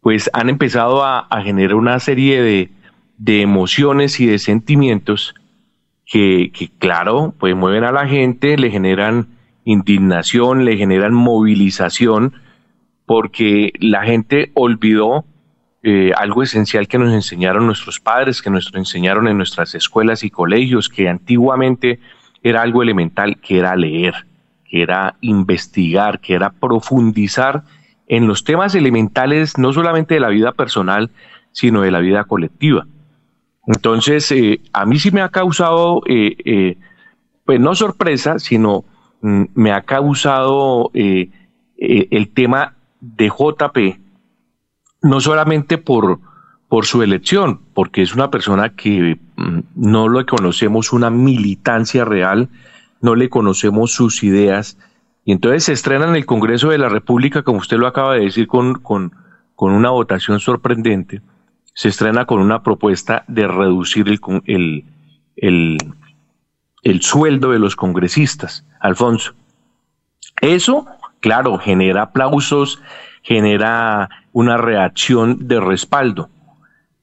pues 0.00 0.30
han 0.32 0.48
empezado 0.48 1.04
a 1.04 1.42
generar 1.42 1.74
una 1.74 1.98
serie 1.98 2.42
de, 2.42 2.70
de 3.18 3.42
emociones 3.42 4.20
y 4.20 4.26
de 4.26 4.38
sentimientos 4.38 5.34
que, 6.04 6.52
claro, 6.78 7.34
pues 7.38 7.56
mueven 7.56 7.84
a 7.84 7.92
la 7.92 8.06
gente, 8.06 8.56
le 8.56 8.70
generan 8.70 9.26
indignación, 9.64 10.64
le 10.64 10.76
generan 10.76 11.12
movilización, 11.12 12.34
porque 13.04 13.72
la 13.80 14.04
gente 14.04 14.52
olvidó 14.54 15.24
eh, 15.82 16.12
algo 16.16 16.42
esencial 16.42 16.86
que 16.86 16.98
nos 16.98 17.12
enseñaron 17.12 17.66
nuestros 17.66 17.98
padres, 17.98 18.40
que 18.40 18.50
nos 18.50 18.72
enseñaron 18.74 19.26
en 19.26 19.36
nuestras 19.36 19.74
escuelas 19.74 20.22
y 20.22 20.30
colegios, 20.30 20.88
que 20.88 21.08
antiguamente 21.08 21.98
era 22.42 22.62
algo 22.62 22.82
elemental, 22.82 23.38
que 23.40 23.58
era 23.58 23.74
leer, 23.74 24.14
que 24.64 24.82
era 24.82 25.16
investigar, 25.20 26.20
que 26.20 26.34
era 26.34 26.50
profundizar 26.50 27.64
en 28.06 28.28
los 28.28 28.44
temas 28.44 28.74
elementales, 28.76 29.58
no 29.58 29.72
solamente 29.72 30.14
de 30.14 30.20
la 30.20 30.28
vida 30.28 30.52
personal, 30.52 31.10
sino 31.50 31.82
de 31.82 31.90
la 31.90 31.98
vida 31.98 32.24
colectiva. 32.24 32.86
Entonces, 33.66 34.30
eh, 34.30 34.60
a 34.72 34.86
mí 34.86 34.98
sí 34.98 35.10
me 35.10 35.22
ha 35.22 35.28
causado, 35.28 36.02
eh, 36.06 36.36
eh, 36.44 36.78
pues 37.44 37.60
no 37.60 37.74
sorpresa, 37.74 38.38
sino 38.38 38.84
mm, 39.22 39.44
me 39.54 39.72
ha 39.72 39.82
causado 39.82 40.90
el 40.94 42.28
tema 42.32 42.76
de 43.00 43.28
JP, 43.28 44.00
no 45.02 45.20
solamente 45.20 45.78
por, 45.78 46.20
su 46.82 47.02
elección, 47.02 47.60
porque 47.72 48.02
es 48.02 48.14
una 48.14 48.30
persona 48.30 48.74
que 48.74 49.18
mm, 49.36 49.60
no 49.74 50.08
le 50.08 50.26
conocemos 50.26 50.92
una 50.92 51.10
militancia 51.10 52.04
real, 52.04 52.50
no 53.00 53.14
le 53.14 53.28
conocemos 53.28 53.92
sus 53.92 54.22
ideas, 54.22 54.78
y 55.24 55.32
entonces 55.32 55.64
se 55.64 55.72
estrena 55.72 56.06
en 56.06 56.14
el 56.16 56.26
Congreso 56.26 56.68
de 56.68 56.78
la 56.78 56.88
República, 56.88 57.42
como 57.42 57.58
usted 57.58 57.78
lo 57.78 57.86
acaba 57.88 58.14
de 58.14 58.20
decir, 58.20 58.46
con, 58.46 58.74
con 58.74 59.10
una 59.58 59.90
votación 59.90 60.38
sorprendente 60.38 61.20
se 61.76 61.90
estrena 61.90 62.24
con 62.24 62.40
una 62.40 62.62
propuesta 62.62 63.22
de 63.28 63.46
reducir 63.46 64.08
el, 64.08 64.84
el, 65.36 65.76
el, 66.82 67.02
sueldo 67.02 67.50
de 67.50 67.58
los 67.58 67.76
congresistas, 67.76 68.66
Alfonso. 68.80 69.34
Eso, 70.40 70.86
claro, 71.20 71.58
genera 71.58 72.04
aplausos, 72.04 72.80
genera 73.22 74.08
una 74.32 74.56
reacción 74.56 75.48
de 75.48 75.60
respaldo. 75.60 76.30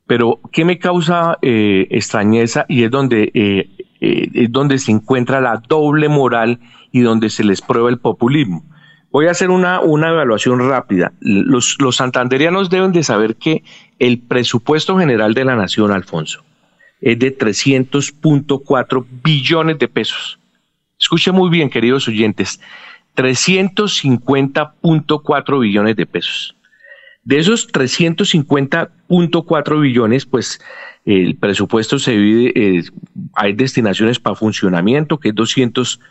Pero, 0.08 0.40
¿qué 0.52 0.66
me 0.66 0.80
causa 0.80 1.38
eh, 1.44 1.88
extrañeza? 1.92 2.66
Y 2.68 2.84
es 2.84 2.90
donde, 2.90 3.32
eh, 3.36 3.70
eh, 4.02 4.30
es 4.34 4.52
donde 4.52 4.80
se 4.80 4.92
encuentra 4.92 5.40
la 5.40 5.58
doble 5.58 6.10
moral 6.10 6.60
y 6.92 7.02
donde 7.02 7.30
se 7.30 7.44
les 7.44 7.62
prueba 7.62 7.92
el 7.92 8.00
populismo. 8.00 8.64
Voy 9.12 9.28
a 9.28 9.32
hacer 9.32 9.52
una, 9.52 9.82
una 9.82 10.10
evaluación 10.10 10.68
rápida. 10.68 11.14
Los, 11.20 11.78
los 11.80 11.98
santanderianos 11.98 12.72
deben 12.72 12.92
de 12.92 13.04
saber 13.04 13.36
que 13.36 13.64
el 14.00 14.20
presupuesto 14.20 14.98
general 14.98 15.34
de 15.34 15.46
la 15.46 15.56
nación, 15.56 15.92
Alfonso, 15.92 16.44
es 17.02 17.18
de 17.20 17.38
300.4 17.38 19.06
billones 19.24 19.80
de 19.80 19.88
pesos. 19.88 20.40
Escuche 21.00 21.32
muy 21.32 21.50
bien, 21.50 21.70
queridos 21.70 22.08
oyentes, 22.08 22.60
350.4 23.16 25.60
billones 25.60 25.96
de 25.96 26.06
pesos. 26.06 26.56
De 27.24 27.40
esos 27.40 27.72
350.4 27.72 29.82
billones, 29.82 30.26
pues 30.26 30.60
el 31.06 31.36
presupuesto 31.36 32.00
se 32.00 32.12
divide, 32.12 32.52
eh, 32.56 32.84
hay 33.34 33.54
destinaciones 33.54 34.20
para 34.20 34.36
funcionamiento, 34.36 35.20
que 35.20 35.30
es 35.30 35.36
200, 35.36 36.02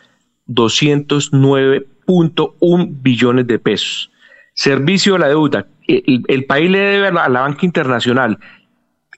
209.1 0.49 2.89
billones 3.03 3.47
de 3.47 3.59
pesos. 3.59 4.11
Servicio 4.55 5.15
de 5.15 5.19
la 5.19 5.29
deuda, 5.29 5.67
el, 5.87 6.45
país 6.45 6.71
le 6.71 6.79
debe 6.79 7.09
a 7.09 7.29
la, 7.29 7.41
banca 7.41 7.67
internacional 7.67 8.39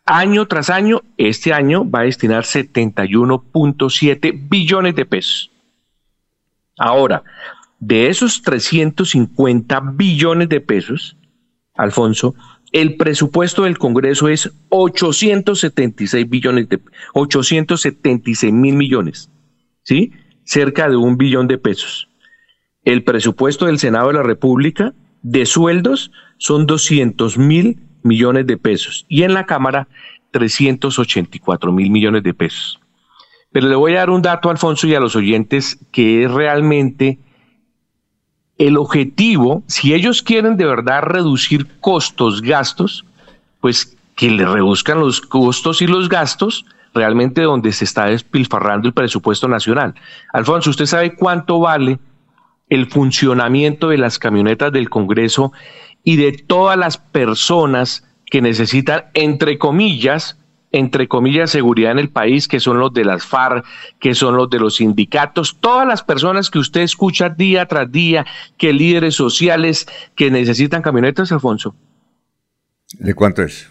año 0.06 0.46
tras 0.46 0.70
año, 0.70 1.02
este 1.16 1.52
año 1.52 1.88
va 1.88 2.00
a 2.00 2.04
destinar 2.04 2.44
71.7 2.44 4.48
billones 4.48 4.94
de 4.94 5.06
pesos. 5.06 5.50
Ahora, 6.76 7.22
de 7.78 8.08
esos 8.08 8.42
350 8.42 9.80
billones 9.94 10.48
de 10.48 10.60
pesos, 10.60 11.16
Alfonso, 11.74 12.34
el 12.72 12.96
presupuesto 12.96 13.62
del 13.62 13.78
Congreso 13.78 14.28
es 14.28 14.52
876 14.68 16.28
billones 16.28 16.68
de 16.68 16.80
876 17.14 18.52
mil 18.52 18.74
millones, 18.74 19.30
¿sí? 19.84 20.12
Cerca 20.44 20.88
de 20.88 20.96
un 20.96 21.16
billón 21.16 21.46
de 21.46 21.58
pesos. 21.58 22.08
El 22.84 23.04
presupuesto 23.04 23.66
del 23.66 23.78
Senado 23.78 24.08
de 24.08 24.14
la 24.14 24.22
República 24.22 24.92
de 25.22 25.46
sueldos 25.46 26.10
son 26.38 26.66
200 26.66 27.38
mil 27.38 27.78
millones 28.02 28.46
de 28.46 28.56
pesos 28.56 29.06
y 29.08 29.22
en 29.22 29.34
la 29.34 29.46
Cámara 29.46 29.88
384 30.30 31.72
mil 31.72 31.90
millones 31.90 32.22
de 32.22 32.34
pesos. 32.34 32.80
Pero 33.52 33.68
le 33.68 33.76
voy 33.76 33.94
a 33.94 34.00
dar 34.00 34.10
un 34.10 34.20
dato, 34.20 34.50
Alfonso, 34.50 34.86
y 34.88 34.94
a 34.94 35.00
los 35.00 35.14
oyentes, 35.14 35.78
que 35.92 36.24
es 36.24 36.30
realmente 36.30 37.18
el 38.58 38.76
objetivo, 38.76 39.62
si 39.68 39.94
ellos 39.94 40.22
quieren 40.22 40.56
de 40.56 40.64
verdad 40.64 41.02
reducir 41.02 41.66
costos, 41.80 42.42
gastos, 42.42 43.04
pues 43.60 43.96
que 44.16 44.30
le 44.30 44.44
reduzcan 44.44 45.00
los 45.00 45.20
costos 45.20 45.82
y 45.82 45.86
los 45.86 46.08
gastos 46.08 46.66
realmente 46.94 47.42
donde 47.42 47.72
se 47.72 47.84
está 47.84 48.06
despilfarrando 48.06 48.88
el 48.88 48.94
presupuesto 48.94 49.48
nacional. 49.48 49.94
Alfonso, 50.32 50.70
¿usted 50.70 50.86
sabe 50.86 51.14
cuánto 51.14 51.58
vale 51.58 51.98
el 52.68 52.86
funcionamiento 52.86 53.88
de 53.88 53.98
las 53.98 54.18
camionetas 54.18 54.72
del 54.72 54.88
Congreso 54.88 55.52
y 56.04 56.16
de 56.16 56.32
todas 56.32 56.78
las 56.78 56.98
personas 56.98 58.04
que 58.26 58.42
necesitan, 58.42 59.06
entre 59.14 59.58
comillas, 59.58 60.38
entre 60.70 61.06
comillas, 61.06 61.50
seguridad 61.50 61.92
en 61.92 62.00
el 62.00 62.10
país, 62.10 62.48
que 62.48 62.58
son 62.58 62.78
los 62.78 62.92
de 62.92 63.04
las 63.04 63.24
FARC, 63.24 63.64
que 64.00 64.14
son 64.14 64.36
los 64.36 64.50
de 64.50 64.58
los 64.58 64.76
sindicatos, 64.76 65.56
todas 65.60 65.86
las 65.86 66.02
personas 66.02 66.50
que 66.50 66.58
usted 66.58 66.80
escucha 66.80 67.28
día 67.28 67.66
tras 67.66 67.90
día, 67.90 68.26
que 68.58 68.72
líderes 68.72 69.14
sociales 69.14 69.86
que 70.16 70.32
necesitan 70.32 70.82
camionetas, 70.82 71.30
Alfonso. 71.30 71.76
¿De 72.98 73.14
cuánto 73.14 73.42
es? 73.42 73.70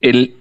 El 0.00 0.36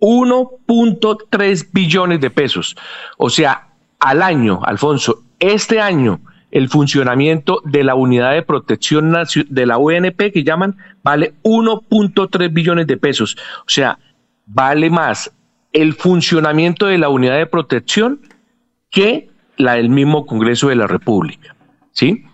1.3 0.00 1.68
billones 1.72 2.20
de 2.20 2.28
pesos. 2.28 2.76
O 3.16 3.30
sea, 3.30 3.68
al 4.00 4.20
año, 4.20 4.60
Alfonso, 4.64 5.22
este 5.38 5.80
año, 5.80 6.20
el 6.52 6.68
funcionamiento 6.68 7.62
de 7.64 7.82
la 7.82 7.94
unidad 7.94 8.32
de 8.32 8.42
protección 8.42 9.12
de 9.48 9.66
la 9.66 9.78
UNP 9.78 10.32
que 10.32 10.44
llaman 10.44 10.76
vale 11.02 11.34
1.3 11.42 12.52
billones 12.52 12.86
de 12.86 12.96
pesos. 12.98 13.36
O 13.60 13.68
sea, 13.68 13.98
vale 14.46 14.90
más 14.90 15.32
el 15.72 15.94
funcionamiento 15.94 16.86
de 16.86 16.98
la 16.98 17.08
unidad 17.08 17.38
de 17.38 17.46
protección 17.46 18.20
que 18.90 19.30
la 19.56 19.74
del 19.74 19.88
mismo 19.88 20.26
Congreso 20.26 20.68
de 20.68 20.76
la 20.76 20.86
República. 20.86 21.56
¿Sí? 21.90 22.24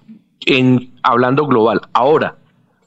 Hablando 1.02 1.46
global. 1.46 1.82
Ahora, 1.92 2.36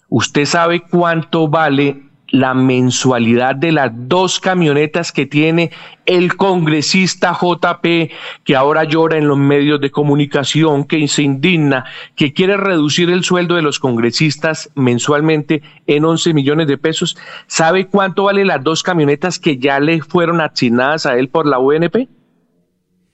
¿usted 0.10 0.46
sabe 0.46 0.82
cuánto 0.82 1.48
vale 1.48 2.04
la 2.32 2.54
mensualidad 2.54 3.56
de 3.56 3.72
las 3.72 3.92
dos 3.94 4.40
camionetas 4.40 5.12
que 5.12 5.26
tiene 5.26 5.72
el 6.06 6.36
congresista 6.36 7.38
JP, 7.40 8.12
que 8.44 8.56
ahora 8.56 8.86
llora 8.86 9.18
en 9.18 9.28
los 9.28 9.38
medios 9.38 9.80
de 9.80 9.92
comunicación, 9.92 10.86
que 10.86 11.08
se 11.08 11.24
indigna, 11.24 11.86
que 12.16 12.34
quiere 12.34 12.58
reducir 12.58 13.10
el 13.10 13.24
sueldo 13.24 13.56
de 13.56 13.62
los 13.62 13.80
congresistas 13.80 14.72
mensualmente 14.76 15.62
en 15.88 16.06
11 16.06 16.34
millones 16.34 16.68
de 16.68 16.78
pesos. 16.78 17.18
¿Sabe 17.48 17.88
cuánto 17.88 18.24
vale 18.24 18.46
las 18.46 18.64
dos 18.64 18.82
camionetas 18.82 19.38
que 19.38 19.58
ya 19.58 19.80
le 19.80 20.02
fueron 20.02 20.42
asignadas 20.42 21.06
a 21.06 21.18
él 21.18 21.30
por 21.30 21.46
la 21.46 21.60
UNP? 21.60 22.08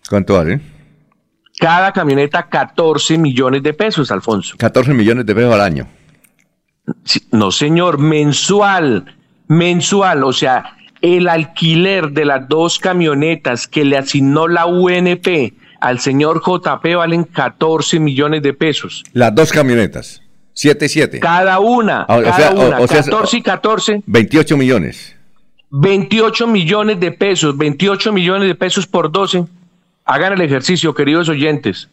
¿Cuánto 0.09 0.35
vale? 0.35 0.61
Cada 1.59 1.91
camioneta 1.91 2.47
14 2.47 3.17
millones 3.17 3.63
de 3.63 3.73
pesos, 3.73 4.11
Alfonso. 4.11 4.55
14 4.57 4.93
millones 4.93 5.25
de 5.25 5.33
pesos 5.33 5.53
al 5.53 5.61
año. 5.61 5.87
No, 7.31 7.51
señor, 7.51 7.97
mensual, 7.99 9.15
mensual, 9.47 10.23
o 10.23 10.33
sea, 10.33 10.77
el 11.01 11.27
alquiler 11.27 12.11
de 12.11 12.25
las 12.25 12.47
dos 12.47 12.79
camionetas 12.79 13.67
que 13.67 13.85
le 13.85 13.97
asignó 13.97 14.47
la 14.47 14.65
UNP 14.65 15.53
al 15.79 15.99
señor 15.99 16.41
JP 16.41 16.95
valen 16.95 17.23
14 17.23 17.99
millones 17.99 18.41
de 18.41 18.53
pesos. 18.53 19.03
Las 19.13 19.33
dos 19.35 19.51
camionetas, 19.51 20.21
7 20.53 20.85
y 20.85 20.89
7. 20.89 21.19
Cada 21.19 21.59
una, 21.59 22.05
ah, 22.07 22.21
cada 22.23 22.51
una, 22.51 22.77
14 22.85 23.37
y 23.37 23.41
14. 23.41 24.03
28 24.05 24.57
millones. 24.57 25.15
28 25.69 26.47
millones 26.47 26.99
de 26.99 27.11
pesos, 27.11 27.57
28 27.57 28.11
millones 28.13 28.47
de 28.47 28.55
pesos 28.55 28.87
por 28.87 29.11
12. 29.11 29.45
Hagan 30.05 30.33
el 30.33 30.41
ejercicio, 30.41 30.93
queridos 30.95 31.29
oyentes. 31.29 31.89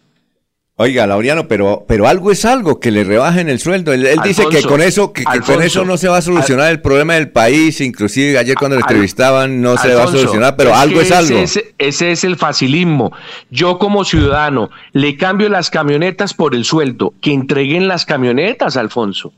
Oiga, 0.77 1.07
Laureano, 1.07 1.47
pero, 1.47 1.85
pero 1.87 2.09
algo 2.09 2.33
es 2.33 2.45
algo, 2.45 2.81
que 2.81 2.91
le 2.91 3.05
rebajen 3.05 3.49
el 3.49 3.61
sueldo. 3.61 3.93
Él, 3.93 4.19
dice 4.25 4.45
que 4.51 4.61
con 4.63 4.83
eso, 4.83 5.13
que, 5.13 5.23
con 5.23 5.63
eso 5.63 5.85
no 5.85 5.97
se 5.97 6.09
va 6.09 6.17
a 6.17 6.23
solucionar 6.23 6.73
el 6.73 6.81
problema 6.81 7.15
del 7.15 7.31
país, 7.31 7.81
inclusive 7.81 8.37
ayer 8.37 8.57
cuando 8.57 8.75
le 8.77 8.81
entrevistaban 8.81 9.63
no 9.63 9.77
se 9.77 9.95
va 9.95 10.03
a 10.03 10.09
solucionar, 10.09 10.57
pero 10.57 10.75
algo 10.75 11.01
es 11.01 11.13
algo. 11.13 11.39
Ese, 11.39 11.77
ese, 11.79 12.11
es 12.11 12.25
el 12.25 12.37
facilismo. 12.37 13.13
Yo 13.51 13.79
como 13.79 14.05
ciudadano 14.05 14.71
le 14.93 15.17
cambio 15.17 15.49
las 15.49 15.71
camionetas 15.71 16.35
por 16.35 16.57
el 16.57 16.65
sueldo, 16.65 17.15
que 17.21 17.33
entreguen 17.33 17.87
las 17.87 18.05
camionetas, 18.05 18.77
Alfonso. 18.77 19.33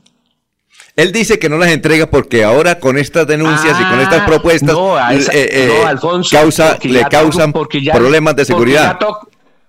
Él 0.95 1.11
dice 1.11 1.37
que 1.37 1.49
no 1.49 1.59
las 1.59 1.69
entrega 1.69 2.07
porque 2.07 2.43
ahora 2.43 2.79
con 2.79 2.97
estas 2.97 3.27
denuncias 3.27 3.79
y 3.79 3.83
con 3.83 3.99
estas 3.99 4.21
ah, 4.21 4.25
propuestas 4.25 4.75
eh, 5.31 5.49
eh, 5.51 5.95
causa, 6.31 6.79
le 6.81 7.03
causan 7.03 7.53
problemas 7.53 8.35
de 8.35 8.45
seguridad. 8.45 8.97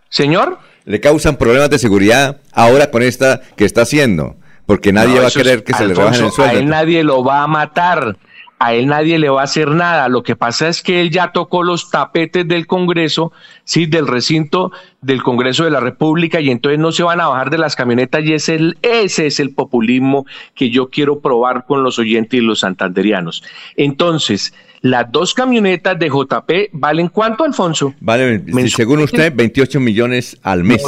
Señor 0.09 0.66
le 0.89 1.01
causan 1.01 1.36
problemas 1.36 1.69
de 1.69 1.78
seguridad 1.78 2.40
ahora 2.51 2.90
con 2.90 3.02
esta 3.02 3.43
que 3.56 3.66
está 3.66 3.82
haciendo, 3.82 4.36
porque 4.65 4.90
nadie 4.90 5.20
va 5.20 5.28
a 5.28 5.31
querer 5.31 5.62
que 5.62 5.74
se 5.74 5.86
le 5.86 5.93
rebajen 5.93 6.24
el 6.24 6.32
sueldo. 6.32 6.56
A 6.56 6.59
él 6.59 6.66
nadie 6.66 7.05
lo 7.05 7.23
va 7.23 7.43
a 7.43 7.47
matar, 7.47 8.16
a 8.59 8.73
él 8.73 8.86
nadie 8.86 9.19
le 9.19 9.28
va 9.28 9.43
a 9.43 9.44
hacer 9.44 9.69
nada. 9.69 10.09
Lo 10.09 10.23
que 10.23 10.35
pasa 10.35 10.66
es 10.66 10.82
que 10.82 11.02
él 11.02 11.10
ya 11.10 11.31
tocó 11.31 11.62
los 11.62 11.90
tapetes 11.90 12.48
del 12.48 12.66
Congreso, 12.66 13.32
sí, 13.65 13.85
del 13.85 14.06
recinto 14.06 14.73
del 15.02 15.23
Congreso 15.23 15.65
de 15.65 15.70
la 15.73 15.81
República, 15.81 16.40
y 16.40 16.51
entonces 16.51 16.78
no 16.78 16.90
se 16.90 17.02
van 17.02 17.20
a 17.20 17.28
bajar 17.28 17.51
de 17.51 17.59
las 17.59 17.77
camionetas, 17.77 18.24
y 18.24 18.32
es 18.32 18.48
el, 18.48 18.78
ese 18.81 19.27
es 19.27 19.40
el 19.40 19.52
populismo 19.52 20.24
que 20.55 20.70
yo 20.70 20.89
quiero 20.89 21.20
probar 21.20 21.66
con 21.66 21.82
los 21.82 21.98
oyentes 21.98 22.40
y 22.40 22.43
los 22.43 22.60
santanderianos. 22.60 23.43
Entonces, 23.77 24.55
las 24.81 25.11
dos 25.11 25.35
camionetas 25.35 25.99
de 25.99 26.09
JP 26.09 26.71
valen 26.73 27.09
cuánto, 27.09 27.45
Alfonso? 27.45 27.95
Vale, 28.01 28.43
según 28.69 29.01
usted, 29.01 29.33
28 29.35 29.81
millones 29.81 30.39
al 30.43 30.65
mes. 30.65 30.83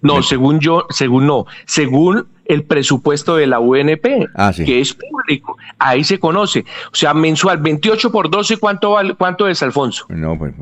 No, 0.00 0.22
según 0.22 0.60
yo, 0.60 0.86
según 0.90 1.26
no, 1.26 1.46
según 1.64 2.26
el 2.44 2.64
presupuesto 2.64 3.36
de 3.36 3.46
la 3.46 3.58
UNP, 3.58 4.28
ah, 4.34 4.52
que 4.54 4.80
es 4.80 4.92
público, 4.92 5.56
ahí 5.78 6.04
se 6.04 6.18
conoce. 6.18 6.64
O 6.92 6.94
sea, 6.94 7.14
mensual, 7.14 7.58
28 7.58 8.12
por 8.12 8.30
12, 8.30 8.58
¿cuánto 8.58 8.90
vale, 8.90 9.14
cuánto 9.14 9.48
es, 9.48 9.62
Alfonso? 9.62 10.04
No, 10.10 10.38
pues, 10.38 10.52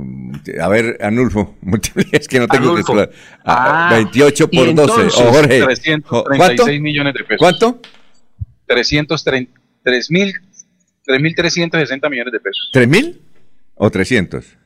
a 0.61 0.69
ver, 0.69 0.97
Anulfo, 1.01 1.57
es 2.13 2.29
que 2.29 2.39
no 2.39 2.47
tengo 2.47 2.77
que 2.77 3.11
ah, 3.45 3.89
28 3.95 4.49
por 4.49 4.75
12, 4.75 5.23
o 5.23 5.33
Jorge. 5.33 5.63
336 5.63 6.81
millones 6.81 7.15
de 7.15 7.25
pesos. 7.25 7.39
¿Cuánto? 7.39 7.81
333 8.67 10.11
mil 10.11 10.35
3.360 11.07 12.11
millones 12.11 12.33
de 12.33 12.41
pesos. 12.41 12.71
¿3.000 12.73 13.19
o 13.75 13.91
300? 13.91 14.59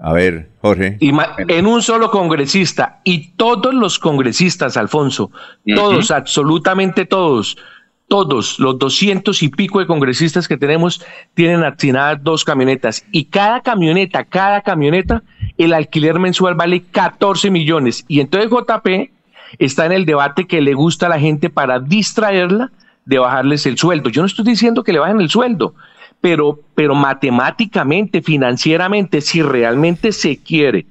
A 0.00 0.12
ver, 0.12 0.48
Jorge. 0.60 0.96
en 1.00 1.66
un 1.66 1.82
solo 1.82 2.10
congresista 2.12 3.00
y 3.02 3.30
todos 3.30 3.74
los 3.74 3.98
congresistas, 3.98 4.76
Alfonso, 4.76 5.32
todos, 5.74 6.12
absolutamente 6.12 7.04
todos, 7.04 7.58
todos 8.06 8.60
los 8.60 8.78
200 8.78 9.42
y 9.42 9.48
pico 9.48 9.80
de 9.80 9.88
congresistas 9.88 10.46
que 10.46 10.56
tenemos 10.56 11.04
tienen 11.34 11.64
asignadas 11.64 12.22
dos 12.22 12.44
camionetas 12.44 13.04
y 13.10 13.24
cada 13.24 13.60
camioneta, 13.60 14.24
cada 14.24 14.62
camioneta, 14.62 15.24
el 15.58 15.72
alquiler 15.72 16.20
mensual 16.20 16.54
vale 16.54 16.84
14 16.92 17.50
millones. 17.50 18.04
Y 18.06 18.20
entonces 18.20 18.50
JP 18.50 19.10
está 19.58 19.86
en 19.86 19.92
el 19.92 20.06
debate 20.06 20.46
que 20.46 20.60
le 20.60 20.74
gusta 20.74 21.06
a 21.06 21.08
la 21.08 21.18
gente 21.18 21.50
para 21.50 21.80
distraerla 21.80 22.70
de 23.08 23.18
bajarles 23.18 23.64
el 23.64 23.78
sueldo. 23.78 24.10
Yo 24.10 24.20
no 24.20 24.26
estoy 24.26 24.44
diciendo 24.44 24.84
que 24.84 24.92
le 24.92 24.98
bajen 24.98 25.20
el 25.22 25.30
sueldo, 25.30 25.74
pero, 26.20 26.60
pero 26.74 26.94
matemáticamente, 26.94 28.20
financieramente, 28.20 29.22
si 29.22 29.40
realmente 29.40 30.12
se 30.12 30.36
quiere 30.36 30.84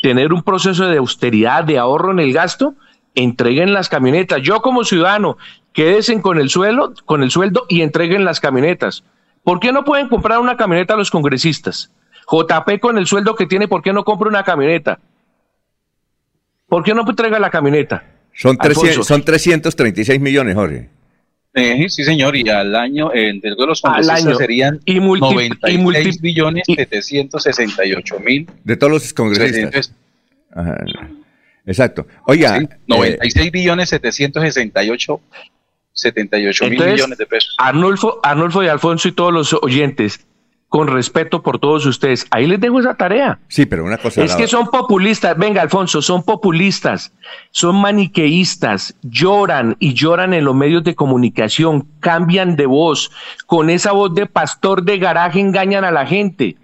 tener 0.00 0.32
un 0.32 0.42
proceso 0.42 0.86
de 0.86 0.96
austeridad, 0.96 1.62
de 1.62 1.78
ahorro 1.78 2.10
en 2.12 2.20
el 2.20 2.32
gasto, 2.32 2.74
entreguen 3.14 3.74
las 3.74 3.90
camionetas. 3.90 4.40
Yo 4.40 4.62
como 4.62 4.82
ciudadano, 4.82 5.36
quédense 5.74 6.18
con 6.22 6.38
el 6.38 6.48
sueldo, 6.48 6.94
con 7.04 7.22
el 7.22 7.30
sueldo 7.30 7.66
y 7.68 7.82
entreguen 7.82 8.24
las 8.24 8.40
camionetas. 8.40 9.04
¿Por 9.44 9.60
qué 9.60 9.72
no 9.72 9.84
pueden 9.84 10.08
comprar 10.08 10.38
una 10.38 10.56
camioneta 10.56 10.94
a 10.94 10.96
los 10.96 11.10
congresistas? 11.10 11.92
JP 12.30 12.80
con 12.80 12.96
el 12.96 13.06
sueldo 13.06 13.34
que 13.34 13.46
tiene, 13.46 13.68
¿por 13.68 13.82
qué 13.82 13.92
no 13.92 14.04
compra 14.04 14.30
una 14.30 14.42
camioneta? 14.42 15.00
¿Por 16.66 16.82
qué 16.82 16.94
no 16.94 17.04
entrega 17.06 17.38
la 17.38 17.50
camioneta? 17.50 18.04
Son, 18.32 18.56
son 19.02 19.22
336 19.22 20.18
millones, 20.18 20.54
Jorge 20.54 20.95
sí, 21.88 22.04
señor, 22.04 22.36
y 22.36 22.48
al 22.48 22.74
año, 22.74 23.12
entre 23.14 23.52
los 23.52 23.80
congresistas 23.80 24.36
serían 24.36 24.80
y 24.84 25.00
96 25.00 26.20
billones 26.20 26.64
768 26.66 28.20
mil. 28.20 28.48
De 28.64 28.76
todos 28.76 28.92
los 28.92 29.14
congresistas. 29.14 29.92
Exacto. 31.64 32.06
Oiga. 32.26 32.60
96 32.86 33.46
eh, 33.46 33.50
billones 33.50 33.88
768 33.88 35.20
78 35.92 36.68
mil 36.68 36.84
millones 36.84 37.18
de 37.18 37.26
pesos. 37.26 37.54
Arnulfo, 37.58 38.20
Arnulfo 38.22 38.62
y 38.62 38.68
Alfonso 38.68 39.08
y 39.08 39.12
todos 39.12 39.32
los 39.32 39.52
oyentes, 39.54 40.26
con 40.76 40.88
respeto 40.88 41.42
por 41.42 41.58
todos 41.58 41.86
ustedes. 41.86 42.26
Ahí 42.30 42.46
les 42.46 42.60
dejo 42.60 42.80
esa 42.80 42.94
tarea. 42.94 43.38
Sí, 43.48 43.64
pero 43.64 43.82
una 43.82 43.96
cosa. 43.96 44.22
Es 44.22 44.36
que 44.36 44.46
son 44.46 44.66
populistas. 44.66 45.34
Venga, 45.38 45.62
Alfonso, 45.62 46.02
son 46.02 46.22
populistas, 46.22 47.14
son 47.50 47.80
maniqueístas, 47.80 48.94
lloran 49.00 49.78
y 49.80 49.94
lloran 49.94 50.34
en 50.34 50.44
los 50.44 50.54
medios 50.54 50.84
de 50.84 50.94
comunicación, 50.94 51.88
cambian 52.00 52.56
de 52.56 52.66
voz. 52.66 53.10
Con 53.46 53.70
esa 53.70 53.92
voz 53.92 54.14
de 54.14 54.26
pastor 54.26 54.82
de 54.82 54.98
garaje 54.98 55.40
engañan 55.40 55.82
a 55.84 55.90
la 55.90 56.04
gente. 56.04 56.56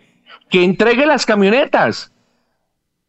Que 0.50 0.62
entregue 0.62 1.06
las 1.06 1.24
camionetas. 1.24 2.12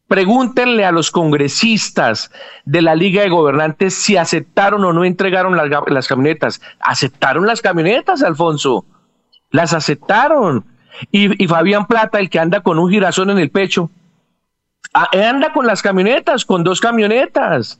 Pregúntenle 0.08 0.86
a 0.86 0.94
los 0.94 1.12
congresistas 1.12 2.32
de 2.64 2.82
la 2.82 2.96
Liga 2.96 3.24
de 3.24 3.30
Gobernantes 3.30 3.94
si 3.94 4.16
aceptaron 4.16 4.86
o 4.86 4.94
no 4.94 5.04
entregaron 5.04 5.58
las, 5.58 5.70
las 5.86 6.08
camionetas. 6.08 6.62
Aceptaron 6.80 7.46
las 7.46 7.62
camionetas, 7.62 8.24
Alfonso. 8.24 8.86
Las 9.50 9.74
aceptaron. 9.74 10.72
Y, 11.11 11.44
y, 11.44 11.48
Fabián 11.48 11.88
Plata, 11.88 12.20
el 12.20 12.30
que 12.30 12.40
anda 12.40 12.61
con 12.61 12.80
un 12.80 12.90
girasol 12.90 13.30
en 13.30 13.40
el 13.40 13.49
pecho, 13.49 13.90
anda 14.94 15.52
con 15.53 15.65
las 15.65 15.82
camionetas, 15.82 16.45
con 16.45 16.64
dos 16.64 16.80
camionetas. 16.80 17.80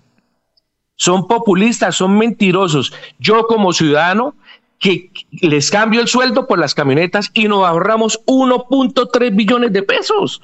Son 0.96 1.28
populistas, 1.28 1.96
son 1.96 2.18
mentirosos. 2.18 2.94
Yo 3.20 3.48
como 3.48 3.74
ciudadano 3.74 4.36
que 4.80 5.12
les 5.32 5.72
cambio 5.72 6.02
el 6.02 6.08
sueldo 6.08 6.46
por 6.46 6.60
las 6.60 6.76
camionetas 6.76 7.32
y 7.34 7.48
nos 7.48 7.66
ahorramos 7.66 8.22
1.3 8.26 9.36
billones 9.36 9.72
de 9.72 9.84
pesos. 9.84 10.42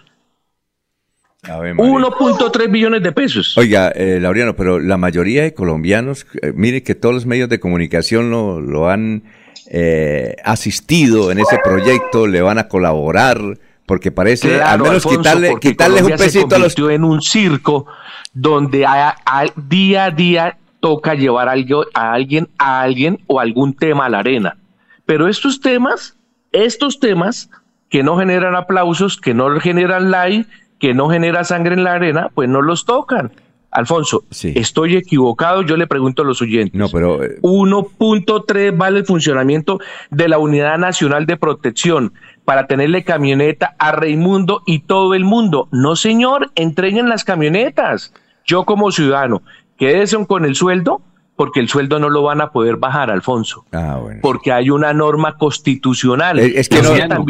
1.3 1.44 2.72
billones 2.72 3.04
de 3.04 3.12
pesos. 3.12 3.58
Oiga, 3.58 3.90
eh, 3.90 4.20
Laureano, 4.22 4.56
pero 4.56 4.80
la 4.80 4.98
mayoría 4.98 5.44
de 5.44 5.54
colombianos, 5.54 6.26
eh, 6.42 6.52
mire 6.56 6.84
que 6.84 6.96
todos 6.96 7.16
los 7.16 7.26
medios 7.26 7.50
de 7.50 7.60
comunicación 7.60 8.30
lo, 8.30 8.60
lo 8.60 8.90
han 8.90 9.24
eh, 9.72 10.36
asistido 10.44 11.32
en 11.32 11.38
ese 11.38 11.60
proyecto, 11.64 12.26
le 12.26 12.42
van 12.42 12.58
a 12.58 12.68
colaborar, 12.68 13.40
porque 13.86 14.12
parece 14.12 14.62
al 14.62 14.82
menos 14.82 15.06
quitarle, 15.06 15.56
quitarle 15.62 16.02
un 16.02 16.12
pesito 16.18 16.56
a 16.56 16.60
los. 16.60 16.76
en 16.78 17.04
un 17.04 17.22
circo 17.22 17.86
donde 18.34 18.86
a, 18.88 19.16
día 19.56 20.06
a 20.06 20.12
día 20.12 20.58
toca 20.80 21.14
llevar 21.14 21.50
a 21.50 21.52
alguien, 21.52 22.48
a 22.58 22.82
alguien 22.82 23.20
o 23.28 23.40
algún 23.40 23.76
tema 23.76 24.08
a 24.08 24.10
la 24.10 24.20
arena. 24.20 24.58
Pero 25.06 25.28
estos 25.28 25.62
temas, 25.62 26.18
estos 26.52 27.00
temas 27.00 27.50
que 27.90 28.02
no 28.02 28.18
generan 28.18 28.56
aplausos, 28.56 29.18
que 29.18 29.36
no 29.36 29.60
generan 29.60 30.10
like, 30.10 30.50
que 30.80 30.96
no 30.96 31.10
genera 31.10 31.44
sangre 31.44 31.76
en 31.76 31.84
la 31.84 31.94
arena, 31.94 32.30
pues 32.34 32.50
no 32.50 32.62
los 32.62 32.86
tocan. 32.86 33.32
Alfonso, 33.72 34.24
estoy 34.32 34.96
equivocado, 34.96 35.62
yo 35.62 35.78
le 35.78 35.86
pregunto 35.86 36.24
a 36.24 36.26
los 36.26 36.42
oyentes. 36.42 36.74
No, 36.74 36.90
pero 36.90 37.20
1.3 37.20 38.58
eh, 38.58 38.72
vale 38.72 39.00
el 39.00 39.06
funcionamiento 39.06 39.80
de 40.10 40.28
la 40.28 40.40
Unidad 40.40 40.78
Nacional 40.80 41.28
de 41.28 41.38
Protección 41.38 42.14
para 42.46 42.66
tenerle 42.66 43.04
camioneta 43.04 43.76
a 43.78 43.92
Raimundo 43.92 44.64
y 44.66 44.80
todo 44.80 45.14
el 45.14 45.24
mundo. 45.24 45.68
No, 45.72 45.96
señor, 45.96 46.52
entreguen 46.56 47.10
las 47.10 47.24
camionetas. 47.24 48.12
Yo 48.44 48.66
como 48.66 48.92
ciudadano, 48.92 49.44
quédese 49.78 50.26
con 50.26 50.46
el 50.46 50.56
sueldo, 50.56 51.02
porque 51.40 51.62
el 51.62 51.70
sueldo 51.70 52.00
no 52.00 52.10
lo 52.10 52.22
van 52.22 52.42
a 52.42 52.52
poder 52.52 52.76
bajar, 52.76 53.10
Alfonso. 53.10 53.66
Ah, 53.72 53.98
bueno. 54.02 54.20
Porque 54.22 54.52
hay 54.52 54.70
una 54.70 54.92
norma 54.92 55.38
constitucional. 55.38 56.38
Eh, 56.38 56.52
es, 56.58 56.68
que 56.68 56.82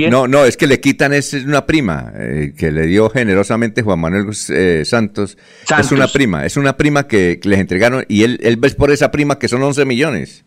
no, 0.09 0.27
no, 0.27 0.45
es 0.45 0.57
que 0.57 0.65
le 0.65 0.81
quitan 0.81 1.13
es 1.13 1.31
una 1.33 1.67
prima 1.67 2.11
eh, 2.15 2.55
que 2.57 2.71
le 2.71 2.87
dio 2.87 3.11
generosamente 3.11 3.83
Juan 3.83 3.99
Manuel 3.99 4.31
eh, 4.49 4.81
Santos. 4.83 5.37
Es 5.77 5.91
una 5.91 6.07
prima, 6.07 6.43
es 6.43 6.57
una 6.57 6.75
prima 6.75 7.05
que, 7.05 7.39
les 7.43 7.59
entregaron 7.59 8.03
y 8.07 8.23
él, 8.23 8.39
él 8.41 8.57
ves 8.57 8.73
por 8.73 8.89
esa 8.89 9.11
prima 9.11 9.37
que 9.37 9.47
son 9.47 9.61
11 9.61 9.85
millones. 9.85 10.43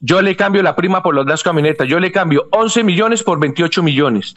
Yo 0.00 0.20
le 0.20 0.36
cambio 0.36 0.62
la 0.62 0.76
prima 0.76 1.02
por 1.02 1.14
las 1.14 1.24
dos 1.24 1.42
camionetas, 1.42 1.88
yo 1.88 2.00
le 2.00 2.12
cambio 2.12 2.48
11 2.52 2.84
millones 2.84 3.22
por 3.22 3.40
28 3.40 3.82
millones 3.82 4.36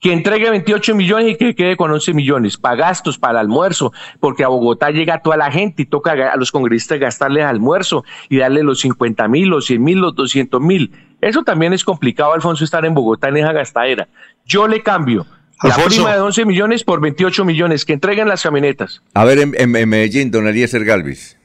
que 0.00 0.12
entregue 0.12 0.50
28 0.50 0.94
millones 0.94 1.32
y 1.32 1.36
que 1.36 1.54
quede 1.54 1.76
con 1.76 1.90
11 1.90 2.14
millones 2.14 2.56
para 2.56 2.76
gastos, 2.76 3.18
para 3.18 3.32
el 3.32 3.46
almuerzo, 3.46 3.92
porque 4.20 4.44
a 4.44 4.48
Bogotá 4.48 4.90
llega 4.90 5.22
toda 5.22 5.36
la 5.36 5.50
gente 5.50 5.82
y 5.82 5.86
toca 5.86 6.12
a 6.32 6.36
los 6.36 6.52
congresistas 6.52 7.00
gastarles 7.00 7.44
almuerzo 7.44 8.04
y 8.28 8.38
darle 8.38 8.62
los 8.62 8.80
50 8.80 9.26
mil, 9.28 9.48
los 9.48 9.66
100 9.66 9.82
mil, 9.82 9.98
los 9.98 10.14
200 10.14 10.60
mil. 10.60 10.92
Eso 11.20 11.42
también 11.42 11.72
es 11.72 11.84
complicado, 11.84 12.32
Alfonso, 12.32 12.64
estar 12.64 12.84
en 12.84 12.94
Bogotá 12.94 13.28
en 13.28 13.38
esa 13.38 13.52
gastadera. 13.52 14.08
Yo 14.44 14.68
le 14.68 14.82
cambio 14.82 15.26
la 15.62 15.74
prima 15.74 16.14
de 16.14 16.20
11 16.20 16.44
millones 16.44 16.84
por 16.84 17.00
28 17.00 17.44
millones, 17.44 17.84
que 17.84 17.92
entreguen 17.92 18.28
las 18.28 18.42
camionetas. 18.42 19.02
A 19.14 19.24
ver, 19.24 19.38
en, 19.38 19.70
Medellín, 19.70 20.30
don 20.30 20.46
Eliezer 20.46 20.84
Galvis. 20.84 21.36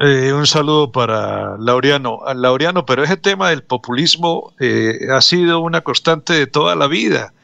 Eh, 0.00 0.32
un 0.32 0.46
saludo 0.46 0.92
para 0.92 1.56
Laureano. 1.58 2.20
Laureano, 2.34 2.86
pero 2.86 3.02
ese 3.02 3.16
tema 3.18 3.50
del 3.50 3.62
populismo 3.62 4.54
eh, 4.60 4.98
ha 5.12 5.20
sido 5.20 5.60
una 5.60 5.82
constante 5.82 6.32
de 6.32 6.46
toda 6.46 6.74
la 6.74 6.86
vida 6.86 7.34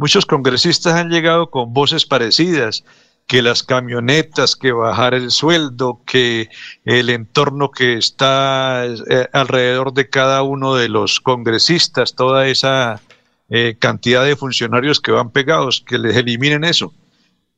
Muchos 0.00 0.24
congresistas 0.24 0.94
han 0.94 1.10
llegado 1.10 1.50
con 1.50 1.74
voces 1.74 2.06
parecidas, 2.06 2.84
que 3.26 3.42
las 3.42 3.62
camionetas, 3.62 4.56
que 4.56 4.72
bajar 4.72 5.12
el 5.12 5.30
sueldo, 5.30 6.00
que 6.06 6.48
el 6.86 7.10
entorno 7.10 7.70
que 7.70 7.98
está 7.98 8.86
eh, 8.86 9.28
alrededor 9.34 9.92
de 9.92 10.08
cada 10.08 10.42
uno 10.42 10.74
de 10.74 10.88
los 10.88 11.20
congresistas, 11.20 12.14
toda 12.14 12.48
esa 12.48 13.02
eh, 13.50 13.76
cantidad 13.78 14.24
de 14.24 14.36
funcionarios 14.36 15.00
que 15.00 15.12
van 15.12 15.28
pegados, 15.28 15.84
que 15.86 15.98
les 15.98 16.16
eliminen 16.16 16.64
eso. 16.64 16.94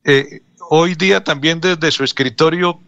Eh, 0.03 0.41
hoy 0.69 0.97
día 0.97 1.23
también 1.23 1.61
desde 1.61 1.93
su 1.93 2.03
escritorio, 2.03 2.81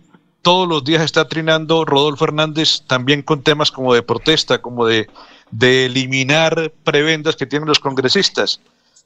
todos 0.43 0.67
los 0.67 0.83
días 0.83 1.05
está 1.05 1.29
trinando 1.29 1.85
Rodolfo 1.85 2.25
Hernández 2.25 2.83
también 2.89 3.23
con 3.23 3.45
temas 3.45 3.71
como 3.71 3.95
de 3.95 4.03
protesta, 4.03 4.61
como 4.61 4.85
de, 4.85 5.09
de 5.53 5.87
eliminar 5.87 6.73
prebendas 6.83 7.37
que 7.37 7.47
tienen 7.47 7.69
los 7.69 7.79
congresistas 7.79 8.61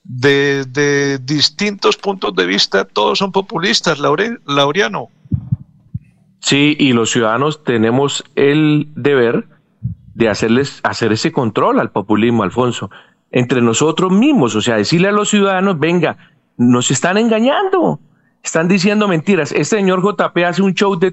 desde 0.04 1.18
distintos 1.18 1.96
puntos 1.96 2.34
de 2.34 2.46
vista, 2.46 2.84
todos 2.84 3.18
son 3.18 3.32
populistas, 3.32 3.98
Laureano. 3.98 5.08
Sí, 6.40 6.76
y 6.78 6.92
los 6.92 7.10
ciudadanos 7.10 7.64
tenemos 7.64 8.24
el 8.36 8.88
deber 8.94 9.46
de 10.14 10.28
hacerles 10.28 10.80
hacer 10.82 11.12
ese 11.12 11.32
control 11.32 11.78
al 11.78 11.90
populismo, 11.90 12.42
Alfonso, 12.42 12.90
entre 13.30 13.60
nosotros 13.60 14.10
mismos, 14.12 14.54
o 14.54 14.60
sea, 14.60 14.76
decirle 14.76 15.08
a 15.08 15.12
los 15.12 15.28
ciudadanos, 15.28 15.78
venga, 15.78 16.16
nos 16.56 16.90
están 16.90 17.18
engañando, 17.18 18.00
están 18.42 18.68
diciendo 18.68 19.08
mentiras. 19.08 19.52
Este 19.52 19.76
señor 19.76 20.02
JP 20.02 20.36
hace 20.44 20.62
un 20.62 20.74
show 20.74 20.98
de 20.98 21.12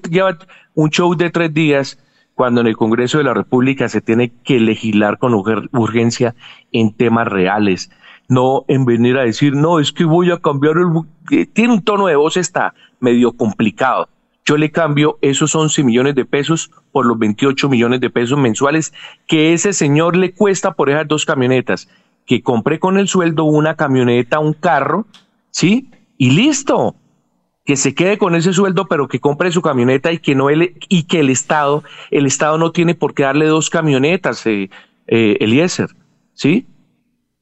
un 0.74 0.90
show 0.90 1.16
de 1.16 1.30
tres 1.30 1.54
días 1.54 2.00
cuando 2.34 2.62
en 2.62 2.68
el 2.68 2.78
Congreso 2.78 3.18
de 3.18 3.26
la 3.26 3.34
República 3.34 3.90
se 3.90 4.02
tiene 4.02 4.32
que 4.44 4.60
legislar 4.60 5.18
con 5.18 5.34
urgencia 5.34 6.36
en 6.72 6.94
temas 6.94 7.28
reales 7.28 7.90
no 8.28 8.66
en 8.68 8.86
venir 8.86 9.18
a 9.18 9.24
decir, 9.24 9.56
no, 9.56 9.80
es 9.80 9.92
que 9.92 10.06
voy 10.06 10.32
a 10.32 10.40
cambiar 10.40 10.76
el... 10.78 11.48
Tiene 11.54 11.74
un 11.74 11.82
tono 11.82 12.08
de 12.08 12.16
voz, 12.16 12.38
está 12.38 12.74
medio 13.00 13.34
complicado. 13.34 14.10
Yo 14.46 14.58
le 14.58 14.72
cambio 14.72 15.18
esos 15.22 15.56
11 15.56 15.84
millones 15.84 16.16
de 16.16 16.24
pesos 16.24 16.72
por 16.92 17.06
los 17.06 17.18
28 17.18 17.68
millones 17.68 18.00
de 18.00 18.12
pesos 18.12 18.38
mensuales 18.38 18.94
que 19.28 19.54
ese 19.54 19.74
señor 19.74 20.16
le 20.16 20.34
cuesta 20.34 20.74
por 20.74 20.90
esas 20.90 21.08
dos 21.08 21.26
camionetas. 21.26 21.90
Que 22.28 22.42
compre 22.42 22.80
con 22.80 22.98
el 22.98 23.08
sueldo 23.08 23.44
una 23.46 23.76
camioneta, 23.76 24.40
un 24.40 24.54
carro, 24.54 25.08
¿sí? 25.50 25.90
Y 26.18 26.32
listo. 26.32 26.96
Que 27.66 27.76
se 27.76 27.96
quede 27.96 28.20
con 28.20 28.36
ese 28.36 28.54
sueldo, 28.54 28.88
pero 28.88 29.08
que 29.08 29.20
compre 29.20 29.52
su 29.52 29.64
camioneta 29.64 30.12
y 30.12 30.20
que 30.20 30.36
no 30.36 30.52
él, 30.52 30.78
y 30.90 31.04
que 31.04 31.22
el 31.22 31.32
Estado, 31.32 31.84
el 32.12 32.28
Estado 32.28 32.60
no 32.60 32.72
tiene 32.72 32.94
por 32.94 33.16
qué 33.16 33.24
darle 33.24 33.48
dos 33.48 33.72
camionetas, 33.72 34.46
eh, 34.46 34.70
eh, 35.08 35.38
Eliezer, 35.40 35.90
¿sí? 36.34 36.68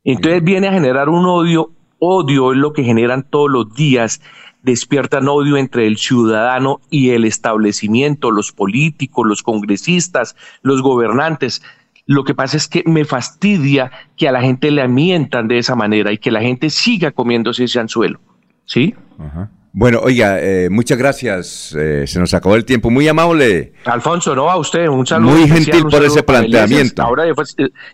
Entonces 0.04 0.44
viene 0.44 0.68
a 0.68 0.74
generar 0.74 1.10
un 1.10 1.26
odio, 1.26 1.72
odio 2.00 2.52
es 2.52 2.58
lo 2.58 2.74
que 2.74 2.84
generan 2.84 3.24
todos 3.24 3.50
los 3.50 3.74
días, 3.74 4.22
despiertan 4.62 5.28
odio 5.28 5.58
entre 5.58 5.88
el 5.88 5.98
ciudadano 5.98 6.82
y 6.90 7.12
el 7.12 7.26
establecimiento, 7.26 8.32
los 8.32 8.52
políticos, 8.52 9.26
los 9.26 9.44
congresistas, 9.44 10.36
los 10.62 10.82
gobernantes. 10.82 11.62
Lo 12.06 12.24
que 12.24 12.36
pasa 12.36 12.58
es 12.58 12.68
que 12.68 12.84
me 12.86 13.06
fastidia 13.06 13.92
que 14.18 14.28
a 14.28 14.32
la 14.34 14.42
gente 14.42 14.72
le 14.72 14.88
mientan 14.88 15.48
de 15.48 15.58
esa 15.58 15.76
manera 15.76 16.12
y 16.12 16.18
que 16.18 16.32
la 16.32 16.42
gente 16.42 16.70
siga 16.70 17.12
comiéndose 17.12 17.64
ese 17.64 17.80
anzuelo. 17.80 18.20
¿Sí? 18.66 18.96
Ajá. 19.20 19.50
Bueno, 19.76 20.02
oiga, 20.04 20.40
eh, 20.40 20.70
muchas 20.70 21.00
gracias. 21.00 21.76
Eh, 21.76 22.06
se 22.06 22.20
nos 22.20 22.32
acabó 22.36 22.56
el 22.56 22.64
tiempo. 22.64 22.92
Muy 22.92 23.08
amable. 23.08 23.74
Alfonso, 23.86 24.36
no 24.36 24.52
a 24.52 24.58
usted. 24.58 24.88
Un 24.88 25.08
saludo. 25.08 25.32
Muy 25.32 25.50
gentil 25.50 25.86
por 25.90 26.06
ese 26.06 26.22
planteamiento. 26.22 27.02
Ahora 27.02 27.26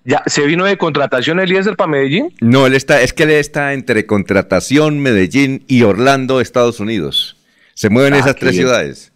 ya 0.03 0.21
se 0.25 0.45
vino 0.45 0.65
de 0.65 0.77
contratación 0.77 1.39
Eliezer 1.39 1.77
para 1.77 1.89
Medellín. 1.89 2.35
No, 2.41 2.67
él 2.67 2.75
está, 2.75 3.01
es 3.01 3.13
que 3.13 3.23
él 3.23 3.31
está 3.31 3.73
entre 3.73 4.05
contratación, 4.05 4.99
Medellín 4.99 5.63
y 5.67 5.83
Orlando, 5.83 6.41
Estados 6.41 6.81
Unidos. 6.81 7.37
Se 7.75 7.89
mueven 7.89 8.13
ah, 8.13 8.19
esas 8.19 8.35
tres 8.35 8.57
ciudades. 8.57 9.13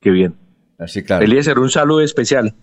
Qué 0.00 0.08
bien. 0.08 0.34
Así 0.78 1.02
claro. 1.02 1.22
Eliezer, 1.22 1.58
un 1.58 1.68
saludo 1.68 2.00
especial. 2.00 2.54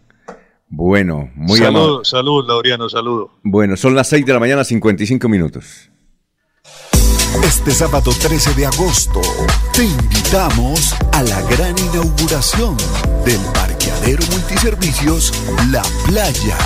Bueno, 0.68 1.30
muy 1.36 1.64
amable. 1.64 2.00
Salud, 2.06 2.44
Laureano, 2.48 2.90
saludo. 2.90 3.38
Bueno, 3.44 3.78
son 3.78 3.94
las 3.94 4.08
6 4.08 4.26
de 4.26 4.34
la 4.34 4.40
mañana, 4.40 4.64
55 4.64 5.30
minutos. 5.30 5.92
Este 7.42 7.72
sábado 7.72 8.12
13 8.12 8.54
de 8.54 8.66
agosto 8.66 9.22
te 9.74 9.86
invitamos 9.86 10.96
a 11.12 11.24
la 11.24 11.42
gran 11.42 11.78
inauguración 11.78 12.78
del 13.26 13.40
parqueadero 13.54 14.24
multiservicios 14.32 15.34
La 15.72 15.82
Playa. 16.06 16.58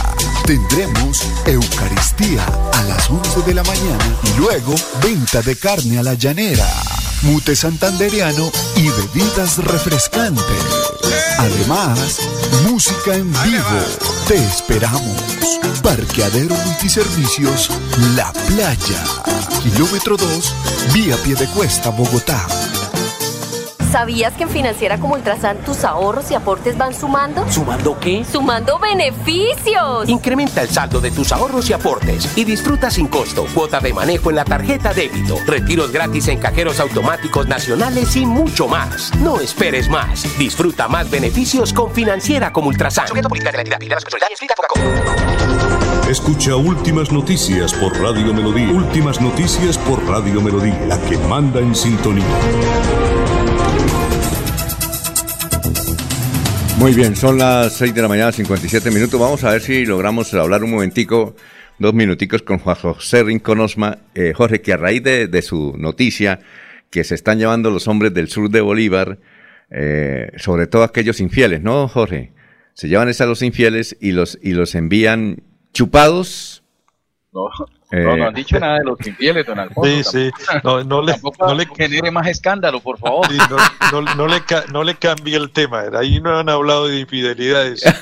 Tendremos 0.45 1.23
Eucaristía 1.45 2.45
a 2.73 2.83
las 2.83 3.09
11 3.09 3.41
de 3.43 3.53
la 3.53 3.63
mañana 3.63 4.17
y 4.23 4.39
luego 4.39 4.75
venta 5.01 5.41
de 5.41 5.55
carne 5.55 5.99
a 5.99 6.03
la 6.03 6.15
llanera. 6.15 6.67
Mute 7.23 7.55
santanderiano 7.55 8.51
y 8.75 8.89
bebidas 8.89 9.57
refrescantes. 9.57 10.43
Además, 11.37 12.19
música 12.69 13.15
en 13.15 13.31
vivo. 13.31 13.79
Te 14.27 14.35
esperamos. 14.35 15.21
Parqueadero 15.83 16.55
Multiservicios 16.65 17.69
La 18.15 18.31
Playa. 18.33 19.03
Kilómetro 19.63 20.17
2, 20.17 20.55
vía 20.93 21.15
Piedecuesta, 21.23 21.89
Bogotá. 21.89 22.45
¿Sabías 23.91 24.33
que 24.33 24.43
en 24.43 24.49
Financiera 24.49 24.97
como 24.97 25.13
Ultrasan 25.15 25.57
tus 25.59 25.85
ahorros 25.85 26.29
y 26.31 26.35
aportes 26.35 26.77
van 26.77 26.93
sumando? 26.93 27.49
¿Sumando 27.49 27.97
qué? 27.99 28.25
¡Sumando 28.29 28.77
beneficios! 28.79 30.09
Incrementa 30.09 30.61
el 30.61 30.69
saldo 30.69 30.99
de 30.99 31.09
tus 31.11 31.31
ahorros 31.31 31.69
y 31.69 31.73
aportes 31.73 32.37
y 32.37 32.43
disfruta 32.43 32.91
sin 32.91 33.07
costo 33.07 33.45
cuota 33.53 33.79
de 33.79 33.93
manejo 33.93 34.29
en 34.29 34.35
la 34.35 34.45
tarjeta 34.45 34.93
débito, 34.93 35.37
retiros 35.45 35.91
gratis 35.91 36.27
en 36.27 36.39
cajeros 36.39 36.79
automáticos 36.81 37.47
nacionales 37.47 38.15
y 38.17 38.25
mucho 38.25 38.67
más. 38.67 39.15
No 39.15 39.39
esperes 39.39 39.89
más. 39.89 40.37
Disfruta 40.37 40.87
más 40.87 41.09
beneficios 41.09 41.71
con 41.71 41.91
Financiera 41.91 42.51
como 42.51 42.67
Ultrasan. 42.67 43.07
Escucha 46.09 46.55
Últimas 46.55 47.11
Noticias 47.11 47.73
por 47.73 47.97
Radio 47.99 48.33
Melodía. 48.33 48.69
Últimas 48.69 49.21
Noticias 49.21 49.77
por 49.77 50.03
Radio 50.05 50.41
Melodía, 50.41 50.79
la 50.87 50.99
que 51.01 51.17
manda 51.17 51.59
en 51.59 51.75
sintonía. 51.75 52.25
Muy 56.77 56.93
bien, 56.93 57.15
son 57.15 57.39
las 57.39 57.73
6 57.73 57.95
de 57.95 58.01
la 58.03 58.07
mañana, 58.07 58.31
57 58.31 58.91
minutos. 58.91 59.19
Vamos 59.19 59.43
a 59.43 59.49
ver 59.49 59.61
si 59.61 59.83
logramos 59.83 60.31
hablar 60.35 60.63
un 60.63 60.69
momentico, 60.69 61.35
dos 61.79 61.93
minuticos 61.95 62.43
con 62.43 62.59
Juan 62.59 62.75
José 62.75 63.23
Rincón 63.23 63.59
Osma. 63.61 63.97
Eh, 64.13 64.33
Jorge, 64.35 64.61
que 64.61 64.73
a 64.73 64.77
raíz 64.77 65.01
de, 65.01 65.41
su 65.41 65.73
noticia 65.75 66.39
que 66.91 67.03
se 67.03 67.15
están 67.15 67.39
llevando 67.39 67.71
los 67.71 67.87
hombres 67.87 68.13
del 68.13 68.29
sur 68.29 68.51
de 68.51 68.61
Bolívar, 68.61 69.17
eh, 69.71 70.31
sobre 70.37 70.67
todo 70.67 70.83
aquellos 70.83 71.19
infieles, 71.19 71.63
¿no, 71.63 71.87
Jorge? 71.87 72.31
Se 72.75 72.87
llevan 72.87 73.09
a 73.09 73.25
los 73.25 73.41
infieles 73.41 73.97
y 73.99 74.11
los, 74.11 74.37
y 74.43 74.51
los 74.51 74.75
envían 74.75 75.41
chupados. 75.73 76.63
No, 77.33 77.49
no, 77.91 78.17
no 78.17 78.27
han 78.27 78.33
dicho 78.33 78.59
nada 78.59 78.79
de 78.79 78.85
los 78.85 79.07
infieles, 79.07 79.45
don 79.45 79.59
Alfonso. 79.59 80.11
Sí, 80.11 80.31
sí. 80.31 80.31
No, 80.63 80.83
no 80.83 81.01
le, 81.01 81.15
no 81.39 81.53
le 81.53 81.65
genere 81.65 82.11
más 82.11 82.27
escándalo, 82.27 82.81
por 82.81 82.97
favor. 82.97 83.27
Sí, 83.29 83.37
no, 83.49 84.01
no, 84.01 84.15
no, 84.15 84.27
le, 84.27 84.41
no 84.71 84.83
le 84.83 84.95
cambie 84.95 85.37
el 85.37 85.51
tema. 85.51 85.85
Ahí 85.93 86.19
no 86.19 86.37
han 86.37 86.49
hablado 86.49 86.87
de 86.87 86.99
infidelidades. 86.99 87.83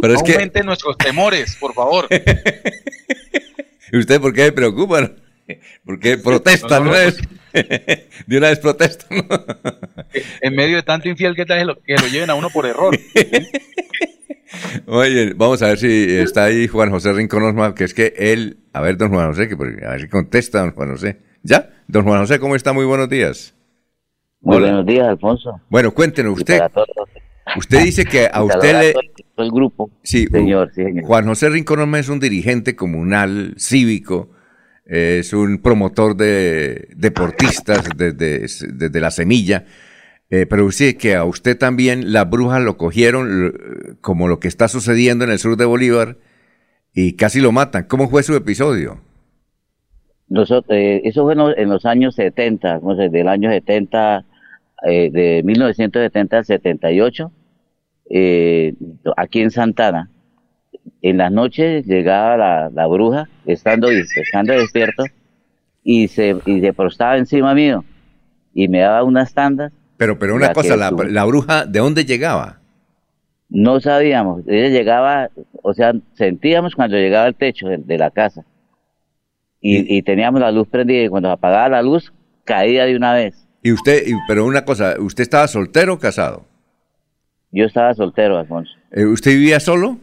Pero 0.00 0.14
es 0.14 0.22
que... 0.22 0.62
nuestros 0.62 0.96
temores, 0.96 1.56
por 1.56 1.74
favor. 1.74 2.06
¿Y 3.92 3.98
usted 3.98 4.20
por 4.20 4.32
qué 4.32 4.46
se 4.46 4.52
preocupan? 4.52 5.16
Porque 5.84 6.18
protestan, 6.18 6.84
¿no? 6.84 6.94
es? 6.94 7.18
De 8.26 8.36
una 8.36 8.48
vez 8.48 8.58
protestan. 8.58 9.26
En 10.42 10.54
medio 10.54 10.76
de 10.76 10.82
tanto 10.82 11.08
infiel 11.08 11.34
que 11.34 11.46
tal 11.46 11.78
que 11.86 11.96
lo 11.96 12.06
lleven 12.06 12.28
a 12.28 12.34
uno 12.34 12.50
por 12.50 12.66
error. 12.66 12.98
Oye, 14.86 15.34
vamos 15.34 15.62
a 15.62 15.68
ver 15.68 15.78
si 15.78 16.16
está 16.16 16.44
ahí 16.44 16.68
Juan 16.68 16.90
José 16.90 17.12
Rincón 17.12 17.42
Osma, 17.42 17.74
que 17.74 17.84
es 17.84 17.94
que 17.94 18.14
él, 18.16 18.58
a 18.72 18.80
ver, 18.80 18.96
don 18.96 19.10
Juan 19.10 19.28
José, 19.28 19.48
que 19.48 19.54
a 19.54 19.90
ver 19.90 20.00
si 20.00 20.08
contesta 20.08 20.60
don 20.60 20.72
Juan 20.72 20.90
José. 20.90 21.18
¿Ya? 21.42 21.70
Don 21.86 22.04
Juan 22.04 22.20
José, 22.20 22.38
¿cómo 22.38 22.56
está? 22.56 22.72
Muy 22.72 22.84
buenos 22.84 23.08
días. 23.08 23.54
Muy 24.40 24.60
buenos 24.60 24.86
días, 24.86 25.06
Alfonso. 25.08 25.60
Bueno, 25.68 25.92
cuéntenos 25.92 26.38
usted. 26.38 26.60
Usted 27.56 27.82
dice 27.82 28.04
que 28.04 28.28
a 28.30 28.42
usted 28.44 28.80
le... 28.80 28.94
El 29.36 29.50
grupo. 29.50 29.90
Sí, 30.02 30.26
señor, 30.26 30.70
sí, 30.74 30.82
señor. 30.82 31.04
Juan 31.04 31.26
José 31.26 31.48
Rincón 31.48 31.80
Osma 31.80 31.98
es 31.98 32.08
un 32.08 32.18
dirigente 32.18 32.74
comunal, 32.74 33.54
cívico, 33.56 34.30
es 34.84 35.32
un 35.32 35.58
promotor 35.58 36.16
de 36.16 36.88
deportistas 36.96 37.88
desde, 37.96 38.46
desde 38.72 39.00
la 39.00 39.10
semilla. 39.10 39.64
Eh, 40.30 40.46
pero 40.46 40.70
sí 40.70 40.94
que 40.94 41.14
a 41.14 41.24
usted 41.24 41.56
también 41.56 42.12
las 42.12 42.28
brujas 42.28 42.62
lo 42.62 42.76
cogieron 42.76 43.96
como 44.02 44.28
lo 44.28 44.40
que 44.40 44.48
está 44.48 44.68
sucediendo 44.68 45.24
en 45.24 45.30
el 45.30 45.38
sur 45.38 45.56
de 45.56 45.64
Bolívar 45.64 46.18
y 46.92 47.14
casi 47.14 47.40
lo 47.40 47.52
matan. 47.52 47.84
¿Cómo 47.84 48.08
fue 48.08 48.22
su 48.22 48.34
episodio? 48.34 49.00
Nosotros, 50.28 50.76
eh, 50.76 51.00
eso 51.04 51.24
fue 51.24 51.34
en 51.34 51.68
los 51.68 51.86
años 51.86 52.14
70, 52.14 52.80
no 52.80 52.96
sé, 52.96 53.08
del 53.08 53.28
año 53.28 53.50
70, 53.50 54.24
eh, 54.86 55.10
de 55.10 55.42
1970 55.44 56.38
al 56.38 56.44
78, 56.44 57.32
eh, 58.10 58.74
aquí 59.16 59.40
en 59.40 59.50
Santana. 59.50 60.10
En 61.00 61.16
las 61.16 61.32
noches 61.32 61.86
llegaba 61.86 62.68
la, 62.68 62.86
bruja, 62.86 63.28
estando, 63.46 63.88
estando 63.88 64.52
despierto, 64.52 65.04
y 65.82 66.08
se, 66.08 66.36
y 66.44 66.60
se 66.60 66.72
prostaba 66.74 67.16
encima 67.16 67.54
mío, 67.54 67.84
y 68.52 68.68
me 68.68 68.80
daba 68.80 69.04
unas 69.04 69.32
tandas, 69.32 69.72
pero, 69.98 70.18
pero 70.18 70.34
una 70.34 70.52
cosa, 70.52 70.76
la, 70.76 70.90
la, 70.90 71.24
bruja, 71.24 71.66
¿de 71.66 71.80
dónde 71.80 72.04
llegaba? 72.04 72.60
No 73.50 73.80
sabíamos. 73.80 74.42
Ella 74.46 74.68
llegaba, 74.68 75.28
o 75.62 75.74
sea, 75.74 75.92
sentíamos 76.14 76.74
cuando 76.74 76.96
llegaba 76.96 77.26
al 77.26 77.34
techo 77.34 77.66
de, 77.68 77.98
la 77.98 78.10
casa. 78.10 78.44
Y, 79.60 79.96
y, 79.96 80.02
teníamos 80.02 80.40
la 80.40 80.52
luz 80.52 80.68
prendida 80.68 81.02
y 81.02 81.08
cuando 81.08 81.30
apagaba 81.30 81.68
la 81.68 81.82
luz, 81.82 82.12
caía 82.44 82.86
de 82.86 82.96
una 82.96 83.12
vez. 83.12 83.46
Y 83.62 83.72
usted, 83.72 84.04
pero 84.28 84.46
una 84.46 84.64
cosa, 84.64 84.94
¿usted 85.00 85.22
estaba 85.22 85.48
soltero 85.48 85.94
o 85.94 85.98
casado? 85.98 86.46
Yo 87.50 87.64
estaba 87.64 87.92
soltero, 87.94 88.38
Alfonso. 88.38 88.72
Eh, 88.92 89.04
¿Usted 89.04 89.32
vivía 89.32 89.58
solo? 89.58 89.98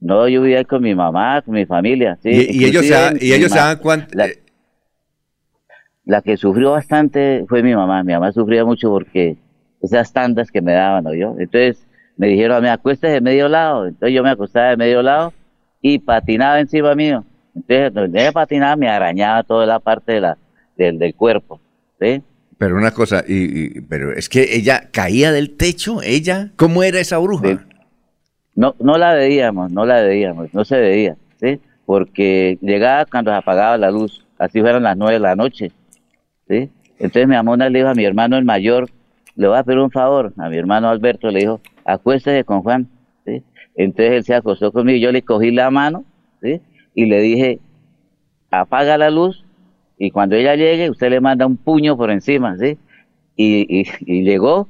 No, 0.00 0.28
yo 0.28 0.42
vivía 0.42 0.64
con 0.64 0.82
mi 0.82 0.94
mamá, 0.94 1.42
con 1.42 1.54
mi 1.54 1.66
familia. 1.66 2.18
Sí, 2.22 2.28
¿Y, 2.50 2.64
ellos, 2.64 2.86
se, 2.86 2.94
¿y 3.20 3.32
ellos 3.32 3.50
saben 3.50 3.78
cuánto? 3.78 4.18
Eh, 4.20 4.43
la 6.04 6.22
que 6.22 6.36
sufrió 6.36 6.72
bastante 6.72 7.44
fue 7.48 7.62
mi 7.62 7.74
mamá. 7.74 8.02
Mi 8.02 8.12
mamá 8.12 8.32
sufría 8.32 8.64
mucho 8.64 8.90
porque 8.90 9.36
esas 9.82 10.12
tandas 10.12 10.50
que 10.50 10.60
me 10.60 10.72
daban, 10.72 11.04
¿no? 11.04 11.14
yo 11.14 11.34
Entonces 11.38 11.86
me 12.16 12.28
dijeron, 12.28 12.62
me 12.62 12.70
acuestes 12.70 13.12
de 13.12 13.20
medio 13.20 13.48
lado. 13.48 13.86
Entonces 13.86 14.14
yo 14.14 14.22
me 14.22 14.30
acostaba 14.30 14.70
de 14.70 14.76
medio 14.76 15.02
lado 15.02 15.32
y 15.80 15.98
patinaba 15.98 16.60
encima 16.60 16.94
mío. 16.94 17.24
Entonces, 17.54 17.92
donde 17.92 18.20
ella 18.20 18.32
patinaba, 18.32 18.76
me 18.76 18.88
arañaba 18.88 19.42
toda 19.42 19.66
la 19.66 19.78
parte 19.78 20.12
de 20.12 20.20
la, 20.20 20.38
del, 20.76 20.98
del 20.98 21.14
cuerpo. 21.14 21.60
¿sí? 22.00 22.22
Pero 22.58 22.76
una 22.76 22.92
cosa, 22.92 23.24
y, 23.26 23.80
pero 23.82 24.12
es 24.12 24.28
que 24.28 24.56
ella 24.56 24.88
caía 24.90 25.32
del 25.32 25.56
techo, 25.56 26.02
ella, 26.02 26.50
¿cómo 26.56 26.82
era 26.82 27.00
esa 27.00 27.18
bruja? 27.18 27.64
No, 28.54 28.74
no 28.78 28.96
la 28.96 29.14
veíamos, 29.14 29.72
no 29.72 29.84
la 29.84 30.02
veíamos, 30.02 30.54
no 30.54 30.64
se 30.64 30.78
veía, 30.78 31.16
¿sí? 31.40 31.60
Porque 31.84 32.58
llegaba 32.60 33.06
cuando 33.06 33.32
se 33.32 33.36
apagaba 33.36 33.76
la 33.76 33.90
luz, 33.90 34.24
así 34.38 34.60
fueron 34.60 34.84
las 34.84 34.96
nueve 34.96 35.14
de 35.14 35.20
la 35.20 35.34
noche. 35.34 35.72
¿Sí? 36.48 36.70
Entonces 36.98 37.28
mi 37.28 37.34
mamá 37.34 37.56
le 37.56 37.78
dijo 37.78 37.88
a 37.88 37.94
mi 37.94 38.04
hermano 38.04 38.36
el 38.36 38.44
mayor, 38.44 38.88
le 39.36 39.48
voy 39.48 39.56
a 39.56 39.64
pedir 39.64 39.80
un 39.80 39.90
favor, 39.90 40.32
a 40.36 40.48
mi 40.48 40.56
hermano 40.56 40.88
Alberto 40.88 41.30
le 41.30 41.40
dijo, 41.40 41.60
acuéstese 41.84 42.44
con 42.44 42.62
Juan. 42.62 42.88
Entonces 43.76 44.12
él 44.12 44.24
se 44.24 44.34
acostó 44.34 44.70
conmigo, 44.72 44.98
yo 44.98 45.10
le 45.10 45.22
cogí 45.22 45.50
la 45.50 45.70
mano. 45.70 46.04
Y 46.94 47.06
le 47.06 47.20
dije, 47.20 47.58
apaga 48.50 48.98
la 48.98 49.10
luz 49.10 49.44
y 49.98 50.10
cuando 50.10 50.36
ella 50.36 50.54
llegue 50.54 50.90
usted 50.90 51.10
le 51.10 51.20
manda 51.20 51.46
un 51.46 51.56
puño 51.56 51.96
por 51.96 52.10
encima, 52.10 52.56
¿sí? 52.58 52.78
Y, 53.36 53.84
y, 54.06 54.22
llegó 54.22 54.68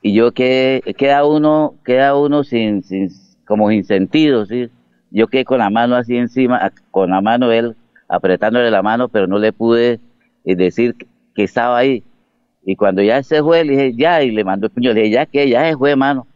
y 0.00 0.14
yo 0.14 0.32
que 0.32 0.82
queda 0.96 1.26
uno, 1.26 1.74
queda 1.84 2.16
uno 2.16 2.44
sin, 2.44 2.82
sin, 2.82 3.10
como 3.46 3.68
sin 3.68 3.84
sentido. 3.84 4.46
Yo 5.10 5.26
quedé 5.26 5.44
con 5.44 5.58
la 5.58 5.68
mano 5.68 5.96
así 5.96 6.16
encima, 6.16 6.72
con 6.90 7.10
la 7.10 7.20
mano 7.20 7.52
él 7.52 7.76
apretándole 8.08 8.70
la 8.70 8.82
mano, 8.82 9.08
pero 9.08 9.26
no 9.26 9.38
le 9.38 9.52
pude 9.52 10.00
y 10.44 10.54
decir 10.54 10.96
que 11.34 11.44
estaba 11.44 11.78
ahí. 11.78 12.02
Y 12.64 12.76
cuando 12.76 13.02
ya 13.02 13.22
se 13.22 13.42
fue, 13.42 13.64
le 13.64 13.72
dije, 13.72 13.94
ya, 13.96 14.22
y 14.22 14.30
le 14.30 14.44
mandó 14.44 14.66
el 14.66 14.72
puño, 14.72 14.92
le 14.92 15.02
dije, 15.02 15.14
ya 15.14 15.26
que, 15.26 15.48
ya 15.48 15.68
se 15.68 15.76
fue, 15.76 15.96
mano. 15.96 16.26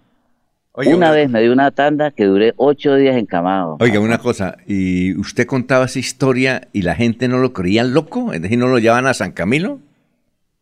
una, 0.75 1.11
vez 1.11 1.29
me 1.31 1.43
dio 1.43 1.53
una 1.53 1.71
tanda 1.71 2.11
que 2.11 2.25
duré 2.25 2.55
ocho 2.57 2.95
días 2.97 3.17
encamado. 3.17 3.77
Oiga, 3.81 4.01
una 4.01 4.19
cosa, 4.19 4.57
¿y 4.67 5.17
usted 5.19 5.47
contaba 5.47 5.85
esa 5.85 5.99
historia 5.99 6.69
y 6.73 6.83
la 6.83 6.95
gente 6.95 7.29
no 7.29 7.39
lo 7.39 7.53
creían 7.53 7.93
loco? 7.93 8.33
Es 8.33 8.41
decir, 8.41 8.59
¿no 8.59 8.69
lo 8.69 8.79
llevan 8.79 9.07
a 9.07 9.15
San 9.15 9.33
Camilo? 9.33 9.81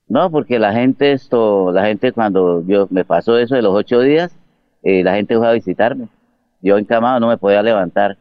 No, 0.08 0.30
porque 0.30 0.58
la 0.58 0.72
gente 0.72 1.12
esto, 1.12 1.72
la 1.72 1.86
gente 1.86 2.12
cuando 2.12 2.64
yo 2.66 2.86
me 2.90 3.04
pasó 3.04 3.38
eso 3.38 3.54
de 3.54 3.62
los 3.62 3.74
ocho 3.74 4.00
días, 4.00 4.32
eh, 4.82 5.02
la 5.02 5.14
gente 5.14 5.38
fue 5.38 5.48
a 5.48 5.52
visitarme. 5.52 6.08
Yo 6.60 6.76
encamado 6.76 7.18
no 7.20 7.28
me 7.28 7.38
podía 7.38 7.62
levantar. 7.62 8.18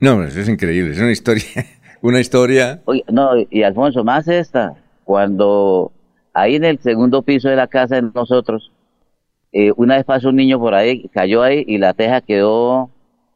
No, 0.00 0.22
eso 0.22 0.40
es 0.40 0.48
increíble, 0.48 0.92
es 0.92 0.98
una 0.98 1.12
historia 1.12 1.44
una 2.02 2.20
historia. 2.20 2.82
No, 3.08 3.30
y 3.50 3.62
Alfonso, 3.62 4.04
más 4.04 4.28
esta, 4.28 4.74
cuando 5.04 5.92
ahí 6.32 6.56
en 6.56 6.64
el 6.64 6.78
segundo 6.78 7.22
piso 7.22 7.48
de 7.48 7.56
la 7.56 7.66
casa 7.66 7.96
de 7.96 8.10
nosotros, 8.14 8.72
eh, 9.52 9.72
una 9.76 9.96
vez 9.96 10.04
pasó 10.04 10.28
un 10.28 10.36
niño 10.36 10.58
por 10.58 10.74
ahí, 10.74 11.08
cayó 11.08 11.42
ahí 11.42 11.64
y 11.66 11.78
la 11.78 11.94
teja 11.94 12.20
quedó 12.20 12.90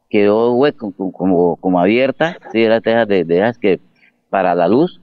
quedó 0.09 0.53
hueco, 0.53 0.93
como, 1.11 1.57
como 1.57 1.79
abierta, 1.79 2.37
sí, 2.51 2.63
la 2.65 2.79
teja 2.79 3.05
de, 3.05 3.25
de 3.25 3.53
que 3.59 3.79
para 4.29 4.55
la 4.55 4.67
luz. 4.67 5.01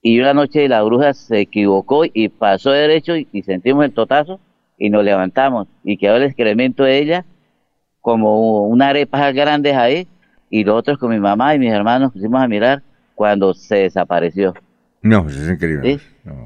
Y 0.00 0.18
una 0.20 0.32
noche 0.32 0.68
la 0.68 0.82
bruja 0.82 1.12
se 1.12 1.40
equivocó 1.40 2.04
y 2.04 2.28
pasó 2.28 2.70
derecho 2.70 3.16
y, 3.16 3.28
y 3.32 3.42
sentimos 3.42 3.84
el 3.84 3.92
totazo 3.92 4.40
y 4.78 4.90
nos 4.90 5.04
levantamos 5.04 5.68
y 5.84 5.96
quedó 5.96 6.16
el 6.16 6.24
excremento 6.24 6.82
de 6.82 6.98
ella 6.98 7.24
como 8.00 8.66
una 8.66 8.88
arepa 8.88 9.30
grande 9.30 9.74
ahí 9.74 10.08
y 10.52 10.64
nosotros 10.64 10.98
con 10.98 11.10
mi 11.10 11.18
mamá 11.18 11.54
y 11.54 11.58
mis 11.58 11.72
hermanos 11.72 12.12
pusimos 12.12 12.42
a 12.42 12.46
mirar 12.46 12.82
cuando 13.14 13.54
se 13.54 13.76
desapareció. 13.76 14.52
No, 15.00 15.26
eso 15.26 15.42
es 15.42 15.48
increíble. 15.48 15.98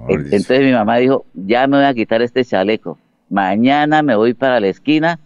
Entonces 0.09 0.61
mi 0.61 0.71
mamá 0.71 0.99
dijo, 0.99 1.27
ya 1.35 1.67
me 1.67 1.79
voy 1.79 1.87
a 1.87 1.93
quitar 1.93 2.23
este 2.23 2.45
chaleco. 2.45 2.97
Mañana 3.29 4.03
me 4.03 4.15
voy 4.15 4.33
para 4.33 4.61
la 4.61 4.69
esquina 4.69 5.19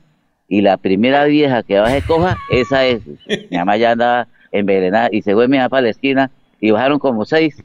y 0.48 0.62
la 0.62 0.78
primera 0.78 1.26
vieja 1.26 1.62
que 1.62 1.78
baje 1.78 2.00
coja, 2.00 2.38
esa 2.50 2.86
es. 2.86 3.02
Mi 3.50 3.58
mamá 3.58 3.76
ya 3.76 3.90
andaba 3.92 4.28
envenenada 4.50 5.10
y 5.12 5.20
se 5.20 5.34
fue 5.34 5.46
mi 5.46 5.58
mamá 5.58 5.68
para 5.68 5.82
la 5.82 5.90
esquina 5.90 6.30
y 6.58 6.70
bajaron 6.70 6.98
como 6.98 7.26
seis. 7.26 7.62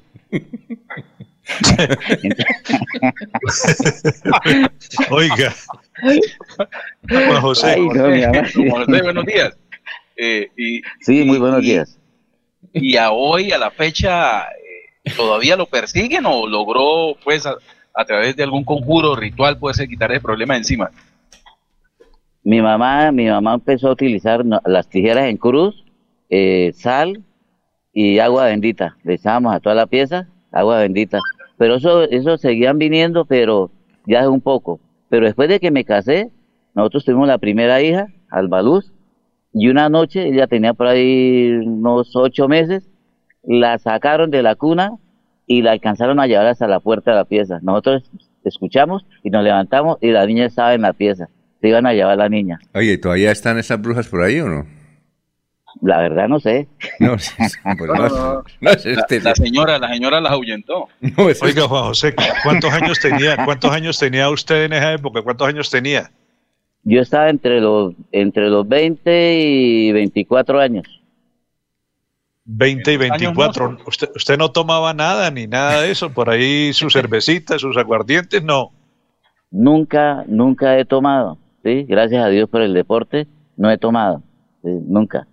Oiga. 5.12 5.54
Juan 7.08 7.42
José. 7.42 7.78
buenos 7.80 9.26
días. 9.26 9.58
Eh, 10.16 10.50
y, 10.58 10.82
sí, 11.02 11.24
muy 11.24 11.38
buenos 11.38 11.62
días. 11.62 12.00
Y 12.74 12.98
a 12.98 13.12
hoy, 13.12 13.52
a 13.52 13.58
la 13.58 13.72
fecha, 13.72 14.44
eh, 14.44 15.12
¿todavía 15.16 15.56
lo 15.56 15.66
persiguen 15.66 16.26
o 16.26 16.48
logró, 16.48 17.16
pues, 17.24 17.46
a, 17.46 18.06
través 18.06 18.36
de 18.36 18.44
algún 18.44 18.64
conjuro 18.64 19.16
ritual, 19.16 19.58
puede 19.58 19.88
quitar 19.88 20.12
el 20.12 20.22
problema 20.22 20.58
encima? 20.58 20.90
Mi 22.44 22.62
mamá, 22.62 23.12
mi 23.12 23.26
mamá 23.26 23.56
empezó 23.56 23.90
a 23.90 23.94
utilizar 23.94 24.44
las 24.66 24.88
tijeras 24.90 25.26
en 25.26 25.38
cruz, 25.38 25.84
eh, 26.30 26.72
sal 26.76 27.24
y 27.94 28.20
agua 28.20 28.46
bendita. 28.46 28.98
Le 29.04 29.16
echábamos 29.16 29.56
a 29.56 29.60
toda 29.60 29.76
la 29.76 29.88
pieza 29.88 30.28
agua 30.56 30.80
bendita. 30.80 31.20
Pero 31.58 31.76
eso, 31.76 32.04
eso 32.04 32.38
seguían 32.38 32.78
viniendo, 32.78 33.26
pero 33.26 33.72
ya 34.06 34.22
es 34.22 34.28
un 34.28 34.42
poco. 34.42 34.80
Pero 35.10 35.26
después 35.26 35.50
de 35.50 35.60
que 35.60 35.72
me 35.72 35.86
casé, 35.86 36.32
nosotros 36.74 37.06
tuvimos 37.06 37.28
la 37.28 37.38
primera 37.38 37.82
hija, 37.82 38.08
Albaluz, 38.30 38.92
y 39.57 39.69
una 39.69 39.88
noche, 39.88 40.27
ella 40.27 40.48
tenía 40.48 40.73
por 40.73 40.88
ahí 40.88 41.49
unos 41.65 42.14
ocho 42.14 42.49
meses, 42.49 42.90
la 43.41 43.77
sacaron 43.77 44.30
de 44.30 44.44
la 44.44 44.56
cuna 44.56 44.98
y 45.48 45.61
la 45.61 45.72
alcanzaron 45.72 46.19
a 46.19 46.27
llevar 46.27 46.48
hasta 46.48 46.68
la 46.68 46.82
puerta 46.82 47.11
de 47.11 47.18
la 47.18 47.23
pieza. 47.23 47.60
Nosotros 47.61 48.03
escuchamos 48.44 49.06
y 49.23 49.30
nos 49.30 49.45
levantamos 49.45 49.98
y 50.02 50.11
la 50.11 50.26
niña 50.26 50.45
estaba 50.45 50.73
en 50.73 50.82
la 50.82 50.91
pieza. 50.91 51.30
Se 51.61 51.69
iban 51.69 51.86
a 51.86 51.94
llevar 51.94 52.18
la 52.18 52.27
niña. 52.27 52.60
Oye, 52.73 52.98
¿todavía 52.98 53.32
están 53.32 53.57
esas 53.57 53.82
brujas 53.82 54.10
por 54.10 54.23
ahí 54.23 54.41
o 54.41 54.49
no? 54.49 54.65
La 55.82 55.99
verdad 55.99 56.27
no 56.27 56.41
sé. 56.41 56.68
No, 56.99 57.11
pues 57.11 57.91
no, 57.94 58.44
no, 58.60 58.72
este, 58.72 59.22
la, 59.22 59.36
señora, 59.36 59.80
la 59.80 59.88
señora 59.88 60.19
las 60.19 60.34
ahuyentó. 60.34 60.90
Oiga, 61.18 61.68
Juan 61.69 61.84
José, 61.86 62.14
¿cuántos 62.44 62.73
años 62.73 62.99
tenía? 62.99 63.38
¿Cuántos 63.45 63.72
años 63.72 63.98
tenía 63.98 64.30
usted 64.30 64.65
en 64.65 64.73
esa 64.73 64.91
época? 64.91 65.22
¿Cuántos 65.22 65.48
años 65.48 65.69
tenía? 65.69 66.11
Yo 66.86 67.02
estaba 67.02 67.30
entre 67.30 67.60
los 67.60 67.94
entre 68.12 68.49
los 68.49 68.68
20 68.68 69.40
y 69.40 69.91
24 69.91 70.60
años. 70.60 70.86
20 72.45 72.94
y 72.94 72.98
24. 72.98 73.78
¿Usted, 73.88 74.10
usted 74.16 74.38
no 74.38 74.52
tomaba 74.52 74.94
nada 74.94 75.32
ni 75.32 75.48
nada 75.48 75.82
de 75.82 75.91
eso? 75.91 76.12
Por 76.12 76.30
ahí 76.30 76.72
sus 76.74 76.94
cervecitas, 76.94 77.60
sus 77.60 77.76
aguardientes, 77.76 78.44
no. 78.44 78.72
Nunca, 79.49 80.24
nunca 80.28 80.78
he 80.78 80.86
tomado. 80.86 81.40
Sí, 81.64 81.84
gracias 81.90 82.24
a 82.24 82.30
Dios 82.30 82.48
por 82.48 82.62
el 82.62 82.74
deporte, 82.74 83.28
no 83.57 83.72
he 83.72 83.78
tomado. 83.80 84.22
nunca 84.62 85.28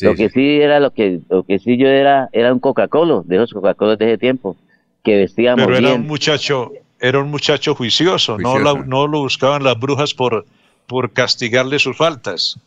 lo 0.00 0.14
que 0.14 0.28
sí. 0.30 0.60
era 0.60 0.80
lo 0.80 0.92
que 0.92 1.20
lo 1.28 1.44
que 1.44 1.58
sí 1.58 1.76
yo 1.76 1.86
era 1.86 2.28
era 2.32 2.52
un 2.52 2.58
Coca-Cola, 2.58 3.22
de 3.24 3.36
esos 3.36 3.52
Coca-Cola 3.52 3.96
de 3.96 4.06
ese 4.06 4.18
tiempo, 4.18 4.56
que 5.02 5.16
vestíamos 5.16 5.64
Pero 5.64 5.78
era 5.78 5.94
un 5.94 6.06
muchacho, 6.06 6.72
era 7.00 7.20
un 7.20 7.30
muchacho 7.30 7.74
juicioso, 7.74 8.38
No, 8.38 8.58
no 8.58 9.06
lo 9.06 9.20
buscaban 9.20 9.62
las 9.62 9.78
brujas 9.78 10.14
por 10.14 10.46
por 10.86 11.12
castigarle 11.12 11.78
sus 11.78 11.96
faltas. 11.96 12.58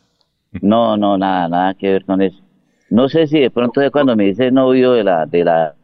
No, 0.61 0.97
no, 0.97 1.17
nada, 1.17 1.49
nada 1.49 1.73
que 1.73 1.91
ver 1.91 2.05
con 2.05 2.21
eso. 2.21 2.39
No 2.89 3.09
sé 3.09 3.27
si 3.27 3.39
de 3.39 3.51
pronto 3.51 3.81
de 3.81 3.91
cuando 3.91 4.15
me 4.15 4.25
dice 4.25 4.51
novio 4.51 4.93
de 4.93 5.03
la 5.03 5.25
de 5.25 5.43
la 5.43 5.75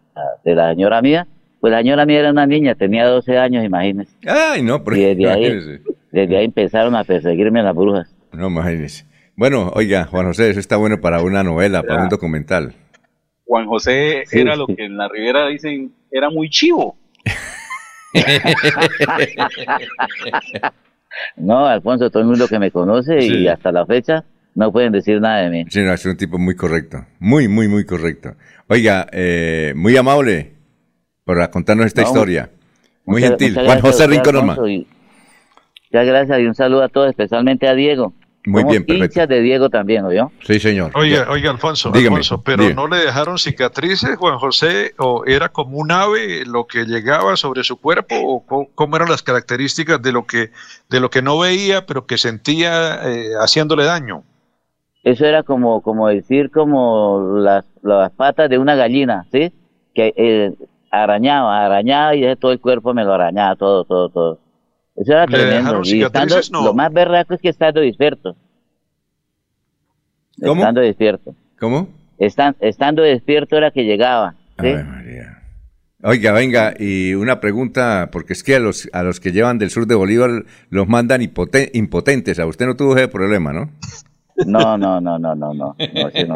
de 0.43 0.55
la 0.55 0.71
señora 0.71 1.01
mía, 1.01 1.27
pues 1.59 1.71
la 1.71 1.79
señora 1.79 2.05
mía 2.05 2.19
era 2.19 2.31
una 2.31 2.45
niña, 2.45 2.75
tenía 2.75 3.07
12 3.07 3.37
años, 3.37 3.65
imagínese. 3.65 4.15
Ay, 4.25 4.61
no, 4.61 4.83
pero 4.83 4.97
y 4.97 5.01
desde 5.01 5.29
ahí, 5.29 5.81
desde 6.11 6.37
ahí 6.37 6.45
empezaron 6.45 6.95
a 6.95 7.03
perseguirme 7.03 7.61
las 7.61 7.75
brujas. 7.75 8.15
No, 8.31 8.47
imagínese. 8.47 9.05
Bueno, 9.35 9.71
oiga, 9.73 10.05
Juan 10.05 10.27
José, 10.27 10.49
eso 10.49 10.59
está 10.59 10.77
bueno 10.77 11.01
para 11.01 11.21
una 11.21 11.43
novela, 11.43 11.83
para 11.83 12.03
un 12.03 12.09
documental. 12.09 12.73
Juan 13.45 13.65
José 13.65 14.23
era 14.31 14.55
lo 14.55 14.67
que 14.67 14.85
en 14.85 14.97
la 14.97 15.09
Ribera 15.09 15.47
dicen, 15.47 15.91
era 16.11 16.29
muy 16.29 16.49
chivo. 16.49 16.95
no, 21.37 21.65
Alfonso, 21.65 22.09
todo 22.09 22.21
el 22.23 22.29
mundo 22.29 22.47
que 22.47 22.59
me 22.59 22.71
conoce 22.71 23.23
y 23.23 23.47
hasta 23.47 23.71
la 23.71 23.85
fecha 23.85 24.23
no 24.55 24.71
pueden 24.71 24.91
decir 24.91 25.19
nada 25.19 25.41
de 25.41 25.49
mí. 25.49 25.65
Sí, 25.69 25.81
no, 25.81 25.93
es 25.93 26.05
un 26.05 26.17
tipo 26.17 26.37
muy 26.37 26.55
correcto, 26.55 27.05
muy, 27.19 27.47
muy, 27.47 27.67
muy 27.67 27.85
correcto. 27.85 28.35
Oiga, 28.67 29.07
eh, 29.11 29.73
muy 29.75 29.95
amable 29.97 30.53
por 31.23 31.49
contarnos 31.49 31.87
esta 31.87 32.03
historia. 32.03 32.49
Muy 33.05 33.21
gentil. 33.21 33.55
Juan 33.55 33.81
José 33.81 34.07
Rincón 34.07 34.45
Muchas 34.45 36.07
gracias 36.07 36.39
y 36.39 36.45
un 36.45 36.55
saludo 36.55 36.83
a 36.83 36.89
todos, 36.89 37.09
especialmente 37.09 37.67
a 37.67 37.75
Diego. 37.75 38.13
Muy 38.45 38.63
bien, 38.65 38.85
perfecto. 38.85 39.27
de 39.27 39.41
Diego 39.41 39.69
también, 39.69 40.03
¿oyó? 40.03 40.31
Sí, 40.41 40.59
señor. 40.59 40.91
Oiga, 40.95 41.27
oiga 41.29 41.49
Alfonso, 41.51 41.93
Alfonso 41.93 42.41
pero 42.41 42.69
¿no 42.73 42.87
le 42.87 42.97
dejaron 42.97 43.37
cicatrices, 43.37 44.17
Juan 44.17 44.37
José? 44.37 44.93
¿O 44.97 45.23
era 45.25 45.49
como 45.49 45.77
un 45.77 45.91
ave 45.91 46.45
lo 46.45 46.67
que 46.67 46.83
llegaba 46.83 47.37
sobre 47.37 47.63
su 47.63 47.77
cuerpo? 47.77 48.15
¿O 48.21 48.71
cómo, 48.75 48.95
eran 48.97 49.09
las 49.09 49.23
características 49.23 50.01
de 50.01 50.11
lo 50.11 50.25
que, 50.25 50.51
de 50.89 50.99
lo 50.99 51.09
que 51.09 51.21
no 51.21 51.39
veía, 51.39 51.85
pero 51.85 52.05
que 52.05 52.17
sentía 52.17 52.99
eh, 53.09 53.29
haciéndole 53.39 53.85
daño? 53.85 54.23
Eso 55.03 55.25
era 55.25 55.43
como, 55.43 55.81
como 55.81 56.07
decir, 56.09 56.51
como 56.51 57.37
las, 57.37 57.65
las 57.81 58.11
patas 58.11 58.49
de 58.49 58.57
una 58.57 58.75
gallina, 58.75 59.25
¿sí? 59.31 59.53
Que 59.93 60.13
eh, 60.17 60.53
arañaba, 60.91 61.65
arañaba 61.65 62.15
y 62.15 62.35
todo 62.35 62.51
el 62.51 62.59
cuerpo 62.59 62.93
me 62.93 63.03
lo 63.05 63.13
arañaba, 63.13 63.55
todo, 63.55 63.85
todo, 63.85 64.09
todo. 64.09 64.42
Eso 64.95 65.11
era 65.13 65.25
tremendo. 65.25 65.81
Y 65.83 66.03
estando, 66.03 66.39
Lo 66.51 66.73
más 66.73 66.91
berraco 66.93 67.33
es 67.33 67.41
que 67.41 67.49
estando 67.49 67.81
despierto. 67.81 68.35
¿Cómo? 70.41 70.61
Estando 70.61 70.81
despierto. 70.81 71.35
¿Cómo? 71.59 71.87
estando 72.17 73.01
despierto 73.01 73.57
era 73.57 73.71
que 73.71 73.83
llegaba. 73.83 74.35
María. 74.57 75.43
Oiga, 76.05 76.33
venga, 76.33 76.73
y 76.77 77.13
una 77.13 77.39
pregunta, 77.39 78.09
porque 78.11 78.33
es 78.33 78.43
que 78.43 78.55
a 78.55 78.59
los, 78.59 78.89
a 78.91 79.03
los 79.03 79.21
que 79.21 79.31
llevan 79.31 79.57
del 79.57 79.69
sur 79.69 79.87
de 79.87 79.95
Bolívar 79.95 80.43
los 80.69 80.87
mandan 80.87 81.21
impotentes. 81.21 82.39
A 82.39 82.45
usted 82.45 82.65
no 82.65 82.75
tuvo 82.75 82.97
ese 82.97 83.07
problema, 83.07 83.53
¿no? 83.53 83.71
No, 84.45 84.77
no, 84.77 84.99
no, 84.99 85.17
no, 85.17 85.33
no, 85.33 85.53
no. 85.53 85.53
no, 85.53 85.75
no. 86.27 86.35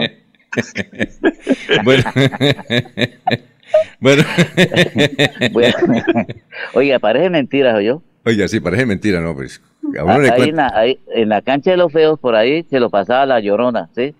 bueno. 1.83 2.09
bueno. 5.51 5.83
Oiga, 6.73 6.99
parece 6.99 7.29
mentira, 7.29 7.81
yo. 7.81 8.01
Oye, 8.27 8.45
sí, 8.49 8.59
parece 8.59 8.85
mentira, 8.85 9.21
¿no? 9.21 9.33
Pues, 9.33 9.61
ahí, 10.73 10.99
en 11.13 11.29
la, 11.29 11.41
cancha 11.41 11.71
de 11.71 11.77
los 11.77 11.93
feos, 11.93 12.19
por 12.19 12.35
ahí 12.35 12.63
se 12.63 12.77
lo 12.77 12.89
pasaba 12.89 13.25
la 13.25 13.39
llorona, 13.39 13.89
¿sí? 13.95 14.13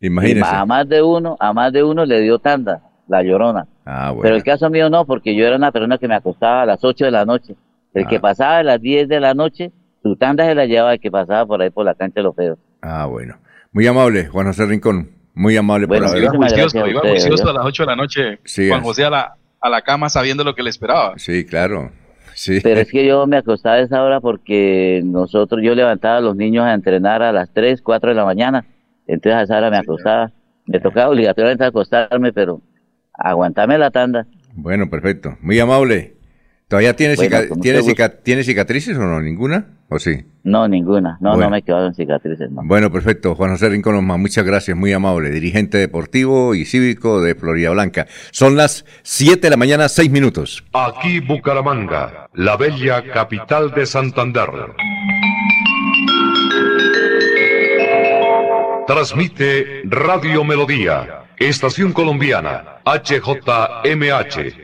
Imagínese. 0.00 0.46
a 0.46 0.64
más 0.64 0.88
de 0.88 1.02
uno, 1.02 1.36
a 1.38 1.52
más 1.52 1.70
de 1.70 1.82
uno 1.82 2.06
le 2.06 2.22
dio 2.22 2.38
tanda, 2.38 2.80
la 3.06 3.22
llorona. 3.22 3.66
Ah, 3.84 4.12
bueno. 4.12 4.22
Pero 4.22 4.36
el 4.36 4.42
caso 4.42 4.70
mío 4.70 4.88
no, 4.88 5.04
porque 5.04 5.36
yo 5.36 5.46
era 5.46 5.56
una 5.56 5.72
persona 5.72 5.98
que 5.98 6.08
me 6.08 6.14
acostaba 6.14 6.62
a 6.62 6.66
las 6.66 6.82
8 6.82 7.04
de 7.04 7.10
la 7.10 7.26
noche. 7.26 7.54
El 7.92 8.06
que 8.06 8.16
ah. 8.16 8.20
pasaba 8.22 8.58
a 8.58 8.62
las 8.62 8.80
10 8.80 9.08
de 9.08 9.20
la 9.20 9.34
noche, 9.34 9.72
su 10.02 10.16
tanda 10.16 10.46
se 10.46 10.54
la 10.54 10.64
llevaba 10.64 10.94
el 10.94 11.00
que 11.00 11.10
pasaba 11.10 11.44
por 11.44 11.60
ahí 11.60 11.68
por 11.68 11.84
la 11.84 11.94
cancha 11.94 12.20
de 12.20 12.22
los 12.22 12.34
feos. 12.34 12.58
Ah, 12.80 13.04
bueno. 13.04 13.36
Muy 13.72 13.86
amable, 13.86 14.26
Juan 14.28 14.46
José 14.46 14.64
Rincón. 14.64 15.10
Muy 15.34 15.54
amable 15.58 15.86
por 15.86 16.02
haber. 16.02 16.22
Iba 16.22 16.32
juicioso, 16.32 16.86
iba 16.86 17.00
juicioso 17.00 17.50
a 17.50 17.52
las 17.52 17.66
8 17.66 17.82
de 17.82 17.86
la 17.86 17.96
noche. 17.96 18.38
Juan 18.68 18.82
José 18.82 19.04
a 19.04 19.10
la, 19.10 19.36
a 19.60 19.68
la 19.68 19.82
cama 19.82 20.08
sabiendo 20.08 20.44
lo 20.44 20.54
que 20.54 20.62
le 20.62 20.70
esperaba. 20.70 21.12
Sí, 21.18 21.44
claro. 21.44 21.90
Pero 22.62 22.80
es 22.80 22.90
que 22.90 23.06
yo 23.06 23.26
me 23.26 23.36
acostaba 23.36 23.76
a 23.76 23.80
esa 23.80 24.02
hora 24.02 24.20
porque 24.20 25.02
nosotros, 25.04 25.62
yo 25.62 25.74
levantaba 25.74 26.18
a 26.18 26.20
los 26.20 26.36
niños 26.36 26.64
a 26.64 26.74
entrenar 26.74 27.22
a 27.22 27.32
las 27.32 27.52
3, 27.52 27.82
4 27.82 28.10
de 28.10 28.16
la 28.16 28.24
mañana. 28.24 28.64
Entonces 29.06 29.34
a 29.34 29.42
esa 29.42 29.58
hora 29.58 29.70
me 29.70 29.78
acostaba. 29.78 30.32
Me 30.66 30.80
tocaba 30.80 31.10
obligatoriamente 31.10 31.64
acostarme, 31.64 32.32
pero 32.32 32.62
aguantame 33.12 33.76
la 33.76 33.90
tanda. 33.90 34.26
Bueno, 34.54 34.88
perfecto. 34.88 35.36
Muy 35.40 35.58
amable. 35.58 36.13
¿Todavía 36.74 36.96
tiene, 36.96 37.14
¿tiene, 38.24 38.42
cicatrices 38.42 38.96
o 38.96 39.04
no? 39.04 39.22
¿Ninguna? 39.22 39.64
¿O 39.88 40.00
sí? 40.00 40.24
No, 40.42 40.66
ninguna. 40.66 41.18
No, 41.20 41.36
no 41.36 41.48
me 41.48 41.62
quedaron 41.62 41.94
cicatrices. 41.94 42.48
Bueno, 42.50 42.90
perfecto. 42.90 43.36
Juan 43.36 43.52
José 43.52 43.68
Rincón 43.68 44.04
muchas 44.04 44.44
gracias. 44.44 44.76
Muy 44.76 44.92
amable. 44.92 45.30
Dirigente 45.30 45.78
deportivo 45.78 46.52
y 46.56 46.64
cívico 46.64 47.22
de 47.22 47.36
Florida 47.36 47.70
Blanca. 47.70 48.08
Son 48.32 48.56
las 48.56 48.84
7 49.04 49.40
de 49.42 49.50
la 49.50 49.56
mañana, 49.56 49.88
6 49.88 50.10
minutos. 50.10 50.64
Aquí 50.72 51.20
Bucaramanga, 51.20 52.28
la 52.34 52.56
bella 52.56 53.04
capital 53.04 53.70
de 53.70 53.86
Santander. 53.86 54.48
Transmite 58.88 59.82
Radio 59.84 60.42
Melodía, 60.42 61.22
Estación 61.38 61.92
Colombiana, 61.92 62.78
HJMH. 62.84 64.63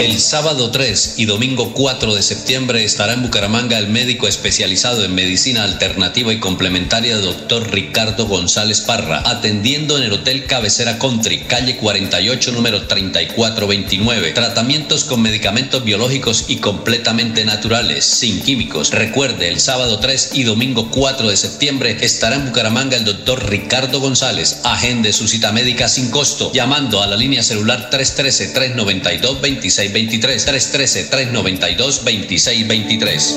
El 0.00 0.18
sábado 0.18 0.70
3 0.70 1.14
y 1.18 1.24
domingo 1.24 1.72
4 1.72 2.14
de 2.14 2.22
septiembre 2.22 2.84
estará 2.84 3.12
en 3.12 3.22
Bucaramanga 3.22 3.78
el 3.78 3.86
médico 3.86 4.26
especializado 4.26 5.04
en 5.04 5.14
medicina 5.14 5.62
alternativa 5.62 6.32
y 6.32 6.40
complementaria 6.40 7.16
doctor 7.18 7.70
Ricardo 7.70 8.26
González 8.26 8.80
Parra, 8.80 9.22
atendiendo 9.24 9.96
en 9.96 10.04
el 10.04 10.12
Hotel 10.12 10.46
Cabecera 10.46 10.98
Country, 10.98 11.44
calle 11.44 11.76
48, 11.76 12.52
número 12.52 12.86
3429. 12.86 14.32
Tratamientos 14.32 15.04
con 15.04 15.22
medicamentos 15.22 15.84
biológicos 15.84 16.46
y 16.48 16.56
completamente 16.56 17.44
naturales, 17.44 18.04
sin 18.04 18.42
químicos. 18.42 18.90
Recuerde, 18.90 19.48
el 19.48 19.60
sábado 19.60 20.00
3 20.00 20.30
y 20.34 20.42
domingo 20.42 20.90
4 20.90 21.28
de 21.28 21.36
septiembre 21.36 21.98
estará 22.00 22.36
en 22.36 22.46
Bucaramanga 22.46 22.96
el 22.96 23.04
doctor 23.04 23.48
Ricardo 23.48 24.00
González. 24.00 24.60
Agende 24.64 25.12
su 25.12 25.28
cita 25.28 25.52
médica 25.52 25.88
sin 25.88 26.10
costo, 26.10 26.52
llamando 26.52 27.00
a 27.00 27.06
la 27.06 27.16
línea 27.16 27.42
celular 27.44 27.90
313 27.90 29.83
392 29.88 30.44
26 30.44 30.44
2623 30.44 30.44
313 30.44 31.04
392 31.04 32.04
2623. 32.04 33.36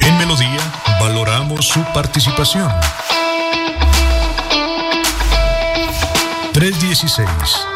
En 0.00 0.18
Melodía 0.18 0.60
valoramos 1.00 1.66
su 1.66 1.82
participación. 1.92 2.70
316 6.52 7.75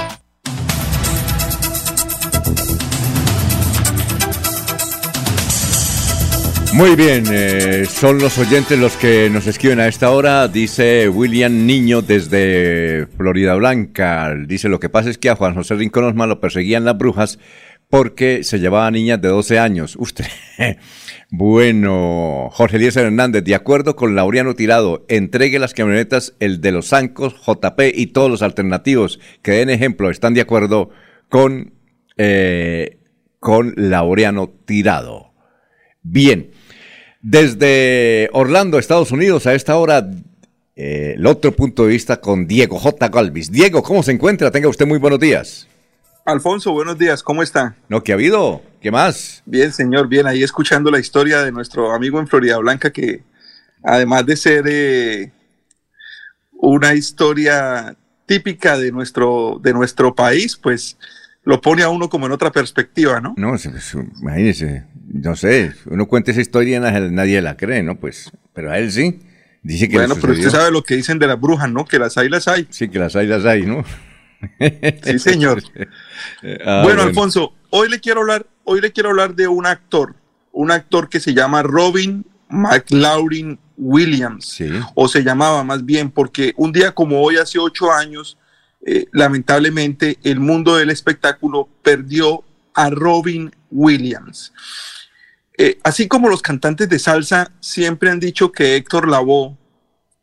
Muy 6.81 6.95
bien, 6.95 7.25
eh, 7.31 7.85
son 7.85 8.17
los 8.17 8.39
oyentes 8.39 8.79
los 8.79 8.97
que 8.97 9.29
nos 9.29 9.45
escriben 9.45 9.79
a 9.79 9.87
esta 9.87 10.09
hora, 10.09 10.47
dice 10.47 11.09
William 11.09 11.67
Niño 11.67 12.01
desde 12.01 13.05
Florida 13.17 13.53
Blanca. 13.53 14.33
Dice, 14.47 14.67
lo 14.67 14.79
que 14.79 14.89
pasa 14.89 15.11
es 15.11 15.19
que 15.19 15.29
a 15.29 15.35
Juan 15.35 15.53
José 15.53 15.75
Rincón 15.75 16.05
Osma 16.05 16.25
lo 16.25 16.41
perseguían 16.41 16.83
las 16.83 16.97
brujas 16.97 17.37
porque 17.87 18.43
se 18.43 18.57
llevaba 18.57 18.89
niñas 18.89 19.21
de 19.21 19.27
12 19.27 19.59
años. 19.59 19.95
Usted. 19.99 20.25
Bueno, 21.29 22.49
Jorge 22.51 22.77
Eliezer 22.77 23.05
Hernández, 23.05 23.43
de 23.43 23.53
acuerdo 23.53 23.95
con 23.95 24.15
Laureano 24.15 24.55
Tirado, 24.55 25.05
entregue 25.07 25.59
las 25.59 25.75
camionetas, 25.75 26.33
el 26.39 26.61
de 26.61 26.71
los 26.71 26.87
Zancos, 26.87 27.35
JP 27.45 27.79
y 27.93 28.07
todos 28.07 28.31
los 28.31 28.41
alternativos 28.41 29.19
que 29.43 29.51
den 29.51 29.69
ejemplo, 29.69 30.09
están 30.09 30.33
de 30.33 30.41
acuerdo 30.41 30.89
con, 31.29 31.75
eh, 32.17 32.97
con 33.39 33.75
Laureano 33.77 34.49
Tirado. 34.65 35.31
Bien, 36.01 36.49
desde 37.21 38.29
Orlando, 38.33 38.79
Estados 38.79 39.11
Unidos, 39.11 39.47
a 39.47 39.53
esta 39.53 39.77
hora, 39.77 40.09
eh, 40.75 41.13
el 41.15 41.25
otro 41.27 41.51
punto 41.51 41.83
de 41.83 41.89
vista 41.89 42.19
con 42.19 42.47
Diego 42.47 42.79
J. 42.79 43.09
Galvis. 43.09 43.51
Diego, 43.51 43.83
¿cómo 43.83 44.03
se 44.03 44.11
encuentra? 44.11 44.51
Tenga 44.51 44.69
usted 44.69 44.87
muy 44.87 44.97
buenos 44.97 45.19
días. 45.19 45.67
Alfonso, 46.25 46.71
buenos 46.71 46.97
días, 46.97 47.23
¿cómo 47.23 47.41
está? 47.41 47.75
No, 47.89 48.03
¿qué 48.03 48.11
ha 48.11 48.15
habido? 48.15 48.61
¿Qué 48.79 48.91
más? 48.91 49.41
Bien, 49.45 49.71
señor, 49.71 50.07
bien, 50.07 50.27
ahí 50.27 50.43
escuchando 50.43 50.91
la 50.91 50.99
historia 50.99 51.41
de 51.41 51.51
nuestro 51.51 51.91
amigo 51.91 52.19
en 52.19 52.27
Florida 52.27 52.57
Blanca, 52.57 52.91
que 52.91 53.23
además 53.83 54.25
de 54.27 54.37
ser 54.37 54.65
eh, 54.67 55.31
una 56.53 56.93
historia 56.93 57.95
típica 58.27 58.77
de 58.77 58.91
nuestro, 58.91 59.59
de 59.61 59.73
nuestro 59.73 60.13
país, 60.13 60.55
pues 60.55 60.97
lo 61.43 61.61
pone 61.61 61.83
a 61.83 61.89
uno 61.89 62.09
como 62.09 62.27
en 62.27 62.31
otra 62.31 62.51
perspectiva, 62.51 63.19
¿no? 63.19 63.33
No, 63.37 63.55
imagínese, 64.21 64.85
no 65.07 65.35
sé, 65.35 65.73
uno 65.85 66.07
cuenta 66.07 66.31
esa 66.31 66.41
historia 66.41 66.77
y 66.77 67.11
nadie 67.11 67.41
la 67.41 67.57
cree, 67.57 67.83
¿no? 67.83 67.99
Pues, 67.99 68.31
pero 68.53 68.71
a 68.71 68.77
él 68.77 68.91
sí. 68.91 69.19
Dice 69.63 69.87
que 69.87 69.97
bueno, 69.97 70.15
pero 70.19 70.33
usted 70.33 70.49
sabe 70.49 70.71
lo 70.71 70.81
que 70.81 70.95
dicen 70.95 71.19
de 71.19 71.27
las 71.27 71.39
brujas, 71.39 71.69
¿no? 71.69 71.85
Que 71.85 71.99
las 71.99 72.17
hay, 72.17 72.29
las 72.29 72.47
hay. 72.47 72.67
Sí, 72.71 72.89
que 72.89 72.97
las 72.97 73.15
hay, 73.15 73.27
las 73.27 73.45
hay, 73.45 73.65
¿no? 73.65 73.83
Sí, 75.03 75.19
señor. 75.19 75.61
Ah, 76.65 76.81
bueno, 76.83 77.03
Alfonso, 77.03 77.53
hoy 77.69 77.89
le 77.89 77.99
quiero 77.99 78.21
hablar, 78.21 78.47
hoy 78.63 78.81
le 78.81 78.91
quiero 78.91 79.09
hablar 79.09 79.35
de 79.35 79.47
un 79.47 79.67
actor, 79.67 80.15
un 80.51 80.71
actor 80.71 81.09
que 81.09 81.19
se 81.19 81.33
llama 81.33 81.61
Robin 81.61 82.25
McLaurin 82.49 83.59
Williams, 83.77 84.59
o 84.95 85.07
se 85.07 85.23
llamaba 85.23 85.63
más 85.63 85.85
bien, 85.85 86.09
porque 86.09 86.53
un 86.57 86.71
día 86.71 86.93
como 86.93 87.21
hoy, 87.21 87.37
hace 87.37 87.59
ocho 87.59 87.91
años, 87.91 88.37
eh, 88.85 89.05
lamentablemente 89.11 90.17
el 90.23 90.39
mundo 90.39 90.75
del 90.75 90.89
espectáculo 90.89 91.69
perdió 91.83 92.43
a 92.73 92.89
Robin 92.89 93.51
Williams. 93.69 94.53
Eh, 95.57 95.77
así 95.83 96.07
como 96.07 96.29
los 96.29 96.41
cantantes 96.41 96.89
de 96.89 96.97
salsa 96.97 97.51
siempre 97.59 98.09
han 98.09 98.19
dicho 98.19 98.51
que 98.51 98.75
Héctor 98.75 99.07
Lavoe 99.07 99.57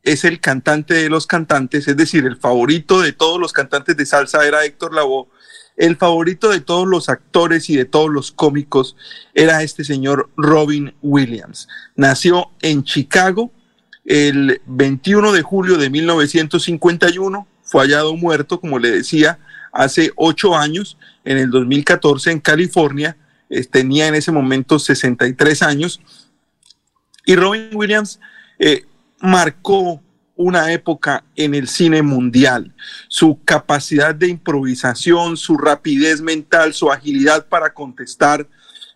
es 0.03 0.25
el 0.25 0.41
cantante 0.41 0.95
de 0.95 1.11
los 1.11 1.27
cantantes, 1.27 1.87
es 1.87 1.97
decir, 1.97 2.25
el 2.25 2.37
favorito 2.37 3.01
de 3.01 3.13
todos 3.13 3.39
los 3.39 3.53
cantantes 3.53 3.97
de 3.97 4.07
salsa 4.07 4.47
era 4.47 4.65
Héctor 4.65 4.95
Lavoe, 4.95 5.29
el 5.77 5.97
favorito 5.97 6.49
de 6.49 6.61
todos 6.61 6.89
los 6.89 7.09
actores 7.09 7.71
y 7.71 7.77
de 7.77 7.85
todos 7.85 8.11
los 8.11 8.33
cómicos 8.33 8.97
era 9.33 9.63
este 9.63 9.85
señor 9.85 10.29
Robin 10.37 10.95
Williams. 11.03 11.69
Nació 11.95 12.51
en 12.61 12.83
Chicago 12.83 13.53
el 14.05 14.61
21 14.67 15.33
de 15.33 15.43
julio 15.43 15.77
de 15.77 15.91
1951, 15.91 17.47
fue 17.69 17.83
hallado 17.83 18.17
muerto, 18.17 18.61
como 18.61 18.79
le 18.79 18.91
decía, 18.91 19.39
hace 19.73 20.11
ocho 20.17 20.57
años, 20.57 20.97
en 21.25 21.37
el 21.39 21.51
2014 21.51 22.33
en 22.33 22.41
California, 22.41 23.17
tenía 23.71 24.09
en 24.09 24.15
ese 24.15 24.33
momento 24.33 24.79
63 24.79 25.63
años, 25.63 26.01
y 27.25 27.37
Robin 27.37 27.71
Williams 27.75 28.21
eh, 28.59 28.87
marcó 29.21 30.03
una 30.35 30.73
época 30.73 31.25
en 31.37 31.55
el 31.55 31.69
cine 31.69 32.01
mundial. 32.01 32.73
Su 33.09 33.41
capacidad 33.45 34.15
de 34.15 34.29
improvisación, 34.29 35.37
su 35.37 35.59
rapidez 35.59 36.23
mental, 36.23 36.73
su 36.73 36.91
agilidad 36.91 37.47
para 37.47 37.75
contestar, 37.75 38.49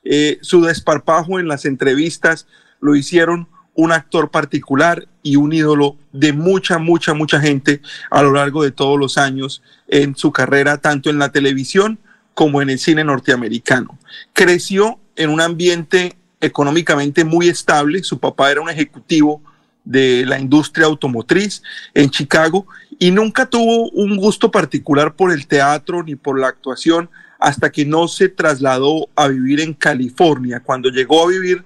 eh, 0.05 0.39
su 0.41 0.63
desparpajo 0.63 1.41
en 1.41 1.49
las 1.49 1.65
entrevistas, 1.65 2.47
lo 2.81 2.97
hicieron 2.97 3.49
un 3.75 3.93
actor 3.93 4.31
particular 4.31 5.09
y 5.23 5.37
un 5.37 5.53
ídolo 5.53 5.97
de 6.13 6.33
mucha, 6.33 6.79
mucha, 6.79 7.15
mucha 7.15 7.41
gente 7.41 7.81
a 8.11 8.23
lo 8.23 8.33
largo 8.33 8.63
de 8.63 8.73
todos 8.73 8.99
los 8.99 9.19
años 9.19 9.63
en 9.89 10.17
su 10.17 10.33
carrera, 10.33 10.79
tanto 10.79 11.11
en 11.11 11.19
la 11.19 11.31
televisión 11.31 11.99
como 12.35 12.63
en 12.63 12.71
el 12.71 12.79
cine 12.79 13.05
norteamericano. 13.05 13.99
Creció 14.33 14.99
en 15.17 15.31
un 15.31 15.41
ambiente 15.41 16.17
económicamente 16.41 17.25
muy 17.25 17.49
estable, 17.49 18.03
su 18.03 18.19
papá 18.19 18.51
era 18.51 18.61
un 18.61 18.71
ejecutivo 18.71 19.43
de 19.85 20.25
la 20.27 20.39
industria 20.39 20.87
automotriz 20.87 21.63
en 21.95 22.11
Chicago 22.11 22.67
y 22.99 23.11
nunca 23.11 23.47
tuvo 23.47 23.91
un 23.91 24.17
gusto 24.17 24.51
particular 24.51 25.15
por 25.15 25.33
el 25.33 25.47
teatro 25.47 26.03
ni 26.03 26.15
por 26.15 26.39
la 26.39 26.49
actuación 26.49 27.11
hasta 27.39 27.71
que 27.71 27.85
no 27.85 28.07
se 28.07 28.29
trasladó 28.29 29.09
a 29.17 29.29
vivir 29.29 29.61
en 29.61 29.75
California. 29.75 30.61
Cuando 30.61 30.91
llegó 30.91 31.25
a 31.25 31.29
vivir 31.29 31.65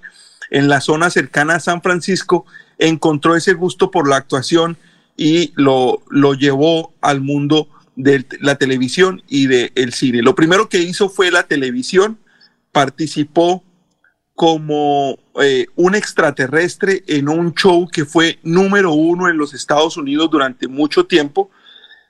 en 0.49 0.67
la 0.67 0.81
zona 0.81 1.09
cercana 1.09 1.55
a 1.55 1.59
San 1.59 1.81
Francisco, 1.81 2.45
encontró 2.79 3.35
ese 3.35 3.53
gusto 3.53 3.91
por 3.91 4.07
la 4.07 4.17
actuación 4.17 4.77
y 5.15 5.51
lo, 5.55 6.03
lo 6.09 6.33
llevó 6.33 6.93
al 7.01 7.21
mundo 7.21 7.69
de 7.95 8.25
la 8.39 8.55
televisión 8.55 9.23
y 9.27 9.47
del 9.47 9.91
cine. 9.93 10.21
Lo 10.21 10.35
primero 10.35 10.69
que 10.69 10.79
hizo 10.79 11.09
fue 11.09 11.31
la 11.31 11.43
televisión, 11.43 12.19
participó 12.71 13.63
como 14.35 15.17
eh, 15.41 15.65
un 15.75 15.95
extraterrestre 15.95 17.03
en 17.07 17.27
un 17.27 17.55
show 17.55 17.87
que 17.91 18.05
fue 18.05 18.37
número 18.43 18.93
uno 18.93 19.27
en 19.27 19.37
los 19.37 19.55
Estados 19.55 19.97
Unidos 19.97 20.29
durante 20.29 20.67
mucho 20.67 21.07
tiempo. 21.07 21.49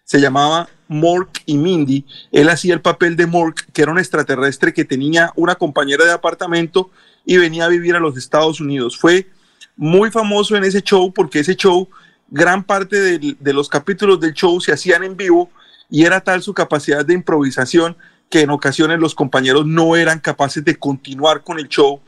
Se 0.03 0.19
llamaba 0.19 0.67
Mork 0.89 1.41
y 1.45 1.57
Mindy. 1.57 2.05
Él 2.33 2.49
hacía 2.49 2.73
el 2.73 2.81
papel 2.81 3.15
de 3.15 3.27
Mork, 3.27 3.71
que 3.71 3.81
era 3.81 3.93
un 3.93 3.99
extraterrestre 3.99 4.73
que 4.73 4.83
tenía 4.83 5.31
una 5.37 5.55
compañera 5.55 6.03
de 6.03 6.11
apartamento 6.11 6.91
y 7.25 7.37
venía 7.37 7.63
a 7.63 7.69
vivir 7.69 7.95
a 7.95 8.01
los 8.01 8.17
Estados 8.17 8.59
Unidos. 8.59 8.97
Fue 8.97 9.27
muy 9.77 10.11
famoso 10.11 10.55
en 10.55 10.63
ese 10.63 10.81
show 10.81 11.13
porque 11.13 11.39
ese 11.39 11.55
show, 11.55 11.87
gran 12.29 12.63
parte 12.63 13.19
de, 13.19 13.53
los 13.53 13.69
capítulos 13.69 14.19
del 14.19 14.33
show 14.33 14.59
se 14.59 14.73
hacían 14.73 15.03
en 15.03 15.15
vivo 15.15 15.49
y 15.89 16.03
era 16.03 16.19
tal 16.19 16.41
su 16.41 16.53
capacidad 16.53 17.05
de 17.05 17.13
improvisación 17.13 17.95
que 18.29 18.41
en 18.41 18.49
ocasiones 18.49 18.99
los 18.99 19.15
compañeros 19.15 19.65
no 19.65 19.95
eran 19.95 20.19
capaces 20.19 20.65
de 20.65 20.75
continuar 20.75 21.43
con 21.43 21.59
el 21.59 21.69
show 21.69 22.01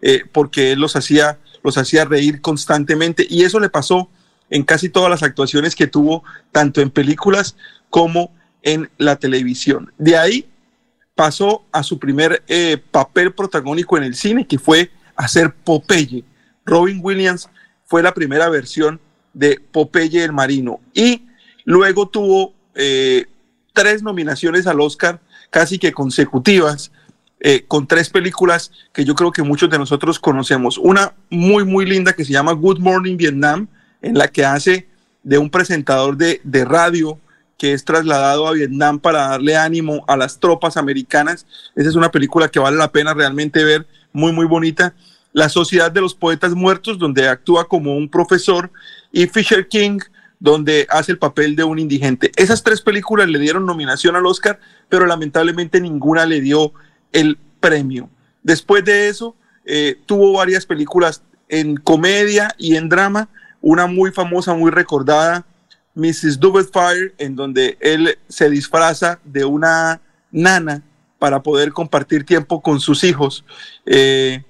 eh, 0.00 0.22
porque 0.30 0.72
él 0.72 0.80
los 0.80 0.94
hacía, 0.94 1.38
los 1.64 1.78
hacía 1.78 2.04
reír 2.04 2.40
constantemente 2.40 3.26
y 3.28 3.42
eso 3.42 3.58
le 3.58 3.70
pasó 3.70 4.08
en 4.50 4.62
casi 4.62 4.88
todas 4.88 5.10
las 5.10 5.22
actuaciones 5.22 5.74
que 5.74 5.86
tuvo, 5.86 6.22
tanto 6.52 6.80
en 6.80 6.90
películas 6.90 7.56
como 7.90 8.32
en 8.62 8.90
la 8.98 9.16
televisión. 9.16 9.92
De 9.98 10.16
ahí 10.16 10.46
pasó 11.14 11.64
a 11.72 11.82
su 11.82 11.98
primer 11.98 12.42
eh, 12.48 12.78
papel 12.90 13.32
protagónico 13.32 13.96
en 13.96 14.04
el 14.04 14.14
cine, 14.14 14.46
que 14.46 14.58
fue 14.58 14.90
hacer 15.16 15.54
Popeye. 15.54 16.24
Robin 16.64 17.00
Williams 17.02 17.48
fue 17.84 18.02
la 18.02 18.14
primera 18.14 18.48
versión 18.48 19.00
de 19.32 19.60
Popeye 19.72 20.24
el 20.24 20.32
Marino 20.32 20.80
y 20.92 21.26
luego 21.64 22.08
tuvo 22.08 22.54
eh, 22.74 23.26
tres 23.72 24.02
nominaciones 24.02 24.66
al 24.66 24.80
Oscar 24.80 25.20
casi 25.50 25.78
que 25.78 25.92
consecutivas 25.92 26.90
eh, 27.40 27.64
con 27.68 27.86
tres 27.86 28.08
películas 28.08 28.72
que 28.92 29.04
yo 29.04 29.14
creo 29.14 29.30
que 29.30 29.42
muchos 29.42 29.68
de 29.68 29.78
nosotros 29.78 30.18
conocemos. 30.18 30.78
Una 30.78 31.12
muy, 31.28 31.64
muy 31.64 31.84
linda 31.84 32.14
que 32.14 32.24
se 32.24 32.32
llama 32.32 32.52
Good 32.52 32.78
Morning 32.78 33.18
Vietnam, 33.18 33.68
en 34.00 34.16
la 34.16 34.28
que 34.28 34.46
hace 34.46 34.88
de 35.22 35.36
un 35.36 35.50
presentador 35.50 36.16
de, 36.16 36.40
de 36.42 36.64
radio 36.64 37.18
que 37.58 37.72
es 37.72 37.84
trasladado 37.84 38.48
a 38.48 38.52
Vietnam 38.52 38.98
para 38.98 39.28
darle 39.28 39.56
ánimo 39.56 40.04
a 40.08 40.16
las 40.16 40.40
tropas 40.40 40.76
americanas. 40.76 41.46
Esa 41.76 41.88
es 41.90 41.96
una 41.96 42.10
película 42.10 42.48
que 42.48 42.60
vale 42.60 42.76
la 42.76 42.90
pena 42.90 43.14
realmente 43.14 43.62
ver, 43.62 43.86
muy, 44.12 44.32
muy 44.32 44.46
bonita. 44.46 44.94
La 45.34 45.50
Sociedad 45.50 45.92
de 45.92 46.00
los 46.00 46.14
Poetas 46.14 46.54
Muertos, 46.54 46.98
donde 46.98 47.28
actúa 47.28 47.68
como 47.68 47.94
un 47.96 48.08
profesor, 48.08 48.70
y 49.12 49.26
Fisher 49.26 49.68
King, 49.68 49.98
donde 50.38 50.86
hace 50.90 51.12
el 51.12 51.18
papel 51.18 51.56
de 51.56 51.64
un 51.64 51.78
indigente. 51.78 52.32
Esas 52.36 52.62
tres 52.62 52.80
películas 52.80 53.28
le 53.28 53.38
dieron 53.38 53.66
nominación 53.66 54.16
al 54.16 54.26
Oscar, 54.26 54.60
pero 54.88 55.06
lamentablemente 55.06 55.80
ninguna 55.80 56.24
le 56.24 56.40
dio 56.40 56.72
el 57.12 57.36
premio. 57.60 58.08
Después 58.42 58.84
de 58.84 59.08
eso, 59.08 59.34
eh, 59.64 59.98
tuvo 60.06 60.32
varias 60.34 60.66
películas 60.66 61.22
en 61.48 61.76
comedia 61.76 62.54
y 62.56 62.76
en 62.76 62.88
drama, 62.88 63.28
una 63.60 63.86
muy 63.86 64.12
famosa, 64.12 64.54
muy 64.54 64.70
recordada, 64.70 65.44
Mrs. 65.94 66.38
Fire, 66.72 67.14
en 67.18 67.34
donde 67.34 67.76
él 67.80 68.18
se 68.28 68.50
disfraza 68.50 69.18
de 69.24 69.44
una 69.44 70.00
nana 70.30 70.82
para 71.18 71.42
poder 71.42 71.72
compartir 71.72 72.24
tiempo 72.24 72.60
con 72.60 72.80
sus 72.80 73.02
hijos. 73.02 73.44
Eh, 73.86 74.44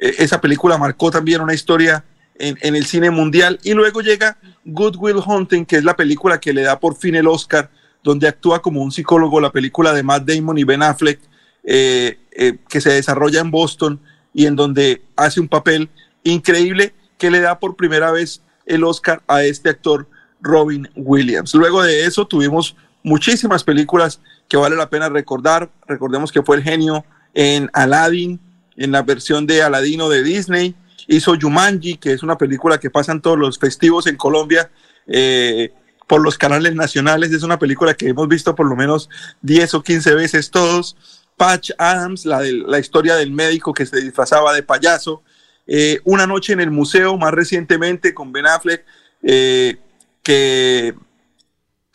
esa 0.00 0.40
película 0.40 0.78
marcó 0.78 1.10
también 1.10 1.40
una 1.40 1.54
historia 1.54 2.04
en, 2.38 2.58
en, 2.62 2.74
el 2.74 2.86
cine 2.86 3.10
mundial. 3.10 3.60
Y 3.62 3.74
luego 3.74 4.00
llega 4.00 4.38
Good 4.64 4.96
Will 4.96 5.22
Hunting, 5.24 5.66
que 5.66 5.76
es 5.76 5.84
la 5.84 5.94
película 5.94 6.40
que 6.40 6.52
le 6.52 6.62
da 6.62 6.80
por 6.80 6.96
fin 6.96 7.14
el 7.14 7.26
Oscar, 7.26 7.70
donde 8.02 8.28
actúa 8.28 8.62
como 8.62 8.82
un 8.82 8.92
psicólogo, 8.92 9.40
la 9.40 9.52
película 9.52 9.92
de 9.92 10.02
Matt 10.02 10.24
Damon 10.24 10.58
y 10.58 10.64
Ben 10.64 10.82
Affleck, 10.82 11.20
eh, 11.64 12.18
eh, 12.32 12.58
que 12.68 12.80
se 12.80 12.90
desarrolla 12.90 13.40
en 13.40 13.50
Boston 13.50 14.00
y 14.32 14.46
en 14.46 14.56
donde 14.56 15.02
hace 15.16 15.40
un 15.40 15.48
papel 15.48 15.90
increíble 16.24 16.94
que 17.18 17.30
le 17.30 17.40
da 17.40 17.58
por 17.58 17.76
primera 17.76 18.10
vez 18.10 18.42
el 18.66 18.84
Oscar 18.84 19.22
a 19.26 19.42
este 19.42 19.68
actor 19.68 20.08
Robin 20.40 20.88
Williams. 20.94 21.54
Luego 21.54 21.82
de 21.82 22.06
eso 22.06 22.26
tuvimos 22.26 22.76
muchísimas 23.02 23.64
películas 23.64 24.20
que 24.48 24.56
vale 24.56 24.76
la 24.76 24.88
pena 24.88 25.08
recordar. 25.08 25.70
Recordemos 25.86 26.32
que 26.32 26.42
fue 26.42 26.56
el 26.56 26.62
genio 26.62 27.04
en 27.34 27.68
Aladdin, 27.72 28.40
en 28.80 28.92
la 28.92 29.02
versión 29.02 29.46
de 29.46 29.62
Aladino 29.62 30.08
de 30.08 30.22
Disney. 30.22 30.74
Hizo 31.06 31.34
Jumanji, 31.38 31.98
que 31.98 32.12
es 32.12 32.22
una 32.22 32.38
película 32.38 32.80
que 32.80 32.88
pasan 32.88 33.20
todos 33.20 33.38
los 33.38 33.58
festivos 33.58 34.06
en 34.06 34.16
Colombia 34.16 34.70
eh, 35.06 35.70
por 36.08 36.22
los 36.22 36.38
canales 36.38 36.74
nacionales. 36.74 37.30
Es 37.30 37.42
una 37.42 37.58
película 37.58 37.92
que 37.92 38.08
hemos 38.08 38.26
visto 38.26 38.54
por 38.54 38.66
lo 38.66 38.74
menos 38.74 39.10
10 39.42 39.74
o 39.74 39.82
15 39.82 40.14
veces 40.14 40.50
todos. 40.50 40.96
Patch 41.36 41.72
Adams, 41.76 42.24
la, 42.24 42.40
de, 42.40 42.52
la 42.52 42.78
historia 42.78 43.16
del 43.16 43.32
médico 43.32 43.74
que 43.74 43.84
se 43.84 44.00
disfrazaba 44.00 44.54
de 44.54 44.62
payaso. 44.62 45.22
Eh, 45.66 46.00
una 46.04 46.26
noche 46.26 46.54
en 46.54 46.60
el 46.60 46.70
museo, 46.70 47.18
más 47.18 47.32
recientemente 47.32 48.14
con 48.14 48.32
Ben 48.32 48.46
Affleck, 48.46 48.84
eh, 49.22 49.76
que, 50.22 50.94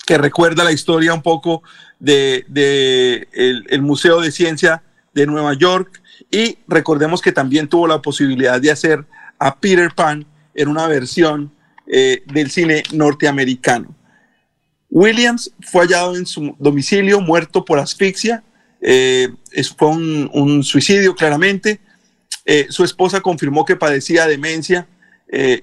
que, 0.06 0.18
recuerda 0.20 0.64
la 0.64 0.72
historia 0.72 1.16
un 1.16 1.24
poco 1.24 1.64
de, 2.00 2.46
de 2.48 3.80
Museo 3.82 4.22
de 4.22 4.32
Ciencia 4.32 4.84
de 5.16 5.26
Nueva 5.26 5.56
York. 5.56 6.04
Y 6.32 6.58
recordemos 6.68 7.22
que 7.22 7.32
también 7.32 7.68
tuvo 7.68 7.88
la 7.88 8.02
posibilidad 8.02 8.60
de 8.60 8.72
hacer 8.72 9.06
a 9.40 9.56
Peter 9.60 9.92
Pan 9.96 10.26
en 10.54 10.68
una 10.68 10.88
versión 10.88 11.52
eh, 11.88 12.24
del 12.26 12.50
cine 12.50 12.84
norteamericano. 12.94 13.96
Williams 14.90 15.52
fue 15.62 15.86
hallado 15.86 16.16
en 16.16 16.26
su 16.26 16.56
domicilio 16.58 17.22
muerto 17.22 17.66
por 17.66 17.80
asfixia 17.80 18.44
eh, 18.82 19.30
fue 19.78 19.90
un, 19.90 20.64
suicidio 20.64 21.16
claramente. 21.16 21.80
Eh, 22.46 22.68
su 22.70 22.84
esposa 22.84 23.22
confirmó 23.22 23.66
que 23.66 23.76
padecía 23.76 24.28
demencia 24.28 24.88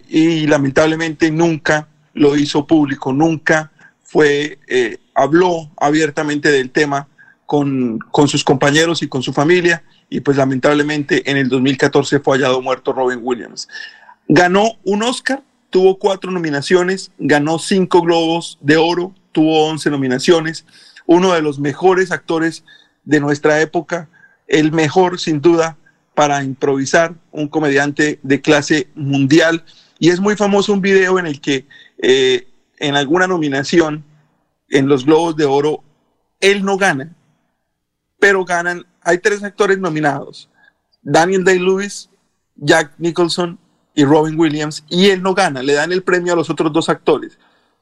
y 0.09 0.47
lamentablemente 0.49 1.31
nunca 1.31 1.89
lo 2.15 2.37
hizo 2.37 2.67
público, 2.67 3.13
nunca 3.13 3.71
fue, 4.03 4.59
habló 5.15 5.71
abiertamente 5.79 6.51
del 6.51 6.71
tema 6.71 7.09
con, 7.53 8.29
sus 8.29 8.45
compañeros 8.45 9.03
y 9.03 9.09
con 9.09 9.23
su 9.23 9.35
familia 9.35 9.85
y 10.09 10.21
pues 10.21 10.39
lamentablemente 10.39 11.31
en 11.31 11.37
el 11.37 11.51
2014 11.51 12.21
fue 12.21 12.39
hallado 12.39 12.63
muerto 12.63 12.95
Robin 12.95 13.19
Williams. 13.23 13.69
Ganó 14.27 14.79
un 14.85 15.03
Oscar, 15.03 15.43
tuvo 15.69 15.99
cuatro 15.99 16.31
nominaciones, 16.31 17.13
ganó 17.19 17.59
cinco 17.59 18.01
globos 18.01 18.57
de 18.63 18.79
oro, 18.79 19.15
tuvo 19.33 19.67
once 19.67 19.91
nominaciones, 19.91 20.65
uno 21.05 21.35
de 21.35 21.43
los 21.43 21.59
mejores 21.59 22.11
actores 22.11 22.65
de 23.05 23.21
nuestra 23.21 23.61
época, 23.61 24.09
el 24.49 24.73
mejor 24.73 25.21
sin 25.21 25.43
duda 25.43 25.77
para 26.15 26.43
improvisar, 26.45 27.13
un 27.33 27.49
comediante 27.49 28.19
de 28.23 28.41
clase 28.41 28.89
mundial. 28.95 29.63
Y 29.99 30.09
es 30.09 30.21
muy 30.21 30.37
famoso 30.37 30.73
un 30.73 30.81
video 30.81 31.19
en 31.19 31.27
el 31.27 31.39
que 31.43 31.67
eh, 31.99 32.49
en 32.79 32.97
alguna 32.97 33.27
nominación 33.27 34.05
en 34.71 34.89
los 34.89 35.05
Globos 35.05 35.37
de 35.37 35.45
Oro, 35.45 35.85
él 36.41 36.65
no 36.65 36.79
gana, 36.79 37.15
pero 38.23 38.45
ganan, 38.45 38.87
hay 39.01 39.19
tres 39.19 39.43
actores 39.43 39.81
nominados, 39.81 40.49
Daniel 41.03 41.43
Day-Lewis, 41.43 42.09
Jack 42.55 42.93
Nicholson 42.99 43.59
y 43.97 44.05
Robin 44.05 44.39
Williams, 44.39 44.85
y 44.89 45.11
él 45.11 45.25
no 45.25 45.35
gana, 45.35 45.61
le 45.61 45.73
dan 45.73 45.91
el 45.91 46.05
premio 46.05 46.33
a 46.33 46.37
los 46.37 46.49
otros 46.49 46.73
dos 46.73 46.89
actores. 46.89 47.37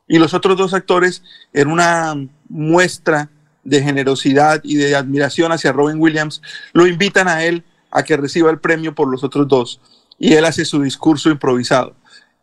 Y 0.09 0.19
los 0.19 0.33
otros 0.33 0.57
dos 0.57 0.73
actores, 0.73 1.23
en 1.53 1.69
una 1.69 2.15
muestra 2.49 3.29
de 3.65 3.83
generosidad 3.83 4.63
y 4.65 4.77
de 4.77 4.97
admiración 4.97 5.53
hacia 5.53 5.73
Robin 5.73 6.01
Williams, 6.01 6.41
lo 6.73 6.87
invitan 6.87 7.29
a 7.29 7.45
él 7.45 7.63
a 7.91 8.03
que 8.03 8.17
reciba 8.17 8.51
el 8.51 8.61
premio 8.61 8.95
por 8.95 9.09
los 9.09 9.23
otros 9.23 9.47
dos 9.47 9.79
y 10.19 10.33
él 10.33 10.47
hace 10.47 10.65
su 10.65 10.81
discurso 10.81 11.29
improvisado. 11.29 11.97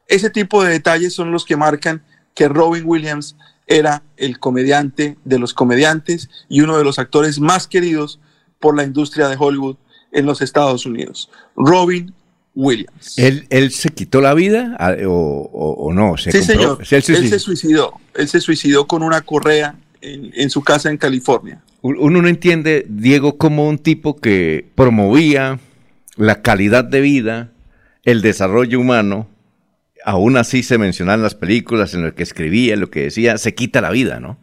Ese 0.07 0.29
tipo 0.29 0.63
de 0.63 0.69
detalles 0.69 1.15
son 1.15 1.31
los 1.31 1.45
que 1.45 1.57
marcan 1.57 2.03
que 2.35 2.47
Robin 2.47 2.83
Williams 2.85 3.35
era 3.67 4.03
el 4.15 4.39
comediante 4.39 5.17
de 5.25 5.39
los 5.39 5.53
comediantes 5.53 6.29
y 6.49 6.61
uno 6.61 6.77
de 6.77 6.83
los 6.83 6.99
actores 6.99 7.39
más 7.39 7.67
queridos 7.67 8.19
por 8.59 8.75
la 8.75 8.83
industria 8.83 9.27
de 9.27 9.35
Hollywood 9.37 9.77
en 10.11 10.25
los 10.25 10.41
Estados 10.41 10.85
Unidos. 10.85 11.29
Robin 11.55 12.13
Williams. 12.55 13.17
¿Él, 13.17 13.45
él 13.49 13.71
se 13.71 13.89
quitó 13.89 14.19
la 14.19 14.33
vida 14.33 14.75
ah, 14.79 14.95
o, 15.05 15.91
no? 15.93 16.17
sí, 16.17 16.31
señor. 16.31 16.79
Él 16.89 17.03
se 17.03 17.39
suicidó. 17.39 17.93
Él 18.15 18.27
se 18.27 18.41
suicidó 18.41 18.87
con 18.87 19.03
una 19.03 19.21
correa 19.21 19.75
en, 20.01 20.49
su 20.49 20.63
casa 20.63 20.89
en 20.89 20.97
California. 20.97 21.61
Uno 21.81 22.21
no 22.21 22.27
entiende, 22.27 22.85
Diego, 22.89 23.37
como 23.37 23.67
un 23.67 23.77
tipo 23.77 24.17
que 24.17 24.67
promovía 24.75 25.59
la 26.15 26.41
calidad 26.41 26.83
de 26.83 27.01
vida, 27.01 27.51
el 28.03 28.21
desarrollo 28.21 28.79
humano, 28.79 29.27
aún 30.07 30.37
así 30.37 30.63
se 30.63 30.77
mencionan 30.77 31.21
las 31.21 31.35
películas 31.35 31.93
en 31.93 32.03
las 32.03 32.13
que 32.13 32.23
escribía, 32.23 32.77
lo 32.77 32.89
que 32.89 33.01
decía, 33.01 33.37
se 33.37 33.53
quita 33.53 33.81
la 33.81 33.89
vida, 33.89 34.21
¿no? 34.21 34.37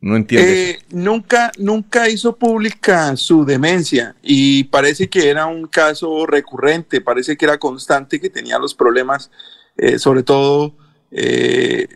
No 0.00 0.16
entiendo. 0.16 0.50
Eh, 0.50 0.80
nunca, 0.90 1.52
nunca 1.56 2.08
hizo 2.08 2.34
pública 2.34 3.16
su 3.16 3.44
demencia 3.44 4.16
y 4.22 4.64
parece 4.64 5.08
que 5.08 5.28
era 5.28 5.46
un 5.46 5.68
caso 5.68 6.26
recurrente, 6.26 7.00
parece 7.00 7.36
que 7.36 7.44
era 7.44 7.58
constante, 7.58 8.20
que 8.20 8.28
tenía 8.28 8.58
los 8.58 8.74
problemas, 8.74 9.30
eh, 9.76 10.00
sobre 10.00 10.24
todo 10.24 10.74
eh, 11.12 11.86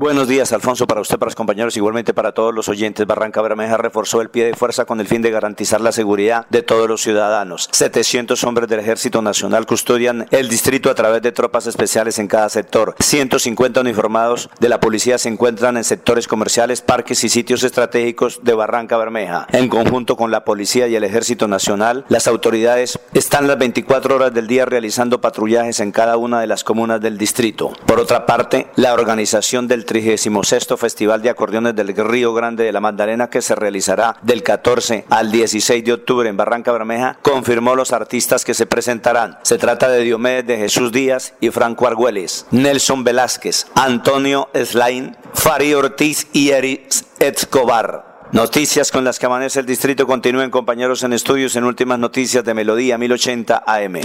Buenos 0.00 0.28
días, 0.28 0.50
Alfonso, 0.54 0.86
para 0.86 1.02
usted, 1.02 1.18
para 1.18 1.28
los 1.28 1.34
compañeros, 1.34 1.76
igualmente 1.76 2.14
para 2.14 2.32
todos 2.32 2.54
los 2.54 2.70
oyentes. 2.70 3.06
Barranca 3.06 3.42
Bermeja 3.42 3.76
reforzó 3.76 4.22
el 4.22 4.30
pie 4.30 4.46
de 4.46 4.54
fuerza 4.54 4.86
con 4.86 4.98
el 4.98 5.06
fin 5.06 5.20
de 5.20 5.30
garantizar 5.30 5.82
la 5.82 5.92
seguridad 5.92 6.46
de 6.48 6.62
todos 6.62 6.88
los 6.88 7.02
ciudadanos. 7.02 7.68
700 7.70 8.42
hombres 8.44 8.70
del 8.70 8.80
Ejército 8.80 9.20
Nacional 9.20 9.66
custodian 9.66 10.26
el 10.30 10.48
distrito 10.48 10.88
a 10.88 10.94
través 10.94 11.20
de 11.20 11.32
tropas 11.32 11.66
especiales 11.66 12.18
en 12.18 12.28
cada 12.28 12.48
sector. 12.48 12.94
150 12.98 13.82
uniformados 13.82 14.48
de 14.58 14.70
la 14.70 14.80
policía 14.80 15.18
se 15.18 15.28
encuentran 15.28 15.76
en 15.76 15.84
sectores 15.84 16.26
comerciales, 16.26 16.80
parques 16.80 17.22
y 17.22 17.28
sitios 17.28 17.62
estratégicos 17.62 18.40
de 18.42 18.54
Barranca 18.54 18.96
Bermeja. 18.96 19.48
En 19.52 19.68
conjunto 19.68 20.16
con 20.16 20.30
la 20.30 20.46
policía 20.46 20.88
y 20.88 20.96
el 20.96 21.04
Ejército 21.04 21.46
Nacional, 21.46 22.06
las 22.08 22.26
autoridades 22.26 22.98
están 23.12 23.46
las 23.46 23.58
24 23.58 24.16
horas 24.16 24.32
del 24.32 24.46
día 24.46 24.64
realizando 24.64 25.20
patrullajes 25.20 25.78
en 25.80 25.92
cada 25.92 26.16
una 26.16 26.40
de 26.40 26.46
las 26.46 26.64
comunas 26.64 27.02
del 27.02 27.18
distrito. 27.18 27.74
Por 27.84 28.00
otra 28.00 28.24
parte, 28.24 28.68
la 28.76 28.94
organización 28.94 29.68
del 29.68 29.89
36 29.90 30.78
Festival 30.78 31.20
de 31.20 31.30
Acordeones 31.30 31.74
del 31.74 31.88
Río 31.96 32.32
Grande 32.32 32.62
de 32.62 32.70
la 32.70 32.78
Magdalena 32.78 33.28
que 33.28 33.42
se 33.42 33.56
realizará 33.56 34.14
del 34.22 34.44
14 34.44 35.06
al 35.10 35.32
16 35.32 35.84
de 35.84 35.92
octubre 35.92 36.28
en 36.28 36.36
Barranca 36.36 36.70
Bermeja, 36.70 37.18
confirmó 37.22 37.74
los 37.74 37.92
artistas 37.92 38.44
que 38.44 38.54
se 38.54 38.66
presentarán. 38.66 39.38
Se 39.42 39.58
trata 39.58 39.88
de 39.88 40.04
Diomedes 40.04 40.46
de 40.46 40.58
Jesús 40.58 40.92
Díaz 40.92 41.34
y 41.40 41.50
Franco 41.50 41.88
Argüelles, 41.88 42.46
Nelson 42.52 43.02
Velázquez, 43.02 43.66
Antonio 43.74 44.48
Slain, 44.54 45.16
Fari 45.34 45.74
Ortiz 45.74 46.28
y 46.32 46.50
Eric 46.50 46.88
Escobar. 47.18 48.28
Noticias 48.30 48.92
con 48.92 49.02
las 49.02 49.18
que 49.18 49.26
amanece 49.26 49.58
el 49.58 49.66
distrito 49.66 50.06
continúen 50.06 50.52
compañeros 50.52 51.02
en 51.02 51.14
estudios 51.14 51.56
en 51.56 51.64
últimas 51.64 51.98
noticias 51.98 52.44
de 52.44 52.54
Melodía 52.54 52.96
1080 52.96 53.64
AM. 53.66 54.02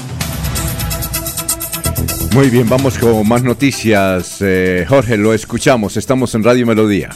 Muy 2.35 2.49
bien, 2.49 2.67
vamos 2.67 2.97
con 2.97 3.25
más 3.25 3.43
noticias. 3.43 4.41
Eh, 4.41 4.85
Jorge, 4.89 5.15
lo 5.15 5.33
escuchamos. 5.33 5.95
Estamos 5.95 6.35
en 6.35 6.43
Radio 6.43 6.67
Melodía. 6.67 7.11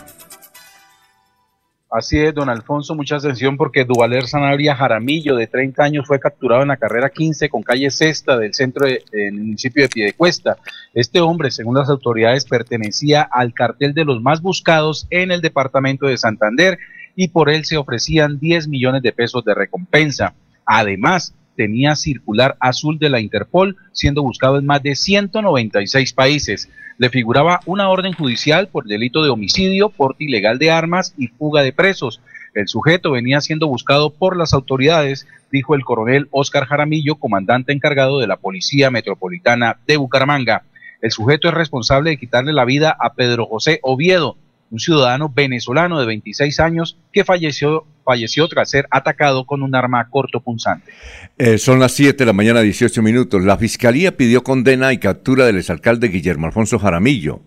Así 1.92 2.18
es, 2.18 2.34
don 2.34 2.48
Alfonso, 2.48 2.96
mucha 2.96 3.18
atención 3.18 3.58
porque 3.58 3.84
Duvaler 3.84 4.28
Sanabria 4.28 4.78
Jaramillo, 4.78 5.36
de 5.36 5.48
30 5.48 5.84
años, 5.84 6.08
fue 6.08 6.22
capturado 6.22 6.62
en 6.62 6.70
la 6.70 6.78
carrera 6.78 7.10
15 7.10 7.50
con 7.50 7.64
calle 7.64 7.92
Sexta 7.92 8.38
del 8.38 8.54
centro 8.54 8.88
del 8.88 9.34
municipio 9.34 9.84
de 9.84 9.90
Piedecuesta. 9.90 10.56
Este 10.94 11.20
hombre, 11.20 11.52
según 11.52 11.76
las 11.76 11.90
autoridades, 11.90 12.46
pertenecía 12.46 13.22
al 13.30 13.54
cartel 13.54 13.94
de 13.94 14.06
los 14.06 14.22
más 14.22 14.42
buscados 14.42 15.06
en 15.10 15.32
el 15.32 15.42
departamento 15.42 16.06
de 16.06 16.16
Santander 16.16 16.80
y 17.18 17.28
por 17.28 17.50
él 17.50 17.66
se 17.66 17.76
ofrecían 17.76 18.40
10 18.40 18.70
millones 18.70 19.02
de 19.02 19.12
pesos 19.12 19.44
de 19.44 19.54
recompensa. 19.54 20.34
Además, 20.66 21.34
tenía 21.60 21.98
circular 21.98 22.56
azul 22.62 23.00
de 23.00 23.10
la 23.10 23.20
Interpol, 23.20 23.76
siendo 23.92 24.24
buscado 24.24 24.58
en 24.58 24.66
más 24.66 24.82
de 24.82 24.96
196 24.96 26.14
países. 26.14 26.70
Le 26.98 27.10
figuraba 27.10 27.60
una 27.66 27.90
orden 27.90 28.14
judicial 28.14 28.70
por 28.70 28.86
delito 28.86 29.22
de 29.24 29.30
homicidio, 29.30 29.90
porte 29.90 30.24
ilegal 30.24 30.58
de 30.58 30.72
armas 30.72 31.14
y 31.18 31.28
fuga 31.28 31.62
de 31.62 31.74
presos. 31.74 32.22
El 32.54 32.70
sujeto 32.70 33.12
venía 33.12 33.42
siendo 33.42 33.68
buscado 33.68 34.10
por 34.10 34.38
las 34.38 34.54
autoridades, 34.54 35.28
dijo 35.52 35.76
el 35.76 35.84
coronel 35.84 36.30
Óscar 36.32 36.64
Jaramillo, 36.64 37.16
comandante 37.16 37.74
encargado 37.74 38.20
de 38.20 38.28
la 38.28 38.38
Policía 38.38 38.90
Metropolitana 38.90 39.80
de 39.86 39.98
Bucaramanga. 39.98 40.64
El 41.02 41.12
sujeto 41.12 41.50
es 41.50 41.54
responsable 41.54 42.12
de 42.12 42.18
quitarle 42.18 42.54
la 42.54 42.64
vida 42.64 42.96
a 42.98 43.16
Pedro 43.16 43.48
José 43.48 43.82
Oviedo, 43.84 44.38
un 44.72 44.80
ciudadano 44.80 45.28
venezolano 45.28 46.00
de 46.00 46.06
26 46.06 46.58
años 46.62 46.98
que 47.12 47.26
falleció, 47.26 47.84
falleció 48.10 48.48
tras 48.48 48.72
ser 48.72 48.88
atacado 48.90 49.46
con 49.46 49.62
un 49.62 49.76
arma 49.76 50.10
cortopunzante. 50.10 50.92
Eh, 51.38 51.60
son 51.60 51.80
las 51.80 51.92
7 51.92 52.18
de 52.18 52.26
la 52.26 52.34
mañana, 52.34 52.62
18 52.62 53.04
minutos. 53.04 53.44
La 53.44 53.56
fiscalía 53.56 54.18
pidió 54.18 54.42
condena 54.42 54.92
y 54.94 54.98
captura 54.98 55.46
del 55.46 55.58
exalcalde 55.58 56.08
Guillermo 56.08 56.48
Alfonso 56.48 56.80
Jaramillo. 56.80 57.42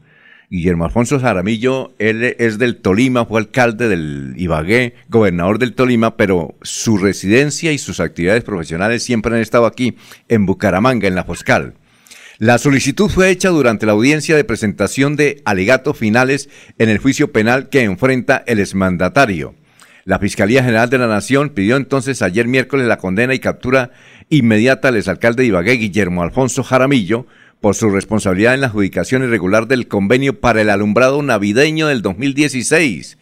Guillermo 0.50 0.84
Alfonso 0.84 1.18
Jaramillo, 1.18 1.94
él 1.98 2.36
es 2.38 2.58
del 2.58 2.76
Tolima, 2.76 3.24
fue 3.24 3.40
alcalde 3.40 3.88
del 3.88 4.34
Ibagué, 4.36 4.94
gobernador 5.08 5.58
del 5.58 5.72
Tolima, 5.72 6.16
pero 6.16 6.54
su 6.62 6.96
residencia 6.96 7.72
y 7.72 7.78
sus 7.78 7.98
actividades 7.98 8.44
profesionales 8.44 9.02
siempre 9.02 9.34
han 9.34 9.40
estado 9.40 9.66
aquí, 9.66 9.96
en 10.28 10.46
Bucaramanga, 10.46 11.08
en 11.08 11.16
la 11.16 11.24
Foscal. 11.24 11.74
La 12.38 12.58
solicitud 12.58 13.10
fue 13.10 13.30
hecha 13.30 13.48
durante 13.48 13.86
la 13.86 13.92
audiencia 13.92 14.36
de 14.36 14.44
presentación 14.44 15.16
de 15.16 15.42
alegatos 15.44 15.98
finales 15.98 16.48
en 16.78 16.88
el 16.88 16.98
juicio 16.98 17.32
penal 17.32 17.68
que 17.68 17.82
enfrenta 17.82 18.44
el 18.46 18.60
exmandatario. 18.60 19.56
La 20.04 20.18
Fiscalía 20.18 20.64
General 20.64 20.90
de 20.90 20.98
la 20.98 21.06
Nación 21.06 21.50
pidió 21.50 21.76
entonces 21.76 22.22
ayer 22.22 22.48
miércoles 22.48 22.88
la 22.88 22.96
condena 22.96 23.34
y 23.34 23.38
captura 23.38 23.92
inmediata 24.30 24.88
al 24.88 24.96
exalcalde 24.96 25.42
de 25.44 25.48
Ibagué, 25.48 25.74
Guillermo 25.74 26.24
Alfonso 26.24 26.64
Jaramillo, 26.64 27.26
por 27.60 27.76
su 27.76 27.88
responsabilidad 27.88 28.54
en 28.54 28.62
la 28.62 28.66
adjudicación 28.66 29.22
irregular 29.22 29.68
del 29.68 29.86
convenio 29.86 30.40
para 30.40 30.60
el 30.60 30.70
alumbrado 30.70 31.22
navideño 31.22 31.86
del 31.86 32.02
2016, 32.02 33.16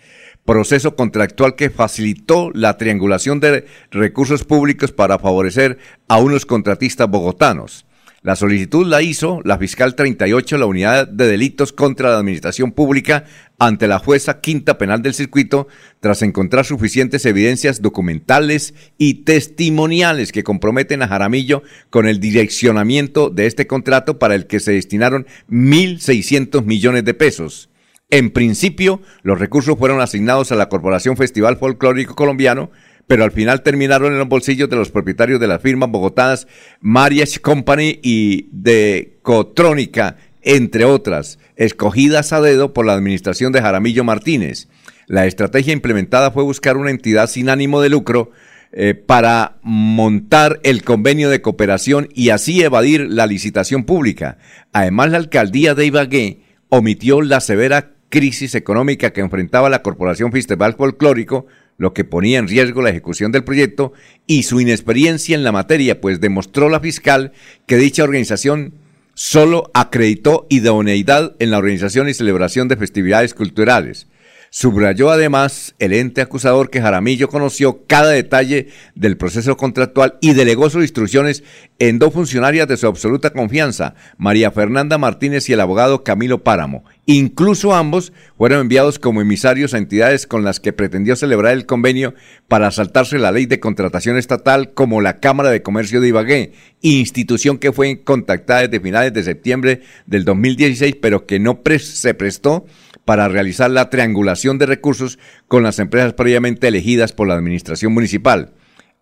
proceso 0.46 0.96
contractual 0.96 1.54
que 1.54 1.68
facilitó 1.68 2.50
la 2.54 2.78
triangulación 2.78 3.40
de 3.40 3.66
recursos 3.90 4.44
públicos 4.44 4.90
para 4.90 5.18
favorecer 5.18 5.76
a 6.08 6.16
unos 6.16 6.46
contratistas 6.46 7.10
bogotanos. 7.10 7.84
La 8.22 8.36
solicitud 8.36 8.86
la 8.86 9.00
hizo 9.00 9.40
la 9.44 9.56
fiscal 9.56 9.94
38 9.94 10.56
de 10.56 10.60
la 10.60 10.66
Unidad 10.66 11.08
de 11.08 11.26
Delitos 11.26 11.72
contra 11.72 12.10
la 12.10 12.18
Administración 12.18 12.72
Pública 12.72 13.24
ante 13.58 13.88
la 13.88 13.98
jueza 13.98 14.42
quinta 14.42 14.76
penal 14.76 15.00
del 15.00 15.14
circuito 15.14 15.68
tras 16.00 16.20
encontrar 16.20 16.66
suficientes 16.66 17.24
evidencias 17.24 17.80
documentales 17.80 18.74
y 18.98 19.24
testimoniales 19.24 20.32
que 20.32 20.44
comprometen 20.44 21.00
a 21.00 21.08
Jaramillo 21.08 21.62
con 21.88 22.06
el 22.06 22.20
direccionamiento 22.20 23.30
de 23.30 23.46
este 23.46 23.66
contrato 23.66 24.18
para 24.18 24.34
el 24.34 24.46
que 24.46 24.60
se 24.60 24.72
destinaron 24.72 25.26
1.600 25.48 26.62
millones 26.62 27.06
de 27.06 27.14
pesos. 27.14 27.70
En 28.10 28.32
principio, 28.32 29.00
los 29.22 29.38
recursos 29.38 29.78
fueron 29.78 30.02
asignados 30.02 30.52
a 30.52 30.56
la 30.56 30.68
Corporación 30.68 31.16
Festival 31.16 31.56
Folclórico 31.56 32.16
Colombiano, 32.16 32.70
pero 33.10 33.24
al 33.24 33.32
final 33.32 33.64
terminaron 33.64 34.12
en 34.12 34.20
los 34.20 34.28
bolsillos 34.28 34.70
de 34.70 34.76
los 34.76 34.92
propietarios 34.92 35.40
de 35.40 35.48
las 35.48 35.60
firmas 35.60 35.90
bogotanas 35.90 36.46
Mariach 36.80 37.40
Company 37.40 37.98
y 38.04 38.46
de 38.52 39.18
Cotrónica, 39.22 40.16
entre 40.42 40.84
otras, 40.84 41.40
escogidas 41.56 42.32
a 42.32 42.40
dedo 42.40 42.72
por 42.72 42.86
la 42.86 42.92
administración 42.92 43.50
de 43.50 43.62
Jaramillo 43.62 44.04
Martínez. 44.04 44.68
La 45.08 45.26
estrategia 45.26 45.72
implementada 45.72 46.30
fue 46.30 46.44
buscar 46.44 46.76
una 46.76 46.90
entidad 46.92 47.28
sin 47.28 47.48
ánimo 47.48 47.80
de 47.80 47.88
lucro 47.88 48.30
eh, 48.70 48.94
para 48.94 49.56
montar 49.62 50.60
el 50.62 50.84
convenio 50.84 51.30
de 51.30 51.42
cooperación 51.42 52.08
y 52.14 52.28
así 52.28 52.62
evadir 52.62 53.08
la 53.10 53.26
licitación 53.26 53.82
pública. 53.82 54.38
Además, 54.72 55.10
la 55.10 55.18
alcaldía 55.18 55.74
de 55.74 55.86
Ibagué 55.86 56.42
omitió 56.68 57.22
la 57.22 57.40
severa 57.40 57.90
crisis 58.08 58.54
económica 58.54 59.12
que 59.12 59.20
enfrentaba 59.20 59.68
la 59.68 59.82
Corporación 59.82 60.30
Festival 60.30 60.74
Folclórico 60.74 61.48
lo 61.80 61.94
que 61.94 62.04
ponía 62.04 62.38
en 62.38 62.46
riesgo 62.46 62.82
la 62.82 62.90
ejecución 62.90 63.32
del 63.32 63.42
proyecto 63.42 63.94
y 64.26 64.42
su 64.42 64.60
inexperiencia 64.60 65.34
en 65.34 65.42
la 65.42 65.50
materia, 65.50 65.98
pues 65.98 66.20
demostró 66.20 66.68
la 66.68 66.78
fiscal 66.78 67.32
que 67.66 67.78
dicha 67.78 68.04
organización 68.04 68.74
solo 69.14 69.70
acreditó 69.72 70.46
idoneidad 70.50 71.34
en 71.38 71.50
la 71.50 71.56
organización 71.56 72.10
y 72.10 72.12
celebración 72.12 72.68
de 72.68 72.76
festividades 72.76 73.32
culturales. 73.32 74.08
Subrayó 74.52 75.10
además 75.10 75.76
el 75.78 75.92
ente 75.92 76.20
acusador 76.20 76.70
que 76.70 76.82
Jaramillo 76.82 77.28
conoció 77.28 77.86
cada 77.86 78.10
detalle 78.10 78.66
del 78.96 79.16
proceso 79.16 79.56
contractual 79.56 80.18
y 80.20 80.32
delegó 80.32 80.68
sus 80.68 80.82
instrucciones 80.82 81.44
en 81.78 82.00
dos 82.00 82.12
funcionarias 82.12 82.66
de 82.66 82.76
su 82.76 82.88
absoluta 82.88 83.30
confianza, 83.30 83.94
María 84.18 84.50
Fernanda 84.50 84.98
Martínez 84.98 85.48
y 85.48 85.52
el 85.52 85.60
abogado 85.60 86.02
Camilo 86.02 86.42
Páramo. 86.42 86.84
Incluso 87.06 87.74
ambos 87.74 88.12
fueron 88.36 88.62
enviados 88.62 88.98
como 88.98 89.20
emisarios 89.20 89.72
a 89.72 89.78
entidades 89.78 90.26
con 90.26 90.42
las 90.42 90.58
que 90.58 90.72
pretendió 90.72 91.14
celebrar 91.14 91.52
el 91.52 91.64
convenio 91.64 92.14
para 92.48 92.72
saltarse 92.72 93.20
la 93.20 93.30
ley 93.30 93.46
de 93.46 93.60
contratación 93.60 94.18
estatal 94.18 94.74
como 94.74 95.00
la 95.00 95.20
Cámara 95.20 95.50
de 95.50 95.62
Comercio 95.62 96.00
de 96.00 96.08
Ibagué, 96.08 96.52
institución 96.82 97.58
que 97.58 97.72
fue 97.72 98.02
contactada 98.02 98.62
desde 98.62 98.80
finales 98.80 99.12
de 99.12 99.22
septiembre 99.22 99.82
del 100.06 100.24
2016, 100.24 100.96
pero 101.00 101.24
que 101.24 101.38
no 101.38 101.60
se 101.78 102.14
prestó 102.14 102.66
para 103.10 103.26
realizar 103.26 103.72
la 103.72 103.90
triangulación 103.90 104.56
de 104.58 104.66
recursos 104.66 105.18
con 105.48 105.64
las 105.64 105.80
empresas 105.80 106.12
previamente 106.12 106.68
elegidas 106.68 107.10
por 107.10 107.26
la 107.26 107.34
administración 107.34 107.92
municipal. 107.92 108.52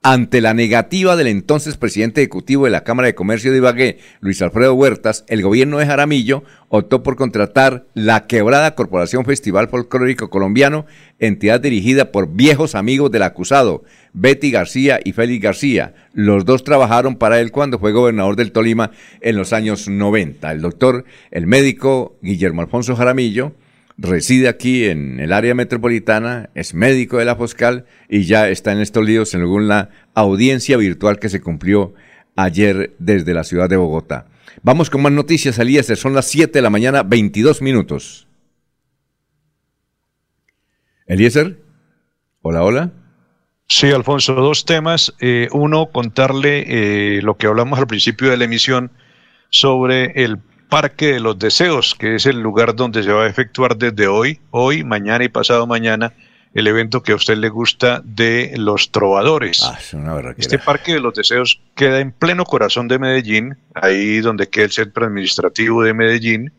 Ante 0.03 0.41
la 0.41 0.55
negativa 0.55 1.15
del 1.15 1.27
entonces 1.27 1.77
presidente 1.77 2.23
ejecutivo 2.23 2.65
de 2.65 2.71
la 2.71 2.85
Cámara 2.85 3.09
de 3.09 3.15
Comercio 3.15 3.53
de 3.53 3.59
Ibagué, 3.59 3.99
Luis 4.21 4.41
Alfredo 4.41 4.73
Huertas, 4.73 5.27
el 5.29 5.43
gobierno 5.43 5.77
de 5.77 5.85
Jaramillo 5.85 6.43
optó 6.71 7.03
por 7.03 7.17
contratar 7.17 7.85
la 7.93 8.27
quebrada 8.27 8.75
Corporación 8.75 9.27
Festival 9.27 9.69
Folclórico 9.69 10.31
Colombiano, 10.31 10.87
entidad 11.19 11.61
dirigida 11.61 12.11
por 12.11 12.33
viejos 12.33 12.75
amigos 12.75 13.11
del 13.11 13.25
acusado, 13.25 13.85
Betty 14.15 14.51
García 14.51 15.01
y 15.05 15.13
Félix 15.13 15.43
García. 15.43 15.95
Los 16.15 16.47
dos 16.47 16.65
trabajaron 16.65 17.17
para 17.17 17.41
él 17.41 17.53
cuando 17.53 17.79
fue 17.79 17.93
gobernador 17.93 18.37
del 18.37 18.53
Tolima 18.53 18.91
en 19.21 19.37
los 19.37 19.53
años 19.53 19.87
90. 19.87 20.51
El 20.51 20.63
doctor, 20.63 21.05
el 21.31 21.47
médico 21.47 22.17
Guillermo 22.23 22.63
Alfonso 22.63 22.97
Jaramillo, 22.97 23.53
reside 23.99 24.49
aquí 24.49 24.85
en 24.85 25.19
el 25.21 25.33
área 25.33 25.55
metropolitana, 25.55 26.51
es 26.55 26.73
médico 26.73 27.19
de 27.19 27.25
la 27.25 27.37
Foscal 27.37 27.85
y 28.09 28.23
ya 28.23 28.49
está 28.49 28.73
en 28.73 28.81
estos 28.81 29.05
líos 29.05 29.31
según 29.31 29.69
la 29.69 29.91
audiencia 30.15 30.77
virtual 30.77 31.19
que 31.19 31.29
se 31.29 31.41
cumplió 31.41 31.95
ayer 32.37 32.95
desde 33.01 33.35
la 33.35 33.45
ciudad 33.45 33.69
de 33.69 33.77
Bogotá. 33.77 34.27
Vamos 34.63 34.89
con 34.89 35.03
más 35.03 35.13
noticias, 35.13 35.59
Elías. 35.59 35.87
Son 35.87 36.15
las 36.15 36.27
7 36.27 36.53
de 36.53 36.63
la 36.63 36.71
mañana, 36.71 37.03
22 37.03 37.61
minutos. 37.61 38.29
Eliezer, 41.07 41.59
hola, 42.43 42.63
hola. 42.63 42.93
Sí, 43.67 43.91
Alfonso, 43.91 44.35
dos 44.35 44.65
temas. 44.65 45.15
Eh, 45.21 45.49
uno, 45.53 45.91
contarle 45.91 46.65
eh, 47.17 47.23
lo 47.23 47.37
que 47.37 47.47
hablamos 47.47 47.79
al 47.79 47.87
principio 47.87 48.31
de 48.31 48.37
la 48.37 48.45
emisión 48.45 48.91
sobre 49.51 50.25
el 50.25 50.39
Parque 50.69 51.13
de 51.15 51.21
los 51.21 51.39
Deseos, 51.39 51.95
que 51.95 52.15
es 52.15 52.27
el 52.27 52.41
lugar 52.41 52.75
donde 52.75 53.03
se 53.03 53.13
va 53.13 53.25
a 53.25 53.29
efectuar 53.29 53.77
desde 53.77 54.07
hoy, 54.07 54.41
hoy, 54.51 54.85
mañana 54.85 55.25
y 55.25 55.29
pasado 55.29 55.67
mañana, 55.67 56.13
el 56.55 56.67
evento 56.67 57.03
que 57.03 57.13
a 57.13 57.15
usted 57.15 57.37
le 57.37 57.49
gusta 57.49 58.03
de 58.05 58.55
los 58.57 58.91
trovadores. 58.91 59.63
Ah, 59.63 59.79
este 60.37 60.59
Parque 60.59 60.95
de 60.95 61.01
los 61.01 61.15
Deseos 61.15 61.61
queda 61.75 62.01
en 62.01 62.13
pleno 62.13 62.45
corazón 62.45 62.89
de 62.89 62.99
Medellín, 62.99 63.57
ahí 63.75 64.21
donde 64.21 64.49
queda 64.49 64.65
el 64.65 64.73
centro 64.73 65.07
administrativo 65.07 65.83
de 65.83 65.95
Medellín. 65.95 66.53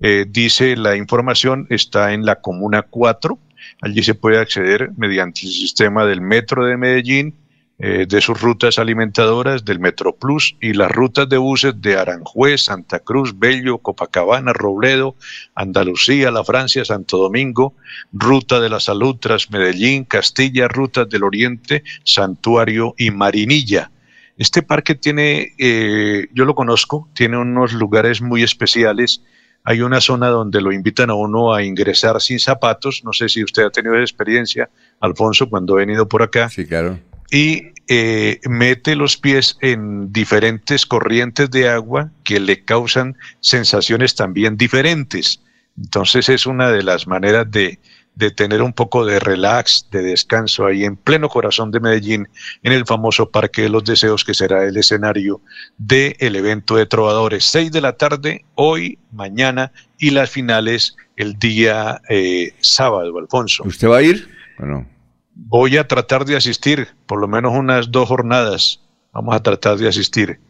Eh, 0.00 0.26
dice 0.28 0.76
la 0.76 0.96
información, 0.96 1.66
está 1.70 2.12
en 2.12 2.24
la 2.24 2.36
Comuna 2.36 2.82
4. 2.82 3.38
Allí 3.82 4.02
se 4.02 4.14
puede 4.14 4.38
acceder 4.38 4.90
mediante 4.96 5.40
el 5.42 5.52
sistema 5.52 6.04
del 6.04 6.20
Metro 6.20 6.64
de 6.64 6.76
Medellín, 6.76 7.34
eh, 7.80 8.06
de 8.08 8.20
sus 8.20 8.40
rutas 8.40 8.80
alimentadoras 8.80 9.64
del 9.64 9.78
Metro 9.78 10.12
Plus 10.16 10.56
y 10.60 10.72
las 10.72 10.90
rutas 10.90 11.28
de 11.28 11.36
buses 11.36 11.80
de 11.80 11.96
Aranjuez, 11.96 12.64
Santa 12.64 12.98
Cruz, 12.98 13.38
Bello, 13.38 13.78
Copacabana, 13.78 14.52
Robledo, 14.52 15.14
Andalucía, 15.54 16.32
La 16.32 16.42
Francia, 16.42 16.84
Santo 16.84 17.18
Domingo, 17.18 17.74
Ruta 18.12 18.58
de 18.58 18.68
la 18.68 18.80
Salud 18.80 19.14
tras 19.20 19.52
Medellín, 19.52 20.02
Castilla, 20.02 20.66
Rutas 20.66 21.08
del 21.08 21.22
Oriente, 21.22 21.84
Santuario 22.02 22.96
y 22.98 23.12
Marinilla. 23.12 23.92
Este 24.36 24.62
parque 24.62 24.96
tiene, 24.96 25.52
eh, 25.56 26.26
yo 26.34 26.44
lo 26.46 26.56
conozco, 26.56 27.08
tiene 27.12 27.38
unos 27.38 27.72
lugares 27.74 28.20
muy 28.20 28.42
especiales. 28.42 29.22
Hay 29.62 29.82
una 29.82 30.00
zona 30.00 30.30
donde 30.30 30.60
lo 30.60 30.72
invitan 30.72 31.10
a 31.10 31.14
uno 31.14 31.54
a 31.54 31.62
ingresar 31.62 32.20
sin 32.20 32.40
zapatos. 32.40 33.04
No 33.04 33.12
sé 33.12 33.28
si 33.28 33.44
usted 33.44 33.62
ha 33.62 33.70
tenido 33.70 33.94
esa 33.94 34.02
experiencia, 34.02 34.68
Alfonso, 34.98 35.48
cuando 35.48 35.74
ha 35.74 35.78
venido 35.78 36.08
por 36.08 36.22
acá. 36.24 36.48
Sí, 36.48 36.66
claro 36.66 36.98
y 37.30 37.72
eh, 37.88 38.40
mete 38.48 38.96
los 38.96 39.16
pies 39.16 39.56
en 39.60 40.12
diferentes 40.12 40.84
corrientes 40.84 41.50
de 41.50 41.68
agua 41.68 42.10
que 42.22 42.38
le 42.38 42.64
causan 42.64 43.16
sensaciones 43.40 44.14
también 44.14 44.56
diferentes. 44.56 45.42
Entonces 45.76 46.28
es 46.28 46.46
una 46.46 46.70
de 46.70 46.82
las 46.82 47.06
maneras 47.06 47.50
de, 47.50 47.78
de 48.14 48.30
tener 48.30 48.60
un 48.62 48.72
poco 48.72 49.06
de 49.06 49.20
relax, 49.20 49.88
de 49.90 50.02
descanso 50.02 50.66
ahí 50.66 50.84
en 50.84 50.96
pleno 50.96 51.28
corazón 51.28 51.70
de 51.70 51.80
Medellín, 51.80 52.28
en 52.62 52.72
el 52.72 52.84
famoso 52.84 53.30
Parque 53.30 53.62
de 53.62 53.68
los 53.68 53.84
Deseos, 53.84 54.24
que 54.24 54.34
será 54.34 54.64
el 54.64 54.76
escenario 54.76 55.40
del 55.78 56.16
el 56.18 56.36
evento 56.36 56.76
de 56.76 56.84
trovadores. 56.84 57.44
Seis 57.44 57.70
de 57.72 57.80
la 57.80 57.92
tarde, 57.92 58.44
hoy, 58.54 58.98
mañana, 59.12 59.72
y 59.98 60.10
las 60.10 60.28
finales 60.28 60.96
el 61.16 61.38
día 61.38 62.02
eh, 62.08 62.52
sábado, 62.60 63.16
Alfonso. 63.18 63.62
¿Usted 63.64 63.88
va 63.88 63.98
a 63.98 64.02
ir? 64.02 64.28
Bueno 64.58 64.97
voy 65.38 65.76
a 65.76 65.86
tratar 65.86 66.24
de 66.24 66.36
asistir, 66.36 66.88
por 67.06 67.20
lo 67.20 67.28
menos 67.28 67.52
unas 67.54 67.90
dos 67.90 68.08
jornadas, 68.08 68.80
vamos 69.12 69.34
a 69.34 69.42
tratar 69.42 69.76
de 69.78 69.88
asistir 69.88 70.40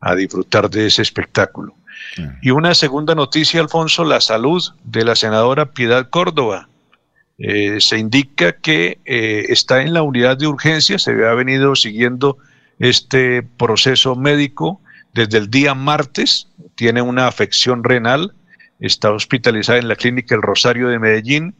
a 0.00 0.14
disfrutar 0.14 0.70
de 0.70 0.86
ese 0.86 1.02
espectáculo. 1.02 1.74
Y 2.42 2.50
una 2.50 2.74
segunda 2.74 3.14
noticia, 3.14 3.60
Alfonso, 3.60 4.04
la 4.04 4.20
salud 4.20 4.62
de 4.84 5.04
la 5.04 5.16
senadora 5.16 5.72
Piedad 5.72 6.08
Córdoba. 6.08 6.68
Eh, 7.38 7.80
se 7.80 7.98
indica 7.98 8.52
que 8.52 8.98
eh, 9.04 9.46
está 9.48 9.82
en 9.82 9.92
la 9.92 10.02
unidad 10.02 10.38
de 10.38 10.46
urgencia, 10.46 10.98
se 10.98 11.10
ha 11.26 11.34
venido 11.34 11.74
siguiendo 11.74 12.38
este 12.78 13.42
proceso 13.42 14.14
médico 14.14 14.80
desde 15.12 15.38
el 15.38 15.50
día 15.50 15.74
martes, 15.74 16.48
tiene 16.76 17.02
una 17.02 17.26
afección 17.26 17.84
renal, 17.84 18.34
está 18.80 19.10
hospitalizada 19.10 19.78
en 19.78 19.88
la 19.88 19.96
clínica 19.96 20.34
El 20.34 20.42
Rosario 20.42 20.88
de 20.88 20.98
Medellín, 20.98 21.54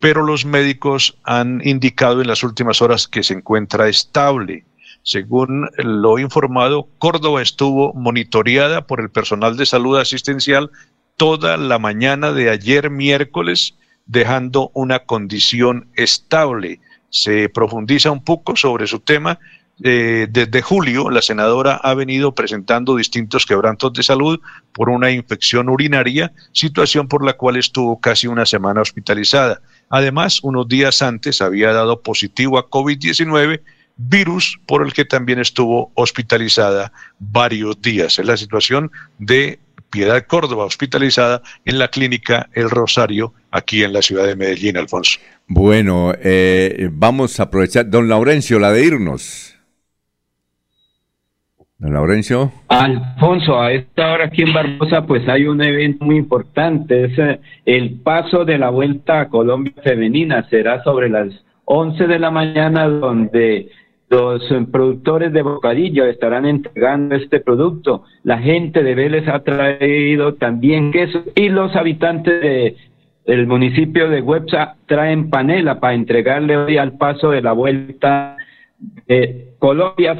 pero 0.00 0.24
los 0.24 0.44
médicos 0.44 1.18
han 1.24 1.60
indicado 1.64 2.20
en 2.20 2.28
las 2.28 2.42
últimas 2.42 2.80
horas 2.82 3.08
que 3.08 3.22
se 3.22 3.34
encuentra 3.34 3.88
estable. 3.88 4.64
Según 5.02 5.68
lo 5.78 6.18
informado, 6.18 6.88
Córdoba 6.98 7.42
estuvo 7.42 7.92
monitoreada 7.94 8.86
por 8.86 9.00
el 9.00 9.10
personal 9.10 9.56
de 9.56 9.66
salud 9.66 9.98
asistencial 9.98 10.70
toda 11.16 11.56
la 11.56 11.78
mañana 11.78 12.32
de 12.32 12.50
ayer 12.50 12.90
miércoles, 12.90 13.74
dejando 14.06 14.70
una 14.74 15.00
condición 15.00 15.88
estable. 15.94 16.80
Se 17.10 17.48
profundiza 17.48 18.10
un 18.10 18.22
poco 18.22 18.54
sobre 18.56 18.86
su 18.86 19.00
tema. 19.00 19.38
Eh, 19.82 20.26
desde 20.30 20.62
julio, 20.62 21.10
la 21.10 21.22
senadora 21.22 21.76
ha 21.76 21.94
venido 21.94 22.34
presentando 22.34 22.96
distintos 22.96 23.46
quebrantos 23.46 23.92
de 23.92 24.02
salud 24.02 24.40
por 24.72 24.90
una 24.90 25.10
infección 25.10 25.68
urinaria, 25.68 26.32
situación 26.52 27.08
por 27.08 27.24
la 27.24 27.34
cual 27.34 27.56
estuvo 27.56 28.00
casi 28.00 28.26
una 28.26 28.46
semana 28.46 28.80
hospitalizada. 28.80 29.60
Además, 29.90 30.40
unos 30.42 30.68
días 30.68 31.02
antes 31.02 31.40
había 31.40 31.72
dado 31.72 32.02
positivo 32.02 32.58
a 32.58 32.68
COVID-19, 32.68 33.60
virus 33.96 34.60
por 34.66 34.86
el 34.86 34.92
que 34.92 35.04
también 35.04 35.38
estuvo 35.40 35.90
hospitalizada 35.94 36.92
varios 37.18 37.80
días. 37.82 38.18
Es 38.18 38.26
la 38.26 38.36
situación 38.36 38.90
de 39.18 39.58
Piedad 39.90 40.24
Córdoba, 40.26 40.64
hospitalizada 40.64 41.42
en 41.64 41.78
la 41.78 41.88
clínica 41.88 42.48
El 42.52 42.70
Rosario, 42.70 43.34
aquí 43.50 43.82
en 43.82 43.92
la 43.92 44.02
ciudad 44.02 44.26
de 44.26 44.36
Medellín, 44.36 44.76
Alfonso. 44.76 45.18
Bueno, 45.46 46.12
eh, 46.22 46.90
vamos 46.92 47.40
a 47.40 47.44
aprovechar, 47.44 47.88
don 47.88 48.08
Laurencio, 48.08 48.58
la 48.58 48.70
de 48.70 48.84
irnos. 48.84 49.57
Don 51.78 51.92
Laurencio. 51.92 52.50
Alfonso, 52.66 53.60
a 53.60 53.70
esta 53.72 54.12
hora 54.12 54.24
aquí 54.24 54.42
en 54.42 54.52
Barbosa 54.52 55.06
pues 55.06 55.28
hay 55.28 55.46
un 55.46 55.62
evento 55.62 56.04
muy 56.04 56.16
importante, 56.16 57.04
es 57.04 57.18
eh, 57.18 57.40
el 57.66 58.00
paso 58.00 58.44
de 58.44 58.58
la 58.58 58.70
Vuelta 58.70 59.20
a 59.20 59.28
Colombia 59.28 59.72
Femenina, 59.84 60.42
será 60.50 60.82
sobre 60.82 61.08
las 61.08 61.28
11 61.66 62.08
de 62.08 62.18
la 62.18 62.32
mañana 62.32 62.88
donde 62.88 63.68
los 64.10 64.42
eh, 64.50 64.66
productores 64.72 65.32
de 65.32 65.42
bocadillo 65.42 66.04
estarán 66.06 66.46
entregando 66.46 67.14
este 67.14 67.38
producto. 67.38 68.02
La 68.24 68.38
gente 68.38 68.82
de 68.82 68.96
Vélez 68.96 69.28
ha 69.28 69.44
traído 69.44 70.34
también 70.34 70.90
queso 70.90 71.22
y 71.36 71.48
los 71.48 71.76
habitantes 71.76 72.74
del 73.24 73.46
municipio 73.46 74.08
de 74.08 74.20
Websa 74.20 74.76
traen 74.86 75.30
panela 75.30 75.78
para 75.78 75.94
entregarle 75.94 76.56
hoy 76.56 76.76
al 76.76 76.98
paso 76.98 77.30
de 77.30 77.42
la 77.42 77.52
Vuelta 77.52 78.37
de 79.06 79.54
Colombia 79.58 80.16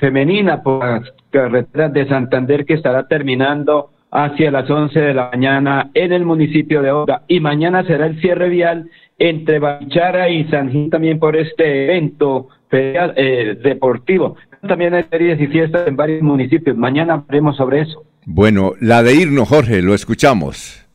Femenina 0.00 0.62
por 0.62 0.84
las 0.84 1.12
carreteras 1.30 1.92
de 1.92 2.08
Santander 2.08 2.64
que 2.64 2.74
estará 2.74 3.06
terminando 3.06 3.90
hacia 4.10 4.50
las 4.50 4.68
11 4.70 4.98
de 4.98 5.14
la 5.14 5.30
mañana 5.30 5.90
en 5.94 6.12
el 6.12 6.24
municipio 6.24 6.82
de 6.82 6.90
Oga 6.90 7.22
y 7.28 7.40
mañana 7.40 7.84
será 7.84 8.06
el 8.06 8.20
cierre 8.20 8.48
vial 8.48 8.90
entre 9.18 9.58
Bachara 9.58 10.28
y 10.28 10.44
San 10.48 10.70
Gil 10.70 10.90
también 10.90 11.18
por 11.18 11.36
este 11.36 11.84
evento 11.84 12.48
eh, 12.70 13.58
deportivo. 13.62 14.36
También 14.66 14.94
hay 14.94 15.04
ferias 15.04 15.40
y 15.40 15.46
fiestas 15.46 15.88
en 15.88 15.96
varios 15.96 16.22
municipios. 16.22 16.76
Mañana 16.76 17.14
hablaremos 17.14 17.56
sobre 17.56 17.80
eso. 17.80 18.04
Bueno, 18.24 18.72
la 18.80 19.02
de 19.02 19.14
irnos, 19.14 19.48
Jorge, 19.48 19.82
lo 19.82 19.94
escuchamos. 19.94 20.86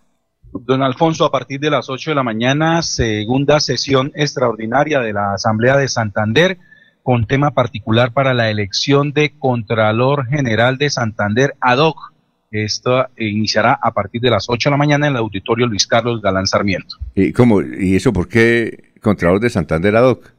Don 0.54 0.82
Alfonso, 0.82 1.26
a 1.26 1.32
partir 1.32 1.60
de 1.60 1.70
las 1.70 1.90
8 1.90 2.12
de 2.12 2.16
la 2.16 2.24
mañana, 2.24 2.82
segunda 2.82 3.60
sesión 3.60 4.12
extraordinaria 4.16 5.00
de 5.02 5.14
la 5.14 5.34
Asamblea 5.34 5.78
de 5.78 5.88
Santander, 5.88 6.58
con 7.08 7.26
tema 7.26 7.52
particular 7.52 8.12
para 8.12 8.34
la 8.34 8.50
elección 8.50 9.14
de 9.14 9.32
Contralor 9.40 10.28
General 10.28 10.78
de 10.78 10.90
Santander 10.90 11.56
ad 11.62 11.78
hoc. 11.78 12.12
Esto 12.52 13.08
iniciará 13.18 13.80
a 13.82 13.94
partir 13.94 14.20
de 14.20 14.30
las 14.30 14.50
8 14.50 14.68
de 14.68 14.72
la 14.72 14.78
mañana 14.78 15.08
en 15.08 15.14
el 15.14 15.20
auditorio 15.20 15.68
Luis 15.68 15.88
Carlos 15.88 16.22
Galán 16.22 16.48
Sarmiento. 16.48 16.98
¿Y 17.16 17.32
cómo? 17.32 17.62
¿Y 17.62 17.96
eso 17.96 18.12
por 18.12 18.28
qué 18.28 18.92
Contralor 19.02 19.40
de 19.40 19.50
Santander 19.50 19.96
ad 19.96 20.04
hoc? 20.04 20.34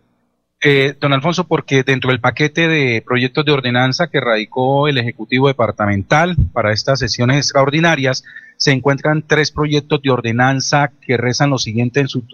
Eh, 0.60 0.94
don 1.00 1.14
Alfonso, 1.14 1.44
porque 1.44 1.84
dentro 1.84 2.10
del 2.10 2.20
paquete 2.20 2.68
de 2.68 3.00
proyectos 3.00 3.47
de 3.47 3.52
ordenanza 3.52 4.08
que 4.08 4.20
radicó 4.20 4.88
el 4.88 4.98
Ejecutivo 4.98 5.48
Departamental 5.48 6.36
para 6.52 6.74
estas 6.74 6.98
sesiones 6.98 7.38
extraordinarias, 7.38 8.24
se 8.58 8.72
encuentran 8.72 9.24
tres 9.26 9.52
proyectos 9.52 10.02
de 10.02 10.10
ordenanza 10.10 10.92
que 11.00 11.16
rezan 11.16 11.48
lo 11.48 11.56
siguiente 11.56 12.00
en, 12.00 12.08
sus 12.08 12.24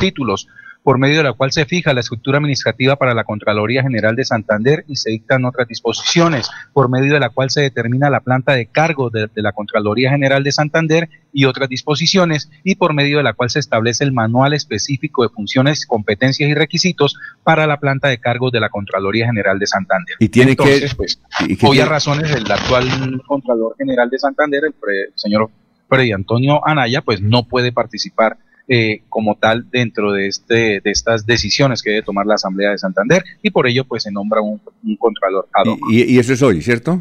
títulos 0.00 0.48
por 0.86 1.00
medio 1.00 1.16
de 1.16 1.24
la 1.24 1.32
cual 1.32 1.50
se 1.50 1.64
fija 1.64 1.92
la 1.92 1.98
estructura 1.98 2.38
administrativa 2.38 2.94
para 2.94 3.12
la 3.12 3.24
Contraloría 3.24 3.82
General 3.82 4.14
de 4.14 4.24
Santander 4.24 4.84
y 4.86 4.94
se 4.94 5.10
dictan 5.10 5.44
otras 5.44 5.66
disposiciones, 5.66 6.48
por 6.72 6.88
medio 6.88 7.14
de 7.14 7.18
la 7.18 7.30
cual 7.30 7.50
se 7.50 7.62
determina 7.62 8.08
la 8.08 8.20
planta 8.20 8.52
de 8.52 8.66
cargo 8.66 9.10
de, 9.10 9.28
la 9.34 9.50
Contraloría 9.50 10.10
General 10.10 10.44
de 10.44 10.52
Santander 10.52 11.08
y 11.32 11.44
otras 11.46 11.68
disposiciones, 11.68 12.52
y 12.62 12.76
por 12.76 12.94
medio 12.94 13.16
de 13.16 13.24
la 13.24 13.32
cual 13.32 13.50
se 13.50 13.58
establece 13.58 14.04
el 14.04 14.12
manual 14.12 14.52
específico 14.54 15.24
de 15.24 15.28
funciones, 15.30 15.86
competencias 15.86 16.48
y 16.48 16.54
requisitos 16.54 17.16
para 17.42 17.66
la 17.66 17.80
planta 17.80 18.06
de 18.06 18.18
cargo 18.18 18.52
de 18.52 18.60
la 18.60 18.68
Contraloría 18.68 19.26
General 19.26 19.58
de 19.58 19.66
Santander. 19.66 20.14
Y 20.20 20.28
tiene 20.28 20.54
que, 20.54 20.88
pues, 20.96 21.20
hoy 21.64 21.80
a 21.80 21.86
razones 21.86 22.32
del 22.32 22.48
actual 22.48 23.20
Contralor 23.26 23.74
General 23.76 24.08
de 24.08 24.20
Santander, 24.20 24.62
el 24.66 24.74
señor 25.16 25.50
Freddy 25.88 26.12
Antonio 26.12 26.64
Anaya, 26.64 27.02
pues 27.02 27.20
no 27.20 27.48
puede 27.48 27.72
participar 27.72 28.38
eh, 28.68 29.02
como 29.08 29.36
tal 29.36 29.70
dentro 29.70 30.12
de, 30.12 30.26
este, 30.26 30.80
de 30.82 30.90
estas 30.90 31.24
decisiones 31.24 31.82
que 31.82 31.90
debe 31.90 32.02
tomar 32.02 32.26
la 32.26 32.34
Asamblea 32.34 32.70
de 32.70 32.78
Santander 32.78 33.22
y 33.40 33.50
por 33.50 33.68
ello 33.68 33.84
pues 33.84 34.02
se 34.02 34.10
nombra 34.10 34.40
un, 34.40 34.60
contralor 34.98 35.48
ad 35.52 35.70
hoc. 35.70 35.78
¿Y, 35.88 36.18
eso 36.18 36.32
es 36.32 36.42
hoy, 36.42 36.60
cierto? 36.62 37.00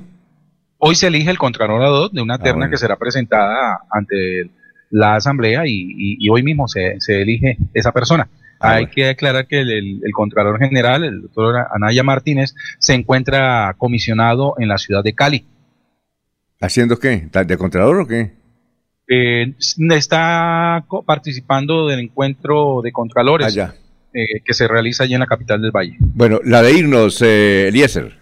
Hoy 0.77 0.93
se 0.93 1.07
elige 1.07 1.31
el 1.31 1.39
contralor 1.39 1.81
ad 1.81 1.91
hoc 1.91 2.11
de 2.13 2.21
una 2.21 2.35
ah, 2.35 2.39
terna 2.39 2.69
que 2.69 2.77
será 2.77 2.97
presentada 2.97 3.79
ante 3.89 4.51
la 4.91 5.15
Asamblea 5.15 5.63
y, 5.65 6.29
hoy 6.29 6.43
mismo 6.43 6.67
se, 6.67 6.97
elige 7.07 7.57
esa 7.73 7.91
persona. 7.91 8.29
Ah, 8.59 8.75
Hay 8.75 8.87
que 8.87 9.09
aclarar 9.09 9.47
que 9.47 9.61
el, 9.61 10.01
Contralor 10.13 10.59
General, 10.59 11.03
el 11.03 11.23
doctor 11.23 11.65
Anaya 11.73 12.03
Martínez, 12.03 12.53
se 12.77 12.93
encuentra 12.93 13.73
comisionado 13.79 14.53
en 14.59 14.67
la 14.67 14.77
ciudad 14.77 15.03
de 15.03 15.13
Cali. 15.13 15.45
¿Haciendo 16.61 16.99
qué? 16.99 17.27
¿De 17.45 17.57
Contralor 17.57 18.01
o 18.01 18.07
qué? 18.07 18.44
Eh, 19.07 19.53
está 19.91 20.83
participando 21.05 21.87
del 21.87 21.99
encuentro 21.99 22.81
de 22.83 22.91
Contralores 22.91 23.55
eh, 23.55 24.41
que 24.43 24.53
se 24.53 24.67
realiza 24.67 25.03
allí 25.03 25.13
en 25.13 25.19
la 25.19 25.27
capital 25.27 25.61
del 25.61 25.71
Valle. 25.71 25.97
Bueno, 25.99 26.39
la 26.43 26.61
de 26.61 26.71
irnos, 26.71 27.21
eh, 27.21 27.67
Eliezer. 27.67 28.17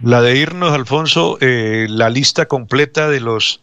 La 0.00 0.22
de 0.22 0.36
irnos, 0.36 0.72
Alfonso, 0.72 1.38
eh, 1.40 1.86
la 1.88 2.08
lista 2.08 2.46
completa 2.46 3.08
de 3.08 3.20
los 3.20 3.62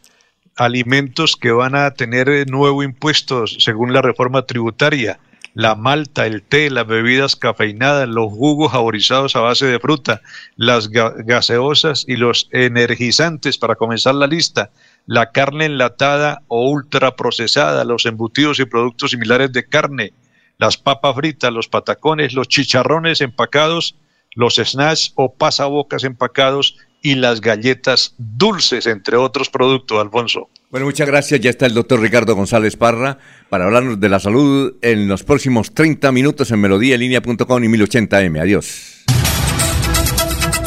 alimentos 0.55 1.35
que 1.35 1.51
van 1.51 1.75
a 1.75 1.91
tener 1.91 2.49
nuevo 2.49 2.83
impuestos 2.83 3.57
según 3.59 3.93
la 3.93 4.01
reforma 4.01 4.45
tributaria. 4.45 5.19
La 5.53 5.75
malta, 5.75 6.27
el 6.27 6.43
té, 6.43 6.69
las 6.69 6.85
bebidas 6.85 7.35
cafeinadas, 7.35 8.07
los 8.07 8.31
jugos 8.31 8.73
saborizados 8.73 9.35
a 9.35 9.39
base 9.39 9.65
de 9.65 9.79
fruta, 9.79 10.21
las 10.55 10.89
gaseosas 10.89 12.05
y 12.07 12.15
los 12.15 12.49
energizantes 12.51 13.57
para 13.57 13.75
comenzar 13.75 14.13
la 14.13 14.27
lista 14.27 14.71
la 15.07 15.31
carne 15.31 15.65
enlatada 15.65 16.43
o 16.47 16.69
ultraprocesada, 16.69 17.85
los 17.85 18.05
embutidos 18.05 18.59
y 18.59 18.65
productos 18.65 19.11
similares 19.11 19.51
de 19.53 19.65
carne, 19.65 20.13
las 20.59 20.77
papas 20.77 21.15
fritas, 21.15 21.51
los 21.51 21.69
patacones, 21.69 22.33
los 22.33 22.47
chicharrones 22.49 23.21
empacados, 23.21 23.95
los 24.35 24.55
snacks 24.55 25.13
o 25.15 25.33
pasabocas 25.33 26.03
empacados 26.03 26.75
y 27.01 27.15
las 27.15 27.41
galletas 27.41 28.15
dulces, 28.17 28.85
entre 28.85 29.17
otros 29.17 29.49
productos, 29.49 29.99
Alfonso. 29.99 30.49
Bueno, 30.69 30.85
muchas 30.85 31.07
gracias. 31.07 31.39
Ya 31.39 31.49
está 31.49 31.65
el 31.65 31.73
doctor 31.73 32.01
Ricardo 32.01 32.35
González 32.35 32.75
Parra 32.75 33.17
para 33.49 33.65
hablarnos 33.65 33.99
de 33.99 34.09
la 34.09 34.19
salud 34.19 34.75
en 34.81 35.07
los 35.07 35.23
próximos 35.23 35.73
30 35.73 36.11
minutos 36.11 36.51
en 36.51 36.59
melodíaenlínea.com 36.59 37.63
y 37.63 37.67
1080m. 37.67 38.41
Adiós. 38.41 38.96